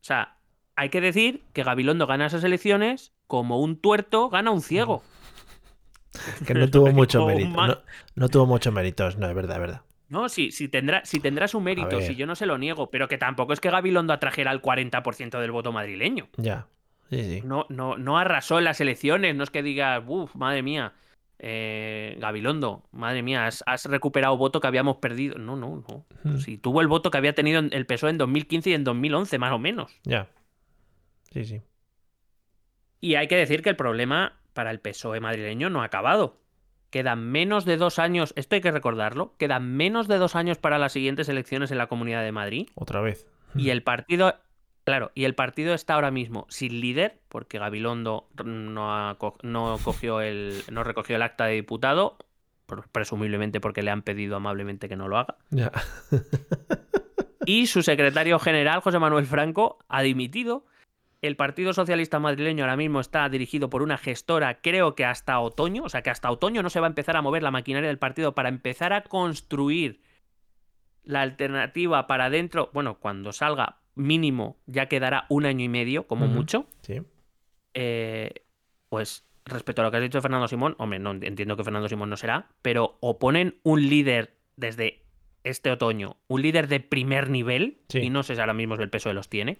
sea, 0.00 0.36
hay 0.76 0.90
que 0.90 1.00
decir 1.00 1.42
que 1.52 1.62
Gabilondo 1.64 2.06
gana 2.06 2.26
esas 2.26 2.44
elecciones 2.44 3.12
como 3.28 3.60
un 3.60 3.76
tuerto 3.76 4.28
gana 4.30 4.50
un 4.50 4.60
ciego. 4.62 5.04
Que 6.44 6.54
no 6.54 6.68
tuvo 6.68 6.90
mucho 6.92 7.24
mérito. 7.26 7.50
No, 7.50 7.78
no 8.16 8.28
tuvo 8.28 8.46
muchos 8.46 8.72
méritos, 8.72 9.16
no, 9.16 9.28
es 9.28 9.34
verdad, 9.36 9.56
es 9.56 9.60
verdad. 9.60 9.82
No, 10.08 10.28
sí, 10.30 10.50
sí 10.50 10.68
tendrá, 10.68 11.04
sí 11.04 11.20
tendrá 11.20 11.46
su 11.48 11.60
mérito, 11.60 12.00
si 12.00 12.16
yo 12.16 12.26
no 12.26 12.34
se 12.34 12.46
lo 12.46 12.56
niego, 12.58 12.90
pero 12.90 13.06
que 13.08 13.18
tampoco 13.18 13.52
es 13.52 13.60
que 13.60 13.70
Gabilondo 13.70 14.14
atrajera 14.14 14.50
el 14.52 14.62
40% 14.62 15.38
del 15.38 15.50
voto 15.52 15.70
madrileño. 15.70 16.28
Ya. 16.38 16.66
Sí, 17.10 17.22
sí. 17.24 17.42
No, 17.44 17.66
no, 17.68 17.96
no 17.98 18.18
arrasó 18.18 18.58
en 18.58 18.64
las 18.64 18.80
elecciones, 18.80 19.36
no 19.36 19.44
es 19.44 19.50
que 19.50 19.62
digas, 19.62 20.02
uff, 20.06 20.34
madre 20.34 20.62
mía, 20.62 20.94
eh, 21.38 22.16
Gabilondo, 22.20 22.84
madre 22.90 23.22
mía, 23.22 23.46
has, 23.46 23.62
has 23.66 23.84
recuperado 23.84 24.36
voto 24.38 24.60
que 24.60 24.66
habíamos 24.66 24.96
perdido. 24.96 25.38
No, 25.38 25.56
no, 25.56 25.84
no. 25.88 26.04
Mm. 26.24 26.38
Sí, 26.38 26.56
tuvo 26.56 26.80
el 26.80 26.88
voto 26.88 27.10
que 27.10 27.18
había 27.18 27.34
tenido 27.34 27.58
en- 27.60 27.70
el 27.72 27.84
PSOE 27.86 28.10
en 28.10 28.18
2015 28.18 28.70
y 28.70 28.74
en 28.74 28.84
2011, 28.84 29.38
más 29.38 29.52
o 29.52 29.58
menos. 29.58 29.92
Ya. 30.04 30.28
Sí, 31.32 31.44
sí. 31.44 31.60
Y 33.00 33.14
hay 33.14 33.28
que 33.28 33.36
decir 33.36 33.62
que 33.62 33.70
el 33.70 33.76
problema 33.76 34.34
para 34.54 34.70
el 34.70 34.80
PSOE 34.80 35.20
madrileño 35.20 35.70
no 35.70 35.82
ha 35.82 35.84
acabado. 35.84 36.38
Quedan 36.90 37.22
menos 37.30 37.64
de 37.64 37.76
dos 37.76 37.98
años, 37.98 38.32
esto 38.36 38.54
hay 38.54 38.60
que 38.62 38.70
recordarlo, 38.70 39.34
quedan 39.38 39.76
menos 39.76 40.08
de 40.08 40.16
dos 40.16 40.34
años 40.34 40.56
para 40.58 40.78
las 40.78 40.92
siguientes 40.92 41.28
elecciones 41.28 41.70
en 41.70 41.78
la 41.78 41.86
Comunidad 41.86 42.22
de 42.24 42.32
Madrid. 42.32 42.68
Otra 42.74 43.00
vez. 43.02 43.26
Y 43.54 43.70
el 43.70 43.82
partido, 43.82 44.34
claro, 44.84 45.10
y 45.14 45.24
el 45.24 45.34
partido 45.34 45.74
está 45.74 45.94
ahora 45.94 46.10
mismo 46.10 46.46
sin 46.48 46.80
líder, 46.80 47.20
porque 47.28 47.58
Gabilondo 47.58 48.28
no, 48.42 48.94
ha 48.94 49.16
co- 49.18 49.36
no 49.42 49.78
cogió 49.84 50.20
el, 50.22 50.62
no 50.70 50.82
recogió 50.82 51.16
el 51.16 51.22
acta 51.22 51.44
de 51.44 51.54
diputado, 51.54 52.16
presumiblemente 52.92 53.60
porque 53.60 53.82
le 53.82 53.90
han 53.90 54.00
pedido 54.02 54.36
amablemente 54.36 54.88
que 54.88 54.96
no 54.96 55.08
lo 55.08 55.18
haga. 55.18 55.36
Ya. 55.50 55.70
Y 57.46 57.66
su 57.66 57.82
secretario 57.82 58.38
general, 58.38 58.80
José 58.80 58.98
Manuel 58.98 59.26
Franco, 59.26 59.78
ha 59.88 60.02
dimitido. 60.02 60.66
El 61.20 61.34
Partido 61.36 61.72
Socialista 61.72 62.20
Madrileño 62.20 62.62
ahora 62.64 62.76
mismo 62.76 63.00
está 63.00 63.28
dirigido 63.28 63.68
por 63.70 63.82
una 63.82 63.98
gestora, 63.98 64.60
creo 64.60 64.94
que 64.94 65.04
hasta 65.04 65.40
otoño, 65.40 65.82
o 65.84 65.88
sea 65.88 66.02
que 66.02 66.10
hasta 66.10 66.30
otoño 66.30 66.62
no 66.62 66.70
se 66.70 66.78
va 66.80 66.86
a 66.86 66.90
empezar 66.90 67.16
a 67.16 67.22
mover 67.22 67.42
la 67.42 67.50
maquinaria 67.50 67.88
del 67.88 67.98
partido 67.98 68.34
para 68.34 68.48
empezar 68.48 68.92
a 68.92 69.02
construir 69.02 70.00
la 71.02 71.22
alternativa 71.22 72.06
para 72.06 72.30
dentro. 72.30 72.70
Bueno, 72.72 72.98
cuando 73.00 73.32
salga 73.32 73.78
mínimo 73.96 74.58
ya 74.66 74.86
quedará 74.86 75.26
un 75.28 75.44
año 75.44 75.64
y 75.64 75.68
medio, 75.68 76.06
como 76.06 76.28
mucho. 76.28 76.66
Sí. 76.82 77.02
Eh, 77.74 78.44
pues 78.88 79.26
respecto 79.44 79.82
a 79.82 79.86
lo 79.86 79.90
que 79.90 79.96
has 79.96 80.02
dicho 80.04 80.18
de 80.18 80.22
Fernando 80.22 80.46
Simón, 80.46 80.76
hombre, 80.78 81.00
no 81.00 81.10
entiendo 81.12 81.56
que 81.56 81.64
Fernando 81.64 81.88
Simón 81.88 82.10
no 82.10 82.16
será, 82.16 82.48
pero 82.62 82.96
o 83.00 83.18
ponen 83.18 83.56
un 83.64 83.88
líder 83.88 84.36
desde 84.56 85.02
este 85.42 85.70
otoño, 85.70 86.16
un 86.28 86.42
líder 86.42 86.68
de 86.68 86.78
primer 86.80 87.28
nivel, 87.30 87.78
Sí. 87.88 87.98
y 88.00 88.10
no 88.10 88.22
sé 88.22 88.34
si 88.34 88.40
ahora 88.40 88.54
mismo 88.54 88.74
el 88.74 88.90
peso 88.90 89.08
de 89.08 89.14
los 89.14 89.28
tiene, 89.28 89.58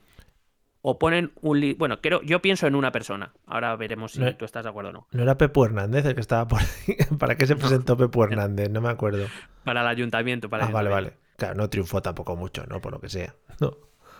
o 0.82 0.98
ponen 0.98 1.32
un 1.40 1.60
líder, 1.60 1.76
bueno, 1.76 2.00
creo, 2.00 2.22
yo 2.22 2.40
pienso 2.40 2.66
en 2.66 2.74
una 2.74 2.92
persona, 2.92 3.32
ahora 3.46 3.74
veremos 3.76 4.12
si 4.12 4.20
No- 4.20 4.34
tú 4.36 4.44
estás 4.44 4.62
de 4.64 4.70
acuerdo 4.70 4.90
o 4.90 4.92
no, 4.92 5.06
No 5.12 5.22
era 5.22 5.36
Pepu 5.36 5.64
Hernández 5.64 6.04
el 6.06 6.14
que 6.14 6.20
estaba 6.20 6.46
por 6.46 6.60
ahí. 6.60 6.96
¿Para 7.18 7.36
qué 7.36 7.46
se 7.46 7.56
presentó 7.56 7.96
Pepu 7.96 8.22
Hernández? 8.24 8.70
No 8.70 8.80
me 8.80 8.88
acuerdo. 8.90 9.26
para 9.64 9.80
el 9.82 9.86
ayuntamiento, 9.88 10.48
para 10.48 10.64
Ah, 10.64 10.68
el 10.68 10.72
vale, 10.74 10.88
ayuntamiento. 10.88 11.16
vale. 11.20 11.28
Claro, 11.36 11.54
no 11.54 11.68
triunfó 11.70 12.02
tampoco 12.02 12.34
mucho, 12.36 12.64
¿no? 12.68 12.80
Por 12.80 12.92
lo 12.92 13.00
que 13.00 13.08
sea. 13.08 13.34
No. 13.60 13.76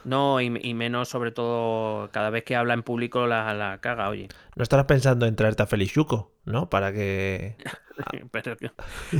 No, 0.08 0.40
y, 0.40 0.46
y 0.62 0.74
menos 0.74 1.08
sobre 1.08 1.32
todo 1.32 2.10
cada 2.10 2.30
vez 2.30 2.42
que 2.44 2.56
habla 2.56 2.72
en 2.74 2.82
público 2.82 3.26
la, 3.26 3.52
la 3.54 3.78
caga, 3.80 4.08
oye. 4.08 4.28
No 4.56 4.62
estarás 4.62 4.86
pensando 4.86 5.26
en 5.26 5.36
traerte 5.36 5.62
a 5.62 5.66
Felixuco, 5.66 6.32
¿no? 6.44 6.70
Para 6.70 6.92
que. 6.92 7.56
Pero 8.30 8.56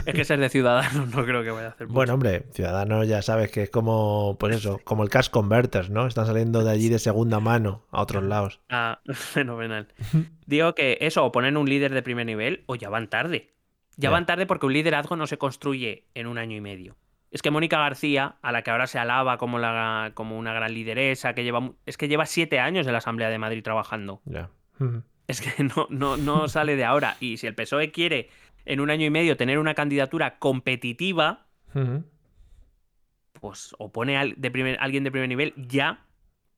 es 0.06 0.14
que 0.14 0.24
ser 0.24 0.38
de 0.40 0.48
Ciudadanos 0.48 1.08
no 1.08 1.24
creo 1.24 1.42
que 1.42 1.50
vaya 1.50 1.66
a 1.66 1.70
hacer 1.70 1.88
mucho. 1.88 1.94
Bueno, 1.94 2.14
hombre, 2.14 2.44
Ciudadanos 2.52 3.06
ya 3.08 3.22
sabes 3.22 3.50
que 3.50 3.64
es 3.64 3.70
como, 3.70 4.36
pues 4.38 4.56
eso, 4.56 4.80
como 4.84 5.02
el 5.02 5.10
Cash 5.10 5.28
Converters, 5.30 5.90
¿no? 5.90 6.06
Están 6.06 6.26
saliendo 6.26 6.62
de 6.64 6.70
allí 6.70 6.88
de 6.88 6.98
segunda 7.00 7.40
mano 7.40 7.84
a 7.90 8.00
otros 8.00 8.22
lados. 8.22 8.60
Ah, 8.70 9.00
fenomenal. 9.12 9.88
Digo 10.46 10.74
que 10.74 10.96
eso, 11.00 11.24
o 11.24 11.32
ponen 11.32 11.56
un 11.56 11.68
líder 11.68 11.92
de 11.92 12.02
primer 12.02 12.24
nivel, 12.26 12.62
o 12.66 12.76
ya 12.76 12.88
van 12.88 13.08
tarde. 13.08 13.52
Ya 13.96 14.08
Ya. 14.08 14.10
van 14.10 14.26
tarde 14.26 14.46
porque 14.46 14.66
un 14.66 14.72
liderazgo 14.72 15.16
no 15.16 15.26
se 15.26 15.38
construye 15.38 16.04
en 16.14 16.28
un 16.28 16.38
año 16.38 16.56
y 16.56 16.60
medio. 16.60 16.96
Es 17.30 17.42
que 17.42 17.50
Mónica 17.50 17.78
García, 17.78 18.36
a 18.40 18.52
la 18.52 18.62
que 18.62 18.70
ahora 18.70 18.86
se 18.86 18.98
alaba 18.98 19.36
como, 19.36 19.58
la, 19.58 20.12
como 20.14 20.38
una 20.38 20.52
gran 20.54 20.72
lideresa, 20.72 21.34
que 21.34 21.44
lleva, 21.44 21.72
es 21.84 21.98
que 21.98 22.08
lleva 22.08 22.24
siete 22.26 22.58
años 22.58 22.86
en 22.86 22.92
la 22.92 22.98
Asamblea 22.98 23.28
de 23.28 23.38
Madrid 23.38 23.62
trabajando. 23.62 24.22
Ya. 24.24 24.48
Es 25.26 25.40
que 25.42 25.62
no, 25.64 25.86
no, 25.90 26.16
no 26.16 26.48
sale 26.48 26.74
de 26.76 26.84
ahora. 26.86 27.16
Y 27.20 27.36
si 27.36 27.46
el 27.46 27.54
PSOE 27.54 27.90
quiere 27.92 28.30
en 28.64 28.80
un 28.80 28.88
año 28.90 29.04
y 29.04 29.10
medio 29.10 29.36
tener 29.36 29.58
una 29.58 29.74
candidatura 29.74 30.38
competitiva, 30.38 31.46
pues 33.40 33.74
o 33.78 33.92
pone 33.92 34.16
al- 34.16 34.34
de 34.36 34.50
primer, 34.50 34.78
alguien 34.80 35.04
de 35.04 35.10
primer 35.10 35.28
nivel 35.28 35.52
ya, 35.56 36.04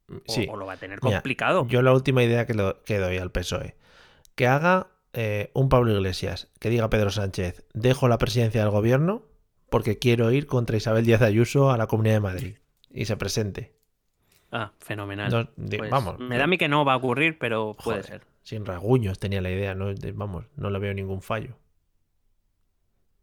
o, 0.08 0.20
Sí. 0.32 0.46
o 0.50 0.56
lo 0.56 0.66
va 0.66 0.74
a 0.74 0.76
tener 0.76 0.98
Mira, 1.02 1.16
complicado. 1.18 1.66
Yo 1.68 1.82
la 1.82 1.92
última 1.92 2.22
idea 2.22 2.46
que, 2.46 2.54
lo- 2.54 2.82
que 2.84 2.98
doy 2.98 3.18
al 3.18 3.30
PSOE. 3.30 3.76
Que 4.34 4.46
haga 4.46 4.88
eh, 5.12 5.50
un 5.54 5.68
Pablo 5.68 5.92
Iglesias, 5.92 6.50
que 6.60 6.70
diga 6.70 6.84
a 6.84 6.90
Pedro 6.90 7.10
Sánchez, 7.10 7.64
dejo 7.74 8.08
la 8.08 8.18
presidencia 8.18 8.60
del 8.62 8.70
gobierno 8.70 9.22
porque 9.70 9.98
quiero 9.98 10.30
ir 10.32 10.46
contra 10.46 10.76
Isabel 10.76 11.04
Díaz 11.06 11.22
Ayuso 11.22 11.70
a 11.70 11.78
la 11.78 11.86
Comunidad 11.86 12.14
de 12.16 12.20
Madrid. 12.20 12.56
Y 12.92 13.04
se 13.06 13.16
presente. 13.16 13.72
Ah, 14.52 14.72
fenomenal. 14.80 15.30
No, 15.30 15.48
Pues, 15.78 15.90
vamos. 15.90 16.18
me 16.18 16.36
da 16.36 16.44
a 16.44 16.46
mí 16.46 16.58
que 16.58 16.68
no 16.68 16.84
va 16.84 16.94
a 16.94 16.96
ocurrir, 16.96 17.38
pero 17.38 17.76
puede 17.82 18.02
Joder, 18.02 18.04
ser. 18.04 18.26
Sin 18.42 18.66
rasguños 18.66 19.18
tenía 19.18 19.40
la 19.40 19.50
idea, 19.50 19.74
no, 19.74 19.94
De- 19.94 20.12
vamos, 20.12 20.46
no 20.56 20.70
le 20.70 20.78
veo 20.78 20.92
ningún 20.94 21.22
fallo. 21.22 21.56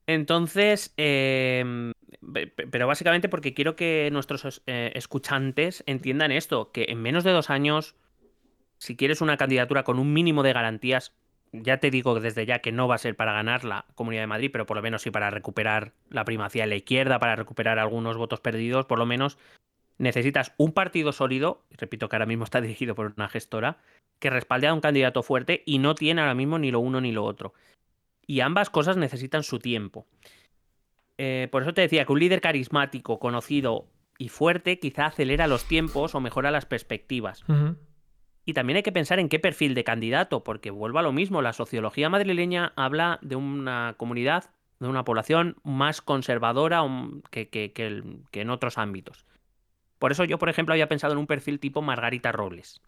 Entonces, 0.05 0.93
eh, 0.97 1.91
pe- 2.33 2.47
pero 2.47 2.87
básicamente 2.87 3.27
porque 3.29 3.53
quiero 3.53 3.75
que 3.75 4.09
nuestros 4.11 4.61
eh, 4.65 4.91
escuchantes 4.95 5.83
entiendan 5.85 6.31
esto, 6.31 6.71
que 6.71 6.85
en 6.89 7.01
menos 7.01 7.23
de 7.25 7.31
dos 7.31 7.49
años, 7.49 7.95
si 8.79 8.97
quieres 8.97 9.21
una 9.21 9.37
candidatura 9.37 9.83
con 9.83 9.99
un 9.99 10.13
mínimo 10.13 10.43
de 10.43 10.53
garantías, 10.53 11.13
ya 11.51 11.77
te 11.77 11.91
digo 11.91 12.19
desde 12.19 12.45
ya 12.45 12.59
que 12.59 12.71
no 12.71 12.87
va 12.87 12.95
a 12.95 12.99
ser 12.99 13.15
para 13.15 13.33
ganar 13.33 13.63
la 13.63 13.85
Comunidad 13.95 14.23
de 14.23 14.27
Madrid, 14.27 14.49
pero 14.51 14.65
por 14.65 14.77
lo 14.77 14.83
menos 14.83 15.01
sí 15.01 15.11
para 15.11 15.29
recuperar 15.29 15.93
la 16.09 16.25
primacía 16.25 16.63
de 16.63 16.69
la 16.69 16.75
izquierda, 16.75 17.19
para 17.19 17.35
recuperar 17.35 17.79
algunos 17.79 18.17
votos 18.17 18.39
perdidos, 18.39 18.85
por 18.85 18.99
lo 18.99 19.05
menos 19.05 19.37
necesitas 19.97 20.53
un 20.57 20.73
partido 20.73 21.11
sólido, 21.11 21.63
repito 21.71 22.09
que 22.09 22.15
ahora 22.15 22.25
mismo 22.25 22.43
está 22.43 22.61
dirigido 22.61 22.95
por 22.95 23.13
una 23.15 23.29
gestora, 23.29 23.77
que 24.19 24.29
respalde 24.29 24.67
a 24.67 24.73
un 24.73 24.81
candidato 24.81 25.23
fuerte 25.23 25.63
y 25.65 25.79
no 25.79 25.95
tiene 25.95 26.21
ahora 26.21 26.35
mismo 26.35 26.57
ni 26.57 26.71
lo 26.71 26.79
uno 26.79 27.01
ni 27.01 27.11
lo 27.11 27.23
otro. 27.23 27.53
Y 28.25 28.41
ambas 28.41 28.69
cosas 28.69 28.97
necesitan 28.97 29.43
su 29.43 29.59
tiempo. 29.59 30.05
Eh, 31.17 31.47
por 31.51 31.63
eso 31.63 31.73
te 31.73 31.81
decía 31.81 32.05
que 32.05 32.11
un 32.11 32.19
líder 32.19 32.41
carismático, 32.41 33.19
conocido 33.19 33.87
y 34.17 34.29
fuerte 34.29 34.79
quizá 34.79 35.07
acelera 35.07 35.47
los 35.47 35.65
tiempos 35.65 36.13
o 36.15 36.19
mejora 36.19 36.51
las 36.51 36.65
perspectivas. 36.65 37.43
Y 38.47 38.53
también 38.53 38.77
hay 38.77 38.83
que 38.83 38.93
pensar 38.93 39.19
en 39.19 39.27
qué 39.27 39.39
perfil 39.39 39.75
de 39.75 39.83
candidato, 39.83 40.41
porque 40.45 40.71
vuelvo 40.71 40.99
a 40.99 41.01
lo 41.01 41.11
mismo, 41.11 41.41
la 41.41 41.51
sociología 41.51 42.07
madrileña 42.07 42.71
habla 42.77 43.19
de 43.21 43.35
una 43.35 43.95
comunidad, 43.97 44.45
de 44.79 44.87
una 44.87 45.03
población 45.03 45.57
más 45.65 46.01
conservadora 46.01 46.81
que, 47.29 47.49
que, 47.49 48.03
en 48.31 48.49
otros 48.49 48.77
ámbitos. 48.77 49.25
Por 49.99 50.13
eso 50.13 50.23
yo, 50.23 50.39
por 50.39 50.47
ejemplo, 50.47 50.71
había 50.71 50.87
pensado 50.87 51.11
en 51.11 51.19
un 51.19 51.27
perfil 51.27 51.59
tipo 51.59 51.81
Margarita 51.81 52.31
Robles. 52.31 52.81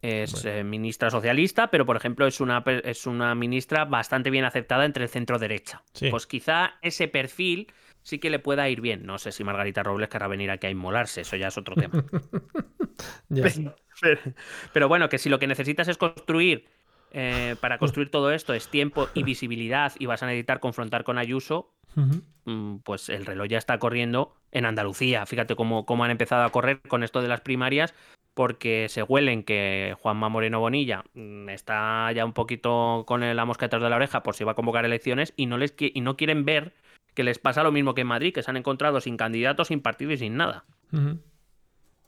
Es 0.00 0.46
eh, 0.46 0.64
ministra 0.64 1.10
socialista, 1.10 1.70
pero 1.70 1.84
por 1.84 1.96
ejemplo 1.96 2.26
es 2.26 2.40
una, 2.40 2.64
es 2.84 3.06
una 3.06 3.34
ministra 3.34 3.84
bastante 3.84 4.30
bien 4.30 4.46
aceptada 4.46 4.86
entre 4.86 5.04
el 5.04 5.10
centro 5.10 5.38
derecha. 5.38 5.82
Pues 6.10 6.26
quizá 6.26 6.78
ese 6.80 7.06
perfil 7.06 7.70
sí 8.04 8.20
que 8.20 8.30
le 8.30 8.38
pueda 8.38 8.68
ir 8.68 8.80
bien. 8.80 9.04
No 9.04 9.18
sé 9.18 9.32
si 9.32 9.42
Margarita 9.42 9.82
Robles 9.82 10.08
querrá 10.08 10.28
venir 10.28 10.52
aquí 10.52 10.68
a 10.68 10.70
inmolarse, 10.70 11.22
eso 11.22 11.34
ya 11.34 11.48
es 11.48 11.58
otro 11.58 11.74
tema. 11.74 12.04
pero, 14.72 14.88
bueno, 14.88 15.08
que 15.08 15.18
si 15.18 15.28
lo 15.28 15.40
que 15.40 15.48
necesitas 15.48 15.88
es 15.88 15.96
construir, 15.96 16.66
eh, 17.10 17.56
para 17.60 17.78
construir 17.78 18.10
todo 18.10 18.30
esto 18.30 18.54
es 18.54 18.68
tiempo 18.68 19.08
y 19.14 19.24
visibilidad 19.24 19.92
y 19.98 20.06
vas 20.06 20.22
a 20.22 20.26
necesitar 20.26 20.60
confrontar 20.60 21.02
con 21.02 21.18
Ayuso, 21.18 21.72
mm, 22.44 22.76
pues 22.78 23.08
el 23.08 23.26
reloj 23.26 23.48
ya 23.48 23.58
está 23.58 23.78
corriendo 23.78 24.36
en 24.52 24.66
Andalucía. 24.66 25.26
Fíjate 25.26 25.56
cómo, 25.56 25.86
cómo 25.86 26.04
han 26.04 26.10
empezado 26.10 26.44
a 26.44 26.52
correr 26.52 26.80
con 26.82 27.02
esto 27.02 27.22
de 27.22 27.28
las 27.28 27.40
primarias 27.40 27.94
porque 28.34 28.88
se 28.88 29.04
huelen 29.04 29.44
que 29.44 29.96
Juanma 30.00 30.28
Moreno 30.28 30.58
Bonilla 30.60 31.04
mm, 31.14 31.48
está 31.48 32.10
ya 32.12 32.24
un 32.24 32.32
poquito 32.32 33.04
con 33.06 33.20
la 33.34 33.44
mosca 33.44 33.66
detrás 33.66 33.82
de 33.82 33.88
la 33.88 33.96
oreja 33.96 34.22
por 34.24 34.34
si 34.34 34.44
va 34.44 34.52
a 34.52 34.56
convocar 34.56 34.84
elecciones 34.84 35.32
y 35.36 35.46
no, 35.46 35.56
les, 35.56 35.74
y 35.78 36.00
no 36.00 36.16
quieren 36.16 36.44
ver 36.44 36.74
que 37.14 37.24
les 37.24 37.38
pasa 37.38 37.62
lo 37.62 37.72
mismo 37.72 37.94
que 37.94 38.02
en 38.02 38.08
Madrid, 38.08 38.34
que 38.34 38.42
se 38.42 38.50
han 38.50 38.56
encontrado 38.56 39.00
sin 39.00 39.16
candidatos, 39.16 39.68
sin 39.68 39.80
partido 39.80 40.12
y 40.12 40.18
sin 40.18 40.36
nada. 40.36 40.64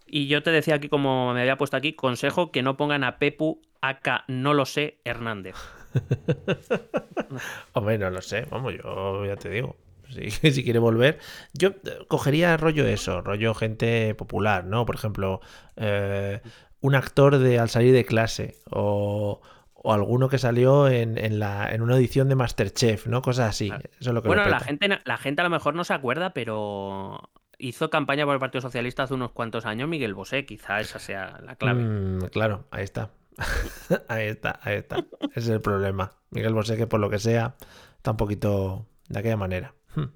Y 0.06 0.28
yo 0.28 0.42
te 0.42 0.50
decía 0.50 0.76
aquí, 0.76 0.88
como 0.88 1.32
me 1.34 1.40
había 1.40 1.58
puesto 1.58 1.76
aquí, 1.76 1.94
consejo 1.94 2.52
que 2.52 2.62
no 2.62 2.76
pongan 2.76 3.04
a 3.04 3.18
Pepu 3.18 3.60
acá, 3.80 4.24
no 4.28 4.54
lo 4.54 4.64
sé, 4.64 4.98
Hernández. 5.04 5.56
Hombre, 7.72 7.98
no 7.98 8.10
lo 8.10 8.20
sé, 8.20 8.46
vamos, 8.50 8.74
yo 8.74 9.24
ya 9.24 9.36
te 9.36 9.50
digo. 9.50 9.76
Si, 10.10 10.30
si 10.52 10.62
quiere 10.62 10.78
volver, 10.78 11.18
yo 11.52 11.70
eh, 11.70 11.98
cogería 12.08 12.56
rollo 12.56 12.86
eso, 12.86 13.20
rollo 13.22 13.54
gente 13.54 14.14
popular, 14.14 14.64
¿no? 14.64 14.86
Por 14.86 14.94
ejemplo, 14.94 15.40
eh, 15.76 16.40
un 16.80 16.94
actor 16.94 17.38
de 17.38 17.58
al 17.58 17.68
salir 17.68 17.92
de 17.92 18.04
clase 18.04 18.56
o, 18.70 19.40
o 19.86 19.92
alguno 19.92 20.28
que 20.28 20.38
salió 20.38 20.88
en, 20.88 21.16
en, 21.16 21.38
la, 21.38 21.72
en, 21.72 21.80
una 21.80 21.94
edición 21.94 22.28
de 22.28 22.34
Masterchef, 22.34 23.06
¿no? 23.06 23.22
Cosas 23.22 23.50
así. 23.50 23.68
Eso 23.68 24.10
es 24.10 24.14
lo 24.14 24.20
que 24.20 24.26
bueno, 24.26 24.44
la 24.48 24.58
gente, 24.58 24.88
la 25.04 25.16
gente 25.16 25.42
a 25.42 25.44
lo 25.44 25.50
mejor 25.50 25.76
no 25.76 25.84
se 25.84 25.94
acuerda, 25.94 26.34
pero 26.34 27.30
hizo 27.56 27.88
campaña 27.88 28.24
por 28.24 28.34
el 28.34 28.40
Partido 28.40 28.62
Socialista 28.62 29.04
hace 29.04 29.14
unos 29.14 29.30
cuantos 29.30 29.64
años 29.64 29.88
Miguel 29.88 30.12
Bosé, 30.12 30.44
quizá 30.44 30.80
esa 30.80 30.98
sea 30.98 31.38
la 31.40 31.54
clave. 31.54 31.84
Mm, 31.84 32.18
claro, 32.32 32.64
ahí 32.72 32.82
está. 32.82 33.12
ahí 34.08 34.26
está, 34.26 34.58
ahí 34.64 34.78
está. 34.78 34.96
Ese 35.20 35.38
es 35.38 35.48
el 35.50 35.60
problema. 35.60 36.10
Miguel 36.30 36.52
Bosé, 36.52 36.76
que 36.76 36.88
por 36.88 36.98
lo 36.98 37.08
que 37.08 37.20
sea, 37.20 37.54
está 37.96 38.10
un 38.10 38.16
poquito 38.16 38.88
de 39.08 39.20
aquella 39.20 39.36
manera. 39.36 39.72
Hmm. 39.94 40.06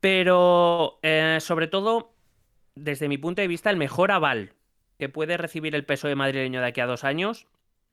Pero, 0.00 0.98
eh, 1.00 1.38
sobre 1.40 1.66
todo, 1.66 2.12
desde 2.74 3.08
mi 3.08 3.16
punto 3.16 3.40
de 3.40 3.48
vista, 3.48 3.70
el 3.70 3.78
mejor 3.78 4.12
aval 4.12 4.52
que 4.98 5.08
puede 5.08 5.38
recibir 5.38 5.74
el 5.74 5.86
peso 5.86 6.08
de 6.08 6.14
madrileño 6.14 6.60
de 6.60 6.66
aquí 6.66 6.82
a 6.82 6.86
dos 6.86 7.02
años 7.02 7.46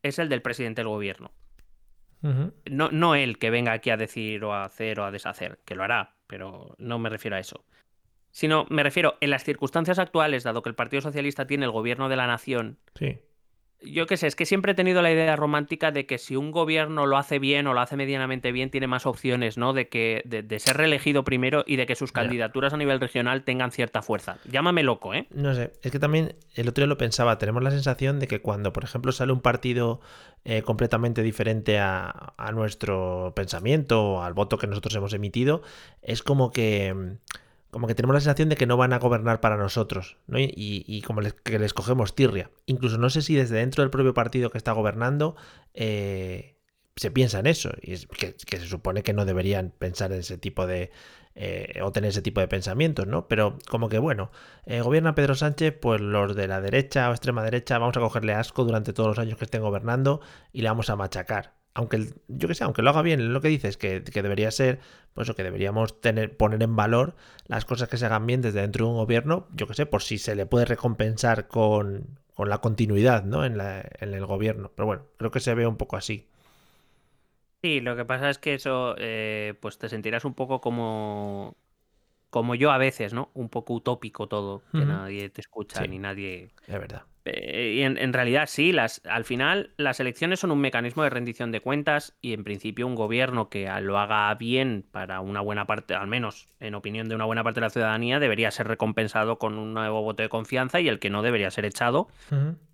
es 0.03 0.19
el 0.19 0.29
del 0.29 0.41
presidente 0.41 0.81
del 0.81 0.89
gobierno. 0.89 1.31
no, 2.21 2.89
no 2.91 3.15
él 3.15 3.37
que 3.37 3.49
venga 3.49 3.73
aquí 3.73 3.89
a 3.89 3.97
decir 3.97 4.43
o 4.45 4.53
a 4.53 4.63
hacer 4.63 4.99
o 4.99 5.05
a 5.05 5.11
deshacer, 5.11 5.59
que 5.65 5.75
lo 5.75 5.83
hará, 5.83 6.15
pero 6.27 6.75
no 6.77 6.99
me 6.99 7.09
refiero 7.09 7.35
a 7.35 7.39
eso. 7.39 7.65
Sino 8.31 8.65
me 8.69 8.83
refiero, 8.83 9.17
en 9.21 9.29
las 9.29 9.43
circunstancias 9.43 9.99
actuales, 9.99 10.43
dado 10.43 10.61
que 10.61 10.69
el 10.69 10.75
Partido 10.75 11.01
Socialista 11.01 11.47
tiene 11.47 11.65
el 11.65 11.71
gobierno 11.71 12.09
de 12.09 12.15
la 12.15 12.27
nación, 12.27 12.77
sí 12.95 13.19
yo 13.85 14.05
qué 14.07 14.17
sé, 14.17 14.27
es 14.27 14.35
que 14.35 14.45
siempre 14.45 14.71
he 14.71 14.75
tenido 14.75 15.01
la 15.01 15.11
idea 15.11 15.35
romántica 15.35 15.91
de 15.91 16.05
que 16.05 16.17
si 16.17 16.35
un 16.35 16.51
gobierno 16.51 17.05
lo 17.05 17.17
hace 17.17 17.39
bien 17.39 17.67
o 17.67 17.73
lo 17.73 17.81
hace 17.81 17.95
medianamente 17.95 18.51
bien, 18.51 18.69
tiene 18.69 18.87
más 18.87 19.05
opciones, 19.05 19.57
¿no? 19.57 19.73
De 19.73 19.89
que 19.89 20.21
de, 20.25 20.59
ser 20.59 20.77
reelegido 20.77 21.23
primero 21.23 21.63
y 21.67 21.75
de 21.75 21.85
que 21.85 21.95
sus 21.95 22.11
candidaturas 22.11 22.73
a 22.73 22.77
nivel 22.77 22.99
regional 22.99 23.43
tengan 23.43 23.71
cierta 23.71 24.01
fuerza. 24.01 24.37
Llámame 24.49 24.83
loco, 24.83 25.13
¿eh? 25.13 25.27
No 25.31 25.53
sé, 25.53 25.73
es 25.81 25.91
que 25.91 25.99
también 25.99 26.35
el 26.55 26.69
otro 26.69 26.83
día 26.83 26.87
lo 26.87 26.97
pensaba, 26.97 27.37
tenemos 27.37 27.63
la 27.63 27.71
sensación 27.71 28.19
de 28.19 28.27
que 28.27 28.41
cuando, 28.41 28.73
por 28.73 28.83
ejemplo, 28.83 29.11
sale 29.11 29.33
un 29.33 29.41
partido 29.41 30.01
eh, 30.45 30.61
completamente 30.61 31.21
diferente 31.21 31.79
a, 31.79 32.33
a 32.37 32.51
nuestro 32.51 33.33
pensamiento 33.35 34.03
o 34.03 34.21
al 34.21 34.33
voto 34.33 34.57
que 34.57 34.67
nosotros 34.67 34.95
hemos 34.95 35.13
emitido, 35.13 35.61
es 36.01 36.23
como 36.23 36.51
que 36.51 37.17
como 37.73 37.87
que 37.87 37.95
tenemos 37.95 38.13
la 38.13 38.21
sensación 38.21 38.47
de 38.49 38.55
que 38.55 38.67
no 38.67 38.77
van 38.77 38.93
a 38.93 38.99
gobernar 38.99 39.41
para 39.41 39.57
nosotros, 39.57 40.17
¿no? 40.27 40.37
Y, 40.39 41.01
como 41.05 41.21
que 41.43 41.59
les 41.59 41.73
cogemos 41.73 42.15
tirria. 42.15 42.51
Incluso 42.67 42.97
no 42.97 43.09
sé 43.09 43.21
si 43.21 43.35
desde 43.35 43.57
dentro 43.57 43.83
del 43.83 43.89
propio 43.89 44.13
partido 44.13 44.51
que 44.51 44.59
está 44.59 44.71
gobernando 44.71 45.35
eh, 45.73 46.55
se 46.95 47.11
piensa 47.11 47.39
en 47.39 47.47
eso, 47.47 47.71
y 47.81 47.93
es 47.93 48.07
que, 48.07 48.35
se 48.37 48.67
supone 48.67 49.01
que 49.01 49.13
no 49.13 49.25
deberían 49.25 49.71
pensar 49.77 50.13
en 50.13 50.19
ese 50.19 50.37
tipo 50.37 50.67
de... 50.67 50.91
Eh, 51.35 51.79
o 51.81 51.91
tener 51.91 52.11
ese 52.11 52.21
tipo 52.21 52.41
de 52.41 52.47
pensamientos, 52.47 53.07
¿no? 53.07 53.27
Pero 53.27 53.57
como 53.67 53.89
que 53.89 53.97
bueno, 53.97 54.29
eh, 54.67 54.81
gobierna 54.81 55.15
Pedro 55.15 55.33
Sánchez, 55.33 55.73
pues 55.81 55.99
los 55.99 56.35
de 56.35 56.47
la 56.47 56.61
derecha 56.61 57.09
o 57.09 57.11
extrema 57.11 57.43
derecha 57.43 57.79
vamos 57.79 57.97
a 57.97 58.01
cogerle 58.01 58.33
asco 58.33 58.63
durante 58.65 58.93
todos 58.93 59.09
los 59.09 59.19
años 59.19 59.39
que 59.39 59.45
estén 59.45 59.63
gobernando 59.63 60.21
y 60.51 60.61
le 60.61 60.69
vamos 60.69 60.91
a 60.91 60.95
machacar 60.95 61.62
aunque 61.73 62.13
yo 62.27 62.47
que 62.47 62.55
sé, 62.55 62.63
aunque 62.63 62.81
lo 62.81 62.89
haga 62.91 63.01
bien, 63.01 63.33
lo 63.33 63.41
que 63.41 63.47
dices, 63.47 63.77
que, 63.77 64.03
que 64.03 64.21
debería 64.21 64.51
ser, 64.51 64.79
pues 65.13 65.27
eso, 65.27 65.35
que 65.35 65.43
deberíamos 65.43 65.99
tener, 66.01 66.35
poner 66.37 66.61
en 66.61 66.75
valor 66.75 67.15
las 67.47 67.65
cosas 67.65 67.89
que 67.89 67.97
se 67.97 68.05
hagan 68.05 68.25
bien 68.27 68.41
desde 68.41 68.61
dentro 68.61 68.85
de 68.85 68.91
un 68.91 68.97
gobierno, 68.97 69.47
yo 69.53 69.67
que 69.67 69.73
sé, 69.73 69.85
por 69.85 70.03
si 70.03 70.17
se 70.17 70.35
le 70.35 70.45
puede 70.45 70.65
recompensar 70.65 71.47
con, 71.47 72.19
con 72.35 72.49
la 72.49 72.59
continuidad, 72.59 73.23
¿no? 73.23 73.45
En, 73.45 73.57
la, 73.57 73.83
en 73.99 74.13
el 74.13 74.25
gobierno. 74.25 74.71
Pero 74.75 74.85
bueno, 74.85 75.03
creo 75.17 75.31
que 75.31 75.39
se 75.39 75.53
ve 75.55 75.65
un 75.65 75.77
poco 75.77 75.97
así. 75.97 76.27
Sí, 77.63 77.79
lo 77.79 77.95
que 77.95 78.05
pasa 78.05 78.29
es 78.29 78.37
que 78.39 78.55
eso, 78.55 78.95
eh, 78.97 79.53
pues 79.61 79.77
te 79.77 79.87
sentirás 79.87 80.25
un 80.25 80.33
poco 80.33 80.59
como, 80.59 81.55
como 82.29 82.55
yo 82.55 82.71
a 82.71 82.77
veces, 82.77 83.13
¿no? 83.13 83.29
Un 83.33 83.49
poco 83.49 83.73
utópico 83.73 84.27
todo, 84.27 84.63
que 84.71 84.85
nadie 84.85 85.29
te 85.29 85.41
escucha 85.41 85.87
ni 85.87 85.97
nadie. 85.97 86.51
Es 86.67 86.79
verdad. 86.79 87.03
Eh, 87.25 87.75
y 87.77 87.81
en, 87.83 88.13
realidad 88.13 88.45
sí, 88.47 88.73
las, 88.73 89.01
al 89.05 89.23
final 89.23 89.71
las 89.77 89.99
elecciones 89.99 90.41
son 90.41 90.51
un 90.51 90.59
mecanismo 90.59 91.03
de 91.03 91.09
rendición 91.09 91.51
de 91.51 91.61
cuentas 91.61 92.17
y 92.21 92.33
en 92.33 92.43
principio 92.43 92.85
un 92.85 92.95
gobierno 92.95 93.49
que 93.49 93.69
lo 93.81 93.97
haga 93.97 94.33
bien 94.35 94.85
para 94.91 95.21
una 95.21 95.39
buena 95.39 95.65
parte, 95.65 95.95
al 95.95 96.07
menos 96.07 96.49
en 96.59 96.75
opinión 96.75 97.07
de 97.07 97.15
una 97.15 97.25
buena 97.25 97.43
parte 97.43 97.61
de 97.61 97.65
la 97.65 97.69
ciudadanía, 97.69 98.19
debería 98.19 98.51
ser 98.51 98.67
recompensado 98.67 99.39
con 99.39 99.57
un 99.57 99.73
nuevo 99.73 100.01
voto 100.01 100.21
de 100.21 100.29
confianza 100.29 100.81
y 100.81 100.89
el 100.89 100.99
que 100.99 101.09
no 101.09 101.21
debería 101.21 101.49
ser 101.49 101.65
echado. 101.65 102.09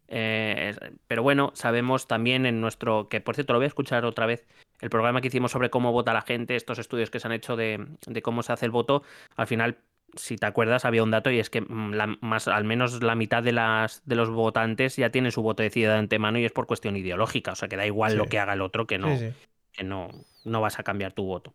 Eh, 0.07 0.75
pero 1.07 1.21
bueno, 1.21 1.51
sabemos 1.53 2.07
también 2.07 2.47
en 2.47 2.59
nuestro, 2.59 3.07
que 3.09 3.21
por 3.21 3.35
cierto 3.35 3.53
lo 3.53 3.59
voy 3.59 3.65
a 3.65 3.67
escuchar 3.67 4.05
otra 4.05 4.25
vez, 4.25 4.47
el 4.81 4.89
programa 4.89 5.21
que 5.21 5.27
hicimos 5.27 5.51
sobre 5.51 5.69
cómo 5.69 5.91
vota 5.91 6.13
la 6.13 6.21
gente, 6.21 6.55
estos 6.55 6.79
estudios 6.79 7.11
que 7.11 7.19
se 7.19 7.27
han 7.27 7.33
hecho 7.33 7.55
de, 7.55 7.85
de 8.07 8.21
cómo 8.23 8.41
se 8.41 8.53
hace 8.53 8.65
el 8.65 8.71
voto, 8.71 9.03
al 9.35 9.45
final 9.45 9.77
si 10.15 10.37
te 10.37 10.45
acuerdas, 10.45 10.85
había 10.85 11.03
un 11.03 11.11
dato 11.11 11.31
y 11.31 11.39
es 11.39 11.49
que 11.49 11.61
mm, 11.61 12.17
más, 12.21 12.47
al 12.47 12.63
menos 12.63 13.01
la 13.03 13.15
mitad 13.15 13.43
de, 13.43 13.51
las, 13.51 14.01
de 14.05 14.15
los 14.15 14.29
votantes 14.29 14.95
ya 14.95 15.09
tienen 15.11 15.31
su 15.31 15.41
voto 15.41 15.63
decidido 15.63 15.93
de 15.93 15.99
antemano 15.99 16.39
y 16.39 16.45
es 16.45 16.51
por 16.51 16.67
cuestión 16.67 16.95
ideológica. 16.95 17.51
O 17.53 17.55
sea, 17.55 17.67
que 17.67 17.77
da 17.77 17.85
igual 17.85 18.15
lo 18.15 18.25
que 18.25 18.39
haga 18.39 18.53
el 18.53 18.61
otro, 18.61 18.87
que 18.87 18.97
no, 18.97 19.09
Que 19.71 19.83
no, 19.83 20.09
no 20.43 20.61
vas 20.61 20.79
a 20.79 20.83
cambiar 20.83 21.13
tu 21.13 21.23
voto. 21.23 21.53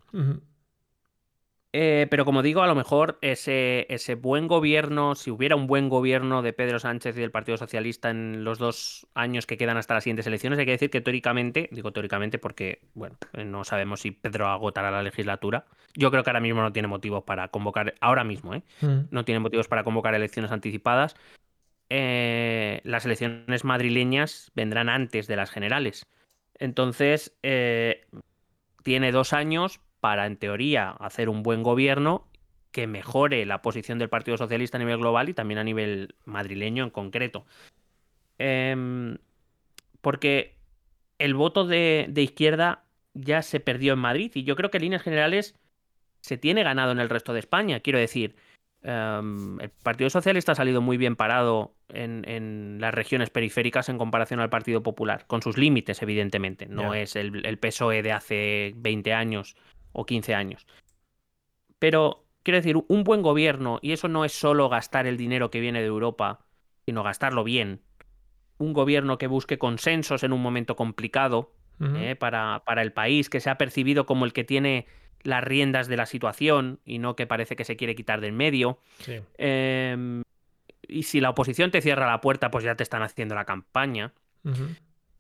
Eh, 1.77 2.07
pero 2.09 2.25
como 2.25 2.43
digo, 2.43 2.63
a 2.63 2.69
lo 2.69 2.77
mejor 2.77 3.19
ese, 3.21 3.93
ese 3.93 4.15
buen 4.15 4.47
gobierno, 4.47 5.17
si 5.17 5.33
hubiera 5.33 5.57
un 5.57 5.67
buen 5.67 5.89
gobierno 5.89 6.41
de 6.41 6.53
Pedro 6.53 6.79
Sánchez 6.79 7.17
y 7.17 7.21
del 7.21 7.33
Partido 7.33 7.57
Socialista 7.59 8.11
en 8.11 8.45
los 8.45 8.61
dos 8.61 9.09
años 9.13 9.45
que 9.45 9.57
quedan 9.57 9.77
hasta 9.77 9.95
las 9.95 10.05
siguientes 10.05 10.29
elecciones, 10.29 10.57
hay 10.61 10.67
que 10.67 10.71
decir 10.71 10.89
que 10.89 11.01
teóricamente, 11.01 11.69
digo 11.73 11.91
teóricamente 11.91 12.39
porque, 12.39 12.83
bueno, 12.95 13.17
no 13.45 13.65
sabemos 13.65 14.03
si 14.03 14.13
Pedro 14.13 14.47
agotará 14.47 14.93
la 14.93 15.03
legislatura. 15.03 15.65
Yo 15.97 16.13
creo 16.13 16.23
que 16.23 16.31
ahora 16.31 16.39
mismo 16.39 16.63
no 16.63 16.73
tiene 16.73 16.87
motivos 16.87 17.25
para 17.25 17.49
convocar, 17.49 17.97
ahora 18.01 18.23
mismo, 18.23 18.55
¿eh? 18.55 18.63
Mm. 18.81 19.09
No 19.11 19.25
tiene 19.25 19.41
motivos 19.41 19.67
para 19.67 19.83
convocar 19.83 20.15
elecciones 20.15 20.53
anticipadas. 20.53 21.17
Eh, 21.91 22.83
las 22.85 23.05
elecciones 23.05 23.65
madrileñas 23.65 24.53
vendrán 24.55 24.89
antes 24.89 25.27
de 25.27 25.35
las 25.35 25.51
generales. 25.51 26.07
Entonces, 26.57 27.37
eh, 27.43 28.07
tiene 28.85 29.11
dos 29.11 29.33
años 29.33 29.81
para, 30.05 30.27
en 30.27 30.37
teoría, 30.37 30.91
hacer 30.91 31.31
un 31.31 31.43
buen 31.43 31.63
gobierno 31.63 32.29
que 32.73 32.87
mejore 32.87 33.47
la 33.47 33.63
posición 33.63 33.99
del 33.99 34.11
Partido 34.11 34.37
Socialista 34.37 34.77
a 34.77 34.81
nivel 34.81 34.99
global 34.99 35.31
y 35.31 35.33
también 35.33 35.57
a 35.57 35.65
nivel 35.65 36.15
madrileño 36.27 36.85
en 36.85 36.91
concreto. 36.91 37.47
Em, 38.37 39.17
porque 40.03 40.59
el 41.19 41.33
voto 41.33 41.67
de, 41.67 42.13
izquierda 42.17 42.85
ya 43.15 43.41
se 43.41 43.61
perdió 43.61 43.95
en 43.95 44.01
Madrid 44.01 44.31
y 44.35 44.45
yo 44.45 44.57
creo 44.57 44.71
que 44.71 44.77
en 44.77 44.83
líneas 44.83 45.01
generales 45.01 45.59
se 46.21 46.37
tiene 46.37 46.65
ganado 46.65 46.93
en 46.93 46.99
el 46.99 47.09
resto 47.09 47.33
de 47.33 47.39
España. 47.39 47.81
Quiero 47.81 47.99
decir, 47.99 48.37
em, 48.83 49.59
el 49.59 49.71
Partido 49.71 50.11
Socialista 50.11 50.53
ha 50.53 50.55
salido 50.55 50.83
muy 50.83 50.99
bien 50.99 51.17
parado 51.17 51.77
en, 51.89 52.77
las 52.79 52.93
regiones 52.93 53.31
periféricas 53.31 53.89
en 53.89 53.97
comparación 53.97 54.41
al 54.41 54.51
Partido 54.51 54.83
Popular, 54.83 55.25
con 55.27 55.41
sus 55.41 55.57
límites, 55.57 56.03
evidentemente. 56.03 56.67
No 56.67 56.93
es 56.93 57.17
el, 57.17 57.47
el, 57.47 57.59
PSOE 57.59 58.03
de 58.03 58.13
hace 58.13 58.75
20 58.77 59.15
años 59.15 59.57
o 59.95 60.05
15 60.05 60.35
años. 60.35 60.67
Pero, 61.79 62.27
quiero 62.43 62.59
decir, 62.59 62.77
un 62.87 63.05
buen 63.05 63.23
gobierno, 63.23 63.79
y 63.81 63.93
eso 63.93 64.09
no 64.09 64.27
es 64.27 64.33
solo 64.33 64.69
gastar 64.69 65.07
el 65.07 65.17
dinero 65.17 65.51
que 65.51 65.61
viene 65.61 65.81
de 65.81 65.87
Europa, 65.87 66.45
sino 66.85 67.03
gastarlo 67.03 67.45
bien. 67.45 67.81
Un 68.59 68.75
gobierno 68.75 69.17
que 69.17 69.27
busque 69.27 69.59
consensos 69.59 70.23
en 70.23 70.33
un 70.33 70.43
momento 70.43 70.77
complicado 70.77 71.55
eh, 71.81 72.15
para, 72.15 72.63
para 72.65 72.83
el 72.83 72.93
país, 72.93 73.29
que 73.29 73.41
sea 73.41 73.59
percibido 73.59 74.07
como 74.07 74.27
el 74.27 74.33
que 74.33 74.45
tiene 74.45 74.87
las 75.25 75.43
riendas 75.43 75.89
de 75.89 75.97
la 75.97 76.07
situación 76.07 76.81
y 76.85 76.99
no 76.99 77.17
que 77.17 77.27
parece 77.27 77.57
que 77.57 77.65
se 77.65 77.77
quiere 77.77 77.95
quitar 77.95 78.21
del 78.21 78.33
medio. 78.33 78.79
Em, 79.39 80.23
y 80.87 81.03
si 81.05 81.21
la 81.21 81.31
oposición 81.31 81.71
te 81.71 81.81
cierra 81.81 82.07
la 82.07 82.21
puerta, 82.21 82.51
pues 82.51 82.63
ya 82.63 82.77
te 82.77 82.83
están 82.83 83.03
haciendo 83.03 83.35
la 83.35 83.45
campaña. 83.45 84.13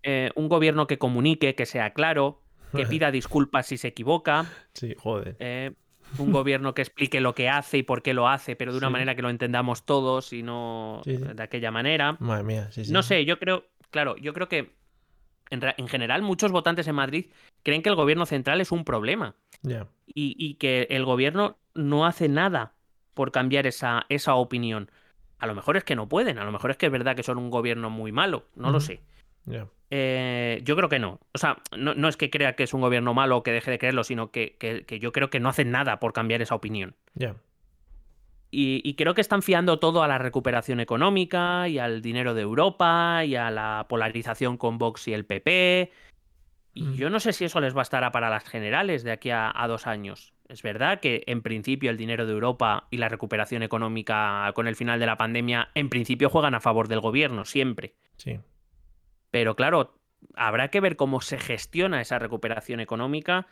Eh, 0.03 0.31
un 0.35 0.49
gobierno 0.49 0.87
que 0.87 0.99
comunique, 0.99 1.55
que 1.55 1.67
sea 1.67 1.95
claro, 1.95 2.43
que 2.75 2.87
pida 2.87 3.11
disculpas 3.11 3.67
si 3.67 3.79
se 3.79 3.89
equivoca. 3.89 4.47
Sí, 4.73 4.95
joder. 4.99 5.37
Eh, 5.39 5.73
un 6.19 6.33
gobierno 6.33 6.75
que 6.75 6.83
explique 6.83 7.21
lo 7.21 7.35
que 7.35 7.49
hace 7.49 7.79
y 7.79 7.83
por 7.83 8.03
qué 8.03 8.15
lo 8.15 8.29
hace, 8.29 8.57
pero 8.57 8.73
de 8.73 8.79
una 8.79 8.91
manera 8.91 9.15
que 9.15 9.23
lo 9.23 9.31
entendamos 9.31 9.85
todos 9.85 10.33
y 10.33 10.43
no 10.43 11.03
de 11.05 11.43
aquella 11.43 11.71
manera. 11.71 12.17
Madre 12.21 12.45
mía, 12.45 12.71
No 12.91 13.03
sé, 13.03 13.25
yo 13.25 13.39
creo, 13.39 13.65
claro, 13.91 14.17
yo 14.17 14.33
creo 14.33 14.49
que 14.49 14.75
en, 15.51 15.89
general 15.89 16.23
muchos 16.23 16.53
votantes 16.53 16.87
en 16.89 16.95
Madrid 16.95 17.27
creen 17.63 17.83
que 17.83 17.89
el 17.89 17.95
gobierno 17.95 18.27
central 18.27 18.61
es 18.61 18.73
un 18.73 18.85
problema. 18.85 19.35
Y, 20.07 20.55
que 20.55 20.87
el 20.91 21.05
gobierno 21.05 21.59
no 21.75 22.07
hace 22.07 22.29
nada 22.29 22.75
por 23.15 23.33
cambiar 23.33 23.67
esa, 23.67 24.07
esa 24.09 24.35
opinión. 24.35 24.91
A 25.39 25.47
lo 25.47 25.55
mejor 25.55 25.77
es 25.77 25.85
que 25.85 25.97
no 25.97 26.09
pueden, 26.09 26.39
a 26.39 26.45
lo 26.45 26.53
mejor 26.53 26.71
es 26.71 26.77
que 26.77 26.87
es 26.87 26.93
verdad 26.93 27.17
que 27.17 27.23
son 27.23 27.39
un 27.39 27.51
gobierno 27.51 27.91
muy 27.91 28.13
malo, 28.13 28.45
no 28.55 28.71
lo 28.71 28.81
sé. 28.81 29.01
Eh, 29.97 30.61
yo 30.65 30.75
creo 30.75 30.89
que 30.89 30.99
no. 30.99 31.21
O 31.33 31.39
sea, 31.39 31.59
no, 31.77 32.09
es 32.09 32.17
que 32.17 32.29
crea 32.29 32.57
que 32.57 32.65
es 32.65 32.75
un 32.75 32.81
gobierno 32.81 33.15
malo 33.15 33.37
o 33.37 33.43
que 33.45 33.53
deje 33.53 33.71
de 33.71 33.79
creerlo, 33.79 34.03
sino 34.03 34.33
que, 34.33 34.57
yo 35.01 35.13
creo 35.13 35.31
que 35.31 35.39
no 35.39 35.49
hacen 35.49 35.71
nada 35.71 36.01
por 36.01 36.13
cambiar 36.13 36.43
esa 36.43 36.57
opinión. 36.57 36.97
Y, 38.51 38.95
creo 38.95 39.15
que 39.15 39.21
están 39.21 39.43
fiando 39.43 39.79
todo 39.79 40.03
a 40.03 40.09
la 40.09 40.19
recuperación 40.19 40.81
económica 40.81 41.69
y 41.69 41.79
al 41.79 42.03
dinero 42.03 42.35
de 42.35 42.43
Europa 42.43 43.25
y 43.25 43.37
a 43.37 43.53
la 43.53 43.87
polarización 43.89 44.57
con 44.57 44.79
Vox 44.79 45.07
y 45.07 45.13
el 45.13 45.27
PP. 45.27 45.93
Y 46.73 46.83
mm. 46.83 46.95
yo 46.95 47.09
no 47.09 47.21
sé 47.21 47.33
si 47.33 47.45
eso 47.45 47.61
les 47.61 47.73
bastará 47.73 48.11
para 48.11 48.31
las 48.31 48.43
generales 48.43 49.05
de 49.05 49.13
aquí 49.13 49.31
a, 49.31 49.53
a, 49.55 49.69
dos 49.69 49.87
años. 49.87 50.33
Es 50.49 50.63
verdad 50.63 50.99
que 50.99 51.23
en 51.29 51.41
principio 51.41 51.93
el 51.93 51.97
dinero 51.97 52.27
de 52.27 52.33
Europa 52.33 52.89
y 52.91 52.97
la 52.97 53.09
recuperación 53.09 53.63
económica 53.63 54.51
con 54.57 54.67
el 54.67 54.75
final 54.75 54.99
de 54.99 55.07
la 55.07 55.17
pandemia 55.17 55.69
en 55.77 55.89
principio 55.89 56.31
juegan 56.31 56.57
a 56.57 56.61
favor 56.61 56.89
del 56.89 56.99
gobierno, 56.99 57.45
siempre. 57.45 57.95
Sí. 58.17 58.41
Pero 59.35 59.57
claro, 59.57 59.99
habrá 60.37 60.69
que 60.69 60.79
ver 60.79 60.95
cómo 60.95 61.21
se 61.21 61.41
gestiona 61.41 62.01
esa 62.01 62.21
recuperación 62.21 62.79
económica. 62.79 63.49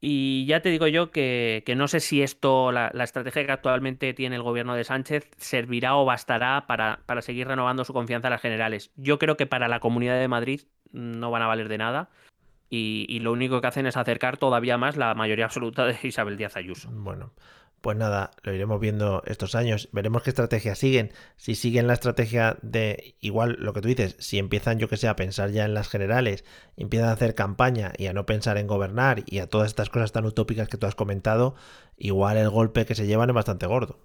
Y 0.00 0.46
ya 0.46 0.62
te 0.62 0.68
digo 0.68 0.86
yo 0.86 1.10
que, 1.10 1.64
no 1.76 1.88
sé 1.88 1.98
si 1.98 2.22
esto, 2.22 2.70
la, 2.70 2.92
estrategia 3.02 3.44
que 3.44 3.50
actualmente 3.50 4.14
tiene 4.14 4.36
el 4.36 4.44
gobierno 4.44 4.76
de 4.76 4.84
Sánchez, 4.84 5.28
servirá 5.36 5.96
o 5.96 6.04
bastará 6.04 6.68
para, 6.68 7.00
para 7.06 7.22
seguir 7.22 7.48
renovando 7.48 7.84
su 7.84 7.92
confianza 7.92 8.28
en 8.28 8.34
las 8.34 8.40
generales. 8.40 8.92
Yo 8.94 9.18
creo 9.18 9.36
que 9.36 9.46
para 9.46 9.66
la 9.66 9.80
Comunidad 9.80 10.16
de 10.16 10.28
Madrid 10.28 10.60
no 10.92 11.32
van 11.32 11.42
a 11.42 11.48
valer 11.48 11.68
de 11.68 11.78
nada. 11.78 12.08
Y, 12.70 13.06
y, 13.08 13.18
lo 13.18 13.32
único 13.32 13.60
que 13.60 13.66
hacen 13.66 13.86
es 13.86 13.96
acercar 13.96 14.36
todavía 14.36 14.78
más 14.78 14.96
la 14.96 15.12
mayoría 15.16 15.46
absoluta 15.46 15.86
de 15.86 15.98
Isabel 16.04 16.36
Díaz 16.36 16.56
Ayuso. 16.56 16.88
Bueno, 16.92 17.32
pues 17.86 17.96
nada, 17.96 18.32
lo 18.42 18.52
iremos 18.52 18.80
viendo 18.80 19.22
estos 19.26 19.54
años, 19.54 19.88
veremos 19.92 20.24
qué 20.24 20.30
estrategia 20.30 20.74
siguen. 20.74 21.12
Si 21.36 21.54
siguen 21.54 21.86
la 21.86 21.92
estrategia 21.92 22.56
de, 22.60 23.14
igual 23.20 23.58
lo 23.60 23.72
que 23.74 23.80
tú 23.80 23.86
dices, 23.86 24.16
si 24.18 24.40
empiezan, 24.40 24.80
yo 24.80 24.88
que 24.88 24.96
sé, 24.96 25.06
a 25.06 25.14
pensar 25.14 25.52
ya 25.52 25.64
en 25.64 25.72
las 25.72 25.88
generales, 25.88 26.44
empiezan 26.76 27.10
a 27.10 27.12
hacer 27.12 27.36
campaña 27.36 27.92
y 27.96 28.08
a 28.08 28.12
no 28.12 28.26
pensar 28.26 28.58
en 28.58 28.66
gobernar 28.66 29.22
y 29.24 29.38
a 29.38 29.48
todas 29.48 29.68
estas 29.68 29.88
cosas 29.88 30.10
tan 30.10 30.26
utópicas 30.26 30.68
que 30.68 30.78
tú 30.78 30.86
has 30.88 30.96
comentado, 30.96 31.54
igual 31.96 32.38
el 32.38 32.50
golpe 32.50 32.86
que 32.86 32.96
se 32.96 33.06
llevan 33.06 33.30
es 33.30 33.36
bastante 33.36 33.66
gordo. 33.66 34.00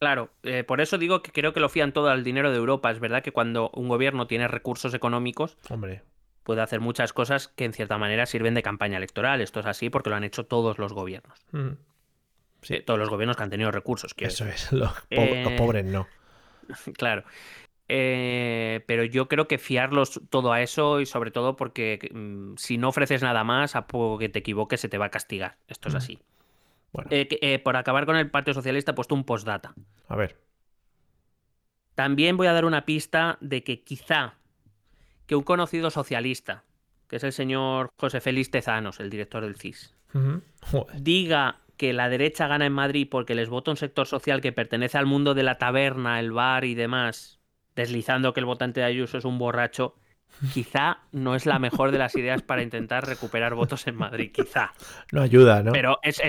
Claro, 0.00 0.30
eh, 0.42 0.64
por 0.64 0.80
eso 0.80 0.98
digo 0.98 1.22
que 1.22 1.30
creo 1.30 1.52
que 1.52 1.60
lo 1.60 1.68
fían 1.68 1.92
todo 1.92 2.08
al 2.08 2.24
dinero 2.24 2.50
de 2.50 2.56
Europa. 2.56 2.90
Es 2.90 2.98
verdad 2.98 3.22
que 3.22 3.30
cuando 3.30 3.70
un 3.74 3.86
gobierno 3.86 4.26
tiene 4.26 4.48
recursos 4.48 4.92
económicos, 4.92 5.56
Hombre. 5.70 6.02
puede 6.42 6.62
hacer 6.62 6.80
muchas 6.80 7.12
cosas 7.12 7.46
que 7.46 7.64
en 7.64 7.74
cierta 7.74 7.96
manera 7.96 8.26
sirven 8.26 8.54
de 8.54 8.64
campaña 8.64 8.96
electoral. 8.96 9.40
Esto 9.40 9.60
es 9.60 9.66
así 9.66 9.88
porque 9.88 10.10
lo 10.10 10.16
han 10.16 10.24
hecho 10.24 10.46
todos 10.46 10.78
los 10.78 10.92
gobiernos. 10.92 11.46
Mm. 11.52 11.74
Sí. 12.62 12.80
Todos 12.80 12.98
los 12.98 13.08
gobiernos 13.08 13.36
que 13.36 13.42
han 13.42 13.50
tenido 13.50 13.70
recursos. 13.70 14.14
Eso 14.16 14.46
es, 14.46 14.72
los, 14.72 14.90
eh, 15.10 15.54
pobres 15.56 15.84
no. 15.84 16.06
Claro. 16.96 17.24
Eh, 17.88 18.82
pero 18.86 19.04
yo 19.04 19.28
creo 19.28 19.46
que 19.46 19.58
fiarlos 19.58 20.20
todo 20.28 20.52
a 20.52 20.60
eso 20.60 21.00
y 21.00 21.06
sobre 21.06 21.30
todo 21.30 21.54
porque 21.54 22.10
mm, 22.12 22.56
si 22.56 22.78
no 22.78 22.88
ofreces 22.88 23.22
nada 23.22 23.44
más, 23.44 23.76
a 23.76 23.86
poco 23.86 24.18
que 24.18 24.28
te 24.28 24.40
equivoques 24.40 24.80
se 24.80 24.88
te 24.88 24.98
va 24.98 25.06
a 25.06 25.10
castigar. 25.10 25.56
Esto 25.68 25.88
es 25.88 25.94
así. 25.94 26.18
Bueno. 26.92 27.08
Eh, 27.12 27.60
por 27.62 27.76
acabar 27.76 28.06
con 28.06 28.16
el 28.16 28.30
Partido 28.30 28.54
Socialista 28.54 28.92
he 28.92 28.94
puesto 28.94 29.14
un 29.14 29.24
postdata. 29.24 29.74
A 30.08 30.16
ver. 30.16 30.36
También 31.94 32.36
voy 32.36 32.46
a 32.46 32.52
dar 32.52 32.64
una 32.64 32.84
pista 32.84 33.38
de 33.40 33.62
que 33.62 33.82
quizá 33.82 34.34
que 35.26 35.36
un 35.36 35.42
conocido 35.42 35.90
socialista, 35.90 36.64
que 37.08 37.16
es 37.16 37.24
el 37.24 37.32
señor 37.32 37.90
José 37.98 38.20
Félix 38.20 38.50
Tezanos, 38.50 39.00
el 39.00 39.10
director 39.10 39.42
del 39.42 39.56
CIS, 39.56 39.94
diga 40.98 41.60
que 41.76 41.92
la 41.92 42.08
derecha 42.08 42.48
gana 42.48 42.66
en 42.66 42.72
Madrid 42.72 43.08
porque 43.10 43.34
les 43.34 43.48
vota 43.48 43.70
un 43.70 43.76
sector 43.76 44.06
social 44.06 44.40
que 44.40 44.52
pertenece 44.52 44.98
al 44.98 45.06
mundo 45.06 45.34
de 45.34 45.42
la 45.42 45.56
taberna, 45.56 46.20
el 46.20 46.32
bar 46.32 46.64
y 46.64 46.74
demás, 46.74 47.40
deslizando 47.74 48.32
que 48.32 48.40
el 48.40 48.46
votante 48.46 48.80
de 48.80 48.86
Ayuso 48.86 49.18
es 49.18 49.24
un 49.24 49.38
borracho, 49.38 49.94
quizá 50.54 50.98
no 51.12 51.34
es 51.34 51.46
la 51.46 51.58
mejor 51.58 51.90
de 51.90 51.98
las 51.98 52.14
ideas 52.16 52.42
para 52.42 52.62
intentar 52.62 53.06
recuperar 53.06 53.54
votos 53.54 53.86
en 53.86 53.96
Madrid, 53.96 54.32
quizá. 54.32 54.72
No 55.12 55.22
ayuda, 55.22 55.62
¿no? 55.62 55.72
Pero 55.72 55.98
es, 56.02 56.20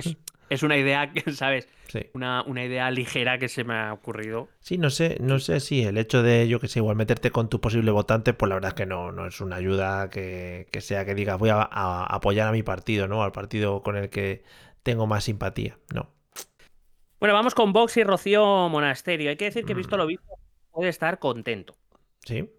es, 0.49 0.63
una 0.63 0.77
idea 0.77 1.11
que, 1.11 1.31
¿sabes? 1.33 1.67
Una, 2.13 2.43
una, 2.43 2.65
idea 2.65 2.91
ligera 2.91 3.37
que 3.37 3.47
se 3.47 3.63
me 3.63 3.73
ha 3.73 3.93
ocurrido. 3.93 4.49
Sí, 4.59 4.77
no 4.77 4.89
sé, 4.89 5.17
no 5.21 5.39
sé 5.39 5.61
si 5.61 5.83
el 5.83 5.97
hecho 5.97 6.21
de, 6.21 6.47
yo 6.49 6.59
que 6.59 6.67
sé, 6.67 6.79
igual 6.79 6.97
meterte 6.97 7.31
con 7.31 7.49
tu 7.49 7.61
posible 7.61 7.91
votante, 7.91 8.33
pues 8.33 8.49
la 8.49 8.55
verdad 8.55 8.69
es 8.69 8.75
que 8.75 8.85
no, 8.85 9.13
no 9.13 9.25
es 9.25 9.39
una 9.39 9.55
ayuda 9.55 10.09
que, 10.09 10.67
sea 10.79 11.05
que 11.05 11.15
digas 11.15 11.39
voy 11.39 11.49
a, 11.49 11.61
a 11.61 12.05
apoyar 12.05 12.49
a 12.49 12.51
mi 12.51 12.61
partido, 12.61 13.07
¿no? 13.07 13.23
Al 13.23 13.31
partido 13.31 13.83
con 13.83 13.95
el 13.95 14.09
que 14.09 14.43
tengo 14.87 15.05
más 15.05 15.25
simpatía. 15.25 15.77
No. 15.93 16.07
Bueno, 17.19 17.33
vamos 17.33 17.53
con 17.53 17.73
Vox 17.73 17.97
y 17.97 18.05
Rocío 18.05 18.69
Monasterio. 18.69 19.29
Hay 19.29 19.35
que 19.35 19.43
decir 19.43 19.65
que 19.65 19.73
visto 19.73 19.97
mm. 19.97 19.99
lo 19.99 20.07
visto, 20.07 20.25
puede 20.71 20.87
estar 20.87 21.19
contento. 21.19 21.75
Sí. 22.23 22.49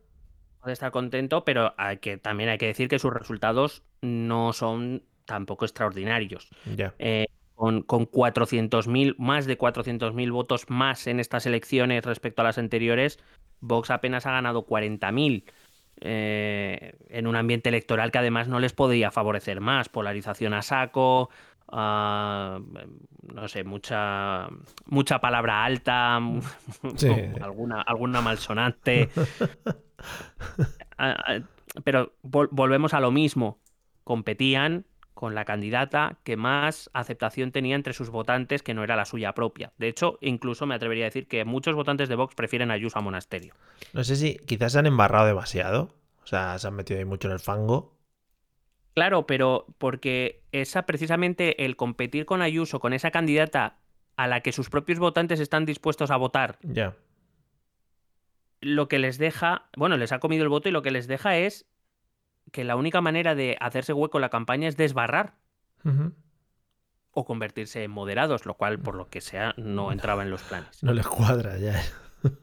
Puede 0.61 0.75
estar 0.75 0.91
contento, 0.91 1.47
pero 1.47 1.73
hay 1.79 1.97
que, 1.97 2.19
también 2.19 2.51
hay 2.51 2.59
que 2.59 2.67
decir 2.67 2.89
que 2.89 2.99
sus 2.99 3.15
resultados 3.15 3.83
no 4.03 4.53
son 4.53 5.05
tampoco 5.25 5.65
extraordinarios. 5.65 6.51
Ya. 6.77 6.95
Eh, 6.99 7.29
con, 7.55 7.81
con 7.81 8.07
400.000, 8.07 9.15
más 9.17 9.47
de 9.47 9.57
400.000 9.57 10.31
votos 10.31 10.69
más 10.69 11.07
en 11.07 11.21
estas 11.21 11.47
elecciones 11.47 12.05
respecto 12.05 12.43
a 12.43 12.45
las 12.45 12.59
anteriores, 12.59 13.19
Vox 13.61 13.89
apenas 13.91 14.27
ha 14.27 14.33
ganado 14.33 14.67
40.000. 14.67 15.45
Eh, 16.01 16.95
en 17.09 17.27
un 17.27 17.35
ambiente 17.35 17.71
electoral 17.71 18.13
que 18.13 18.19
además 18.19 18.47
no 18.47 18.61
les 18.61 18.73
podía 18.73 19.11
favorecer 19.11 19.61
más, 19.61 19.89
polarización 19.89 20.55
a 20.55 20.63
saco, 20.63 21.31
no 21.71 23.49
sé, 23.49 23.65
mucha, 23.65 24.49
mucha 24.87 25.21
palabra 25.21 25.65
alta, 25.65 26.17
alguna, 27.41 27.83
alguna 27.83 28.21
malsonante. 28.21 29.11
Pero 31.85 32.15
volvemos 32.23 32.95
a 32.95 33.01
lo 33.01 33.11
mismo. 33.11 33.61
Competían 34.05 34.87
con 35.13 35.35
la 35.35 35.45
candidata 35.45 36.19
que 36.23 36.37
más 36.37 36.91
aceptación 36.93 37.51
tenía 37.51 37.75
entre 37.75 37.93
sus 37.93 38.09
votantes 38.09 38.63
que 38.63 38.73
no 38.73 38.85
era 38.85 38.95
la 38.95 39.05
suya 39.05 39.35
propia. 39.35 39.73
De 39.77 39.89
hecho, 39.89 40.17
incluso 40.21 40.65
me 40.65 40.77
atrevería 40.77 41.05
a 41.05 41.11
decir 41.11 41.27
que 41.27 41.45
muchos 41.45 41.75
votantes 41.75 42.09
de 42.09 42.15
Vox 42.15 42.37
prefieren 42.37 42.71
a 42.71 42.75
Ayuso 42.75 43.01
a 43.01 43.03
Monasterio. 43.03 43.53
No 43.93 44.05
sé 44.05 44.15
si 44.15 44.37
quizás 44.47 44.73
se 44.73 44.79
han 44.79 44.87
embarrado 44.87 45.27
demasiado, 45.27 45.91
o 46.23 46.27
sea, 46.27 46.57
se 46.59 46.69
han 46.69 46.75
metido 46.75 47.01
ahí 47.01 47.05
mucho 47.05 47.27
en 47.27 47.33
el 47.33 47.41
fango 47.41 47.98
Claro, 48.99 49.29
pero 49.29 49.65
porque 49.79 50.43
esa 50.51 50.83
precisamente 50.83 51.65
el 51.65 51.77
competir 51.77 52.27
con 52.27 52.43
Ayuso, 52.43 52.81
con 52.81 52.93
esa 52.93 53.13
candidata 53.13 53.77
a 54.17 54.27
la 54.27 54.41
que 54.41 54.51
sus 54.51 54.71
propios 54.71 54.99
votantes 54.99 55.39
están 55.39 55.65
dispuestos 55.65 56.11
a 56.11 56.17
votar. 56.17 56.59
Ya. 56.63 56.97
Lo 58.61 58.89
que 58.89 58.99
les 58.99 59.17
deja, 59.17 59.69
bueno, 59.77 59.97
les 59.97 60.11
ha 60.11 60.19
comido 60.19 60.43
el 60.43 60.49
voto 60.49 60.69
y 60.69 60.73
lo 60.73 60.83
que 60.83 60.91
les 60.91 61.07
deja 61.07 61.37
es 61.37 61.65
que 62.51 62.65
la 62.65 62.75
única 62.75 63.01
manera 63.01 63.37
de 63.37 63.57
hacerse 63.61 63.93
hueco 63.93 64.19
en 64.19 64.23
la 64.23 64.31
campaña 64.31 64.67
es 64.67 64.77
desbarrar. 64.77 65.37
O 67.13 67.25
convertirse 67.25 67.85
en 67.85 67.93
moderados, 67.93 68.47
lo 68.47 68.55
cual, 68.55 68.81
por 68.81 68.97
lo 68.97 69.11
que 69.11 69.21
sea, 69.21 69.55
no 69.57 69.93
entraba 69.93 70.25
en 70.25 70.31
los 70.31 70.43
planes. 70.43 70.83
No 70.83 70.93
les 70.93 71.07
cuadra 71.07 71.57
ya. 71.57 71.81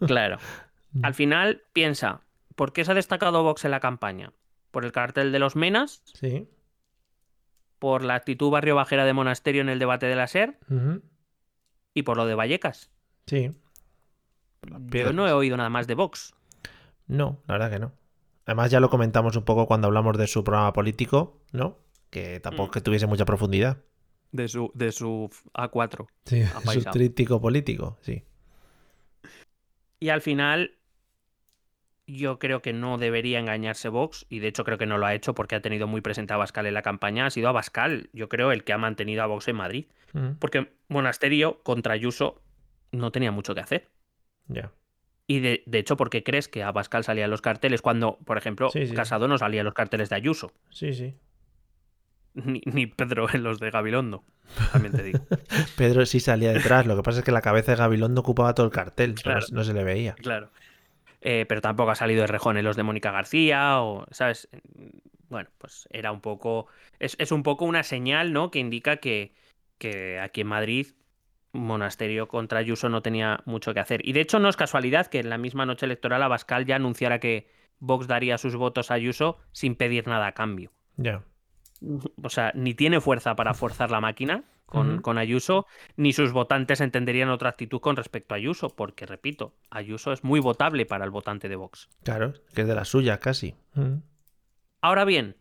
claro. 0.07 0.38
Al 1.03 1.14
final, 1.14 1.64
piensa, 1.73 2.22
¿por 2.56 2.72
qué 2.72 2.86
se 2.86 2.94
ha 2.94 2.95
destacado 2.95 3.44
Vox 3.44 3.65
en 3.65 3.72
la 3.72 3.82
campaña? 3.82 4.32
Por 4.76 4.84
el 4.84 4.92
cartel 4.92 5.32
de 5.32 5.40
los 5.40 5.56
Menas. 5.56 6.02
Sí. 6.14 6.50
Por 7.80 8.04
la 8.04 8.16
actitud 8.16 8.50
barrio 8.50 8.76
bajera 8.76 9.06
de 9.06 9.14
Monasterio 9.14 9.62
en 9.62 9.70
el 9.70 9.80
debate 9.80 10.06
de 10.06 10.18
la 10.18 10.28
SER. 10.28 10.60
Y 11.94 12.02
por 12.02 12.18
lo 12.18 12.26
de 12.26 12.36
Vallecas. 12.36 12.92
Sí. 13.26 13.52
Yo 14.92 15.14
no 15.14 15.30
he 15.30 15.32
oído 15.32 15.56
nada 15.56 15.70
más 15.70 15.88
de 15.88 15.96
Vox. 15.96 16.36
No, 17.08 17.42
la 17.48 17.54
verdad 17.54 17.72
que 17.72 17.80
no. 17.80 17.94
Además 18.46 18.70
ya 18.70 18.82
lo 18.82 18.90
comentamos 18.90 19.38
un 19.38 19.46
poco 19.46 19.66
cuando 19.66 19.88
hablamos 19.88 20.18
de 20.18 20.28
su 20.28 20.44
programa 20.44 20.74
político, 20.74 21.40
¿no? 21.54 21.78
Que 22.10 22.42
tampoco 22.42 22.68
Mm. 22.68 22.72
que 22.72 22.82
tuviese 22.82 23.08
mucha 23.08 23.24
profundidad. 23.24 23.78
De 24.34 24.50
su, 24.50 24.72
de 24.74 24.92
su 24.92 25.30
A4. 25.54 26.06
Sí, 26.26 26.44
su 26.74 26.84
tríptico 26.92 27.40
político, 27.40 27.98
sí. 28.02 28.26
Y 30.02 30.10
al 30.10 30.22
final, 30.22 30.75
yo 32.07 32.38
creo 32.40 32.61
que 32.61 32.72
no 32.73 32.98
debería 32.98 33.40
engañarse 33.40 33.90
Vox, 33.90 34.26
y 34.30 34.40
de 34.40 34.48
hecho 34.48 34.64
creo 34.64 34.77
que 34.77 34.86
no 34.86 34.98
lo 34.98 35.06
ha 35.06 35.14
hecho 35.15 35.34
porque 35.34 35.56
ha 35.56 35.61
tenido 35.61 35.88
muy 35.88 36.02
presente 36.02 36.34
a 36.34 36.38
Bascal 36.38 36.65
en 36.65 36.73
la 36.73 36.82
campaña. 36.82 37.26
Ha 37.26 37.30
sido 37.32 37.49
Abascal, 37.49 38.10
yo 38.14 38.30
creo, 38.30 38.52
el 38.52 38.64
que 38.64 38.73
ha 38.73 38.77
mantenido 38.77 39.23
a 39.23 39.26
Vox 39.27 39.48
en 39.48 39.56
Madrid. 39.56 39.86
Mm, 40.14 40.34
Porque 40.40 40.73
Monasterio 40.88 41.61
contra 41.64 41.94
Ayuso 41.94 42.41
no 42.91 43.11
tenía 43.11 43.32
mucho 43.32 43.56
que 43.56 43.61
hacer. 43.61 43.90
Ya. 44.48 44.72
Y 45.27 45.40
de, 45.40 45.64
de 45.65 45.80
hecho, 45.80 45.98
¿por 45.98 46.11
qué 46.11 46.23
crees 46.23 46.48
que 46.48 46.61
Abascal 46.61 47.03
salía 47.03 47.26
en 47.26 47.32
los 47.32 47.41
carteles 47.41 47.82
cuando, 47.82 48.19
por 48.26 48.38
ejemplo, 48.38 48.69
Sí, 48.69 48.86
sí. 48.86 48.94
Casado 48.94 49.27
no 49.27 49.40
salía 49.40 49.61
en 49.61 49.65
los 49.65 49.73
carteles 49.73 50.10
de 50.10 50.15
Ayuso? 50.15 50.52
Sí, 50.69 50.94
sí. 50.94 51.15
Ni, 52.36 52.61
ni 52.65 52.86
Pedro 52.86 53.27
en 53.34 53.44
los 53.44 53.60
de 53.60 53.72
Gabilondo, 53.72 54.26
también 54.73 54.94
te 54.94 55.03
digo. 55.03 55.19
Pedro 55.77 56.06
sí 56.06 56.19
salía 56.19 56.52
detrás. 56.52 56.86
Lo 56.86 56.95
que 56.98 57.02
pasa 57.02 57.19
es 57.19 57.26
que 57.26 57.32
la 57.32 57.41
cabeza 57.41 57.72
de 57.72 57.77
Gabilondo 57.77 58.22
ocupaba 58.22 58.53
todo 58.53 58.65
el 58.65 58.73
cartel. 58.73 59.15
pero 59.15 59.23
Claro. 59.40 59.45
No, 59.52 59.57
no 59.57 59.64
se 59.64 59.73
le 59.73 59.84
veía. 59.86 60.14
Claro. 60.15 60.52
Eh, 61.28 61.48
pero 61.48 61.60
tampoco 61.60 61.90
ha 61.90 61.96
salido 61.96 62.22
de 62.22 62.28
Rejón 62.28 62.56
en 62.56 62.64
los 62.64 62.76
de 62.76 62.84
Mónica 62.84 63.10
García, 63.10 63.82
o, 63.82 64.06
¿sabes? 64.12 64.48
Bueno, 65.28 65.50
pues 65.58 65.88
era 65.90 66.12
un 66.12 66.22
poco. 66.22 66.68
Es, 67.00 67.16
es 67.18 67.32
un 67.32 67.42
poco 67.42 67.66
una 67.66 67.82
señal, 67.82 68.32
¿no? 68.32 68.52
Que 68.52 68.60
indica 68.60 68.98
que, 68.98 69.34
que 69.80 70.20
aquí 70.20 70.42
en 70.42 70.48
Madrid, 70.48 70.88
Monasterio 71.52 72.28
contra 72.28 72.60
Ayuso 72.60 72.90
no 72.90 73.02
tenía 73.02 73.42
mucho 73.46 73.74
que 73.74 73.80
hacer. 73.80 74.08
Y 74.08 74.14
de 74.14 74.22
hecho, 74.22 74.38
no 74.38 74.50
es 74.50 74.56
casualidad 74.56 75.08
que 75.08 75.20
en 75.20 75.32
la 75.32 75.40
misma 75.40 75.66
noche 75.66 75.88
electoral 75.88 76.22
Abascal 76.22 76.68
ya 76.68 76.76
anunciara 76.76 77.20
que 77.20 77.50
Vox 77.80 78.06
daría 78.06 78.38
sus 78.38 78.56
votos 78.56 78.92
a 78.92 78.94
Ayuso 78.94 79.40
sin 79.52 79.74
pedir 79.74 80.06
nada 80.08 80.28
a 80.28 80.34
cambio. 80.34 80.72
Ya. 80.96 81.24
O 82.22 82.30
sea, 82.30 82.52
ni 82.54 82.76
tiene 82.76 83.02
fuerza 83.02 83.36
para 83.36 83.56
forzar 83.56 83.90
la 83.90 84.00
máquina 84.00 84.44
con, 84.66 85.18
Ayuso, 85.18 85.68
ni 85.96 86.12
sus 86.14 86.32
votantes 86.32 86.82
entenderían 86.82 87.30
otra 87.30 87.50
actitud 87.50 87.80
con 87.80 87.96
respecto 87.96 88.34
a 88.34 88.38
Ayuso, 88.38 88.70
porque, 88.70 89.06
repito, 89.06 89.56
Ayuso 89.70 90.12
es 90.12 90.24
muy 90.24 90.40
votable 90.40 90.86
para 90.86 91.06
el 91.06 91.12
votante 91.12 91.48
de 91.50 91.56
Vox. 91.56 91.90
Claro, 92.04 92.34
que 92.54 92.62
es 92.62 92.68
de 92.68 92.76
la 92.76 92.86
suya 92.86 93.20
casi. 93.20 93.56
Ahora 94.82 95.06
bien, 95.06 95.38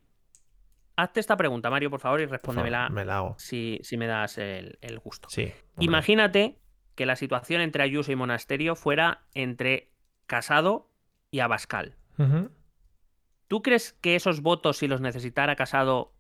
hazte 0.96 1.20
esta 1.20 1.36
pregunta, 1.36 1.70
Mario, 1.70 1.90
por 1.90 2.00
favor, 2.00 2.20
y 2.20 2.26
respóndemela 2.26 2.88
Me 2.90 3.04
la 3.04 3.16
hago. 3.18 3.34
si, 3.38 3.80
si 3.82 3.96
me 3.96 4.06
das 4.06 4.38
el, 4.38 4.78
el 4.80 4.98
gusto. 4.98 5.28
Sí. 5.30 5.52
Imagínate 5.78 6.58
que 6.94 7.06
la 7.06 7.16
situación 7.16 7.60
entre 7.60 7.82
Ayuso 7.82 8.12
y 8.12 8.16
Monasterio 8.16 8.76
fuera 8.76 9.24
entre 9.34 9.90
Casado 10.26 10.90
y 11.30 11.40
Abascal. 11.40 11.96
¿Tú 13.48 13.62
crees 13.62 13.92
que 13.92 14.14
esos 14.16 14.40
votos, 14.40 14.78
si 14.78 14.88
los 14.88 15.00
necesitara 15.00 15.56
Casado, 15.56 16.13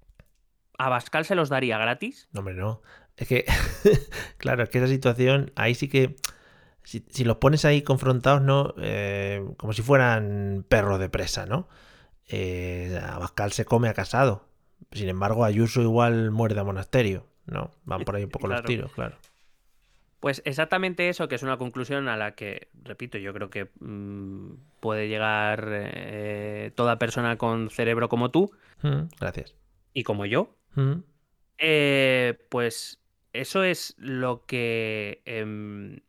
Abascal 0.78 1.24
se 1.24 1.34
los 1.34 1.48
daría 1.48 1.78
gratis? 1.78 2.28
No, 2.32 2.40
hombre, 2.40 2.54
no. 2.54 2.82
Es 3.16 3.28
que, 3.28 3.44
claro, 4.38 4.62
es 4.64 4.68
que 4.70 4.78
esa 4.78 4.88
situación, 4.88 5.52
ahí 5.56 5.74
sí 5.74 5.88
que, 5.88 6.16
si, 6.82 7.04
si 7.10 7.24
los 7.24 7.36
pones 7.36 7.64
ahí 7.64 7.82
confrontados, 7.82 8.42
¿no? 8.42 8.74
Eh, 8.78 9.44
como 9.56 9.72
si 9.72 9.82
fueran 9.82 10.64
perros 10.68 10.98
de 10.98 11.08
presa, 11.08 11.46
¿no? 11.46 11.68
Eh, 12.28 12.98
Abascal 13.08 13.52
se 13.52 13.64
come 13.64 13.88
a 13.88 13.94
Casado. 13.94 14.48
Sin 14.92 15.08
embargo, 15.08 15.44
Ayuso 15.44 15.80
igual 15.82 16.30
muerde 16.30 16.60
a 16.60 16.64
Monasterio, 16.64 17.26
¿no? 17.46 17.70
Van 17.84 18.04
por 18.04 18.16
ahí 18.16 18.24
un 18.24 18.30
poco 18.30 18.48
los 18.48 18.56
Claro. 18.56 18.66
tiros, 18.66 18.92
claro. 18.92 19.16
Pues 20.20 20.40
exactamente 20.46 21.08
eso, 21.10 21.28
que 21.28 21.34
es 21.34 21.42
una 21.42 21.58
conclusión 21.58 22.08
a 22.08 22.16
la 22.16 22.34
que, 22.34 22.68
repito, 22.82 23.18
yo 23.18 23.34
creo 23.34 23.50
que 23.50 23.68
mm, 23.80 24.54
puede 24.80 25.06
llegar 25.08 25.68
eh, 25.70 26.72
toda 26.74 26.98
persona 26.98 27.36
con 27.36 27.68
cerebro 27.70 28.08
como 28.08 28.30
tú 28.30 28.50
Mm, 28.82 29.02
Gracias. 29.20 29.54
y 29.92 30.02
como 30.02 30.24
yo. 30.26 30.56
Mm, 30.74 31.02
Eh, 31.58 32.38
pues 32.50 33.00
eso 33.32 33.62
es 33.62 33.94
lo 33.98 34.44
que... 34.46 35.22
em, 35.24 36.00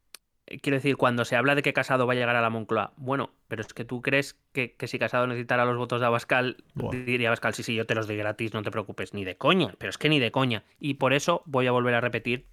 quiero 0.61 0.77
decir, 0.77 0.97
cuando 0.97 1.25
se 1.25 1.35
habla 1.35 1.55
de 1.55 1.61
que 1.61 1.73
Casado 1.73 2.05
va 2.07 2.13
a 2.13 2.15
llegar 2.15 2.35
a 2.35 2.41
la 2.41 2.49
Moncloa, 2.49 2.93
bueno, 2.97 3.31
pero 3.47 3.61
es 3.61 3.73
que 3.73 3.85
tú 3.85 4.01
crees 4.01 4.35
que, 4.53 4.75
que 4.75 4.87
si 4.87 4.99
Casado 4.99 5.27
necesitara 5.27 5.65
los 5.65 5.77
votos 5.77 5.99
de 6.01 6.05
Abascal, 6.07 6.63
diría 6.91 7.29
Abascal, 7.29 7.53
sí, 7.53 7.63
sí, 7.63 7.75
yo 7.75 7.85
te 7.85 7.95
los 7.95 8.07
doy 8.07 8.17
gratis, 8.17 8.53
no 8.53 8.61
te 8.63 8.71
preocupes, 8.71 9.13
ni 9.13 9.23
de 9.25 9.37
coña, 9.37 9.73
pero 9.77 9.89
es 9.89 9.97
que 9.97 10.09
ni 10.09 10.19
de 10.19 10.31
coña. 10.31 10.63
Y 10.79 10.95
por 10.95 11.13
eso 11.13 11.41
voy 11.45 11.67
a 11.67 11.71
volver 11.71 11.93
a 11.95 12.01
repetir 12.01 12.45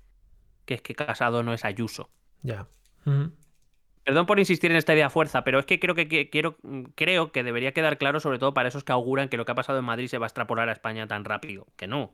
que 0.64 0.74
es 0.74 0.82
que 0.82 0.94
Casado 0.94 1.42
no 1.42 1.52
es 1.54 1.64
Ayuso. 1.64 2.10
ya. 2.42 2.66
Mm, 3.04 3.26
Perdón 4.04 4.26
por 4.26 4.38
insistir 4.38 4.70
en 4.70 4.76
esta 4.76 4.94
idea 4.94 5.10
fuerza, 5.10 5.44
pero 5.44 5.58
es 5.60 5.66
que 5.66 5.78
creo 5.78 5.94
que, 5.94 6.08
que- 6.08 6.28
quiero, 6.28 6.56
mm, 6.62 6.82
creo 6.96 7.30
que 7.30 7.42
debería 7.44 7.72
quedar 7.72 7.98
claro, 7.98 8.18
sobre 8.20 8.38
todo 8.38 8.52
para 8.52 8.68
esos 8.68 8.82
que 8.84 8.92
auguran 8.92 9.28
que 9.28 9.36
lo 9.36 9.44
que 9.44 9.52
ha 9.52 9.54
pasado 9.54 9.78
en 9.78 9.84
Madrid 9.84 10.08
se 10.08 10.18
va 10.18 10.26
a 10.26 10.28
extrapolar 10.28 10.68
a 10.68 10.72
España 10.72 11.06
tan 11.06 11.24
rápido. 11.24 11.66
Que 11.76 11.86
no. 11.86 12.12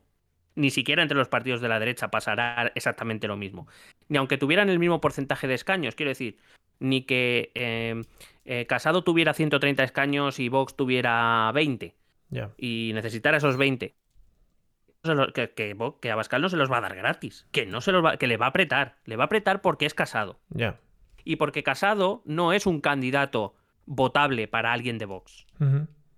Ni 0.55 0.69
siquiera 0.71 1.01
entre 1.01 1.17
los 1.17 1.29
partidos 1.29 1.61
de 1.61 1.69
la 1.69 1.79
derecha 1.79 2.09
pasará 2.09 2.71
exactamente 2.75 3.27
lo 3.27 3.37
mismo. 3.37 3.67
Ni 4.07 4.17
aunque 4.17 4.37
tuvieran 4.37 4.69
el 4.69 4.77
mismo 4.79 4.99
porcentaje 5.01 5.47
de 5.47 5.53
escaños, 5.55 5.95
quiero 5.95 6.09
decir, 6.09 6.37
ni 6.79 7.03
que 7.03 7.51
eh, 7.55 8.01
eh, 8.45 8.65
Casado 8.67 9.03
tuviera 9.03 9.33
130 9.33 9.83
escaños 9.83 10.39
y 10.39 10.49
Vox 10.49 10.75
tuviera 10.75 11.51
20 11.53 11.95
ya. 12.29 12.51
y 12.57 12.91
necesitara 12.93 13.37
esos 13.37 13.57
20. 13.57 13.95
se 15.03 15.15
lo- 15.15 15.31
Que, 15.33 15.51
que, 15.51 15.75
que 16.01 16.11
Abascal 16.11 16.41
no 16.41 16.49
se 16.49 16.57
los 16.57 16.69
va 16.71 16.77
a 16.77 16.81
dar 16.81 16.95
gratis, 16.95 17.47
que 17.51 17.65
no 17.65 17.79
se 17.81 17.91
los 17.93 18.03
va, 18.03 18.17
que 18.17 18.27
le 18.27 18.37
va 18.37 18.47
a 18.47 18.49
apretar, 18.49 18.95
le 19.05 19.15
va 19.15 19.23
a 19.23 19.27
apretar 19.27 19.61
porque 19.61 19.85
es 19.85 19.93
casado 19.93 20.39
Ya. 20.49 20.77
Y 21.23 21.35
porque 21.37 21.63
Casado 21.63 22.21
no 22.25 22.53
es 22.53 22.65
un 22.65 22.81
candidato 22.81 23.55
votable 23.85 24.47
para 24.47 24.73
alguien 24.73 24.97
de 24.97 25.05
Vox. 25.05 25.45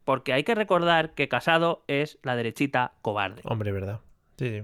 Porque 0.03 0.33
hay 0.33 0.43
que 0.43 0.55
recordar 0.55 1.13
que 1.13 1.27
Casado 1.29 1.83
es 1.87 2.19
la 2.23 2.35
derechita 2.35 2.93
cobarde. 3.01 3.41
Hombre, 3.45 3.71
¿verdad? 3.71 4.01
Sí, 4.37 4.49
sí. 4.49 4.63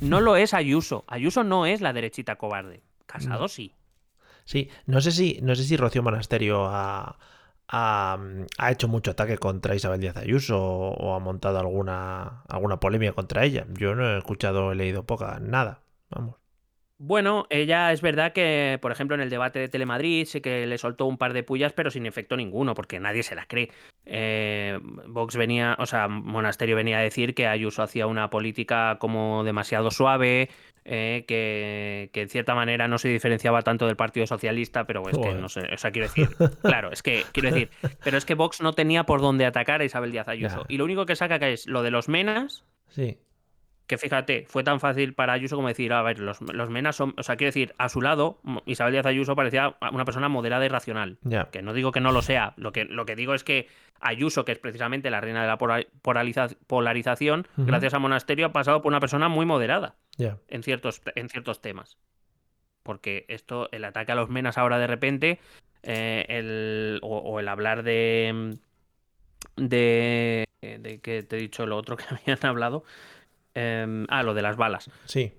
No 0.00 0.20
lo 0.20 0.36
es 0.36 0.54
Ayuso. 0.54 1.04
Ayuso 1.06 1.44
no 1.44 1.66
es 1.66 1.80
la 1.80 1.92
derechita 1.92 2.36
cobarde. 2.36 2.82
Casado 3.06 3.48
sí. 3.48 3.74
Sí, 4.44 4.68
no 4.86 5.00
sé 5.00 5.12
si, 5.12 5.38
no 5.42 5.54
sé 5.54 5.64
si 5.64 5.76
Rocío 5.76 6.02
Monasterio 6.02 6.66
ha, 6.66 7.18
ha, 7.68 8.18
ha 8.58 8.70
hecho 8.72 8.88
mucho 8.88 9.12
ataque 9.12 9.38
contra 9.38 9.74
Isabel 9.74 10.00
Díaz 10.00 10.16
Ayuso 10.16 10.58
o, 10.58 10.94
o 10.94 11.14
ha 11.14 11.20
montado 11.20 11.58
alguna, 11.58 12.42
alguna 12.48 12.80
polémica 12.80 13.12
contra 13.12 13.44
ella. 13.44 13.66
Yo 13.74 13.94
no 13.94 14.08
he 14.08 14.18
escuchado, 14.18 14.72
he 14.72 14.74
leído 14.74 15.04
poca, 15.04 15.38
nada. 15.40 15.82
Vamos. 16.10 16.36
Bueno, 17.02 17.46
ella 17.48 17.92
es 17.92 18.02
verdad 18.02 18.34
que, 18.34 18.78
por 18.82 18.92
ejemplo, 18.92 19.14
en 19.14 19.22
el 19.22 19.30
debate 19.30 19.58
de 19.58 19.70
Telemadrid 19.70 20.26
sí 20.26 20.42
que 20.42 20.66
le 20.66 20.76
soltó 20.76 21.06
un 21.06 21.16
par 21.16 21.32
de 21.32 21.42
pullas, 21.42 21.72
pero 21.72 21.90
sin 21.90 22.04
efecto 22.04 22.36
ninguno, 22.36 22.74
porque 22.74 23.00
nadie 23.00 23.22
se 23.22 23.34
las 23.34 23.46
cree. 23.46 23.70
Eh, 24.04 24.78
Vox 25.06 25.34
venía, 25.34 25.76
o 25.78 25.86
sea, 25.86 26.08
Monasterio 26.08 26.76
venía 26.76 26.98
a 26.98 27.00
decir 27.00 27.34
que 27.34 27.46
Ayuso 27.46 27.82
hacía 27.82 28.06
una 28.06 28.28
política 28.28 28.98
como 29.00 29.44
demasiado 29.44 29.90
suave, 29.90 30.50
eh, 30.84 31.24
que, 31.26 32.10
que 32.12 32.20
en 32.20 32.28
cierta 32.28 32.54
manera 32.54 32.86
no 32.86 32.98
se 32.98 33.08
diferenciaba 33.08 33.62
tanto 33.62 33.86
del 33.86 33.96
Partido 33.96 34.26
Socialista, 34.26 34.84
pero 34.86 35.08
es 35.08 35.16
que 35.16 35.32
no 35.32 35.48
sé, 35.48 35.72
o 35.72 35.78
sea, 35.78 35.92
quiero 35.92 36.06
decir, 36.06 36.28
claro, 36.62 36.92
es 36.92 37.02
que, 37.02 37.24
quiero 37.32 37.50
decir, 37.50 37.70
pero 38.04 38.18
es 38.18 38.26
que 38.26 38.34
Vox 38.34 38.60
no 38.60 38.74
tenía 38.74 39.04
por 39.04 39.22
dónde 39.22 39.46
atacar 39.46 39.80
a 39.80 39.84
Isabel 39.84 40.12
Díaz 40.12 40.28
Ayuso. 40.28 40.66
Ya. 40.68 40.74
Y 40.74 40.76
lo 40.76 40.84
único 40.84 41.06
que 41.06 41.16
saca 41.16 41.38
que 41.38 41.54
es 41.54 41.66
lo 41.66 41.82
de 41.82 41.92
los 41.92 42.10
menas, 42.10 42.66
Sí, 42.90 43.18
que 43.90 43.98
fíjate, 43.98 44.44
fue 44.48 44.62
tan 44.62 44.78
fácil 44.78 45.14
para 45.14 45.32
Ayuso 45.32 45.56
como 45.56 45.66
decir, 45.66 45.92
a 45.92 46.00
ver, 46.02 46.20
los, 46.20 46.40
los 46.42 46.70
menas 46.70 46.94
son, 46.94 47.12
o 47.18 47.24
sea, 47.24 47.34
quiero 47.34 47.48
decir, 47.48 47.74
a 47.76 47.88
su 47.88 48.00
lado, 48.00 48.38
Isabel 48.64 48.92
Díaz 48.92 49.04
Ayuso 49.06 49.34
parecía 49.34 49.74
una 49.92 50.04
persona 50.04 50.28
moderada 50.28 50.64
y 50.64 50.68
racional. 50.68 51.18
Que 51.50 51.60
no 51.60 51.72
digo 51.72 51.90
que 51.90 51.98
no 52.00 52.12
lo 52.12 52.22
sea, 52.22 52.54
lo 52.56 52.70
que, 52.70 52.84
lo 52.84 53.04
que 53.04 53.16
digo 53.16 53.34
es 53.34 53.42
que 53.42 53.66
Ayuso, 54.00 54.44
que 54.44 54.52
es 54.52 54.58
precisamente 54.60 55.10
la 55.10 55.20
reina 55.20 55.42
de 55.42 55.48
la 55.48 55.58
polariza- 55.58 56.56
polarización, 56.68 57.48
gracias 57.56 57.92
a 57.92 57.98
Monasterio 57.98 58.46
ha 58.46 58.52
pasado 58.52 58.80
por 58.80 58.90
una 58.92 59.00
persona 59.00 59.28
muy 59.28 59.44
moderada 59.44 59.96
en 60.46 60.62
ciertos, 60.62 61.02
en 61.16 61.28
ciertos 61.28 61.60
temas. 61.60 61.98
Porque 62.84 63.24
esto, 63.26 63.68
el 63.72 63.84
ataque 63.84 64.12
a 64.12 64.14
los 64.14 64.30
menas 64.30 64.56
ahora 64.56 64.78
de 64.78 64.86
repente, 64.86 65.40
eh, 65.82 66.26
el, 66.28 67.00
o, 67.02 67.18
o 67.18 67.40
el 67.40 67.48
hablar 67.48 67.82
de, 67.82 68.56
de, 69.56 70.44
de 70.62 71.00
que 71.00 71.22
te 71.22 71.36
he 71.36 71.40
dicho 71.40 71.66
lo 71.66 71.76
otro 71.76 71.96
que 71.96 72.04
habían 72.10 72.38
hablado, 72.46 72.84
em, 73.54 74.06
ah, 74.08 74.22
lo 74.22 74.34
de 74.34 74.42
las 74.42 74.56
balas. 74.56 74.90
Sí, 75.04 75.32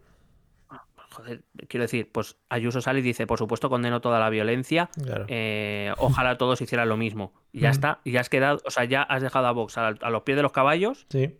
Joder, 1.14 1.44
quiero 1.68 1.82
decir, 1.84 2.10
pues 2.10 2.38
Ayuso 2.48 2.80
sale 2.80 3.00
y 3.00 3.02
dice, 3.02 3.28
por 3.28 3.38
supuesto 3.38 3.70
condeno 3.70 4.00
toda 4.00 4.18
la 4.18 4.30
violencia, 4.30 4.90
claro. 5.04 5.26
eh, 5.28 5.92
ojalá 5.98 6.38
todos 6.38 6.62
hicieran 6.62 6.88
lo 6.88 6.96
mismo. 6.96 7.34
Y 7.52 7.60
ya 7.60 7.70
está, 7.70 8.00
y 8.06 8.12
ya 8.12 8.22
has 8.22 8.30
quedado, 8.30 8.62
o 8.66 8.72
sea, 8.72 8.86
ya 8.86 9.02
has 9.04 9.22
dejado 9.22 9.48
a 9.48 9.52
Vox 9.52 9.78
a, 9.78 9.88
a 9.88 10.10
los 10.10 10.22
pies 10.24 10.38
de 10.38 10.42
los 10.42 10.54
caballos, 10.54 11.06
Sí, 11.10 11.38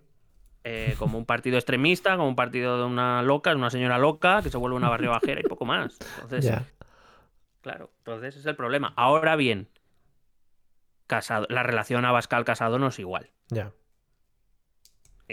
eh, 0.66 0.96
como 1.00 1.18
un 1.18 1.26
partido 1.26 1.58
extremista, 1.58 2.18
como 2.18 2.28
un 2.28 2.36
partido 2.36 2.78
de 2.78 2.84
una 2.84 3.24
loca, 3.24 3.52
de 3.52 3.56
una 3.56 3.70
señora 3.70 3.98
loca, 3.98 4.42
que 4.44 4.50
se 4.50 4.58
vuelve 4.58 4.76
una 4.76 4.90
barrio 4.90 5.12
bajera 5.12 5.40
y 5.40 5.44
poco 5.44 5.64
más. 5.66 5.98
Entonces, 6.22 6.54
claro, 7.62 7.92
entonces 8.00 8.36
es 8.36 8.46
el 8.46 8.58
problema. 8.58 8.94
Ahora 8.98 9.38
bien, 9.38 9.70
casado, 11.08 11.48
la 11.50 11.64
relación 11.64 12.04
Abascal-Casado 12.06 12.78
no 12.78 12.88
es 12.88 13.00
igual. 13.00 13.30
Ya. 13.48 13.72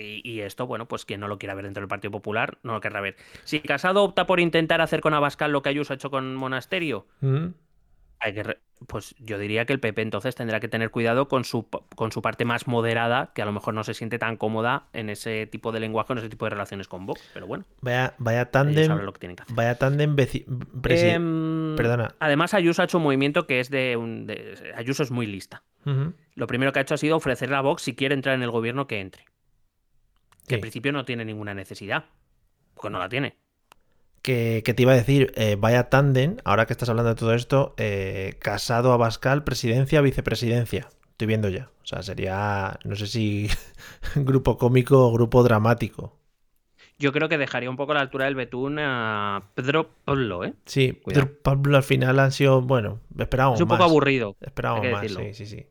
Y, 0.01 0.41
esto, 0.41 0.67
bueno, 0.67 0.87
pues 0.87 1.05
quien 1.05 1.21
no 1.21 1.29
lo 1.29 1.39
quiera 1.39 1.55
ver 1.55 1.65
dentro 1.65 1.81
del 1.81 1.89
Partido 1.89 2.11
Popular, 2.11 2.59
no 2.63 2.73
lo 2.73 2.81
querrá 2.81 3.01
ver. 3.01 3.17
Si 3.45 3.61
Casado 3.61 4.03
opta 4.05 4.27
por 4.27 4.41
intentar 4.41 4.81
hacer 4.81 5.01
con 5.01 5.15
Abascal 5.15 5.53
lo 5.53 5.63
que 5.63 5.71
Ayuso 5.71 5.93
ha 5.93 5.97
hecho 5.97 6.11
con 6.11 6.35
Monasterio, 6.35 7.07
mm. 7.21 7.47
hay 8.21 8.35
que 8.35 8.59
pues 8.87 9.15
yo 9.19 9.39
diría 9.39 9.65
que 9.65 9.73
el 9.73 9.81
PP 9.81 10.03
entonces 10.03 10.35
tendrá 10.35 10.61
que 10.61 10.69
tener 10.69 10.91
cuidado 10.91 11.29
con 11.29 11.45
su, 11.45 11.69
con 11.69 12.13
su 12.13 12.23
parte 12.23 12.45
más 12.45 12.67
moderada, 12.67 13.33
que 13.35 13.43
a 13.43 13.45
lo 13.45 13.53
mejor 13.53 13.75
no 13.75 13.83
se 13.85 13.95
siente 13.95 14.19
tan 14.19 14.37
cómoda 14.37 14.85
en 14.93 15.11
ese 15.11 15.47
tipo 15.47 15.73
de 15.73 15.81
lenguaje, 15.81 16.13
en 16.13 16.21
ese 16.21 16.29
tipo 16.29 16.47
de 16.47 16.51
relaciones 16.51 16.87
con 16.89 17.07
Vox, 17.07 17.21
pero 17.35 17.47
bueno. 17.47 17.65
Vaya, 17.81 18.15
vaya 18.19 18.51
tándem. 18.51 18.93
Vaya 19.49 19.75
tándem. 19.77 20.17
Em, 20.85 21.77
perdona. 21.77 22.15
Además, 22.21 22.55
Ayuso 22.55 22.83
ha 22.83 22.85
hecho 22.85 22.99
un 22.99 23.05
movimiento 23.05 23.47
que 23.47 23.61
es 23.61 23.71
de. 23.71 23.97
Un, 23.97 24.33
Ayuso 24.77 25.03
es 25.03 25.11
muy 25.11 25.27
lista. 25.27 25.63
Lo 26.35 26.47
primero 26.47 26.71
que 26.71 26.81
ha 26.81 26.83
hecho 26.83 26.95
ha 26.95 26.99
sido 26.99 27.17
ofrecerle 27.17 27.57
a 27.57 27.63
Vox, 27.63 27.81
si 27.81 27.95
quiere 27.95 28.15
entrar 28.15 28.35
en 28.35 28.43
el 28.43 28.51
gobierno, 28.51 28.87
que 28.87 29.01
entre. 29.01 29.25
Que 30.49 30.57
en 30.57 30.61
principio 30.61 30.93
no 30.93 31.05
tiene 31.05 31.25
ninguna 31.25 31.55
necesidad. 31.55 32.07
Porque 32.75 32.91
no 32.91 32.99
la 32.99 33.09
tiene. 33.09 33.37
Que, 34.23 34.63
te 34.63 34.83
iba 34.83 34.93
a 34.93 34.97
decir, 34.97 35.33
eh, 35.37 35.57
vaya 35.59 35.89
tándem, 35.89 36.37
ahora 36.45 36.67
que 36.67 36.73
estás 36.73 36.89
hablando 36.89 37.11
de 37.11 37.15
todo 37.15 37.35
esto, 37.35 37.75
eh, 37.79 38.37
Casado 38.41 38.93
Abascal, 38.93 39.45
presidencia, 39.45 40.01
vicepresidencia. 40.01 40.89
Estoy 41.11 41.27
viendo 41.29 41.49
ya. 41.49 41.71
O 41.83 41.87
sea, 41.87 42.03
sería, 42.03 42.79
no 42.85 42.95
sé 42.95 43.07
si 43.07 43.49
grupo 44.17 44.59
cómico 44.59 45.07
o 45.07 45.13
grupo 45.13 45.43
dramático. 45.43 46.19
Yo 46.99 47.13
creo 47.13 47.29
que 47.29 47.39
dejaría 47.39 47.71
un 47.71 47.77
poco 47.77 47.95
la 47.95 48.01
altura 48.01 48.25
del 48.25 48.35
Betún 48.35 48.79
a 48.81 49.51
Pedro 49.55 49.91
Pablo, 50.05 50.45
¿eh? 50.45 50.55
Sí, 50.67 51.01
Pedro 51.07 51.33
Pablo 51.43 51.77
al 51.77 51.85
final 51.85 52.19
han 52.19 52.33
sido, 52.33 52.61
bueno, 52.61 53.01
esperábamos 53.17 53.59
Es 53.59 53.63
un 53.63 53.69
poco 53.69 53.85
aburrido. 53.85 54.37
Esperábamos 54.41 54.91
más, 54.91 55.07
sí, 55.07 55.35
sí, 55.35 55.47
sí. 55.47 55.67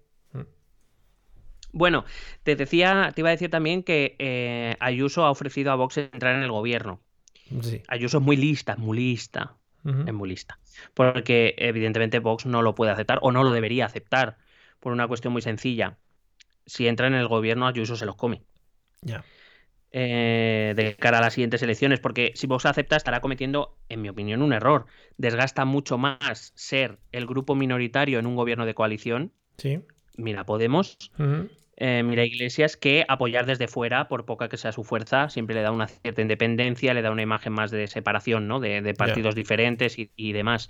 Bueno, 1.77 2.05
te 2.41 2.55
decía, 2.55 3.11
te 3.13 3.21
iba 3.21 3.29
a 3.29 3.31
decir 3.31 3.51
también 3.51 3.83
que 3.83 4.15
eh, 4.17 4.75
Ayuso 4.79 5.25
ha 5.25 5.29
ofrecido 5.29 5.71
a 5.71 5.75
Vox 5.75 5.97
entrar 5.97 6.35
en 6.35 6.41
el 6.41 6.51
gobierno. 6.51 6.99
Ayuso 7.87 8.17
es 8.17 8.23
muy 8.23 8.35
lista, 8.35 8.75
muy 8.77 8.97
lista. 8.97 9.55
Es 9.85 10.13
muy 10.13 10.27
lista. 10.27 10.59
Porque 10.93 11.55
evidentemente 11.57 12.19
Vox 12.19 12.45
no 12.45 12.61
lo 12.61 12.75
puede 12.75 12.91
aceptar 12.91 13.19
o 13.21 13.31
no 13.31 13.43
lo 13.43 13.51
debería 13.51 13.85
aceptar. 13.85 14.37
Por 14.81 14.91
una 14.91 15.07
cuestión 15.07 15.31
muy 15.31 15.41
sencilla. 15.41 15.97
Si 16.65 16.87
entra 16.87 17.07
en 17.07 17.13
el 17.13 17.27
gobierno, 17.27 17.67
Ayuso 17.67 17.95
se 17.95 18.05
los 18.05 18.15
come. 18.15 18.41
Ya. 19.01 19.23
Eh, 19.91 20.73
de 20.75 20.95
cara 20.95 21.19
a 21.19 21.21
las 21.21 21.35
siguientes 21.35 21.61
elecciones, 21.61 21.99
porque 22.01 22.33
si 22.35 22.47
Vox 22.47 22.65
acepta 22.65 22.97
estará 22.97 23.21
cometiendo, 23.21 23.77
en 23.87 24.01
mi 24.01 24.09
opinión, 24.09 24.41
un 24.41 24.51
error. 24.51 24.87
Desgasta 25.17 25.63
mucho 25.63 25.97
más 25.97 26.51
ser 26.55 26.99
el 27.11 27.25
grupo 27.27 27.55
minoritario 27.55 28.19
en 28.19 28.25
un 28.25 28.35
gobierno 28.35 28.65
de 28.65 28.73
coalición. 28.73 29.31
Sí. 29.57 29.79
Mira, 30.17 30.45
Podemos, 30.45 30.97
eh, 31.79 32.01
mira, 32.03 32.25
Iglesias, 32.25 32.75
que 32.75 33.05
apoyar 33.07 33.45
desde 33.45 33.67
fuera, 33.67 34.07
por 34.07 34.25
poca 34.25 34.49
que 34.49 34.57
sea 34.57 34.71
su 34.71 34.83
fuerza, 34.83 35.29
siempre 35.29 35.55
le 35.55 35.61
da 35.61 35.71
una 35.71 35.87
cierta 35.87 36.23
independencia, 36.23 36.93
le 36.95 37.03
da 37.03 37.11
una 37.11 37.21
imagen 37.21 37.53
más 37.53 37.69
de 37.69 37.85
separación, 37.87 38.47
¿no? 38.47 38.59
De, 38.59 38.93
partidos 38.95 39.35
diferentes 39.35 39.95
y, 39.97 40.31
demás. 40.33 40.69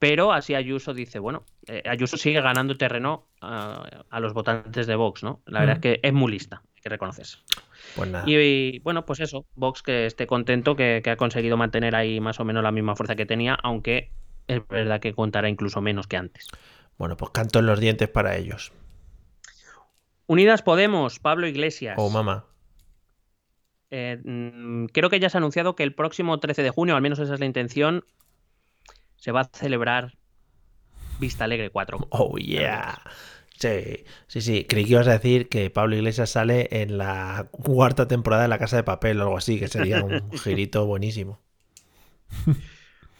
Pero 0.00 0.32
así 0.32 0.56
Ayuso 0.56 0.92
dice, 0.92 1.20
bueno, 1.20 1.44
eh, 1.68 1.84
Ayuso 1.88 2.16
sigue 2.16 2.40
ganando 2.40 2.76
terreno 2.76 3.28
a 3.40 4.20
los 4.20 4.34
votantes 4.34 4.88
de 4.88 4.96
Vox, 4.96 5.22
¿no? 5.22 5.40
La 5.46 5.60
verdad 5.60 5.76
es 5.76 5.82
que 5.82 6.00
es 6.02 6.12
muy 6.12 6.32
lista, 6.32 6.62
hay 6.74 6.82
que 6.82 6.88
reconocerse. 6.88 7.38
Pues 7.94 8.10
y, 8.26 8.80
bueno, 8.80 9.06
pues 9.06 9.20
eso, 9.20 9.46
Vox 9.54 9.82
que 9.82 10.06
esté 10.06 10.26
contento, 10.26 10.74
que, 10.74 11.00
que 11.04 11.10
ha 11.10 11.16
conseguido 11.16 11.56
mantener 11.56 11.94
ahí 11.94 12.18
más 12.18 12.40
o 12.40 12.44
menos 12.44 12.64
la 12.64 12.72
misma 12.72 12.96
fuerza 12.96 13.14
que 13.14 13.24
tenía, 13.24 13.54
aunque 13.62 14.10
es 14.48 14.66
verdad 14.66 14.98
que 14.98 15.14
contará 15.14 15.48
incluso 15.48 15.80
menos 15.80 16.08
que 16.08 16.16
antes. 16.16 16.48
Bueno, 16.98 17.16
pues 17.16 17.30
canto 17.30 17.60
en 17.60 17.66
los 17.66 17.78
dientes 17.78 18.08
para 18.08 18.36
ellos. 18.36 18.72
Unidas 20.26 20.62
Podemos, 20.62 21.18
Pablo 21.18 21.46
Iglesias. 21.46 21.96
Oh, 21.98 22.10
mamá. 22.10 22.46
Eh, 23.90 24.20
mm, 24.24 24.86
creo 24.86 25.10
que 25.10 25.20
ya 25.20 25.30
se 25.30 25.36
ha 25.36 25.38
anunciado 25.38 25.76
que 25.76 25.82
el 25.82 25.94
próximo 25.94 26.40
13 26.40 26.62
de 26.62 26.70
junio, 26.70 26.96
al 26.96 27.02
menos 27.02 27.18
esa 27.18 27.34
es 27.34 27.40
la 27.40 27.46
intención, 27.46 28.04
se 29.16 29.32
va 29.32 29.42
a 29.42 29.50
celebrar 29.52 30.16
Vista 31.20 31.44
Alegre 31.44 31.70
4. 31.70 32.08
Oh, 32.10 32.36
yeah. 32.36 33.00
Sí, 33.58 34.04
sí, 34.26 34.40
sí. 34.40 34.64
Creí 34.68 34.84
que 34.84 34.92
ibas 34.92 35.06
a 35.06 35.12
decir 35.12 35.48
que 35.48 35.70
Pablo 35.70 35.94
Iglesias 35.96 36.30
sale 36.30 36.68
en 36.70 36.98
la 36.98 37.48
cuarta 37.50 38.08
temporada 38.08 38.42
de 38.42 38.48
La 38.48 38.58
Casa 38.58 38.76
de 38.76 38.82
Papel 38.82 39.20
o 39.20 39.22
algo 39.22 39.36
así, 39.36 39.58
que 39.58 39.68
sería 39.68 40.02
un 40.02 40.32
girito 40.38 40.86
buenísimo. 40.86 41.40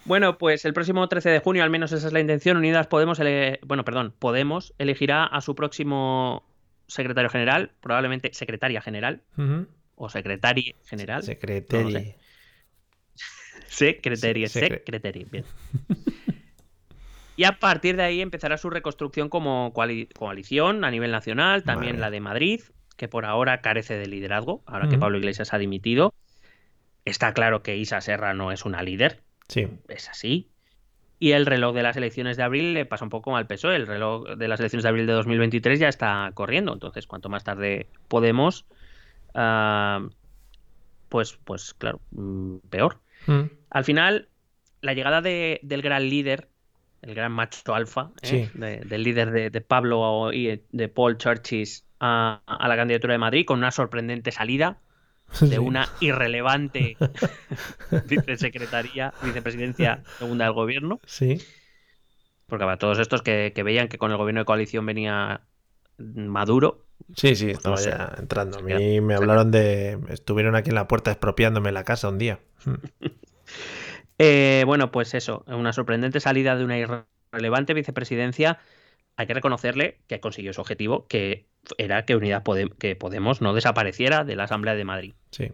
Bueno, 0.04 0.38
pues 0.38 0.64
el 0.64 0.74
próximo 0.74 1.08
13 1.08 1.30
de 1.30 1.38
junio, 1.38 1.62
al 1.62 1.70
menos 1.70 1.92
esa 1.92 2.08
es 2.08 2.12
la 2.12 2.20
intención, 2.20 2.56
Unidas 2.56 2.88
Podemos, 2.88 3.20
bueno, 3.64 3.84
perdón, 3.84 4.12
Podemos 4.18 4.74
elegirá 4.78 5.24
a 5.24 5.40
su 5.40 5.54
próximo 5.54 6.44
secretario 6.86 7.30
general, 7.30 7.72
probablemente 7.80 8.32
secretaria 8.32 8.80
general 8.80 9.22
o 9.96 10.08
secretaria 10.08 10.74
general. 10.84 11.22
Secretaria. 11.22 12.00
No 12.00 12.14
secretaria, 13.68 14.48
secretaria, 14.48 15.26
bien. 15.30 15.44
y 17.36 17.44
a 17.44 17.58
partir 17.58 17.96
de 17.96 18.04
ahí 18.04 18.20
empezará 18.20 18.56
su 18.58 18.70
reconstrucción 18.70 19.28
como 19.28 19.72
coalición 19.72 20.84
a 20.84 20.90
nivel 20.90 21.10
nacional, 21.10 21.64
también 21.64 22.00
la 22.00 22.10
de 22.10 22.20
Madrid, 22.20 22.60
que 22.96 23.08
por 23.08 23.24
ahora 23.24 23.60
carece 23.60 23.96
de 23.96 24.06
liderazgo, 24.06 24.62
ahora 24.66 24.88
que 24.88 24.98
Pablo 24.98 25.18
Iglesias 25.18 25.52
ha 25.52 25.58
dimitido. 25.58 26.14
Está 27.04 27.34
claro 27.34 27.62
que 27.62 27.76
Isa 27.76 28.00
Serra 28.00 28.32
no 28.32 28.50
es 28.52 28.64
una 28.64 28.82
líder, 28.82 29.20
Sí. 29.48 29.68
Es 29.88 30.08
así. 30.08 30.50
Y 31.18 31.32
el 31.32 31.46
reloj 31.46 31.74
de 31.74 31.82
las 31.82 31.96
elecciones 31.96 32.36
de 32.36 32.42
abril 32.42 32.74
le 32.74 32.86
pasa 32.86 33.04
un 33.04 33.10
poco 33.10 33.30
mal 33.30 33.46
peso. 33.46 33.70
El 33.70 33.86
reloj 33.86 34.36
de 34.36 34.48
las 34.48 34.60
elecciones 34.60 34.82
de 34.82 34.88
abril 34.88 35.06
de 35.06 35.12
2023 35.12 35.78
ya 35.78 35.88
está 35.88 36.30
corriendo. 36.34 36.72
Entonces, 36.72 37.06
cuanto 37.06 37.28
más 37.28 37.44
tarde 37.44 37.86
podemos, 38.08 38.66
ah, 39.34 40.06
pues, 41.08 41.38
pues 41.44 41.74
claro, 41.74 42.00
mm, 42.10 42.56
peor. 42.68 42.98
Mm. 43.26 43.42
Al 43.70 43.84
final, 43.84 44.28
la 44.80 44.92
llegada 44.92 45.22
del 45.22 45.82
gran 45.82 46.08
líder, 46.08 46.48
el 47.02 47.14
gran 47.14 47.32
macho 47.32 47.74
alfa, 47.74 48.10
¿eh? 48.22 48.50
del 48.52 49.02
líder 49.02 49.50
de, 49.50 49.60
Pablo 49.60 50.32
y 50.32 50.62
de 50.70 50.88
Paul 50.88 51.16
Churches 51.16 51.84
a, 52.00 52.42
a, 52.46 52.68
la 52.68 52.76
candidatura 52.76 53.14
de 53.14 53.18
Madrid, 53.18 53.44
con 53.46 53.58
una 53.58 53.70
sorprendente 53.70 54.32
salida, 54.32 54.78
de 55.40 55.58
una 55.58 55.88
irrelevante 56.00 56.96
vicesecretaría, 58.08 59.12
vicepresidencia 59.22 60.02
segunda 60.18 60.44
del 60.44 60.54
gobierno. 60.54 61.00
Sí. 61.06 61.38
Porque 62.46 62.64
para 62.64 62.78
todos 62.78 62.98
estos 62.98 63.22
que, 63.22 63.52
veían 63.64 63.88
que 63.88 63.98
con 63.98 64.10
el 64.10 64.16
gobierno 64.16 64.40
de 64.40 64.44
coalición 64.44 64.86
venía 64.86 65.42
Maduro. 65.96 66.86
Sí, 67.16 67.34
sí, 67.36 67.50
estaba 67.50 67.76
ya 67.76 68.14
entrando. 68.18 68.58
A 68.58 68.62
mí 68.62 69.00
me 69.00 69.14
hablaron 69.14 69.50
de. 69.50 69.98
Estuvieron 70.08 70.54
aquí 70.56 70.70
en 70.70 70.76
la 70.76 70.88
puerta 70.88 71.10
expropiándome 71.10 71.72
la 71.72 71.84
casa 71.84 72.08
un 72.08 72.18
día. 72.18 72.40
Eh, 74.18 74.62
bueno, 74.64 74.92
pues 74.92 75.12
eso, 75.12 75.44
una 75.48 75.72
sorprendente 75.72 76.20
salida 76.20 76.54
de 76.54 76.64
una 76.64 76.78
irrelevante 76.78 77.74
vicepresidencia. 77.74 78.60
Hay 79.16 79.26
que 79.26 79.34
reconocerle 79.34 79.98
que 80.06 80.20
consiguió 80.20 80.52
su 80.52 80.60
objetivo, 80.60 81.08
que 81.08 81.48
era 81.78 82.04
que 82.04 82.16
Unidad 82.16 82.42
que 82.78 82.96
Podemos 82.96 83.40
no 83.40 83.54
desapareciera 83.54 84.24
de 84.24 84.36
la 84.36 84.44
Asamblea 84.44 84.74
de 84.74 84.84
Madrid. 84.84 85.14
Sí. 85.30 85.52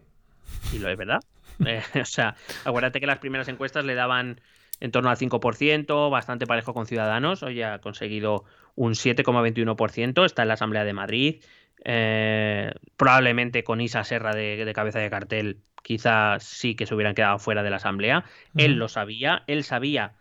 Y 0.72 0.78
lo 0.78 0.88
es 0.88 0.98
verdad. 0.98 1.20
Eh, 1.66 1.82
o 2.00 2.06
sea, 2.06 2.36
acuérdate 2.64 3.00
que 3.00 3.06
las 3.06 3.18
primeras 3.18 3.46
encuestas 3.48 3.84
le 3.84 3.94
daban 3.94 4.40
en 4.80 4.92
torno 4.92 5.10
al 5.10 5.18
5%, 5.18 6.10
bastante 6.10 6.46
parejo 6.46 6.72
con 6.72 6.86
Ciudadanos. 6.86 7.42
Hoy 7.42 7.60
ha 7.60 7.80
conseguido 7.80 8.44
un 8.76 8.94
7,21%, 8.94 10.24
está 10.24 10.40
en 10.40 10.48
la 10.48 10.54
Asamblea 10.54 10.84
de 10.84 10.92
Madrid. 10.94 11.42
Eh, 11.84 12.72
probablemente 12.96 13.62
con 13.62 13.80
Isa 13.80 14.04
Serra 14.04 14.34
de, 14.34 14.70
cabeza 14.74 14.98
de 14.98 15.10
cartel, 15.10 15.58
quizás 15.82 16.44
sí 16.44 16.74
que 16.74 16.86
se 16.86 16.94
hubieran 16.94 17.14
quedado 17.14 17.38
fuera 17.38 17.62
de 17.62 17.70
la 17.70 17.76
Asamblea. 17.76 18.24
Él 18.56 18.76
lo 18.76 18.88
sabía, 18.88 19.42
él 19.46 19.62
sabía 19.64 20.14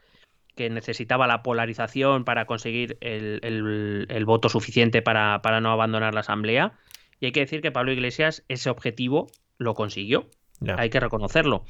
que 0.59 0.69
necesitaba 0.69 1.25
la 1.25 1.41
polarización 1.41 2.25
para 2.25 2.43
conseguir 2.45 2.97
el, 2.99 4.23
voto 4.25 4.49
suficiente 4.49 5.01
para, 5.01 5.61
no 5.61 5.71
abandonar 5.71 6.13
la 6.13 6.19
Asamblea. 6.19 6.73
Y 7.21 7.27
hay 7.27 7.31
que 7.31 7.39
decir 7.39 7.61
que 7.61 7.71
Pablo 7.71 7.93
Iglesias 7.93 8.43
ese 8.49 8.69
objetivo 8.69 9.27
lo 9.57 9.73
consiguió. 9.73 10.29
Hay 10.75 10.89
que 10.89 10.99
reconocerlo. 10.99 11.63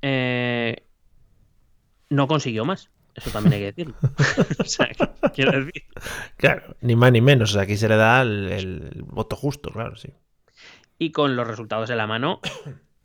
Eh, 0.00 0.86
no 2.08 2.26
consiguió 2.28 2.64
más. 2.64 2.88
Eso 3.14 3.28
también 3.28 3.52
hay 3.52 3.60
que 3.60 3.72
decirlo. 3.72 3.96
o 4.58 4.64
sea, 4.64 4.88
quiero 5.34 5.52
decir. 5.52 5.84
Claro, 6.38 6.76
ni 6.80 6.96
más 6.96 7.12
ni 7.12 7.20
menos. 7.20 7.50
O 7.50 7.52
sea, 7.52 7.64
aquí 7.64 7.76
se 7.76 7.90
le 7.90 7.96
da 7.96 8.22
el, 8.22 8.52
el 8.52 9.02
voto 9.02 9.36
justo, 9.36 9.70
claro, 9.70 9.96
sí. 9.96 10.14
Y 10.98 11.12
con 11.12 11.36
los 11.36 11.46
resultados 11.46 11.90
en 11.90 11.98
la 11.98 12.06
mano, 12.06 12.40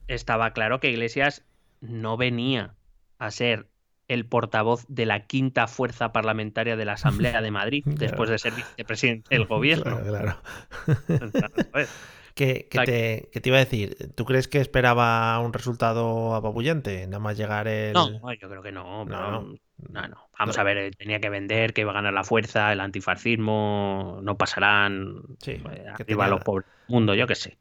estaba 0.07 0.53
claro 0.53 0.79
que 0.79 0.91
Iglesias 0.91 1.43
no 1.81 2.15
venía 2.15 2.75
a 3.19 3.31
ser 3.31 3.67
el 4.13 4.25
portavoz 4.25 4.85
de 4.87 5.05
la 5.05 5.25
quinta 5.25 5.67
fuerza 5.67 6.11
parlamentaria 6.11 6.75
de 6.75 6.85
la 6.85 6.93
Asamblea 6.93 7.41
de 7.41 7.51
Madrid, 7.51 7.83
después 7.85 8.29
de 8.29 8.39
ser 8.39 8.53
vicepresidente 8.53 9.35
del 9.35 9.45
gobierno. 9.45 9.99
Claro, 10.01 10.37
¿Qué, 12.33 12.67
te, 12.71 13.29
iba 13.43 13.57
a 13.57 13.59
decir? 13.59 13.97
¿Tú 14.15 14.25
crees 14.25 14.47
que 14.47 14.59
esperaba 14.59 15.37
un 15.39 15.53
resultado 15.53 16.33
apabullante? 16.33 17.05
Nada 17.05 17.19
más 17.19 17.37
llegar 17.37 17.67
el. 17.67 17.93
No, 17.93 18.33
yo 18.33 18.49
creo 18.49 18.63
que 18.63 18.71
no. 18.71 19.05
no, 19.05 19.41
no. 19.89 20.29
Vamos 20.39 20.57
a 20.57 20.63
ver, 20.63 20.95
tenía 20.95 21.19
que 21.19 21.29
vender, 21.29 21.73
que 21.73 21.81
iba 21.81 21.91
a 21.91 21.95
ganar 21.95 22.13
la 22.13 22.23
fuerza, 22.23 22.71
el 22.71 22.79
antifascismo, 22.79 24.19
no 24.23 24.37
pasarán. 24.37 25.21
Sí, 25.39 25.51
eh, 25.51 25.85
arriba 25.93 26.27
los 26.27 26.43
pobres 26.43 26.67
mundo, 26.87 27.13
yo 27.15 27.27
qué 27.27 27.35
sé. 27.35 27.57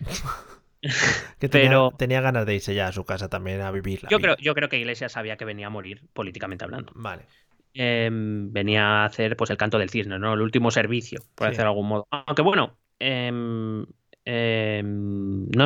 que 1.38 1.48
tenía, 1.48 1.68
Pero- 1.68 1.92
tenía 1.96 2.20
ganas 2.20 2.46
de 2.46 2.54
irse 2.54 2.74
ya 2.74 2.88
a 2.88 2.92
su 2.92 3.04
casa 3.04 3.28
también 3.28 3.60
a 3.60 3.70
vivir 3.70 4.02
la 4.02 4.08
Yo 4.10 4.18
vida. 4.18 4.34
creo, 4.34 4.44
yo 4.44 4.54
creo 4.54 4.68
que 4.68 4.78
Iglesias 4.78 5.12
sabía 5.12 5.36
que 5.36 5.44
venía 5.44 5.66
a 5.66 5.70
morir 5.70 6.02
políticamente 6.12 6.64
hablando. 6.64 6.92
Vale. 6.94 7.26
Em, 7.74 8.52
venía 8.52 9.02
a 9.02 9.04
hacer 9.06 9.36
pues 9.36 9.50
el 9.50 9.56
canto 9.56 9.78
del 9.78 9.90
cisne, 9.90 10.18
¿no? 10.18 10.34
El 10.34 10.40
último 10.40 10.70
servicio, 10.70 11.20
por 11.34 11.46
Sí. 11.48 11.50
decirlo 11.50 11.64
de 11.64 11.70
algún 11.70 11.88
modo. 11.88 12.06
Aunque 12.10 12.42
bueno, 12.42 12.76
em, 13.00 13.84
em, 14.24 15.46
no 15.50 15.64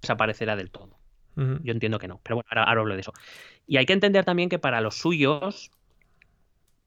desaparecerá 0.00 0.56
del 0.56 0.70
todo. 0.70 0.98
Yo 1.34 1.72
entiendo 1.72 1.98
que 1.98 2.08
no, 2.08 2.20
pero 2.22 2.36
bueno, 2.36 2.46
ahora, 2.50 2.64
ahora 2.64 2.80
hablo 2.82 2.94
de 2.94 3.00
eso. 3.00 3.12
Y 3.66 3.78
hay 3.78 3.86
que 3.86 3.94
entender 3.94 4.22
también 4.24 4.50
que 4.50 4.58
para 4.58 4.82
los 4.82 4.98
suyos, 4.98 5.70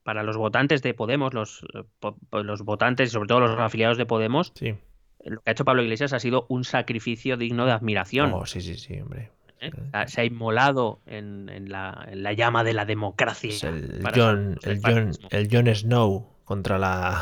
para 0.04 0.22
los 0.22 0.38
votantes 0.38 0.84
de 0.84 0.94
Podemos, 0.94 1.34
los, 1.34 1.66
eh, 1.74 1.84
los 2.44 2.62
votantes 2.62 3.10
y 3.10 3.12
sobre 3.12 3.28
todo 3.28 3.40
los 3.40 3.58
afiliados 3.60 3.98
de 3.98 4.06
Podemos, 4.06 4.52
Sí. 4.56 4.76
Lo 5.26 5.42
que 5.42 5.50
ha 5.50 5.52
hecho 5.54 5.66
Pablo 5.66 5.82
Iglesias 5.84 6.14
ha 6.14 6.20
sido 6.20 6.46
un 6.50 6.64
sacrificio 6.64 7.38
digno 7.38 7.66
de 7.66 7.72
admiración. 7.72 8.32
Oh, 8.34 8.46
sí, 8.46 8.62
sí, 8.62 8.76
sí, 8.78 9.00
hombre. 9.00 9.32
¿eh? 9.60 9.72
Se 10.08 10.22
ha 10.22 10.26
inmolado 10.26 11.02
en, 11.06 11.50
en 11.50 11.70
la, 11.70 12.06
en 12.10 12.24
la 12.24 12.34
llama 12.34 12.64
de 12.64 12.74
la 12.74 12.86
democracia. 12.86 13.52
El 13.70 14.04
John, 14.14 14.58
el 14.64 14.82
John, 14.84 15.12
el 15.32 15.50
Jon 15.52 15.76
Snow 15.76 16.28
contra 16.44 16.78
la 16.78 17.22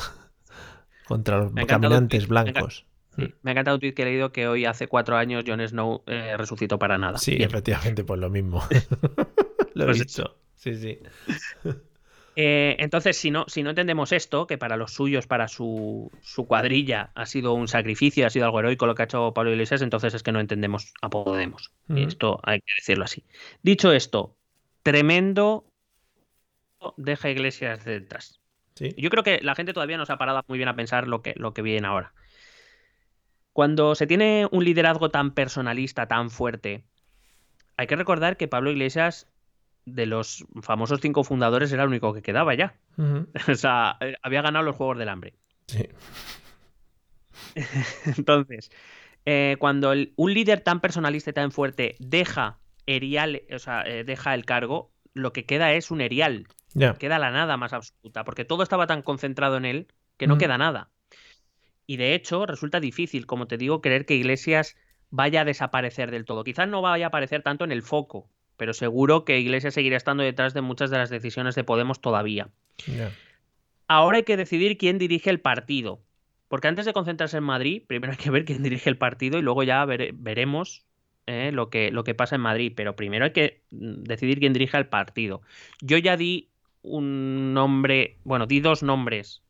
contra 1.07 1.37
los 1.37 1.53
caminantes 1.65 2.23
me 2.23 2.27
blancos. 2.27 2.85
Sí, 3.15 3.33
me 3.43 3.51
ha 3.51 3.53
encantado 3.53 3.75
un 3.77 3.81
tweet 3.81 3.93
que 3.93 4.01
he 4.01 4.05
leído 4.05 4.31
que 4.31 4.47
hoy 4.47 4.65
hace 4.65 4.87
cuatro 4.87 5.15
años 5.17 5.43
Jon 5.45 5.65
Snow 5.65 6.03
eh, 6.07 6.35
resucitó 6.35 6.79
para 6.79 6.97
nada. 6.97 7.19
Sí, 7.19 7.35
Bien. 7.35 7.47
efectivamente, 7.49 8.03
pues 8.03 8.19
lo 8.19 8.29
mismo. 8.29 8.63
lo 9.75 9.83
he 9.83 9.87
Pues 9.87 9.99
visto. 9.99 10.37
Sí, 10.55 10.75
sí. 10.75 10.99
Eh, 12.35 12.75
entonces, 12.79 13.17
si 13.17 13.29
no, 13.29 13.45
si 13.47 13.61
no 13.61 13.69
entendemos 13.69 14.11
esto, 14.11 14.47
que 14.47 14.57
para 14.57 14.75
los 14.75 14.93
suyos, 14.93 15.27
para 15.27 15.47
su, 15.47 16.11
su 16.21 16.47
cuadrilla, 16.47 17.11
ha 17.13 17.25
sido 17.25 17.53
un 17.53 17.67
sacrificio, 17.67 18.25
ha 18.25 18.29
sido 18.29 18.45
algo 18.45 18.59
heroico 18.59 18.87
lo 18.87 18.95
que 18.95 19.03
ha 19.03 19.05
hecho 19.05 19.33
Pablo 19.33 19.51
Iglesias, 19.51 19.81
entonces 19.81 20.13
es 20.13 20.23
que 20.23 20.31
no 20.31 20.39
entendemos 20.39 20.93
a 21.01 21.09
Podemos. 21.09 21.71
Esto 21.95 22.39
hay 22.43 22.59
que 22.61 22.73
decirlo 22.77 23.03
así. 23.03 23.23
Dicho 23.61 23.91
esto, 23.91 24.35
tremendo 24.81 25.65
deja 26.97 27.29
Iglesias 27.29 27.85
detrás. 27.85 28.39
Sí. 28.75 28.93
Yo 28.97 29.09
creo 29.09 29.23
que 29.23 29.39
la 29.41 29.55
gente 29.55 29.73
todavía 29.73 29.97
no 29.97 30.05
se 30.05 30.13
ha 30.13 30.17
parado 30.17 30.43
muy 30.47 30.57
bien 30.57 30.69
a 30.69 30.75
pensar 30.75 31.07
lo 31.07 31.21
que, 31.21 31.33
lo 31.37 31.53
que 31.53 31.61
viene 31.61 31.87
ahora. 31.87 32.13
Cuando 33.51 33.93
se 33.93 34.07
tiene 34.07 34.47
un 34.51 34.65
liderazgo 34.65 35.09
tan 35.09 35.35
personalista, 35.35 36.07
tan 36.07 36.31
fuerte, 36.31 36.83
hay 37.77 37.85
que 37.85 37.95
recordar 37.95 38.35
que 38.35 38.47
Pablo 38.47 38.71
Iglesias, 38.71 39.27
de 39.85 40.05
los 40.05 40.45
famosos 40.61 40.99
cinco 41.01 41.23
fundadores, 41.23 41.71
era 41.71 41.83
el 41.83 41.89
único 41.89 42.13
que 42.13 42.21
quedaba 42.21 42.53
ya. 42.55 42.75
O 43.49 43.55
sea, 43.55 43.97
eh, 44.01 44.15
había 44.21 44.41
ganado 44.41 44.63
los 44.65 44.75
Juegos 44.75 44.97
del 44.97 45.09
Hambre. 45.09 45.33
Sí. 45.67 45.87
Entonces, 48.17 48.71
eh, 49.25 49.55
cuando 49.59 49.91
el- 49.93 50.13
un 50.15 50.33
líder 50.33 50.61
tan 50.61 50.79
personalista 50.81 51.29
y 51.29 51.33
tan 51.33 51.51
fuerte 51.51 51.95
deja 51.99 52.59
erial, 52.85 53.41
o 53.53 53.59
sea, 53.59 53.83
eh, 53.83 54.03
deja 54.03 54.33
el 54.33 54.45
cargo, 54.45 54.91
lo 55.13 55.31
que 55.33 55.45
queda 55.45 55.73
es 55.73 55.91
un 55.91 56.01
erial. 56.01 56.47
Queda 56.95 57.19
la 57.19 57.31
nada 57.31 57.55
más 57.57 57.71
absoluta, 57.73 58.23
porque 58.23 58.45
todo 58.45 58.63
estaba 58.63 58.87
tan 58.87 59.01
concentrado 59.03 59.57
en 59.57 59.65
él 59.65 59.87
que 60.17 60.27
no 60.27 60.37
queda 60.39 60.57
nada. 60.57 60.89
Y 61.85 61.97
de 61.97 62.15
hecho, 62.15 62.45
resulta 62.45 62.79
difícil, 62.79 63.25
como 63.25 63.45
te 63.47 63.57
digo, 63.57 63.81
creer 63.81 64.05
que 64.05 64.15
Iglesias 64.15 64.75
vaya 65.11 65.41
a 65.41 65.45
desaparecer 65.45 66.09
del 66.09 66.25
todo. 66.25 66.43
Quizás 66.43 66.67
no 66.67 66.81
vaya 66.81 67.05
a 67.05 67.07
aparecer 67.09 67.43
tanto 67.43 67.63
en 67.63 67.71
el 67.71 67.83
foco, 67.83 68.29
pero 68.57 68.73
seguro 68.73 69.25
que 69.25 69.39
Iglesias 69.39 69.73
seguirá 69.73 69.97
estando 69.97 70.23
detrás 70.23 70.53
de 70.53 70.61
muchas 70.61 70.89
de 70.89 70.97
las 70.97 71.09
decisiones 71.09 71.55
de 71.55 71.63
Podemos 71.63 72.01
todavía. 72.01 72.49
Ahora 73.87 74.17
hay 74.17 74.23
que 74.23 74.37
decidir 74.37 74.77
quién 74.77 74.97
dirige 74.97 75.29
el 75.29 75.39
partido. 75.39 76.01
Porque 76.47 76.67
antes 76.67 76.85
de 76.85 76.93
concentrarse 76.93 77.37
en 77.37 77.43
Madrid, 77.43 77.81
primero 77.87 78.11
hay 78.11 78.17
que 78.17 78.29
ver 78.29 78.45
quién 78.45 78.61
dirige 78.63 78.89
el 78.89 78.97
partido 78.97 79.39
y 79.39 79.41
luego 79.41 79.63
ya 79.63 79.83
vere- 79.85 80.11
veremos 80.13 80.85
eh, 81.25 81.51
lo, 81.51 81.69
que, 81.69 81.89
lo 81.91 82.03
que 82.03 82.13
pasa 82.13 82.35
en 82.35 82.41
Madrid. 82.41 82.73
Pero 82.75 82.95
primero 82.95 83.25
hay 83.25 83.31
que 83.31 83.63
mm, 83.71 84.03
decidir 84.03 84.39
quién 84.39 84.53
dirige 84.53 84.77
el 84.77 84.85
partido. 84.87 85.41
Yo 85.81 85.97
ya 85.97 86.15
di 86.15 86.49
un 86.83 87.53
nombre, 87.53 88.17
bueno, 88.23 88.45
di 88.45 88.59
dos 88.59 88.83
nombres, 88.83 89.41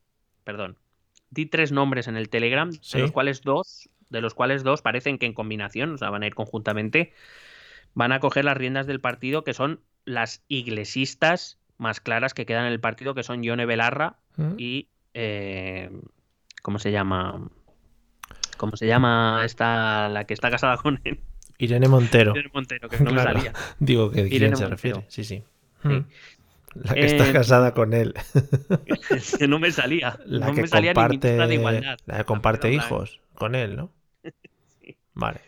perdón, 0.44 0.78
di 1.30 1.46
tres 1.46 1.72
nombres 1.72 2.08
en 2.08 2.16
el 2.16 2.30
Telegram, 2.30 2.72
Sí. 2.72 2.98
de 2.98 3.02
los 3.02 3.12
cuales 3.12 3.42
dos, 3.42 3.90
de 4.10 4.22
los 4.22 4.34
cuales 4.34 4.64
dos 4.64 4.82
parecen 4.82 5.18
que 5.18 5.26
en 5.26 5.34
combinación, 5.34 5.94
o 5.94 5.98
sea, 5.98 6.10
van 6.10 6.24
a 6.24 6.28
ir 6.28 6.36
conjuntamente, 6.36 7.12
van 7.94 8.11
a 8.11 8.20
coger 8.20 8.45
las 8.45 8.57
riendas 8.57 8.88
del 8.88 8.99
partido, 8.99 9.44
que 9.44 9.53
son 9.53 9.80
las 10.06 10.41
iglesistas 10.48 11.60
más 11.78 11.99
claras 11.99 12.34
que 12.34 12.45
quedan 12.45 12.65
en 12.65 12.72
el 12.74 12.80
partido, 12.80 13.14
que 13.15 13.24
son 13.24 13.44
Yone 13.44 13.65
Belarra 13.65 14.18
Ujú. 14.38 14.56
y 14.57 14.88
eh, 15.14 15.90
¿cómo 16.61 16.80
se 16.80 16.91
llama? 16.91 17.49
¿Cómo 18.57 18.76
se 18.78 18.88
llama 18.88 19.41
esta 19.45 20.10
la 20.10 20.26
que 20.26 20.34
está 20.34 20.49
casada 20.49 20.78
con 20.78 20.99
él? 21.03 21.20
Irene 21.57 21.88
Montero. 21.88 22.32
Irene 22.32 22.49
Montero, 22.53 22.90
que 22.90 22.99
no 22.99 23.11
me 23.11 23.22
salía. 23.22 23.53
Digo 23.80 24.10
que 24.11 24.24
de 24.24 24.30
quién 24.30 24.41
Irene 24.44 24.56
se 24.56 24.64
Montero. 24.64 24.76
refiere. 24.76 25.06
Sí, 25.10 25.24
sí. 25.24 25.44
Sí. 25.82 25.88
Mm. 25.90 26.06
La 26.76 26.94
que 26.95 27.06
está 27.06 27.30
Eh, 27.30 27.34
casada 27.34 27.74
con 27.74 27.94
él. 27.94 28.14
Que 29.38 29.48
no 29.48 29.60
me 29.60 29.72
salía. 29.72 30.18
La 30.26 30.48
no 30.48 30.56
que 30.56 30.61
me 30.64 30.68
salía 30.68 30.94
comparte, 30.94 31.36
de 31.38 31.53
igualdad. 31.53 31.98
la 32.06 32.18
que 32.18 32.24
comparte 32.26 32.68
la- 32.70 32.74
hijos 32.76 33.20
con 33.36 33.53
él, 33.56 33.76
¿no? 33.76 33.91
Vale. 35.14 35.41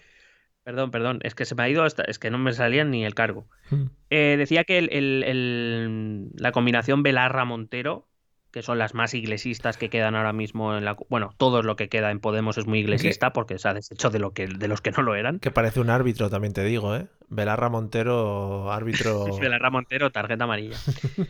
Perdón, 0.65 0.89
perdón, 0.89 1.19
es 1.21 1.35
que 1.35 1.45
se 1.45 1.53
me 1.53 1.61
ha 1.63 1.69
ido 1.69 1.83
hasta, 1.83 2.01
es 2.03 2.17
que 2.17 2.31
no 2.31 2.39
me 2.39 2.51
salía 2.51 2.83
ni 2.83 3.05
el 3.05 3.13
cargo. 3.13 3.47
Mm. 3.69 3.83
Eh, 4.09 4.35
decía 4.37 4.63
que 4.63 4.79
el- 4.79 4.89
el- 4.91 5.23
el- 5.23 6.29
la 6.35 6.51
combinación 6.51 7.03
Belarra-Montero, 7.03 8.07
que 8.51 8.63
son 8.63 8.79
las 8.79 8.95
más 8.95 9.13
iglesistas 9.13 9.77
que 9.77 9.91
quedan 9.91 10.15
ahora 10.15 10.33
mismo 10.33 10.75
en 10.75 10.83
la... 10.83 10.97
Bueno, 11.07 11.35
todo 11.37 11.61
lo 11.61 11.75
que 11.75 11.87
queda 11.87 12.09
en 12.09 12.19
Podemos 12.19 12.57
es 12.57 12.65
muy 12.65 12.79
iglesista 12.79 13.31
porque 13.31 13.59
se 13.59 13.67
ha 13.69 13.73
deshecho 13.75 14.09
de, 14.09 14.17
lo 14.17 14.31
que, 14.33 14.47
de 14.47 14.67
los 14.67 14.81
que 14.81 14.89
no 14.91 15.03
lo 15.03 15.13
eran. 15.13 15.39
Que 15.39 15.51
parece 15.51 15.81
un 15.81 15.89
árbitro, 15.91 16.29
también 16.31 16.53
te 16.53 16.63
digo, 16.63 16.95
¿eh? 16.95 17.05
Belarra 17.29 17.69
Montero, 17.69 18.71
árbitro. 18.71 19.25
Belarra 19.39 19.69
Montero, 19.69 20.11
tarjeta 20.11 20.45
amarilla. 20.45 20.77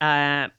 Ah, 0.00 0.52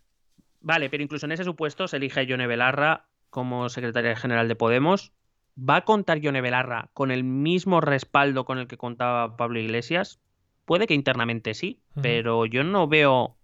vale, 0.59 0.89
pero 0.89 1.01
incluso 1.03 1.25
en 1.25 1.31
ese 1.31 1.43
supuesto 1.43 1.87
se 1.87 1.97
elige 1.97 2.19
a 2.19 2.23
Yone 2.23 2.45
Belarra 2.47 3.07
como 3.29 3.69
secretaria 3.69 4.15
general 4.15 4.47
de 4.47 4.55
Podemos. 4.55 5.13
¿Va 5.57 5.77
a 5.77 5.85
contar 5.85 6.19
Yone 6.19 6.41
Belarra 6.41 6.89
con 6.93 7.11
el 7.11 7.23
mismo 7.23 7.81
respaldo 7.81 8.45
con 8.45 8.57
el 8.57 8.67
que 8.67 8.77
contaba 8.77 9.37
Pablo 9.37 9.59
Iglesias? 9.59 10.19
Puede 10.65 10.87
que 10.87 10.93
internamente 10.93 11.53
sí, 11.53 11.81
pero 12.01 12.45
yo 12.45 12.63
no 12.63 12.87
veo 12.87 13.37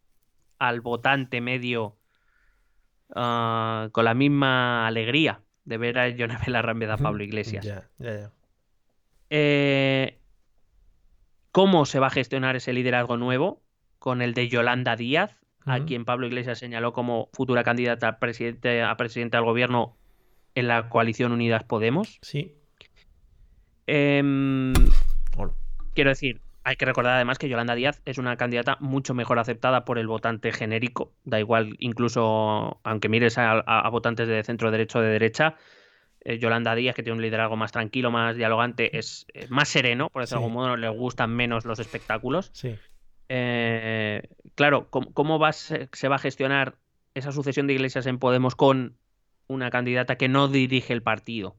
al 0.60 0.82
votante 0.82 1.42
medio 1.42 1.98
ah, 3.16 3.90
con 3.92 4.06
la 4.06 4.14
misma 4.14 4.88
alegría 4.88 5.42
de 5.66 5.78
ver 5.78 6.00
a 6.00 6.10
Yone 6.10 6.38
Belarra 6.46 6.72
en 6.72 6.80
vez 6.80 6.90
de 6.90 6.94
a 6.94 6.98
Pablo 6.98 7.24
Iglesias. 7.24 7.66
Ya, 7.66 7.90
ya, 8.00 8.20
ya. 8.20 8.32
Eh, 9.30 10.20
¿Cómo 11.52 11.86
se 11.86 12.00
va 12.00 12.08
a 12.08 12.12
gestionar 12.12 12.56
ese 12.56 12.72
liderazgo 12.72 13.18
nuevo 13.18 13.62
con 14.00 14.22
el 14.22 14.34
de 14.34 14.48
Yolanda 14.48 14.96
Díaz, 14.96 15.36
a 15.66 15.82
quien 15.82 16.06
Pablo 16.06 16.28
Iglesias 16.28 16.60
señaló 16.60 16.94
como 16.94 17.30
futura 17.34 17.64
candidata 17.64 18.08
a 18.08 18.20
presidente, 18.20 18.84
a 18.84 18.96
presidente 18.96 19.36
del 19.36 19.46
gobierno 19.46 19.98
en 20.60 20.68
la 20.68 20.90
coalición 20.90 21.32
Unidas 21.32 21.64
Podemos? 21.64 22.18
Sí. 22.22 22.54
Em, 23.86 24.74
quiero 25.94 26.10
decir, 26.10 26.42
hay 26.64 26.76
que 26.76 26.86
recordar 26.86 27.16
además 27.16 27.38
que 27.38 27.48
Yolanda 27.48 27.76
Díaz 27.76 28.02
es 28.06 28.18
una 28.18 28.36
candidata 28.36 28.78
mucho 28.82 29.14
mejor 29.14 29.40
aceptada 29.40 29.86
por 29.86 29.98
el 29.98 30.08
votante 30.08 30.52
genérico. 30.52 31.14
Da 31.24 31.40
igual, 31.40 31.76
incluso 31.80 32.80
aunque 32.84 33.08
mires 33.10 33.38
a, 33.38 33.52
a- 33.54 33.80
a 33.82 33.90
votantes 33.90 34.28
de 34.28 34.44
centro 34.44 34.72
derecho 34.72 35.00
o 35.00 35.02
de 35.02 35.10
derecha, 35.10 35.56
eh, 36.22 36.40
Yolanda 36.40 36.76
Díaz, 36.76 36.96
que 36.96 37.04
tiene 37.04 37.16
un 37.16 37.22
liderazgo 37.22 37.56
más 37.56 37.72
tranquilo, 37.72 38.12
más 38.12 38.36
dialogante, 38.36 38.98
es 38.98 39.26
eh, 39.34 39.48
más 39.50 39.70
sereno, 39.70 40.10
por 40.10 40.24
decirlo 40.24 40.42
de 40.42 40.46
Sí. 40.48 40.50
algún 40.50 40.54
modo, 40.62 40.76
le 40.76 40.90
gustan 40.90 41.30
menos 41.34 41.64
los 41.64 41.80
espectáculos. 41.80 42.50
Sí. 42.54 42.76
Eh, 43.30 44.28
claro, 44.56 44.88
¿cómo, 44.90 45.14
cómo 45.14 45.40
va 45.40 45.50
a 45.50 45.54
se, 45.54 45.88
se 45.94 46.08
va 46.10 46.16
a 46.16 46.20
gestionar 46.20 46.76
esa 47.14 47.32
sucesión 47.32 47.68
de 47.68 47.74
iglesias 47.74 48.06
en 48.08 48.20
Podemos 48.20 48.56
con 48.56 48.98
una 49.48 49.70
candidata 49.70 50.16
que 50.18 50.28
no 50.28 50.48
dirige 50.48 50.94
el 50.94 51.02
partido? 51.02 51.56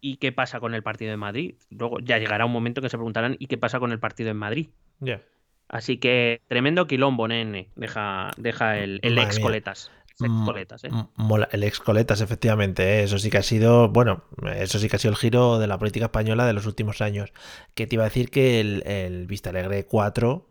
¿Y 0.00 0.16
qué 0.18 0.30
pasa 0.32 0.60
con 0.60 0.74
el 0.74 0.82
partido 0.82 1.10
de 1.10 1.16
Madrid? 1.16 1.54
Luego 1.70 1.98
ya 2.00 2.18
llegará 2.18 2.44
un 2.46 2.52
momento 2.52 2.80
que 2.80 2.88
se 2.88 2.96
preguntarán 2.96 3.36
¿y 3.38 3.46
qué 3.46 3.58
pasa 3.58 3.80
con 3.80 3.90
el 3.92 3.98
partido 3.98 4.30
en 4.30 4.36
Madrid? 4.36 4.68
Ya. 5.00 5.22
Así 5.68 5.98
que 5.98 6.40
tremendo 6.48 6.86
quilombo, 6.86 7.26
nene. 7.28 7.70
Deja, 7.76 8.30
deja 8.36 8.78
el, 8.78 9.00
ex 9.02 9.38
coletas. 9.38 9.90
Ex 10.20 10.32
coletas, 10.44 10.82
¿eh? 10.84 10.88
Mola- 11.16 11.48
el 11.52 11.62
ex 11.62 11.78
Coletas, 11.78 12.20
efectivamente, 12.20 12.82
¿eh? 12.82 13.02
eso 13.04 13.18
sí 13.20 13.30
que 13.30 13.38
ha 13.38 13.42
sido, 13.42 13.88
bueno, 13.88 14.24
eso 14.56 14.80
sí 14.80 14.88
que 14.88 14.96
ha 14.96 14.98
sido 14.98 15.12
el 15.12 15.16
giro 15.16 15.60
de 15.60 15.68
la 15.68 15.78
política 15.78 16.06
española 16.06 16.44
de 16.46 16.54
los 16.54 16.66
últimos 16.66 17.00
años. 17.00 17.32
Que 17.74 17.86
te 17.86 17.94
iba 17.94 18.02
a 18.04 18.08
decir 18.08 18.30
que 18.30 18.58
el, 18.60 18.82
el 18.86 19.26
Vista 19.28 19.50
Alegre 19.50 19.86
4 19.86 20.48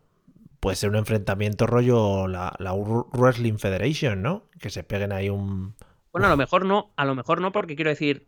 puede 0.60 0.76
ser 0.76 0.90
un 0.90 0.96
enfrentamiento 0.96 1.66
rollo 1.66 2.26
la, 2.28 2.54
la 2.58 2.72
Wrestling 2.74 3.58
Federation, 3.58 4.22
¿no? 4.22 4.46
Que 4.60 4.70
se 4.70 4.84
peguen 4.84 5.12
ahí 5.12 5.28
un... 5.30 5.74
Bueno, 6.12 6.26
a 6.26 6.30
lo 6.30 6.36
mejor 6.36 6.64
no, 6.64 6.92
a 6.96 7.04
lo 7.04 7.14
mejor 7.14 7.40
no, 7.40 7.52
porque 7.52 7.76
quiero 7.76 7.90
decir, 7.90 8.26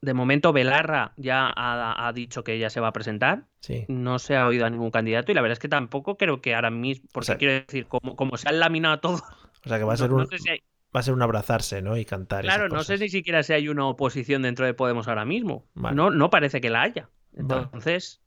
de 0.00 0.14
momento 0.14 0.52
Belarra 0.52 1.12
ya 1.16 1.46
ha, 1.46 2.06
ha 2.06 2.12
dicho 2.12 2.44
que 2.44 2.52
ella 2.54 2.70
se 2.70 2.80
va 2.80 2.88
a 2.88 2.92
presentar. 2.92 3.46
Sí. 3.60 3.86
No 3.88 4.18
se 4.18 4.36
ha 4.36 4.46
oído 4.46 4.66
a 4.66 4.70
ningún 4.70 4.90
candidato 4.90 5.32
y 5.32 5.34
la 5.34 5.40
verdad 5.40 5.54
es 5.54 5.58
que 5.58 5.68
tampoco 5.68 6.16
creo 6.16 6.40
que 6.42 6.54
ahora 6.54 6.70
mismo, 6.70 7.08
porque 7.12 7.26
sea- 7.26 7.38
quiero 7.38 7.54
decir, 7.54 7.86
como, 7.86 8.14
como 8.16 8.36
se 8.36 8.48
han 8.48 8.60
laminado 8.60 9.00
todo, 9.00 9.14
O 9.64 9.68
sea 9.68 9.78
que 9.78 9.84
va 9.84 9.94
a 9.94 9.96
ser 9.96 10.10
no 10.10 10.16
un, 10.16 10.26
sé 10.28 10.38
si 10.38 10.50
hay- 10.50 10.62
va 10.94 11.00
a 11.00 11.02
ser 11.02 11.14
un 11.14 11.22
abrazarse, 11.22 11.80
¿no? 11.82 11.96
Y 11.96 12.04
cantar. 12.04 12.42
Claro, 12.44 12.68
no 12.68 12.84
sé 12.84 12.98
ni 12.98 13.08
siquiera 13.08 13.42
si 13.42 13.54
hay 13.54 13.68
una 13.68 13.86
oposición 13.86 14.42
dentro 14.42 14.66
de 14.66 14.74
Podemos 14.74 15.08
ahora 15.08 15.24
mismo. 15.24 15.66
Vale. 15.74 15.96
No, 15.96 16.10
no 16.10 16.30
parece 16.30 16.60
que 16.60 16.70
la 16.70 16.82
haya. 16.82 17.08
Entonces, 17.32 18.20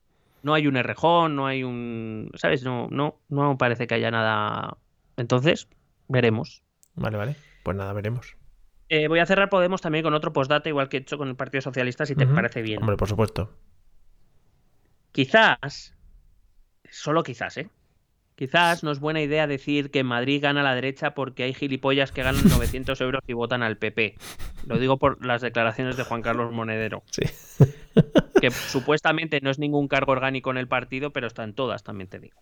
no 0.43 0.53
hay 0.53 0.67
un 0.67 0.77
errejón, 0.77 1.35
no 1.35 1.47
hay 1.47 1.63
un. 1.63 2.31
¿Sabes? 2.35 2.63
No, 2.63 2.87
no, 2.89 3.19
no 3.29 3.57
parece 3.57 3.87
que 3.87 3.95
haya 3.95 4.11
nada. 4.11 4.77
Entonces, 5.17 5.67
veremos. 6.07 6.63
Vale, 6.95 7.17
vale. 7.17 7.35
Pues 7.63 7.75
nada, 7.75 7.93
veremos. 7.93 8.35
Eh, 8.89 9.07
voy 9.07 9.19
a 9.19 9.25
cerrar 9.25 9.49
Podemos 9.49 9.81
también 9.81 10.03
con 10.03 10.13
otro 10.13 10.31
postdata, 10.31 10.69
igual 10.69 10.87
que 10.89 10.97
he 10.97 10.99
hecho 11.01 11.17
con 11.17 11.27
el 11.27 11.35
Partido 11.35 11.61
Socialista, 11.61 12.05
si 12.05 12.15
te 12.15 12.25
parece 12.25 12.61
bien. 12.61 12.79
Hombre, 12.81 12.95
por 12.95 13.09
supuesto. 13.09 13.51
Quizás, 15.11 15.95
solo 16.89 17.23
quizás, 17.23 17.57
¿eh? 17.57 17.69
Quizás 18.35 18.83
no 18.83 18.91
es 18.91 18.99
buena 18.99 19.19
idea 19.19 19.47
decir 19.47 19.89
que 19.89 19.99
en 19.99 20.05
Madrid 20.05 20.43
gana 20.43 20.61
la 20.61 20.75
derecha 20.75 21.15
porque 21.15 21.43
hay 21.43 21.55
gilipollas 21.55 22.11
que 22.11 22.21
ganan 22.21 22.43
900 22.49 23.01
euros 23.01 23.23
y 23.27 23.33
votan 23.33 23.63
al 23.63 23.77
PP. 23.77 24.15
Lo 24.67 24.77
digo 24.77 24.97
por 24.97 25.25
las 25.25 25.41
declaraciones 25.41 25.97
de 25.97 26.03
Juan 26.03 26.21
Carlos 26.21 26.53
Monedero, 26.53 27.03
Sí. 27.09 27.23
que 28.41 28.51
supuestamente 28.51 29.39
no 29.41 29.49
es 29.49 29.59
ningún 29.59 29.87
cargo 29.87 30.11
orgánico 30.11 30.51
en 30.51 30.57
el 30.57 30.67
partido, 30.67 31.11
pero 31.11 31.27
está 31.27 31.43
en 31.43 31.53
todas, 31.53 31.83
también 31.83 32.07
te 32.09 32.19
digo. 32.19 32.39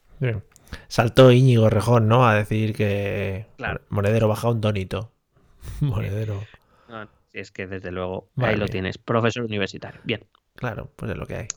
Saltó 0.87 1.31
Íñigo 1.31 1.69
Rejón, 1.69 2.07
¿no? 2.07 2.27
A 2.27 2.35
decir 2.35 2.73
que 2.75 3.45
Claro. 3.57 3.81
Monedero 3.89 4.27
baja 4.27 4.49
un 4.49 4.61
tonito. 4.61 5.11
Monedero. 5.81 6.41
No, 6.89 7.07
es 7.33 7.51
que 7.51 7.67
desde 7.67 7.91
luego 7.91 8.29
ahí 8.37 8.55
lo 8.55 8.67
tienes, 8.67 8.97
profesor 8.97 9.43
universitario. 9.43 9.99
Bien, 10.03 10.23
Claro, 10.55 10.89
pues 10.95 11.11
es 11.11 11.17
lo 11.17 11.25
que 11.25 11.35
hay. 11.35 11.47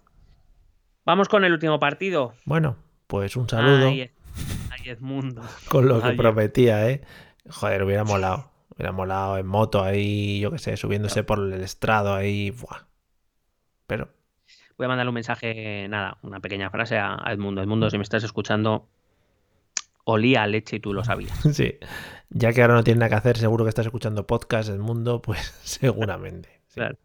vamos 1.05 1.29
con 1.29 1.45
el 1.45 1.53
último 1.53 1.79
partido. 1.79 2.35
Bueno, 2.45 2.77
pues 3.07 3.37
un 3.37 3.49
saludo 3.49 3.89
Ay, 3.89 4.11
ay, 4.71 4.89
Edmundo. 4.91 5.43
con 5.71 5.87
lo 5.89 6.01
que 6.03 6.09
ay. 6.09 6.17
prometía, 6.17 6.89
¿eh? 6.91 7.03
Joder, 7.49 7.83
hubiera 7.85 8.05
molado. 8.05 8.51
Hubiera 8.75 8.93
molado 8.93 9.39
en 9.39 9.47
moto 9.47 9.83
ahí, 9.83 10.41
yo 10.41 10.51
qué 10.53 10.59
sé, 10.59 10.77
subiéndose 10.77 11.23
por 11.25 11.39
el 11.41 11.61
estrado 11.63 12.15
ahí. 12.15 12.51
Buah. 12.51 12.87
Pero, 13.87 14.09
Voy 14.79 14.85
a 14.85 14.89
mandarle 14.89 15.11
un 15.11 15.15
mensaje, 15.15 15.87
nada, 15.89 16.17
una 16.23 16.41
pequeña 16.41 16.71
frase 16.71 16.97
a 16.99 17.21
Edmundo. 17.27 17.61
Edmundo, 17.63 17.91
si 17.91 17.99
me 17.99 18.05
estás 18.05 18.23
escuchando, 18.25 18.89
olía 20.05 20.45
a 20.45 20.47
leche 20.47 20.77
y 20.77 20.81
tú 20.81 20.95
lo 20.95 21.03
sabías. 21.05 21.37
sí. 21.53 21.75
Ya 22.31 22.53
que 22.53 22.63
ahora 22.63 22.75
no 22.75 22.85
tiene 22.85 23.01
nada 23.01 23.09
que 23.11 23.17
hacer, 23.17 23.37
seguro 23.39 23.65
que 23.65 23.71
estás 23.71 23.87
escuchando 23.87 24.27
podcast 24.27 24.69
del 24.71 24.79
mundo, 24.79 25.21
pues 25.21 25.41
seguramente. 25.65 26.61
Sí, 26.69 26.75
Claro. 26.77 26.97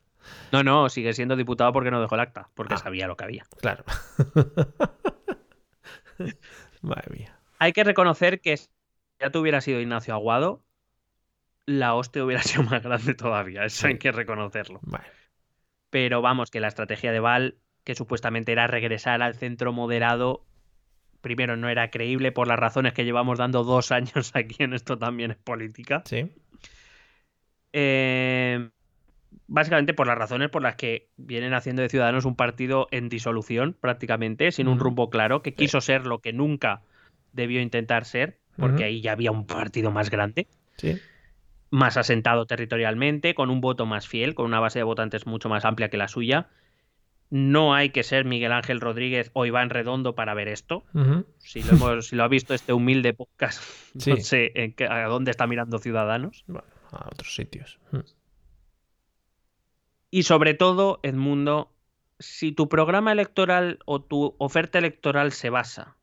No, 0.54 0.64
no, 0.64 0.88
sigue 0.88 1.12
siendo 1.14 1.36
diputado 1.36 1.74
porque 1.74 1.92
no 1.92 2.00
dejó 2.00 2.16
el 2.16 2.22
acta, 2.22 2.48
porque 2.54 2.76
Ah. 2.76 2.78
sabía 2.78 3.08
lo 3.08 3.18
que 3.18 3.26
había. 3.26 3.44
claro. 3.60 3.84
Madre 6.82 7.10
mía. 7.18 7.40
Hay 7.60 7.74
que 7.74 7.84
reconocer 7.84 8.40
que 8.40 8.56
si 8.58 8.68
ya 9.20 9.32
te 9.32 9.38
hubiera 9.38 9.62
sido 9.62 9.80
Ignacio 9.82 10.14
Aguado, 10.14 10.64
la 11.66 11.94
hostia 11.96 12.24
hubiera 12.24 12.42
sido 12.44 12.64
más 12.64 12.84
grande 12.84 13.14
todavía. 13.16 13.66
Eso 13.66 13.82
Sí. 13.82 13.88
hay 13.88 13.98
que 13.98 14.12
reconocerlo. 14.12 14.80
Vale. 14.84 15.06
Pero 15.90 16.22
vamos, 16.22 16.52
que 16.52 16.60
la 16.60 16.68
estrategia 16.70 17.12
de 17.12 17.20
Val, 17.20 17.58
que 17.84 17.96
supuestamente 17.96 18.52
era 18.52 18.68
regresar 18.68 19.22
al 19.22 19.36
centro 19.36 19.74
moderado, 19.74 20.46
primero 21.22 21.56
no 21.58 21.70
era 21.70 21.90
creíble 21.90 22.32
por 22.32 22.48
las 22.48 22.60
razones 22.60 22.94
que 22.94 23.06
llevamos 23.06 23.38
dando 23.40 23.64
dos 23.64 23.92
años 23.92 24.32
aquí 24.36 24.58
en 24.60 24.74
esto 24.74 24.98
también 24.98 25.32
es 25.32 25.38
política. 25.38 26.02
Sí. 26.06 26.32
Eh, 27.74 28.70
básicamente 29.48 29.94
por 29.94 30.08
las 30.08 30.18
razones 30.18 30.50
por 30.50 30.62
las 30.62 30.76
que 30.76 31.10
vienen 31.18 31.54
haciendo 31.54 31.82
de 31.82 31.90
Ciudadanos 31.90 32.26
un 32.26 32.36
partido 32.36 32.88
en 32.92 33.10
disolución 33.10 33.76
prácticamente, 33.80 34.52
sin 34.52 34.68
un 34.68 34.76
Ujú. 34.76 34.84
rumbo 34.86 35.10
claro, 35.10 35.42
que 35.42 35.54
quiso 35.54 35.82
ser 35.82 36.06
lo 36.06 36.20
que 36.20 36.34
nunca 36.34 36.82
debió 37.32 37.62
intentar 37.62 38.06
ser, 38.06 38.40
porque 38.58 38.84
ahí 38.84 39.02
ya 39.02 39.14
había 39.14 39.32
un 39.32 39.48
partido 39.48 39.90
más 39.90 40.12
grande, 40.12 40.48
Sí. 40.78 41.02
más 41.72 41.98
asentado 41.98 42.46
territorialmente, 42.46 43.34
con 43.34 43.50
un 43.50 43.60
voto 43.60 43.88
más 43.88 44.08
fiel, 44.08 44.36
con 44.36 44.46
una 44.46 44.60
base 44.60 44.78
de 44.78 44.84
votantes 44.84 45.26
mucho 45.26 45.50
más 45.50 45.66
amplia 45.66 45.90
que 45.90 45.98
la 45.98 46.08
suya. 46.08 46.50
No 47.36 47.74
hay 47.74 47.90
que 47.90 48.04
ser 48.04 48.26
Miguel 48.26 48.52
Ángel 48.52 48.80
Rodríguez 48.80 49.32
o 49.34 49.48
Iván 49.48 49.72
Redondo 49.72 50.14
para 50.14 50.36
ver 50.36 50.48
esto. 50.48 50.84
Si 51.40 51.64
lo, 51.64 51.72
hemos- 51.72 52.08
si 52.10 52.16
lo 52.16 52.24
ha 52.24 52.28
visto 52.28 52.54
este 52.54 52.74
humilde 52.74 53.16
podcast, 53.16 53.64
no 54.08 54.18
sé 54.18 54.52
en 54.54 54.74
qué- 54.74 54.86
a 54.88 55.08
dónde 55.08 55.32
está 55.32 55.48
mirando 55.48 55.80
Ciudadanos. 55.80 56.44
Bueno, 56.46 56.68
a 56.92 57.08
otros 57.12 57.34
sitios. 57.34 57.80
Y 60.12 60.24
sobre 60.24 60.54
todo, 60.54 61.00
Edmundo, 61.02 61.72
si 62.20 62.52
tu 62.52 62.70
programa 62.70 63.12
electoral 63.12 63.80
o 63.86 64.00
tu 64.02 64.36
oferta 64.38 64.78
electoral 64.78 65.32
se 65.32 65.50
basa 65.50 65.96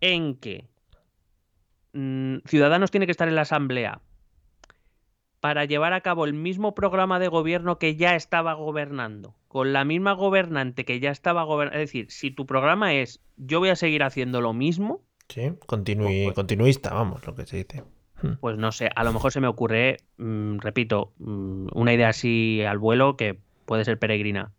en 0.00 0.36
que 0.36 0.68
mm, 1.94 2.36
Ciudadanos 2.46 2.92
tiene 2.92 3.06
que 3.06 3.12
estar 3.12 3.26
en 3.26 3.34
la 3.34 3.42
Asamblea 3.42 4.00
para 5.40 5.64
llevar 5.64 5.94
a 5.94 6.00
cabo 6.02 6.26
el 6.26 6.34
mismo 6.34 6.74
programa 6.76 7.18
de 7.18 7.26
gobierno 7.28 7.78
que 7.78 7.96
ya 7.96 8.14
estaba 8.14 8.52
gobernando, 8.54 9.34
con 9.50 9.72
la 9.72 9.84
misma 9.84 10.12
gobernante 10.12 10.84
que 10.84 11.00
ya 11.00 11.10
estaba 11.10 11.42
gobernando. 11.42 11.80
Es 11.82 11.88
decir, 11.88 12.06
si 12.08 12.30
tu 12.30 12.46
programa 12.46 12.94
es 12.94 13.20
yo 13.36 13.58
voy 13.58 13.70
a 13.70 13.74
seguir 13.76 14.04
haciendo 14.04 14.40
lo 14.40 14.52
mismo, 14.52 15.00
Sí, 15.28 15.42
continui- 15.66 16.24
Pues- 16.26 16.34
continuista, 16.36 16.94
vamos, 16.94 17.26
lo 17.26 17.34
que 17.34 17.46
se 17.46 17.56
dice. 17.58 17.82
Mm. 18.22 18.34
pues 18.40 18.58
no 18.58 18.70
sé, 18.70 18.90
a 18.94 19.02
lo 19.02 19.12
mejor 19.12 19.32
se 19.32 19.40
me 19.40 19.46
ocurre, 19.48 19.96
mm, 20.18 20.58
repito, 20.58 21.12
mm, 21.18 21.68
una 21.72 21.92
idea 21.94 22.10
así 22.10 22.62
al 22.62 22.78
vuelo 22.78 23.16
que 23.16 23.40
puede 23.64 23.84
ser 23.84 23.98
peregrina. 23.98 24.52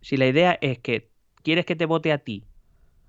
Si 0.00 0.16
la 0.16 0.26
idea 0.26 0.56
es 0.60 0.78
que 0.78 1.10
quieres 1.42 1.66
que 1.66 1.76
te 1.76 1.84
vote 1.86 2.12
a 2.12 2.18
ti 2.18 2.44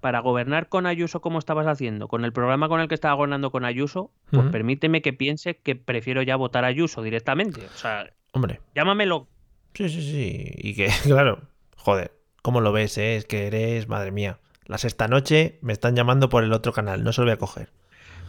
para 0.01 0.19
gobernar 0.19 0.67
con 0.67 0.85
Ayuso 0.87 1.21
como 1.21 1.39
estabas 1.39 1.67
haciendo, 1.67 2.07
con 2.07 2.25
el 2.25 2.33
programa 2.33 2.67
con 2.69 2.81
el 2.81 2.87
que 2.87 2.95
estaba 2.95 3.13
gobernando 3.15 3.51
con 3.51 3.65
Ayuso, 3.65 4.11
pues 4.31 4.43
Ujú. 4.43 4.51
permíteme 4.51 5.01
que 5.01 5.13
piense 5.13 5.57
que 5.57 5.75
prefiero 5.75 6.21
ya 6.21 6.35
votar 6.35 6.63
a 6.63 6.67
Ayuso 6.67 7.01
directamente. 7.01 7.65
O 7.65 7.77
sea, 7.77 8.09
Hombre, 8.33 8.59
llámamelo. 8.75 9.27
Sí, 9.75 9.89
sí, 9.89 10.01
sí. 10.01 10.51
Y 10.55 10.73
que, 10.75 10.87
claro, 11.03 11.41
joder, 11.77 12.11
¿cómo 12.41 12.61
lo 12.61 12.71
ves, 12.71 12.97
eh? 12.97 13.15
Es 13.17 13.25
que 13.25 13.45
eres, 13.47 13.87
madre 13.87 14.11
mía. 14.11 14.39
La 14.65 14.77
sexta 14.79 15.07
noche 15.07 15.59
me 15.61 15.73
están 15.73 15.95
llamando 15.95 16.27
por 16.29 16.43
el 16.43 16.51
otro 16.51 16.73
canal, 16.73 17.03
no 17.03 17.13
se 17.13 17.21
lo 17.21 17.25
voy 17.25 17.33
a 17.33 17.37
coger. 17.37 17.69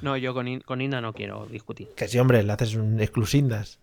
No, 0.02 0.16
yo 0.18 0.34
con, 0.34 0.46
In- 0.46 0.60
con 0.60 0.82
Inda 0.82 1.00
no 1.00 1.14
quiero 1.14 1.46
discutir. 1.46 1.88
Que 1.96 2.06
sí, 2.08 2.18
hombre, 2.18 2.42
le 2.42 2.52
haces 2.52 2.74
un 2.74 3.00
exclusindas. 3.00 3.80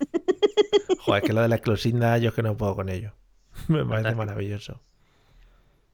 Joder, 0.98 1.22
que 1.22 1.32
lo 1.32 1.42
de 1.42 1.48
la 1.48 1.54
exclusinda 1.56 2.18
yo 2.18 2.30
es 2.30 2.34
que 2.34 2.42
no 2.42 2.56
puedo 2.56 2.74
con 2.74 2.88
ello. 2.88 3.12
Me 3.68 3.84
parece 3.84 4.14
maravilloso. 4.16 4.80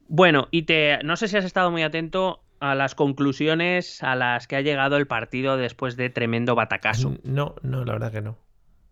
Bueno, 0.07 0.47
y 0.51 0.63
te 0.63 0.99
no 1.03 1.15
sé 1.15 1.27
si 1.27 1.37
has 1.37 1.45
estado 1.45 1.71
muy 1.71 1.83
atento 1.83 2.41
a 2.59 2.75
las 2.75 2.95
conclusiones 2.95 4.03
a 4.03 4.15
las 4.15 4.47
que 4.47 4.55
ha 4.55 4.61
llegado 4.61 4.97
el 4.97 5.07
partido 5.07 5.57
después 5.57 5.95
de 5.95 6.09
tremendo 6.09 6.55
batacazo. 6.55 7.15
No, 7.23 7.55
no, 7.61 7.85
la 7.85 7.93
verdad 7.93 8.11
que 8.11 8.21
no. 8.21 8.37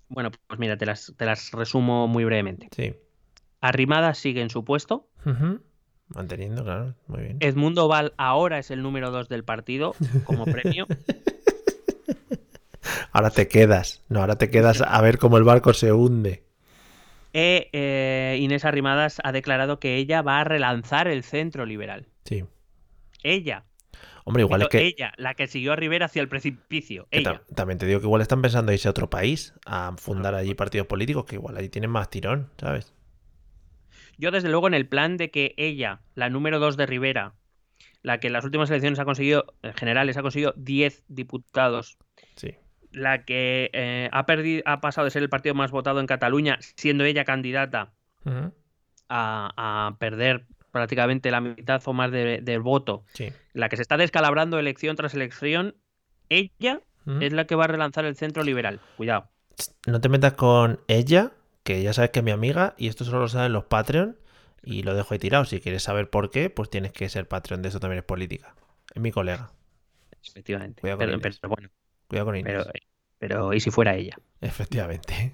Bueno, 0.10 0.32
pues 0.48 0.60
mira, 0.60 0.78
te 0.78 0.86
las, 0.86 1.14
te 1.16 1.26
las 1.26 1.52
resumo 1.52 2.08
muy 2.08 2.26
brevemente. 2.26 2.70
Sí. 2.76 2.96
Arrimada 3.62 4.14
sigue 4.14 4.42
en 4.42 4.50
su 4.50 4.66
puesto. 4.66 5.08
Manteniendo, 6.08 6.64
claro, 6.64 6.96
muy 7.08 7.22
bien. 7.22 7.38
Edmundo 7.40 7.88
Val 7.88 8.14
ahora 8.18 8.58
es 8.58 8.72
el 8.72 8.82
número 8.82 9.12
2 9.12 9.30
del 9.30 9.44
partido 9.44 9.96
como 10.26 10.46
premio. 10.46 10.88
Ahora 13.12 13.30
te 13.30 13.48
quedas. 13.48 14.04
No, 14.10 14.22
ahora 14.22 14.38
te 14.38 14.50
quedas 14.50 14.82
a 14.82 15.02
ver 15.02 15.18
cómo 15.18 15.38
el 15.38 15.44
barco 15.44 15.74
se 15.74 15.92
hunde. 15.92 16.44
E, 17.34 17.70
eh, 17.74 18.38
Inés 18.40 18.66
Arrimadas 18.66 19.20
ha 19.24 19.32
declarado 19.32 19.80
que 19.80 19.98
ella 19.98 20.22
va 20.22 20.40
a 20.40 20.44
relanzar 20.44 21.08
el 21.08 21.24
centro 21.24 21.66
liberal. 21.66 22.08
Sí. 22.26 22.46
Ella. 23.24 23.66
Hombre, 24.26 24.44
igual 24.44 24.62
es 24.64 24.68
que, 24.70 24.80
Ella, 24.86 25.14
la 25.18 25.34
que 25.34 25.48
siguió 25.48 25.74
a 25.74 25.76
Rivera 25.76 26.06
hacia 26.08 26.22
el 26.22 26.28
precipicio. 26.28 27.08
Ella. 27.12 27.42
también 27.56 27.78
te 27.78 27.86
digo 27.86 28.00
que 28.00 28.06
igual 28.06 28.22
están 28.22 28.42
pensando 28.42 28.72
irse 28.72 28.88
a 28.88 28.92
otro 28.92 29.10
país 29.10 29.54
a 29.66 29.94
fundar 29.98 30.36
allí 30.36 30.54
partidos 30.56 30.88
políticos, 30.88 31.26
que 31.26 31.36
igual 31.36 31.58
allí 31.58 31.70
tienen 31.70 31.90
más 31.90 32.10
tirón, 32.10 32.50
¿sabes? 32.58 32.94
Yo, 34.18 34.32
desde 34.32 34.50
luego, 34.50 34.68
en 34.68 34.74
el 34.74 34.88
plan 34.88 35.18
de 35.18 35.32
que 35.32 35.54
ella, 35.58 36.02
la 36.16 36.30
número 36.30 36.60
2 36.60 36.76
de 36.76 36.86
Rivera, 36.86 37.36
la 38.02 38.20
que 38.20 38.28
en 38.28 38.34
las 38.34 38.44
últimas 38.44 38.70
elecciones 38.70 39.00
ha 39.00 39.06
conseguido, 39.06 39.46
en 39.62 39.74
generales, 39.74 40.18
ha 40.18 40.22
conseguido 40.22 40.54
10 40.58 41.04
diputados, 41.08 41.98
Sí. 42.36 42.56
la 42.92 43.24
que 43.24 43.70
eh, 43.74 44.10
ha, 44.12 44.26
perdido, 44.26 44.62
ha 44.66 44.82
pasado 44.82 45.06
de 45.06 45.12
ser 45.12 45.24
el 45.24 45.30
partido 45.30 45.56
más 45.56 45.72
votado 45.72 46.00
en 46.00 46.06
Cataluña, 46.08 46.58
siendo 46.76 47.06
ella 47.06 47.24
candidata 47.24 47.94
a 49.10 49.96
perder 50.00 50.46
prácticamente 50.72 51.32
la 51.32 51.42
mitad 51.42 51.82
o 51.86 51.94
más 51.94 52.12
de- 52.12 52.40
del 52.42 52.60
voto, 52.62 53.04
Sí. 53.14 53.32
la 53.54 53.70
que 53.70 53.76
se 53.76 53.82
está 53.82 53.98
descalabrando 53.98 54.60
elección 54.60 54.96
tras 54.96 55.14
elección, 55.14 55.76
ella 56.30 56.82
es 57.22 57.34
la 57.34 57.46
que 57.46 57.56
va 57.56 57.64
a 57.64 57.68
relanzar 57.68 58.06
el 58.06 58.16
centro 58.16 58.44
liberal. 58.44 58.80
Cuidado. 58.98 59.30
No 59.88 60.00
te 60.00 60.10
metas 60.10 60.34
con 60.34 60.80
ella, 60.88 61.32
que 61.64 61.82
ya 61.82 61.92
sabes 61.94 62.12
que 62.12 62.20
es 62.20 62.26
mi 62.26 62.32
amiga, 62.32 62.76
y 62.78 62.88
esto 62.88 63.04
solo 63.04 63.20
lo 63.20 63.28
saben 63.28 63.52
los 63.52 63.66
Patreon, 63.66 64.18
y 64.62 64.84
lo 64.84 64.94
dejo 64.94 65.14
ahí 65.14 65.20
tirado. 65.20 65.46
Si 65.46 65.60
quieres 65.60 65.82
saber 65.84 66.10
por 66.10 66.30
qué, 66.30 66.50
pues 66.52 66.70
tienes 66.70 66.92
que 66.92 67.10
ser 67.10 67.28
Patreon 67.28 67.62
de 67.64 67.70
eso 67.70 67.80
también 67.80 68.00
es 68.00 68.06
política. 68.06 68.54
Es 68.94 69.02
mi 69.02 69.12
colega. 69.12 69.52
Efectivamente. 70.24 70.82
Cuidado 70.82 71.00
con 71.00 71.08
Pero, 71.22 71.36
pero 71.42 71.50
bueno, 71.56 71.70
Cuidado 72.08 72.26
con 72.28 72.36
Inés. 72.36 72.54
pero, 72.58 72.72
pero 73.18 73.54
¿y 73.54 73.60
si 73.60 73.72
fuera 73.72 73.96
ella? 73.96 74.16
Efectivamente. 74.42 75.34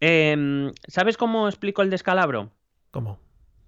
Em, 0.00 0.72
¿Sabes 0.88 1.16
cómo 1.16 1.48
explicó 1.48 1.82
el 1.82 1.90
descalabro? 1.90 2.50
¿Cómo? 2.90 3.18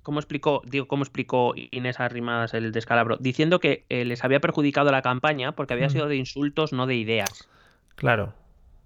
¿Cómo 0.03 0.19
explicó, 0.19 0.63
digo, 0.67 0.89
cómo 0.89 1.03
explicó 1.05 1.55
Inés 1.57 2.01
Arrimadas 2.01 2.55
el 2.55 2.73
descalabro? 2.73 3.17
Diciendo 3.19 3.61
que 3.61 3.87
eh, 3.89 4.05
les 4.05 4.25
había 4.25 4.41
perjudicado 4.41 4.91
la 4.91 5.03
campaña 5.03 5.53
porque 5.53 5.75
había 5.75 5.87
Mm. 5.87 5.91
sido 5.91 6.09
de 6.09 6.17
insultos, 6.17 6.73
no 6.73 6.87
de 6.87 6.97
ideas. 6.97 7.49
Claro, 7.95 8.35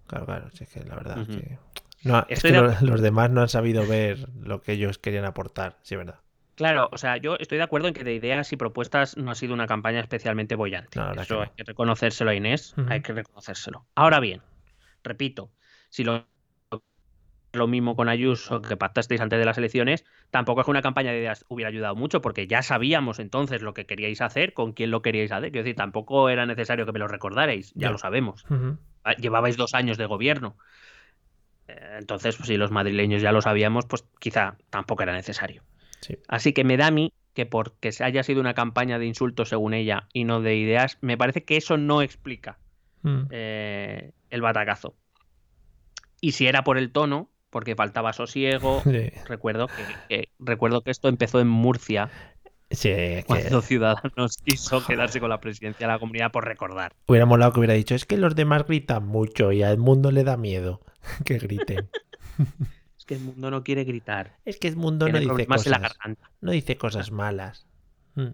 claro, 0.07 0.27
claro. 0.27 0.51
Sí, 0.51 0.65
es 0.65 0.71
que 0.71 0.85
la 0.85 0.95
verdad 0.97 1.27
que. 1.27 1.59
No, 2.05 2.21
es 2.29 2.29
Estoy 2.29 2.53
que 2.53 2.57
de 2.57 2.63
lo- 2.63 2.81
los 2.83 3.01
demás 3.01 3.31
no 3.31 3.41
han 3.41 3.49
sabido 3.49 3.87
ver 3.87 4.29
lo 4.41 4.61
que 4.61 4.73
ellos 4.73 4.99
querían 4.99 5.25
aportar, 5.25 5.79
sí, 5.83 5.97
verdad. 5.97 6.21
Claro, 6.55 6.89
o 6.91 6.97
sea, 6.99 7.19
yo 7.19 7.37
estoy 7.39 7.59
de 7.59 7.65
acuerdo 7.65 7.89
en 7.89 7.95
que 7.95 8.03
de 8.05 8.15
ideas 8.15 8.51
y 8.53 8.57
propuestas 8.57 9.17
no 9.17 9.31
ha 9.31 9.35
sido 9.35 9.53
una 9.53 9.67
campaña 9.67 10.01
especialmente 10.01 10.55
bollante. 10.55 10.99
No, 10.99 11.13
Eso 11.13 11.27
que 11.27 11.35
no. 11.35 11.41
hay 11.43 11.49
que 11.57 11.65
reconocérselo 11.65 12.31
a 12.31 12.35
Inés, 12.35 12.75
hay 12.89 13.03
que 13.03 13.13
reconocérselo. 13.13 13.87
Ahora 13.95 14.21
bien, 14.21 14.43
repito, 15.05 15.53
si 15.91 16.05
lo 16.05 16.27
lo 17.57 17.67
mismo 17.67 17.97
con 17.97 18.09
Ayuso 18.09 18.61
que 18.63 18.77
pactasteis 18.77 19.21
antes 19.21 19.39
de 19.39 19.45
las 19.45 19.59
elecciones, 19.59 20.05
tampoco 20.31 20.61
es 20.61 20.65
que 20.65 20.71
una 20.71 20.83
campaña 20.83 21.13
de 21.13 21.19
ideas 21.19 21.45
hubiera 21.49 21.69
ayudado 21.69 21.95
mucho, 21.97 22.21
porque 22.21 22.47
ya 22.47 22.63
sabíamos 22.63 23.19
entonces 23.19 23.63
lo 23.63 23.75
que 23.75 23.87
queríais 23.87 24.21
hacer, 24.21 24.53
con 24.53 24.73
quién 24.73 24.91
lo 24.91 25.03
queríais 25.03 25.33
hacer. 25.33 25.51
Quiero 25.51 25.65
decir, 25.65 25.77
tampoco 25.77 26.29
era 26.29 26.47
necesario 26.47 26.87
que 26.87 26.93
me 26.93 26.99
lo 26.99 27.09
recordarais, 27.09 27.73
ya 27.75 27.91
lo 27.91 27.99
sabemos. 27.99 28.45
Ah, 29.05 29.15
Llevabais 29.15 29.57
dos 29.57 29.75
años 29.75 29.99
de 29.99 30.07
gobierno. 30.07 30.57
Eh, 31.69 31.97
Entonces, 31.99 32.37
pues, 32.37 32.49
si 32.49 32.57
los 32.57 32.71
madrileños 32.71 33.23
ya 33.23 33.33
lo 33.33 33.41
sabíamos, 33.43 33.87
pues 33.87 34.05
quizá 34.19 34.57
tampoco 34.71 35.03
era 35.03 35.13
necesario. 35.13 35.63
Sí. 36.01 36.17
Así 36.29 36.53
que 36.53 36.65
me 36.65 36.77
da 36.77 36.89
a 36.89 36.91
mí 36.91 37.13
que 37.35 37.47
porque 37.47 37.93
se 37.93 38.05
haya 38.05 38.23
sido 38.23 38.41
una 38.41 38.55
campaña 38.55 38.99
de 38.99 39.07
insultos 39.07 39.51
según 39.51 39.75
ella 39.75 40.09
y 40.13 40.25
no 40.25 40.41
de 40.41 40.57
ideas, 40.57 40.99
me 41.03 41.19
parece 41.19 41.45
que 41.45 41.57
eso 41.57 41.77
no 41.77 42.03
explica 42.03 42.59
Mm. 43.03 43.27
eh, 43.31 44.13
el 44.31 44.41
batacazo. 44.41 44.97
Y 46.21 46.33
si 46.33 46.47
era 46.47 46.65
por 46.65 46.79
el 46.79 46.91
tono, 46.91 47.31
porque 47.51 47.75
faltaba 47.75 48.13
sosiego, 48.13 48.81
Sí, 48.85 49.11
recuerdo 49.27 49.69
que, 49.69 49.83
que- 50.09 50.29
recuerdo 50.39 50.83
que 50.83 50.91
esto 50.91 51.09
empezó 51.09 51.41
en 51.41 51.49
Murcia, 51.49 52.11
sí, 52.71 52.89
que 52.91 53.25
cuando 53.27 53.61
Ciudadanos 53.63 54.37
quiso 54.39 54.85
quedarse 54.85 55.21
con 55.21 55.31
la 55.31 55.41
presidencia 55.41 55.87
de 55.87 55.93
la 55.93 55.99
comunidad 55.99 56.33
por 56.33 56.45
recordar. 56.45 56.93
hubiera 57.07 57.27
molado 57.27 57.53
que 57.53 57.61
hubiera 57.61 57.75
dicho, 57.75 57.95
es 57.95 58.05
que 58.07 58.17
los 58.17 58.35
demás 58.35 58.67
gritan 58.67 59.07
mucho 59.07 59.53
y 59.53 59.63
al 59.63 59.79
mundo 59.79 60.11
le 60.11 60.25
da 60.25 60.37
miedo 60.37 60.81
que 61.25 61.39
griten. 61.39 61.89
Es 62.99 63.05
que 63.07 63.15
el 63.15 63.21
mundo 63.21 63.53
no 63.53 63.63
quiere 63.63 63.85
gritar. 63.85 64.37
es 64.45 64.59
que 64.59 64.67
el 64.67 64.75
mundo 64.75 65.09
no 65.09 65.19
dice 65.21 65.31
en 65.31 65.39
la 65.39 65.47
cosas, 65.47 65.81
garganta. 65.81 66.31
no 66.41 66.51
dice 66.51 66.77
cosas 66.77 67.13
malas. 67.13 67.65
Mm. 68.17 68.31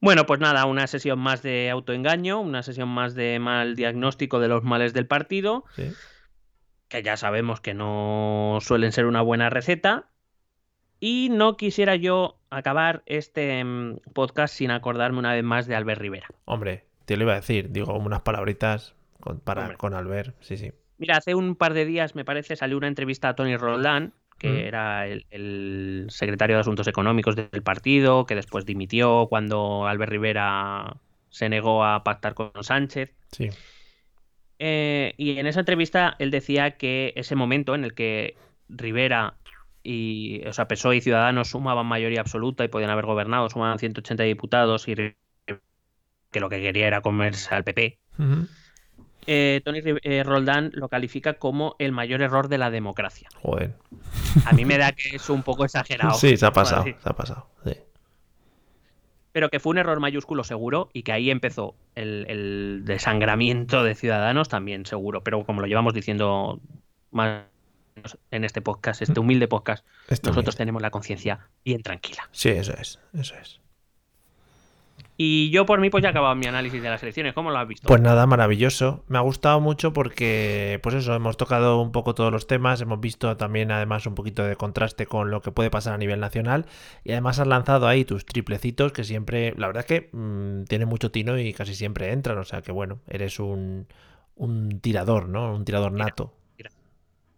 Bueno, 0.00 0.26
pues 0.26 0.40
nada, 0.40 0.66
una 0.66 0.86
sesión 0.86 1.18
más 1.18 1.42
de 1.42 1.70
autoengaño, 1.70 2.40
una 2.40 2.62
sesión 2.62 2.88
más 2.88 3.14
de 3.14 3.38
mal 3.38 3.76
diagnóstico 3.76 4.40
de 4.40 4.48
los 4.48 4.62
males 4.62 4.92
del 4.94 5.06
partido, 5.06 5.64
Sí. 5.74 5.92
Que 6.88 7.02
ya 7.02 7.16
sabemos 7.16 7.60
que 7.60 7.74
no 7.74 8.58
suelen 8.60 8.92
ser 8.92 9.06
una 9.06 9.22
buena 9.22 9.50
receta. 9.50 10.08
Y 10.98 11.28
no 11.30 11.56
quisiera 11.56 11.94
yo 11.96 12.38
acabar 12.48 13.02
este 13.06 13.62
mm, 13.62 13.98
podcast 14.14 14.54
sin 14.54 14.70
acordarme 14.70 15.18
una 15.18 15.34
vez 15.34 15.44
más 15.44 15.66
de 15.66 15.74
Albert 15.76 16.00
Rivera. 16.00 16.26
Hombre, 16.46 16.86
te 17.04 17.16
lo 17.16 17.24
iba 17.24 17.32
a 17.32 17.36
decir, 17.36 17.70
digo 17.70 17.94
unas 17.94 18.22
palabritas 18.22 18.94
con, 19.20 19.40
para, 19.40 19.62
Hombre. 19.62 19.76
con 19.76 19.92
Albert, 19.94 20.34
sí, 20.40 20.56
sí. 20.56 20.72
Mira, 20.98 21.18
hace 21.18 21.34
un 21.34 21.54
par 21.56 21.74
de 21.74 21.84
días, 21.84 22.14
me 22.14 22.24
parece, 22.24 22.56
salió 22.56 22.78
una 22.78 22.88
entrevista 22.88 23.28
a 23.28 23.34
Tony 23.34 23.56
Roldán, 23.58 24.14
que 24.38 24.48
Mm. 24.48 24.56
era 24.56 25.06
el, 25.06 25.26
el 25.30 26.06
secretario 26.08 26.56
de 26.56 26.60
Asuntos 26.60 26.86
Económicos 26.88 27.36
del 27.36 27.62
partido, 27.62 28.24
que 28.24 28.34
después 28.34 28.64
dimitió 28.64 29.26
cuando 29.28 29.86
Albert 29.86 30.10
Rivera 30.12 30.96
se 31.28 31.50
negó 31.50 31.84
a 31.84 32.02
pactar 32.04 32.32
con 32.32 32.52
Sánchez. 32.62 33.14
Sí, 33.32 33.50
Eh, 34.58 35.14
y 35.16 35.38
en 35.38 35.46
esa 35.46 35.60
entrevista 35.60 36.16
él 36.18 36.30
decía 36.30 36.72
que 36.72 37.12
ese 37.16 37.36
momento 37.36 37.74
en 37.74 37.84
el 37.84 37.94
que 37.94 38.36
Rivera 38.68 39.34
y, 39.82 40.44
o 40.46 40.52
sea, 40.52 40.66
PSOE 40.66 40.96
y 40.96 41.00
Ciudadanos 41.00 41.50
sumaban 41.50 41.86
mayoría 41.86 42.20
absoluta 42.20 42.64
y 42.64 42.68
podían 42.68 42.90
haber 42.90 43.06
gobernado, 43.06 43.48
sumaban 43.48 43.78
180 43.78 44.24
diputados 44.24 44.88
y 44.88 44.94
que 44.94 46.40
lo 46.40 46.48
que 46.48 46.60
quería 46.60 46.86
era 46.86 47.02
comerse 47.02 47.54
al 47.54 47.64
PP. 47.64 47.98
Ujú. 48.18 48.46
eh, 49.26 49.60
Tony 49.64 49.80
eh, 49.84 50.22
Roldán 50.24 50.70
lo 50.74 50.88
califica 50.88 51.34
como 51.34 51.76
el 51.78 51.92
mayor 51.92 52.22
error 52.22 52.48
de 52.48 52.58
la 52.58 52.70
democracia. 52.70 53.28
Joder. 53.42 53.74
A 54.44 54.52
mí 54.52 54.64
me 54.64 54.78
da 54.78 54.92
que 54.92 55.16
es 55.16 55.30
un 55.30 55.42
poco 55.42 55.64
exagerado. 55.64 56.14
Sí, 56.18 56.36
se 56.36 56.46
ha 56.46 56.52
pasado, 56.52 56.84
se 56.84 57.08
ha 57.08 57.12
pasado. 57.12 57.48
sí. 57.64 57.72
Pero 59.36 59.50
que 59.50 59.60
fue 59.60 59.72
un 59.72 59.76
error 59.76 60.00
mayúsculo 60.00 60.44
seguro 60.44 60.88
y 60.94 61.02
que 61.02 61.12
ahí 61.12 61.30
empezó 61.30 61.74
el, 61.94 62.24
el 62.26 62.86
desangramiento 62.86 63.84
de 63.84 63.94
Ciudadanos 63.94 64.48
también 64.48 64.86
seguro. 64.86 65.22
Pero 65.22 65.44
como 65.44 65.60
lo 65.60 65.66
llevamos 65.66 65.92
diciendo 65.92 66.58
más 67.10 67.42
en 68.30 68.44
este 68.44 68.62
podcast, 68.62 69.02
este 69.02 69.20
humilde 69.20 69.46
podcast, 69.46 69.84
Esto 70.08 70.30
nosotros 70.30 70.56
tenemos 70.56 70.80
la 70.80 70.90
conciencia 70.90 71.50
bien 71.66 71.82
tranquila. 71.82 72.30
Sí, 72.32 72.48
eso 72.48 72.72
es, 72.80 72.98
eso 73.12 73.34
es. 73.34 73.60
Y 75.18 75.48
yo 75.50 75.64
por 75.64 75.80
mí 75.80 75.88
pues 75.88 76.02
ya 76.02 76.08
he 76.08 76.10
acabado 76.10 76.34
mi 76.34 76.46
análisis 76.46 76.82
de 76.82 76.90
las 76.90 77.02
elecciones. 77.02 77.32
¿Cómo 77.32 77.50
lo 77.50 77.58
has 77.58 77.66
visto? 77.66 77.88
Pues 77.88 78.00
nada, 78.02 78.26
maravilloso. 78.26 79.02
Me 79.08 79.16
ha 79.16 79.22
gustado 79.22 79.60
mucho 79.60 79.92
porque, 79.94 80.78
pues 80.82 80.94
eso, 80.94 81.14
hemos 81.14 81.36
tocado 81.38 81.80
un 81.80 81.90
poco 81.90 82.14
todos 82.14 82.30
los 82.30 82.46
temas, 82.46 82.80
hemos 82.82 83.00
visto 83.00 83.34
también 83.36 83.72
además 83.72 84.06
un 84.06 84.14
poquito 84.14 84.42
de 84.44 84.56
contraste 84.56 85.06
con 85.06 85.30
lo 85.30 85.40
que 85.40 85.52
puede 85.52 85.70
pasar 85.70 85.94
a 85.94 85.98
nivel 85.98 86.20
nacional 86.20 86.66
y 87.02 87.12
además 87.12 87.38
has 87.38 87.46
lanzado 87.46 87.88
ahí 87.88 88.04
tus 88.04 88.26
triplecitos 88.26 88.92
que 88.92 89.04
siempre, 89.04 89.54
la 89.56 89.68
verdad 89.68 89.86
es 89.88 90.00
que 90.02 90.10
mm, 90.12 90.64
tienen 90.64 90.88
mucho 90.88 91.10
tino 91.10 91.38
y 91.38 91.52
casi 91.54 91.74
siempre 91.74 92.12
entran, 92.12 92.36
o 92.36 92.44
sea 92.44 92.60
que 92.60 92.72
bueno, 92.72 92.98
eres 93.08 93.38
un, 93.40 93.86
un 94.34 94.80
tirador, 94.80 95.28
¿no? 95.30 95.54
Un 95.54 95.64
tirador 95.64 95.92
Tira, 95.92 96.04
nato. 96.04 96.34
tira. 96.56 96.70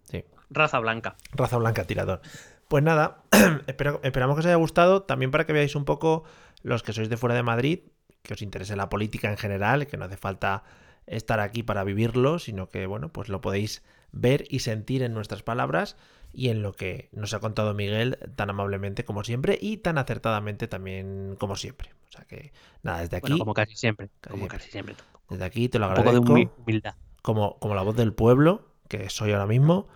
Sí. 0.02 0.24
Raza 0.50 0.80
blanca. 0.80 1.14
Raza 1.32 1.59
blanca 1.59 1.84
tirador. 1.84 2.22
Pues 2.66 2.82
nada, 2.84 3.22
espero- 3.66 4.00
esperamos 4.02 4.34
que 4.36 4.40
os 4.40 4.46
haya 4.46 4.56
gustado. 4.56 5.02
También 5.05 5.30
para 5.30 5.46
que 5.46 5.55
veáis 5.55 5.74
un 5.74 5.86
poco 5.86 6.24
los 6.62 6.82
que 6.82 6.93
sois 6.93 7.09
de 7.09 7.16
fuera 7.16 7.35
de 7.35 7.43
Madrid, 7.43 7.80
que 8.22 8.35
os 8.35 8.43
interese 8.43 8.76
la 8.76 8.89
política 8.89 9.30
en 9.30 9.36
general, 9.36 9.86
que 9.86 9.97
no 9.97 10.05
hace 10.06 10.16
falta 10.16 10.64
estar 11.06 11.40
aquí 11.40 11.62
para 11.62 11.85
vivirlo, 11.85 12.39
sino 12.39 12.68
que, 12.68 12.86
bueno, 12.86 13.09
pues 13.10 13.28
lo 13.28 13.40
podéis 13.40 13.82
ver 14.12 14.44
y 14.51 14.60
sentir 14.60 15.02
en 15.02 15.14
nuestras 15.14 15.43
palabras 15.43 15.97
y 16.32 16.48
en 16.51 16.62
lo 16.62 16.72
que 16.74 17.09
nos 17.12 17.32
ha 17.32 17.40
contado 17.40 17.72
Miguel 17.74 18.18
tan 18.36 18.51
amablemente 18.51 19.05
como 19.05 19.24
siempre 19.24 19.59
y 19.60 19.78
tan 19.78 19.97
acertadamente 19.98 20.68
también 20.68 21.36
como 21.39 21.56
siempre. 21.56 21.90
O 22.09 22.12
sea 22.12 22.24
que, 22.24 22.52
nada, 22.82 23.01
desde 23.01 23.16
aquí, 23.16 23.22
Bueno, 23.32 23.39
como 23.39 23.55
casi 23.55 23.74
siempre. 23.76 24.09
Casi 24.20 24.30
Como 24.32 24.43
siempre. 24.43 24.59
casi 24.59 24.70
siempre. 24.70 24.94
desde 25.30 25.44
aquí 25.44 25.68
te 25.68 25.78
lo 25.78 25.89
Un 25.89 25.94
poco 25.94 26.10
de 26.12 26.18
agradezco 26.18 26.35
humi- 26.35 26.51
humildad. 26.59 26.94
como, 27.22 27.59
como 27.59 27.74
la 27.74 27.82
voz 27.82 27.97
del 27.97 28.12
pueblo, 28.12 28.66
que 28.89 29.09
soy 29.10 29.32
ahora 29.32 29.47
mismo. 29.47 29.89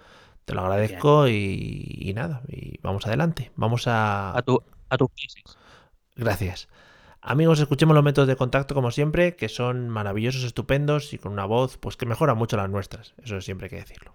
Te 0.44 0.54
lo 0.54 0.62
agradezco 0.62 1.28
y, 1.28 1.98
y 2.00 2.12
nada, 2.14 2.42
y 2.48 2.78
vamos 2.82 3.06
adelante. 3.06 3.52
Vamos 3.56 3.86
a... 3.86 4.36
A, 4.36 4.42
tu, 4.42 4.60
a 4.88 4.96
tus 4.98 5.10
pies. 5.10 5.34
Gracias. 6.16 6.68
Amigos, 7.20 7.60
escuchemos 7.60 7.94
los 7.94 8.02
métodos 8.02 8.26
de 8.26 8.34
contacto 8.36 8.74
como 8.74 8.90
siempre, 8.90 9.36
que 9.36 9.48
son 9.48 9.88
maravillosos, 9.88 10.42
estupendos 10.42 11.12
y 11.12 11.18
con 11.18 11.32
una 11.32 11.44
voz 11.44 11.78
pues 11.78 11.96
que 11.96 12.04
mejora 12.04 12.34
mucho 12.34 12.56
las 12.56 12.68
nuestras. 12.68 13.14
Eso 13.22 13.40
siempre 13.40 13.66
hay 13.66 13.70
que 13.70 13.76
decirlo. 13.76 14.14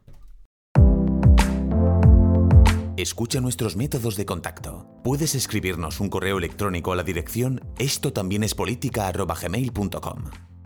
Escucha 2.98 3.40
nuestros 3.40 3.76
métodos 3.76 4.18
de 4.18 4.26
contacto. 4.26 4.88
Puedes 5.04 5.36
escribirnos 5.36 6.00
un 6.00 6.10
correo 6.10 6.40
electrónico 6.40 6.92
a 6.92 6.96
la 6.96 7.04
dirección 7.04 7.62
esto 7.78 8.12
también 8.12 8.44
es 8.44 8.56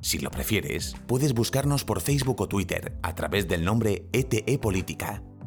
Si 0.02 0.18
lo 0.18 0.32
prefieres, 0.32 0.95
puedes 1.08 1.34
buscarnos 1.34 1.84
por 1.84 2.02
Facebook 2.02 2.41
o 2.41 2.48
Twitter 2.48 2.98
a 3.03 3.14
través 3.14 3.48
del 3.48 3.64
nombre 3.64 4.08
ETE 4.14 4.58
Política. 4.58 5.22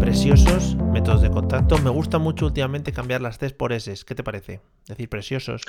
Preciosos, 0.00 0.74
métodos 0.76 1.22
de 1.22 1.30
contacto. 1.30 1.78
Me 1.78 1.90
gusta 1.90 2.18
mucho 2.18 2.46
últimamente 2.46 2.92
cambiar 2.92 3.20
las 3.20 3.38
Cs 3.38 3.52
por 3.52 3.72
S. 3.72 3.94
¿Qué 4.06 4.14
te 4.14 4.24
parece? 4.24 4.60
Decir 4.86 5.08
preciosos. 5.08 5.62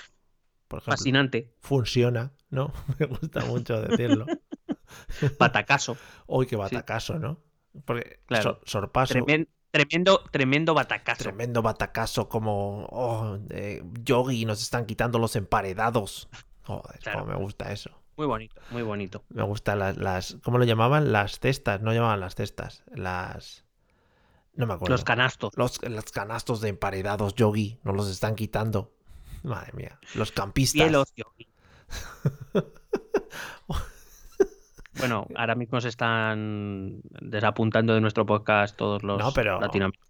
Por 0.68 0.80
ejemplo, 0.80 0.94
Fascinante. 0.98 1.54
funciona, 1.60 2.32
¿no? 2.50 2.72
Me 3.00 3.06
gusta 3.08 3.46
mucho 3.46 3.82
decirlo. 3.82 4.26
Patacaso. 5.38 5.98
Uy, 6.28 6.46
qué 6.48 6.56
batacaso, 6.56 7.20
¿no? 7.20 7.40
Porque 7.86 8.20
Claro. 8.26 8.44
sor- 8.44 8.62
sorpaso. 8.66 9.14
Tremen- 9.16 9.48
tremendo, 9.72 10.24
tremendo 10.32 10.74
batacaso. 10.74 11.24
Tremendo 11.24 11.62
batacazo 11.62 12.30
como 12.30 12.86
oh, 12.90 13.38
eh, 13.50 13.84
Yogi, 14.04 14.46
nos 14.46 14.62
están 14.62 14.86
quitando 14.86 15.20
los 15.20 15.36
emparedados. 15.36 16.30
Joder, 16.64 17.00
Claro. 17.00 17.26
me 17.26 17.36
gusta 17.36 17.72
eso. 17.72 17.92
Muy 18.18 18.28
bonito, 18.28 18.62
muy 18.72 18.82
bonito. 18.84 19.24
Me 19.30 19.44
gustan 19.44 19.80
las, 19.80 19.98
las. 19.98 20.38
¿Cómo 20.44 20.58
lo 20.58 20.64
llamaban? 20.66 21.12
Las 21.12 21.40
cestas. 21.40 21.82
No 21.82 21.94
llamaban 21.94 22.20
las 22.20 22.36
cestas. 22.36 22.84
Las. 22.94 23.66
No 24.56 24.68
me 24.68 24.74
acuerdo. 24.74 24.94
Los 24.94 25.04
canastos. 25.04 25.52
los, 25.56 25.82
los 25.84 26.06
canastos 26.12 26.62
de 26.62 26.70
emparedados 26.70 27.36
Yogi. 27.36 27.80
Nos 27.84 27.96
los 27.96 28.10
están 28.10 28.36
quitando. 28.36 28.92
Madre 29.44 29.72
mía. 29.74 30.00
Los 30.16 30.32
campistas. 30.32 30.82
Cielos, 30.84 31.14
Yogi. 31.16 31.48
Bueno, 35.00 35.26
ahora 35.36 35.56
mismo 35.56 35.80
se 35.80 35.88
están 35.88 37.02
desapuntando 37.22 37.94
de 37.94 38.02
nuestro 38.02 38.26
podcast 38.26 38.76
todos 38.76 39.04
los 39.04 39.20
No, 39.20 39.32
pero- 39.34 39.60
latinoamericanos. 39.60 40.08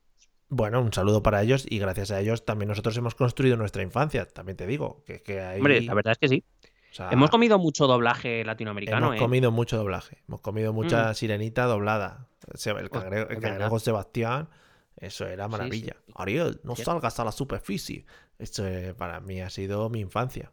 Bueno, 0.49 0.81
un 0.81 0.91
saludo 0.91 1.23
para 1.23 1.41
ellos 1.43 1.65
y 1.69 1.79
gracias 1.79 2.11
a 2.11 2.19
ellos 2.19 2.43
también 2.43 2.67
nosotros 2.67 2.97
hemos 2.97 3.15
construido 3.15 3.55
nuestra 3.55 3.83
infancia. 3.83 4.25
También 4.25 4.57
te 4.57 4.67
digo 4.67 5.01
que, 5.05 5.21
que 5.21 5.39
ahí. 5.39 5.59
Hombre, 5.59 5.81
la 5.81 5.93
verdad 5.93 6.11
es 6.11 6.17
que 6.17 6.27
sí. 6.27 6.43
o 6.91 6.93
sea, 6.93 7.09
Hemos 7.09 7.29
comido 7.29 7.57
mucho 7.57 7.87
doblaje 7.87 8.43
latinoamericano, 8.43 9.05
hemos 9.07 9.15
¿eh? 9.15 9.19
comido 9.19 9.51
mucho 9.51 9.77
doblaje. 9.77 10.17
Hemos 10.27 10.41
comido 10.41 10.73
mucha 10.73 11.11
Mm. 11.11 11.13
sirenita 11.13 11.65
doblada. 11.67 12.27
El 12.47 12.89
cangrejo, 12.89 13.29
el 13.29 13.39
cangrejo 13.39 13.79
Sebastián, 13.79 14.49
eso 14.97 15.25
era 15.27 15.47
maravilla. 15.47 15.95
sí. 16.05 16.13
Ariel, 16.15 16.59
no 16.63 16.75
salgas 16.75 17.19
a 17.19 17.25
la 17.25 17.31
superficie. 17.31 18.05
Esto 18.39 18.65
eh, 18.67 18.93
para 18.95 19.19
mí 19.19 19.41
ha 19.41 19.49
sido 19.49 19.89
mi 19.89 19.99
infancia. 19.99 20.51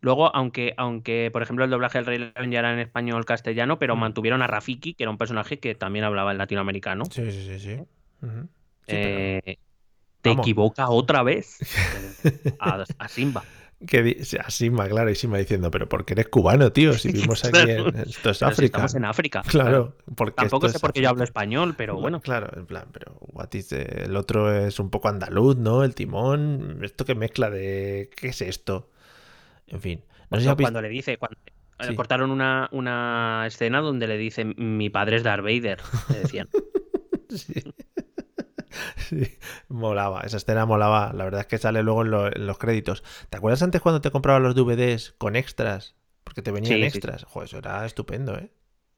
Luego, 0.00 0.34
aunque, 0.34 0.72
aunque, 0.78 1.28
por 1.30 1.42
ejemplo, 1.42 1.64
el 1.64 1.70
doblaje 1.70 1.98
del 1.98 2.06
Rey 2.06 2.18
León 2.18 2.50
ya 2.50 2.60
era 2.60 2.72
en 2.72 2.78
español 2.78 3.24
castellano, 3.26 3.78
pero 3.78 3.96
Mm. 3.96 4.00
mantuvieron 4.00 4.40
a 4.42 4.46
Rafiki, 4.46 4.94
que 4.94 5.04
era 5.04 5.10
un 5.10 5.18
personaje 5.18 5.58
que 5.60 5.74
también 5.74 6.04
hablaba 6.06 6.32
en 6.32 6.38
latinoamericano. 6.38 7.04
Sí, 7.04 7.30
sí, 7.30 7.44
sí, 7.44 7.58
sí. 7.60 7.74
Ujú. 8.22 8.40
Sí, 8.42 8.48
pero- 8.86 8.96
Eh, 8.96 9.58
te 10.22 10.30
Vamos. 10.30 10.44
equivoca 10.46 10.88
otra 10.90 11.22
vez 11.22 11.58
a, 12.60 12.84
a 12.98 13.08
Simba. 13.08 13.44
Que 13.86 14.02
di- 14.02 14.24
sí, 14.24 14.36
a 14.38 14.50
Sima, 14.50 14.86
claro, 14.88 15.10
y 15.10 15.14
Sima 15.14 15.38
diciendo, 15.38 15.70
pero 15.70 15.88
porque 15.88 16.12
eres 16.12 16.28
cubano, 16.28 16.70
tío, 16.70 16.92
si 16.92 17.12
vivimos 17.12 17.42
aquí 17.44 17.58
en... 17.70 17.96
Esto 17.96 18.30
es 18.30 18.42
África. 18.42 18.66
estamos 18.78 18.94
en 18.94 19.04
África. 19.06 19.42
Claro, 19.48 19.96
porque 20.16 20.34
Tampoco 20.36 20.68
sé 20.68 20.78
por 20.78 20.92
qué 20.92 21.00
yo 21.00 21.08
hablo 21.08 21.24
español, 21.24 21.74
pero 21.78 21.96
bueno. 21.98 22.20
Claro, 22.20 22.50
en 22.58 22.66
plan, 22.66 22.88
pero 22.92 23.16
what 23.32 23.48
is 23.54 23.68
the- 23.68 24.04
el 24.04 24.16
otro 24.16 24.54
es 24.54 24.78
un 24.78 24.90
poco 24.90 25.08
andaluz, 25.08 25.56
¿no? 25.56 25.82
El 25.82 25.94
timón, 25.94 26.80
esto 26.82 27.04
que 27.06 27.14
mezcla 27.14 27.48
de... 27.48 28.10
¿Qué 28.14 28.28
es 28.28 28.42
esto? 28.42 28.90
En 29.66 29.80
fin. 29.80 30.02
No 30.30 30.36
sé 30.38 30.42
si 30.42 30.46
Cuando, 30.46 30.50
has 30.50 30.56
visto- 30.56 30.62
cuando 30.64 30.82
le 30.82 30.88
dice, 30.90 31.16
cuando, 31.16 31.38
eh, 31.78 31.86
Sí. 31.88 31.94
cortaron 31.96 32.30
una, 32.30 32.68
una 32.72 33.44
escena 33.46 33.80
donde 33.80 34.06
le 34.06 34.18
dice 34.18 34.44
mi 34.44 34.90
padre 34.90 35.16
es 35.16 35.22
Darth 35.22 35.42
Vader, 35.42 35.78
le 36.10 36.18
decían. 36.20 36.48
Sí. 37.30 37.62
Sí, 38.96 39.38
molaba, 39.68 40.20
esa 40.22 40.36
escena 40.38 40.66
molaba. 40.66 41.12
La 41.12 41.24
verdad 41.24 41.40
es 41.42 41.46
que 41.46 41.58
sale 41.58 41.82
luego 41.82 42.02
en, 42.02 42.10
lo- 42.10 42.26
en 42.34 42.46
los 42.46 42.58
créditos. 42.58 43.02
¿Te 43.30 43.36
acuerdas 43.38 43.62
antes 43.62 43.80
cuando 43.80 44.00
te 44.00 44.10
comprabas 44.10 44.42
los 44.42 44.54
DVDs 44.54 45.14
con 45.18 45.36
extras? 45.36 45.96
Porque 46.24 46.42
te 46.42 46.52
venían 46.52 46.82
Sí, 46.82 46.90
sí, 46.90 47.00
extras. 47.00 47.24
Joder, 47.24 47.48
eso 47.48 47.58
era 47.58 47.84
estupendo, 47.86 48.36
¿eh? 48.36 48.50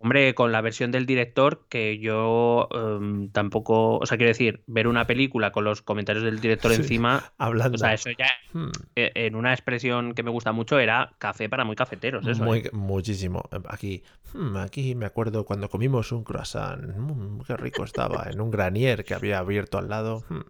Hombre, 0.03 0.35
con 0.35 0.51
la 0.51 0.61
versión 0.61 0.91
del 0.91 1.07
director, 1.07 1.65
que 1.69 1.99
yo 1.99 2.69
em, 2.73 3.31
tampoco, 3.31 3.99
o 3.99 4.07
sea, 4.07 4.17
quiero 4.17 4.29
decir, 4.31 4.63
ver 4.67 4.89
una 4.89 5.07
película 5.07 5.53
con 5.53 5.63
los 5.65 5.81
comentarios 5.81 6.25
del 6.25 6.41
director 6.41 6.73
Sí. 6.73 6.79
encima, 6.83 7.33
Hablando. 7.39 7.77
o 7.77 7.79
sea, 7.79 7.95
eso 7.95 8.11
ya 8.11 8.27
Hmm, 8.53 8.71
eh, 8.97 9.13
en 9.15 9.37
una 9.37 9.53
expresión 9.53 10.13
que 10.15 10.23
me 10.23 10.31
gusta 10.31 10.51
mucho 10.53 10.79
era 10.79 11.13
café 11.19 11.49
para 11.49 11.65
muy 11.65 11.77
cafeteros, 11.77 12.27
eso. 12.27 12.43
muy- 12.45 12.59
¿eh? 12.61 12.71
Muchísimo. 12.73 13.43
Aquí, 13.69 14.03
hmm, 14.35 14.57
aquí 14.57 14.95
me 14.95 15.07
acuerdo 15.07 15.45
cuando 15.45 15.69
comimos 15.69 16.11
un 16.13 16.25
croissant. 16.25 16.83
Mm, 16.97 17.41
qué 17.47 17.57
rico 17.57 17.85
estaba. 17.85 18.27
En 18.31 18.41
un 18.41 18.51
granier 18.51 19.05
que 19.05 19.15
había 19.15 19.39
abierto 19.39 19.79
al 19.79 19.89
lado. 19.89 20.25
Hmm, 20.29 20.41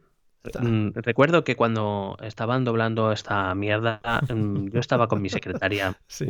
Recuerdo 0.94 1.44
que 1.44 1.56
cuando 1.56 2.16
estaban 2.22 2.64
doblando 2.64 3.12
esta 3.12 3.54
mierda, 3.54 4.00
mm, 4.28 4.68
yo 4.68 4.80
estaba 4.80 5.08
con 5.08 5.22
mi 5.22 5.28
secretaria. 5.28 5.96
Sí, 6.08 6.26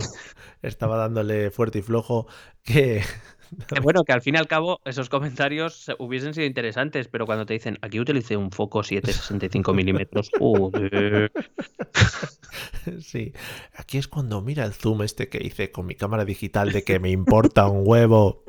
estaba 0.62 0.96
dándole 0.96 1.50
fuerte 1.50 1.78
y 1.78 1.82
flojo 1.82 2.26
que... 2.62 3.02
Que 3.68 3.80
bueno, 3.80 4.02
que 4.04 4.12
al 4.14 4.22
fin 4.22 4.34
y 4.34 4.38
al 4.38 4.46
cabo 4.46 4.80
esos 4.86 5.10
comentarios 5.10 5.90
hubiesen 5.98 6.32
sido 6.32 6.46
interesantes, 6.46 7.08
pero 7.08 7.26
cuando 7.26 7.44
te 7.44 7.52
dicen 7.52 7.76
aquí 7.82 8.00
utilicé 8.00 8.34
un 8.34 8.50
foco 8.50 8.82
765 8.82 9.74
milímetros. 9.74 10.30
Sí, 13.02 13.34
aquí 13.76 13.98
es 13.98 14.08
cuando 14.08 14.40
mira 14.40 14.64
el 14.64 14.72
zoom 14.72 15.02
este 15.02 15.28
que 15.28 15.44
hice 15.44 15.70
con 15.70 15.84
mi 15.84 15.94
cámara 15.94 16.24
digital 16.24 16.72
de 16.72 16.82
que 16.82 16.98
me 16.98 17.10
importa 17.10 17.66
un 17.66 17.82
huevo. 17.84 18.42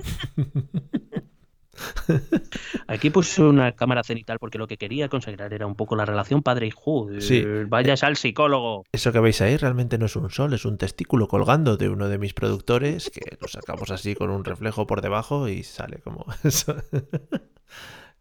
Aquí 2.88 3.10
puse 3.10 3.42
una 3.42 3.72
cámara 3.74 4.04
cenital 4.04 4.38
porque 4.40 4.58
lo 4.58 4.68
que 4.68 4.78
quería 4.78 5.10
consagrar 5.10 5.54
era 5.54 5.66
un 5.66 5.76
poco 5.76 5.96
la 5.96 6.06
relación 6.06 6.44
padre-hijo. 6.44 7.08
Sí. 7.20 7.44
Vayas 7.68 8.04
al 8.04 8.16
psicólogo. 8.16 8.84
Eso 8.92 9.12
que 9.12 9.20
veis 9.20 9.42
ahí 9.42 9.58
realmente 9.58 9.98
no 9.98 10.06
es 10.06 10.16
un 10.16 10.30
sol, 10.30 10.54
es 10.54 10.66
un 10.66 10.78
testículo 10.78 11.28
colgando 11.28 11.78
de 11.78 11.90
uno 11.90 12.10
de 12.10 12.18
mis 12.18 12.34
productores 12.34 13.10
que 13.10 13.38
lo 13.40 13.48
sacamos 13.48 13.90
así 13.92 14.16
con 14.16 14.30
un 14.30 14.46
reflejo 14.46 14.88
por 14.88 15.02
debajo 15.02 15.48
y 15.48 15.64
sale 15.64 16.00
como 16.00 16.26
eso. 16.44 16.76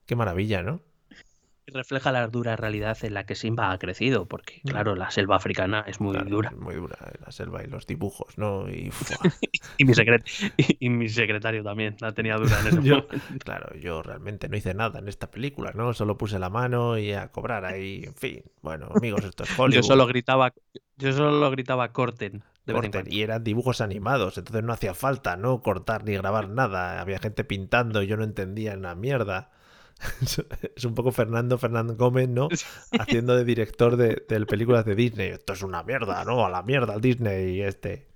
Qué 0.07 0.16
maravilla, 0.16 0.62
¿no? 0.62 0.81
Refleja 1.73 2.12
la 2.12 2.28
dura 2.28 2.57
realidad 2.57 2.97
en 3.03 3.15
la 3.15 3.24
que 3.24 3.35
Simba 3.35 3.73
ha 3.73 3.78
crecido, 3.78 4.27
porque 4.27 4.61
Mm. 4.65 4.69
claro, 4.69 4.94
la 4.97 5.11
selva 5.11 5.36
africana 5.36 5.85
es 5.86 6.01
muy 6.01 6.12
Claro, 6.12 6.31
dura. 6.31 6.51
es 6.51 6.57
Muy 6.57 6.74
dura 6.74 6.97
la 7.24 7.32
selva 7.32 7.62
y 7.65 7.66
los 7.69 7.86
dibujos, 7.86 8.36
¿no? 8.39 8.69
Y. 8.69 8.90
Y 9.78 9.85
mi, 9.85 9.94
secret- 9.94 10.24
y, 10.57 10.86
y 10.86 10.89
mi 10.90 11.09
secretario 11.09 11.62
también 11.65 11.97
la 12.01 12.12
tenía 12.12 12.36
dura 12.36 12.61
en 12.61 12.66
ese 12.66 12.81
Yo- 12.85 12.97
momento. 12.97 13.16
claro, 13.44 13.74
yo 13.77 14.03
realmente 14.03 14.49
no 14.49 14.57
hice 14.57 14.74
nada 14.74 14.99
en 14.99 15.09
esta 15.09 15.31
película, 15.31 15.73
¿no? 15.74 15.93
Solo 15.94 16.16
puse 16.19 16.39
la 16.39 16.51
mano 16.51 16.99
y 16.99 17.12
a 17.12 17.28
cobrar 17.32 17.65
ahí, 17.65 18.05
en 18.05 18.15
fin. 18.15 18.43
Bueno, 18.62 18.89
amigos, 18.94 19.24
esto 19.24 19.44
es 19.44 19.51
Hollywood. 19.59 19.73
Yo 19.82 19.82
solo 19.82 20.07
gritaba, 20.07 20.53
yo 20.99 21.12
solo 21.12 21.51
gritaba 21.51 21.93
corten. 21.93 22.43
Corten, 22.66 23.07
y 23.11 23.23
eran 23.23 23.43
dibujos 23.43 23.81
animados, 23.81 24.39
entonces 24.39 24.62
no 24.62 24.73
hacía 24.73 24.94
falta 24.94 25.36
no 25.36 25.62
cortar 25.62 26.05
ni 26.05 26.12
grabar 26.15 26.49
nada. 26.49 27.01
Había 27.01 27.19
gente 27.19 27.44
pintando, 27.44 28.03
yo 28.03 28.16
no 28.16 28.24
entendía 28.24 28.74
una 28.74 28.94
mierda. 28.94 29.51
Es 30.77 30.85
un 30.85 30.95
poco 30.95 31.12
Fernando 31.12 31.59
Fernando 31.59 31.97
Gómez, 31.97 32.29
¿no? 32.29 32.49
Haciendo 32.99 33.37
de 33.37 33.45
director 33.45 33.97
de, 33.97 34.24
de 34.29 34.47
películas 34.47 34.85
de 34.85 34.95
Disney. 34.95 35.29
Esto 35.29 35.53
es 35.53 35.62
una 35.62 35.83
mierda, 35.83 36.24
¿no? 36.24 36.45
A 36.45 36.51
la 36.51 36.62
mierda 36.62 36.95
al 36.95 37.01
Disney 37.01 37.57
y 37.57 37.62
este. 37.62 38.07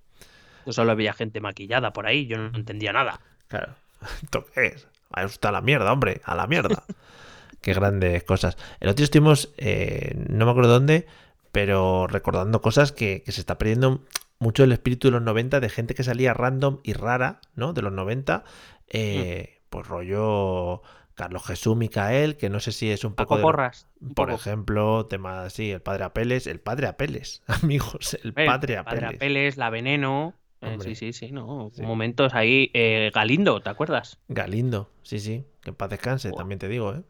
Yo 0.65 0.73
solo 0.73 0.93
había 0.93 1.13
gente 1.13 1.41
maquillada 1.41 1.93
por 1.93 2.07
ahí, 2.07 2.27
yo 2.27 2.39
no 2.39 2.57
entendía 2.57 2.93
nada. 2.93 3.21
Claro. 3.49 3.75
¿Esto 4.23 4.45
qué 4.55 4.67
es? 4.67 4.89
Está 5.17 5.53
la 5.53 5.61
mierda, 5.61 5.93
hombre, 5.93 6.21
a 6.25 6.35
la 6.35 6.47
mierda. 6.47 6.83
Qué 7.61 7.73
grandes 7.73 8.23
cosas. 8.25 8.57
El 8.81 8.89
otro 8.89 8.99
día 8.99 9.05
estuvimos, 9.05 9.53
eh, 9.57 10.15
no 10.29 10.45
me 10.45 10.51
acuerdo 10.51 10.73
dónde, 10.73 11.07
pero 11.53 12.07
recordando 12.07 12.61
cosas 12.61 12.93
que, 12.93 13.23
que 13.25 13.33
se 13.33 13.41
está 13.41 13.59
perdiendo 13.59 14.05
mucho 14.39 14.63
el 14.65 14.73
espíritu 14.73 15.09
de 15.09 15.13
los 15.13 15.23
90 15.23 15.59
de 15.61 15.69
gente 15.69 15.95
que 15.95 16.05
salía 16.05 16.35
random 16.35 16.79
y 16.85 16.93
rara, 16.93 17.41
¿no? 17.55 17.73
De 17.73 17.83
los 17.83 17.93
90. 17.93 18.45
eh, 18.89 19.61
Pues 19.71 19.87
rollo 19.89 20.83
Carlos 21.17 21.45
Jesús 21.45 21.77
Micael, 21.77 22.37
que 22.37 22.49
no 22.51 22.61
sé 22.61 22.71
si 22.71 22.91
es 22.91 23.03
un 23.05 23.15
poco... 23.15 23.31
Paco 23.31 23.37
de- 23.39 23.43
Porras. 23.43 23.89
un 24.01 24.15
Por 24.15 24.29
poco. 24.29 24.39
ejemplo, 24.41 25.07
tema 25.07 25.43
así, 25.45 25.71
el 25.73 25.81
padre 25.83 26.05
Apeles, 26.05 26.47
el 26.47 26.61
padre 26.61 26.87
Apeles, 26.87 27.43
amigos, 27.49 28.15
el 28.23 28.33
El 28.37 28.47
padre 28.47 28.77
Apeles. 28.77 29.15
Apeles, 29.17 29.57
la 29.57 29.71
veneno. 29.71 30.35
eh, 30.61 30.77
sí, 30.81 30.95
sí, 30.95 31.13
sí, 31.13 31.33
no. 31.33 31.71
Sí. 31.75 31.83
Momentos 31.83 32.35
ahí. 32.35 32.71
eh, 32.75 33.11
Galindo, 33.15 33.61
¿te 33.61 33.71
acuerdas? 33.71 34.19
Galindo, 34.29 34.91
sí, 35.03 35.19
sí, 35.19 35.45
que 35.63 35.71
en 35.71 35.77
paz 35.77 35.91
descanse, 35.91 36.31
también 36.33 36.59
te 36.61 36.69
digo, 36.69 36.95
¿eh? 36.95 37.03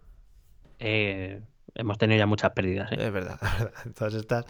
Eh, 0.78 1.40
hemos 1.74 1.98
tenido 1.98 2.18
ya 2.18 2.26
muchas 2.26 2.52
pérdidas. 2.52 2.90
¿eh? 2.92 2.96
Es 3.00 3.12
verdad, 3.12 3.38
es 3.42 3.58
verdad. 3.64 3.92
Todas 3.94 4.14
estas. 4.14 4.44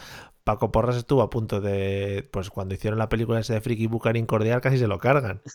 Paco 0.44 0.70
Porras 0.70 0.96
estuvo 0.96 1.22
a 1.22 1.30
punto 1.30 1.60
de. 1.60 2.28
Pues 2.30 2.50
cuando 2.50 2.74
hicieron 2.74 2.98
la 2.98 3.08
película 3.08 3.40
ese 3.40 3.54
de 3.54 3.60
Friki 3.60 3.86
Bucarín 3.86 4.26
Cordial, 4.26 4.60
casi 4.60 4.78
se 4.78 4.86
lo 4.86 4.98
cargan. 4.98 5.40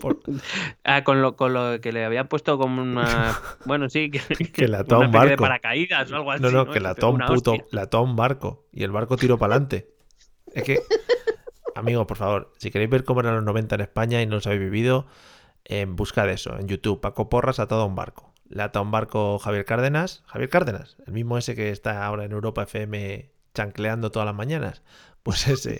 Por- 0.00 0.20
Ah, 0.84 1.04
con 1.04 1.22
lo, 1.22 1.36
con 1.36 1.52
lo 1.54 1.80
que 1.80 1.92
le 1.92 2.04
habían 2.04 2.28
puesto 2.28 2.58
como 2.58 2.82
una. 2.82 3.38
Bueno, 3.64 3.88
sí, 3.88 4.10
que, 4.10 4.20
Que 4.52 4.68
le 4.68 4.76
ató 4.78 4.98
un 4.98 5.04
especie 5.06 5.20
de 5.24 5.28
barco. 5.36 5.42
paracaídas 5.42 6.10
o 6.12 6.16
algo 6.16 6.32
así. 6.32 6.42
no, 6.42 6.50
no, 6.50 6.64
¿no? 6.64 6.72
que 6.72 6.80
la 6.80 6.94
pegó 6.94 7.08
ató 7.08 7.14
un 7.14 7.34
puto. 7.34 7.52
hostia. 7.52 7.66
La 7.70 7.82
ató 7.82 8.02
un 8.02 8.16
barco. 8.16 8.66
Y 8.72 8.82
el 8.84 8.90
barco 8.90 9.16
tiró 9.16 9.38
para 9.38 9.54
adelante. 9.54 9.90
Es 10.52 10.62
que. 10.64 10.80
Amigos, 11.74 12.06
por 12.06 12.16
favor, 12.16 12.52
si 12.56 12.70
queréis 12.70 12.88
ver 12.90 13.04
cómo 13.04 13.20
eran 13.20 13.34
los 13.34 13.44
90 13.44 13.74
en 13.74 13.80
España 13.82 14.22
y 14.22 14.26
no 14.26 14.36
los 14.36 14.46
habéis 14.46 14.62
vivido, 14.62 15.06
en 15.64 15.94
busca 15.94 16.24
de 16.24 16.32
eso, 16.32 16.58
en 16.58 16.68
YouTube. 16.68 17.02
Paco 17.02 17.28
Porras 17.28 17.58
atado 17.60 17.82
a 17.82 17.84
un 17.84 17.94
barco. 17.94 18.32
Le 18.48 18.62
ata 18.62 18.78
a 18.78 18.82
un 18.82 18.90
barco 18.90 19.38
Javier 19.38 19.66
Cárdenas. 19.66 20.22
Javier 20.26 20.48
Cárdenas, 20.48 20.96
el 21.06 21.12
mismo 21.12 21.36
ese 21.36 21.54
que 21.54 21.68
está 21.70 22.06
ahora 22.06 22.24
en 22.24 22.32
Europa 22.32 22.62
FM 22.62 23.30
chancleando 23.52 24.10
todas 24.10 24.24
las 24.24 24.34
mañanas. 24.34 24.82
Pues 25.22 25.46
ese 25.48 25.78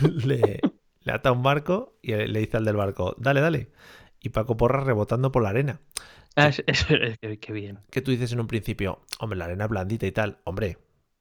le, 0.00 0.60
le 1.04 1.12
ata 1.12 1.30
un 1.32 1.42
barco 1.42 1.96
y 2.02 2.14
le 2.14 2.38
dice 2.40 2.56
al 2.56 2.64
del 2.64 2.76
barco, 2.76 3.14
dale, 3.18 3.40
dale. 3.40 3.70
Y 4.20 4.30
Paco 4.30 4.56
Porras 4.56 4.84
rebotando 4.84 5.30
por 5.30 5.42
la 5.42 5.50
arena. 5.50 5.80
Ah, 6.36 6.50
qué, 6.50 7.52
bien. 7.52 7.78
Que 7.90 8.00
tú 8.02 8.10
dices 8.10 8.32
en 8.32 8.40
un 8.40 8.46
principio, 8.48 9.02
hombre, 9.20 9.38
la 9.38 9.44
arena 9.44 9.64
es 9.64 9.70
blandita 9.70 10.06
y 10.06 10.12
tal. 10.12 10.38
Hombre, 10.44 10.78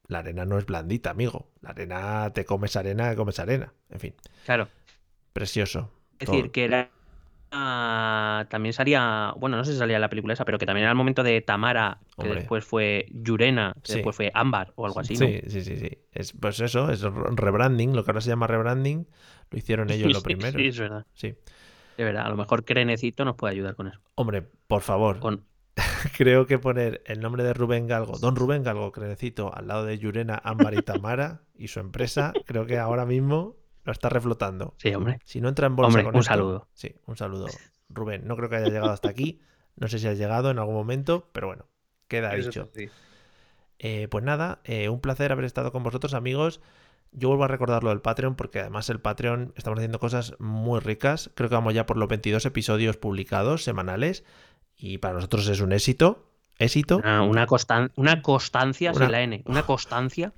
la 0.07 0.19
arena 0.19 0.45
no 0.45 0.57
es 0.57 0.65
blandita, 0.65 1.11
amigo. 1.11 1.49
La 1.61 1.69
arena, 1.72 2.31
te 2.34 2.45
comes 2.45 2.76
arena, 2.76 3.15
comes 3.15 3.39
arena. 3.39 3.73
En 3.89 3.99
fin, 3.99 4.15
Claro. 4.45 4.69
precioso. 5.34 5.91
Es 6.19 6.30
decir, 6.30 6.51
que 6.51 6.64
era. 6.64 6.89
Ah, 7.53 8.45
también 8.49 8.73
salía. 8.73 9.34
Bueno, 9.38 9.55
no 9.57 9.63
sé 9.63 9.71
si 9.73 9.77
salía 9.77 9.99
la 9.99 10.09
película 10.09 10.34
esa, 10.34 10.43
pero 10.45 10.57
que 10.57 10.65
también 10.65 10.84
era 10.84 10.91
el 10.91 10.97
momento 10.97 11.23
de 11.23 11.41
Tamara, 11.41 11.99
que 12.15 12.23
Hombre. 12.23 12.39
después 12.39 12.65
fue 12.65 13.05
Yurena, 13.11 13.73
que 13.84 13.91
Sí. 13.91 13.93
después 13.95 14.15
fue 14.15 14.31
Ámbar 14.34 14.73
o 14.75 14.85
algo 14.85 14.99
así, 14.99 15.13
¿no? 15.13 15.25
Sí, 15.27 15.39
sí, 15.47 15.63
sí, 15.63 15.77
sí. 15.77 15.97
Es, 16.11 16.34
pues 16.34 16.59
eso, 16.59 16.89
es 16.91 17.01
rebranding, 17.01 17.95
lo 17.95 18.03
que 18.03 18.11
ahora 18.11 18.21
se 18.21 18.30
llama 18.30 18.47
rebranding, 18.47 19.07
lo 19.51 19.57
hicieron 19.57 19.89
ellos 19.91 20.11
lo 20.11 20.21
primero. 20.23 20.57
Sí, 20.59 20.67
es 20.67 20.80
verdad. 20.80 21.05
Sí. 21.13 21.35
De 21.97 22.03
verdad, 22.03 22.25
a 22.25 22.30
lo 22.30 22.35
mejor 22.38 22.65
Crenecito 22.65 23.23
nos 23.23 23.35
puede 23.35 23.53
ayudar 23.53 23.75
con 23.75 23.88
eso. 23.88 23.99
Hombre, 24.15 24.41
por 24.67 24.81
favor, 24.81 25.19
Con... 25.19 25.45
creo 26.17 26.45
que 26.47 26.57
poner 26.59 27.03
el 27.05 27.19
nombre 27.19 27.43
de 27.43 27.53
Rubén 27.53 27.88
Galgo, 27.88 28.17
don 28.19 28.35
Rubén 28.35 28.63
Galgo, 28.63 28.91
Crenecito, 28.91 29.53
al 29.55 29.67
lado 29.67 29.85
de 29.85 29.97
Yurena, 29.99 30.39
Ámbar 30.43 30.73
y 30.73 30.81
Tamara 30.81 31.41
y 31.55 31.67
su 31.67 31.80
empresa, 31.80 32.34
creo 32.45 32.65
que 32.65 32.77
ahora 32.80 33.05
mismo 33.05 33.55
Lo 33.84 33.91
está 33.91 34.10
reflotando. 34.10 34.73
Sí, 34.77 34.93
hombre. 34.93 35.19
Si 35.26 35.41
no 35.41 35.49
entra 35.49 35.68
en 35.68 35.76
bolsa 35.76 35.88
Hombre, 35.88 36.03
con 36.03 36.15
un 36.15 36.19
esto- 36.22 36.34
saludo. 36.34 36.68
Sí, 36.73 36.95
un 37.05 37.18
saludo. 37.18 37.47
Rubén, 37.89 38.26
no 38.27 38.35
creo 38.38 38.49
que 38.49 38.55
haya 38.57 38.68
llegado 38.69 38.91
hasta 38.91 39.10
aquí. 39.10 39.41
No 39.76 39.88
sé 39.88 39.99
si 39.99 40.07
has 40.07 40.18
llegado 40.18 40.49
en 40.51 40.60
algún 40.60 40.76
momento, 40.76 41.30
pero 41.34 41.47
bueno, 41.47 41.68
queda 42.07 42.35
Eso 42.35 42.49
dicho. 42.49 42.69
sí. 42.73 42.89
Eh, 43.80 44.07
pues 44.10 44.23
nada, 44.23 44.61
eh, 44.64 44.88
un 44.89 45.01
placer 45.01 45.31
haber 45.31 45.45
estado 45.45 45.72
con 45.72 45.84
vosotros, 45.84 46.14
amigos. 46.14 46.61
Yo 47.11 47.27
vuelvo 47.27 47.43
a 47.43 47.47
recordar 47.47 47.84
lo 47.84 47.89
del 47.89 48.01
Patreon 48.01 48.35
porque 48.35 48.60
además 48.61 48.89
el 48.89 48.99
Patreon 48.99 49.53
estamos 49.57 49.77
haciendo 49.80 49.99
cosas 49.99 50.35
muy 50.39 50.80
ricas. 50.80 51.30
Creo 51.35 51.49
que 51.49 51.55
vamos 51.55 51.73
ya 51.73 51.85
por 51.85 51.97
los 51.97 52.07
22 52.07 52.45
episodios 52.45 52.97
publicados 52.97 53.64
semanales 53.64 54.23
y 54.77 54.97
para 54.99 55.15
nosotros 55.15 55.47
es 55.49 55.60
un 55.60 55.73
éxito. 55.73 56.30
Éxito. 56.60 56.97
Una, 56.97 57.23
una, 57.23 57.45
constan- 57.47 57.91
una 57.95 58.22
constancia, 58.22 58.91
Una- 58.91 58.99
sin 59.05 59.11
la 59.11 59.22
N, 59.22 59.43
una 59.45 59.64
constancia, 59.65 60.34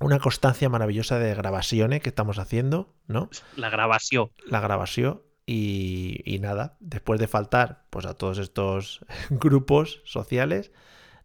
Una 0.00 0.18
constancia 0.20 0.68
maravillosa 0.68 1.18
de 1.18 1.34
grabaciones 1.34 2.00
que 2.02 2.08
estamos 2.10 2.38
haciendo, 2.38 2.94
¿no? 3.08 3.30
la 3.56 3.68
grabación. 3.70 4.30
La 4.46 4.60
grabación. 4.60 5.22
Y, 5.44 6.20
y 6.26 6.38
nada, 6.40 6.76
después 6.78 7.18
de 7.18 7.26
faltar 7.26 7.86
pues 7.90 8.04
a 8.06 8.14
todos 8.14 8.38
estos 8.38 9.00
grupos 9.30 10.02
sociales, 10.04 10.70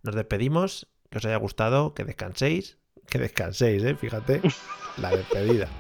nos 0.01 0.15
despedimos. 0.15 0.87
Que 1.09 1.19
os 1.19 1.25
haya 1.25 1.37
gustado, 1.37 1.93
que 1.93 2.03
descanséis. 2.05 2.79
Que 3.07 3.19
descanséis, 3.19 3.83
¿eh? 3.83 3.95
Fíjate, 3.95 4.41
la 4.97 5.11
despedida. 5.11 5.67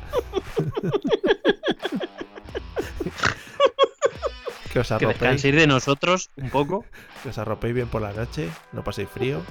que 4.71 4.79
os 4.79 4.87
Que 4.87 4.93
arropéis, 4.93 5.19
descanséis 5.19 5.55
de 5.55 5.65
nosotros 5.67 6.29
un 6.35 6.49
poco. 6.51 6.85
que 7.23 7.29
os 7.29 7.37
arropéis 7.37 7.73
bien 7.73 7.87
por 7.87 8.01
la 8.03 8.11
noche, 8.13 8.49
no 8.71 8.83
paséis 8.83 9.09
frío. 9.09 9.41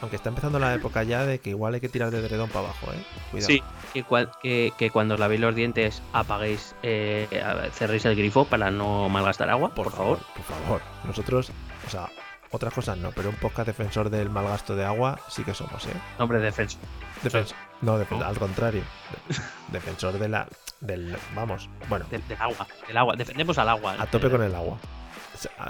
Aunque 0.00 0.16
está 0.16 0.28
empezando 0.28 0.58
la 0.60 0.74
época 0.74 1.02
ya 1.02 1.24
de 1.26 1.40
que 1.40 1.50
igual 1.50 1.74
hay 1.74 1.80
que 1.80 1.88
tirar 1.88 2.10
de 2.12 2.18
edredón 2.20 2.48
para 2.50 2.66
abajo, 2.66 2.86
¿eh? 2.92 3.04
Cuidado. 3.32 3.48
Sí, 3.52 3.62
que, 3.92 4.04
cua- 4.04 4.30
que, 4.40 4.72
que 4.78 4.90
cuando 4.90 5.14
os 5.14 5.20
lavéis 5.20 5.40
los 5.40 5.54
dientes 5.54 6.02
apaguéis, 6.12 6.74
eh, 6.84 7.26
cerréis 7.72 8.04
el 8.04 8.14
grifo 8.14 8.44
para 8.44 8.70
no 8.70 9.08
malgastar 9.08 9.50
agua, 9.50 9.70
por, 9.74 9.90
favor. 9.90 10.18
Por 10.36 10.44
favor. 10.44 10.80
Nosotros, 11.04 11.50
o 11.86 11.90
sea, 11.90 12.08
otras 12.52 12.72
cosas 12.72 12.96
no, 12.96 13.10
pero 13.10 13.28
un 13.30 13.34
podcast 13.36 13.66
defensor 13.66 14.08
del 14.08 14.30
mal 14.30 14.44
gasto 14.44 14.76
de 14.76 14.84
agua 14.84 15.18
sí 15.28 15.42
que 15.42 15.52
somos, 15.52 15.84
¿eh? 15.86 15.92
Hombre, 16.18 16.38
defensa. 16.38 16.78
Defensor. 17.22 17.56
No, 17.82 17.98
defen- 18.00 18.18
¿No? 18.20 18.24
al 18.26 18.38
contrario. 18.38 18.82
De- 19.28 19.36
defensor 19.72 20.16
de 20.18 20.28
la. 20.28 20.46
Del. 20.80 21.16
Vamos, 21.34 21.68
bueno, 21.88 22.06
Del, 22.08 22.26
del 22.28 22.40
agua, 22.40 22.68
del 22.86 22.96
agua. 22.96 23.16
Defendemos 23.16 23.58
al 23.58 23.68
agua. 23.68 23.96
a 23.98 24.06
tope 24.06 24.30
con 24.30 24.42
el 24.44 24.54
agua. 24.54 24.78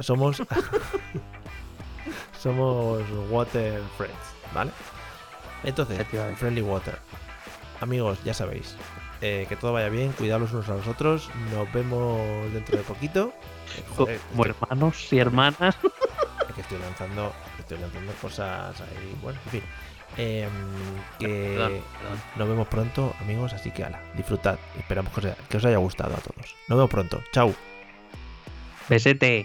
Somos. 0.00 0.42
somos 2.40 3.02
water 3.30 3.80
friends, 3.96 4.16
¿vale? 4.54 4.70
Entonces, 5.64 6.06
friendly 6.36 6.62
water. 6.62 6.98
Amigos, 7.80 8.18
ya 8.24 8.34
sabéis. 8.34 8.76
eh, 9.20 9.46
que 9.48 9.56
todo 9.56 9.72
vaya 9.72 9.88
bien, 9.88 10.12
cuidados 10.12 10.52
los 10.52 10.52
unos 10.52 10.68
a 10.68 10.74
los 10.74 10.86
otros. 10.94 11.30
Nos 11.52 11.72
vemos 11.72 12.52
dentro 12.52 12.76
de 12.76 12.84
poquito. 12.84 13.32
Eh, 13.76 13.84
joder, 13.96 14.20
Como 14.30 14.44
hermanos 14.44 15.12
y 15.12 15.18
hermanas. 15.18 15.76
Es 16.48 16.54
que 16.54 16.60
estoy 16.62 16.78
lanzando, 16.78 17.32
estoy 17.58 17.78
lanzando 17.78 18.12
cosas 18.22 18.80
ahí. 18.80 19.18
Bueno, 19.22 19.38
en 19.44 19.50
fin. 19.50 19.62
Em, 20.16 20.48
que 21.18 21.26
Perdón, 21.54 21.82
perdón. 22.00 22.20
nos 22.36 22.48
vemos 22.48 22.68
pronto, 22.68 23.14
amigos. 23.20 23.52
Así 23.52 23.70
que, 23.70 23.84
ala, 23.84 24.00
disfrutad. 24.14 24.58
Esperamos 24.78 25.12
que 25.12 25.20
os, 25.20 25.26
haya, 25.26 25.36
que 25.48 25.56
os 25.58 25.64
haya 25.66 25.76
gustado 25.76 26.14
a 26.14 26.18
todos. 26.18 26.56
Nos 26.68 26.78
vemos 26.78 26.90
pronto. 26.90 27.22
Chao. 27.32 27.54
Besete. 28.88 29.44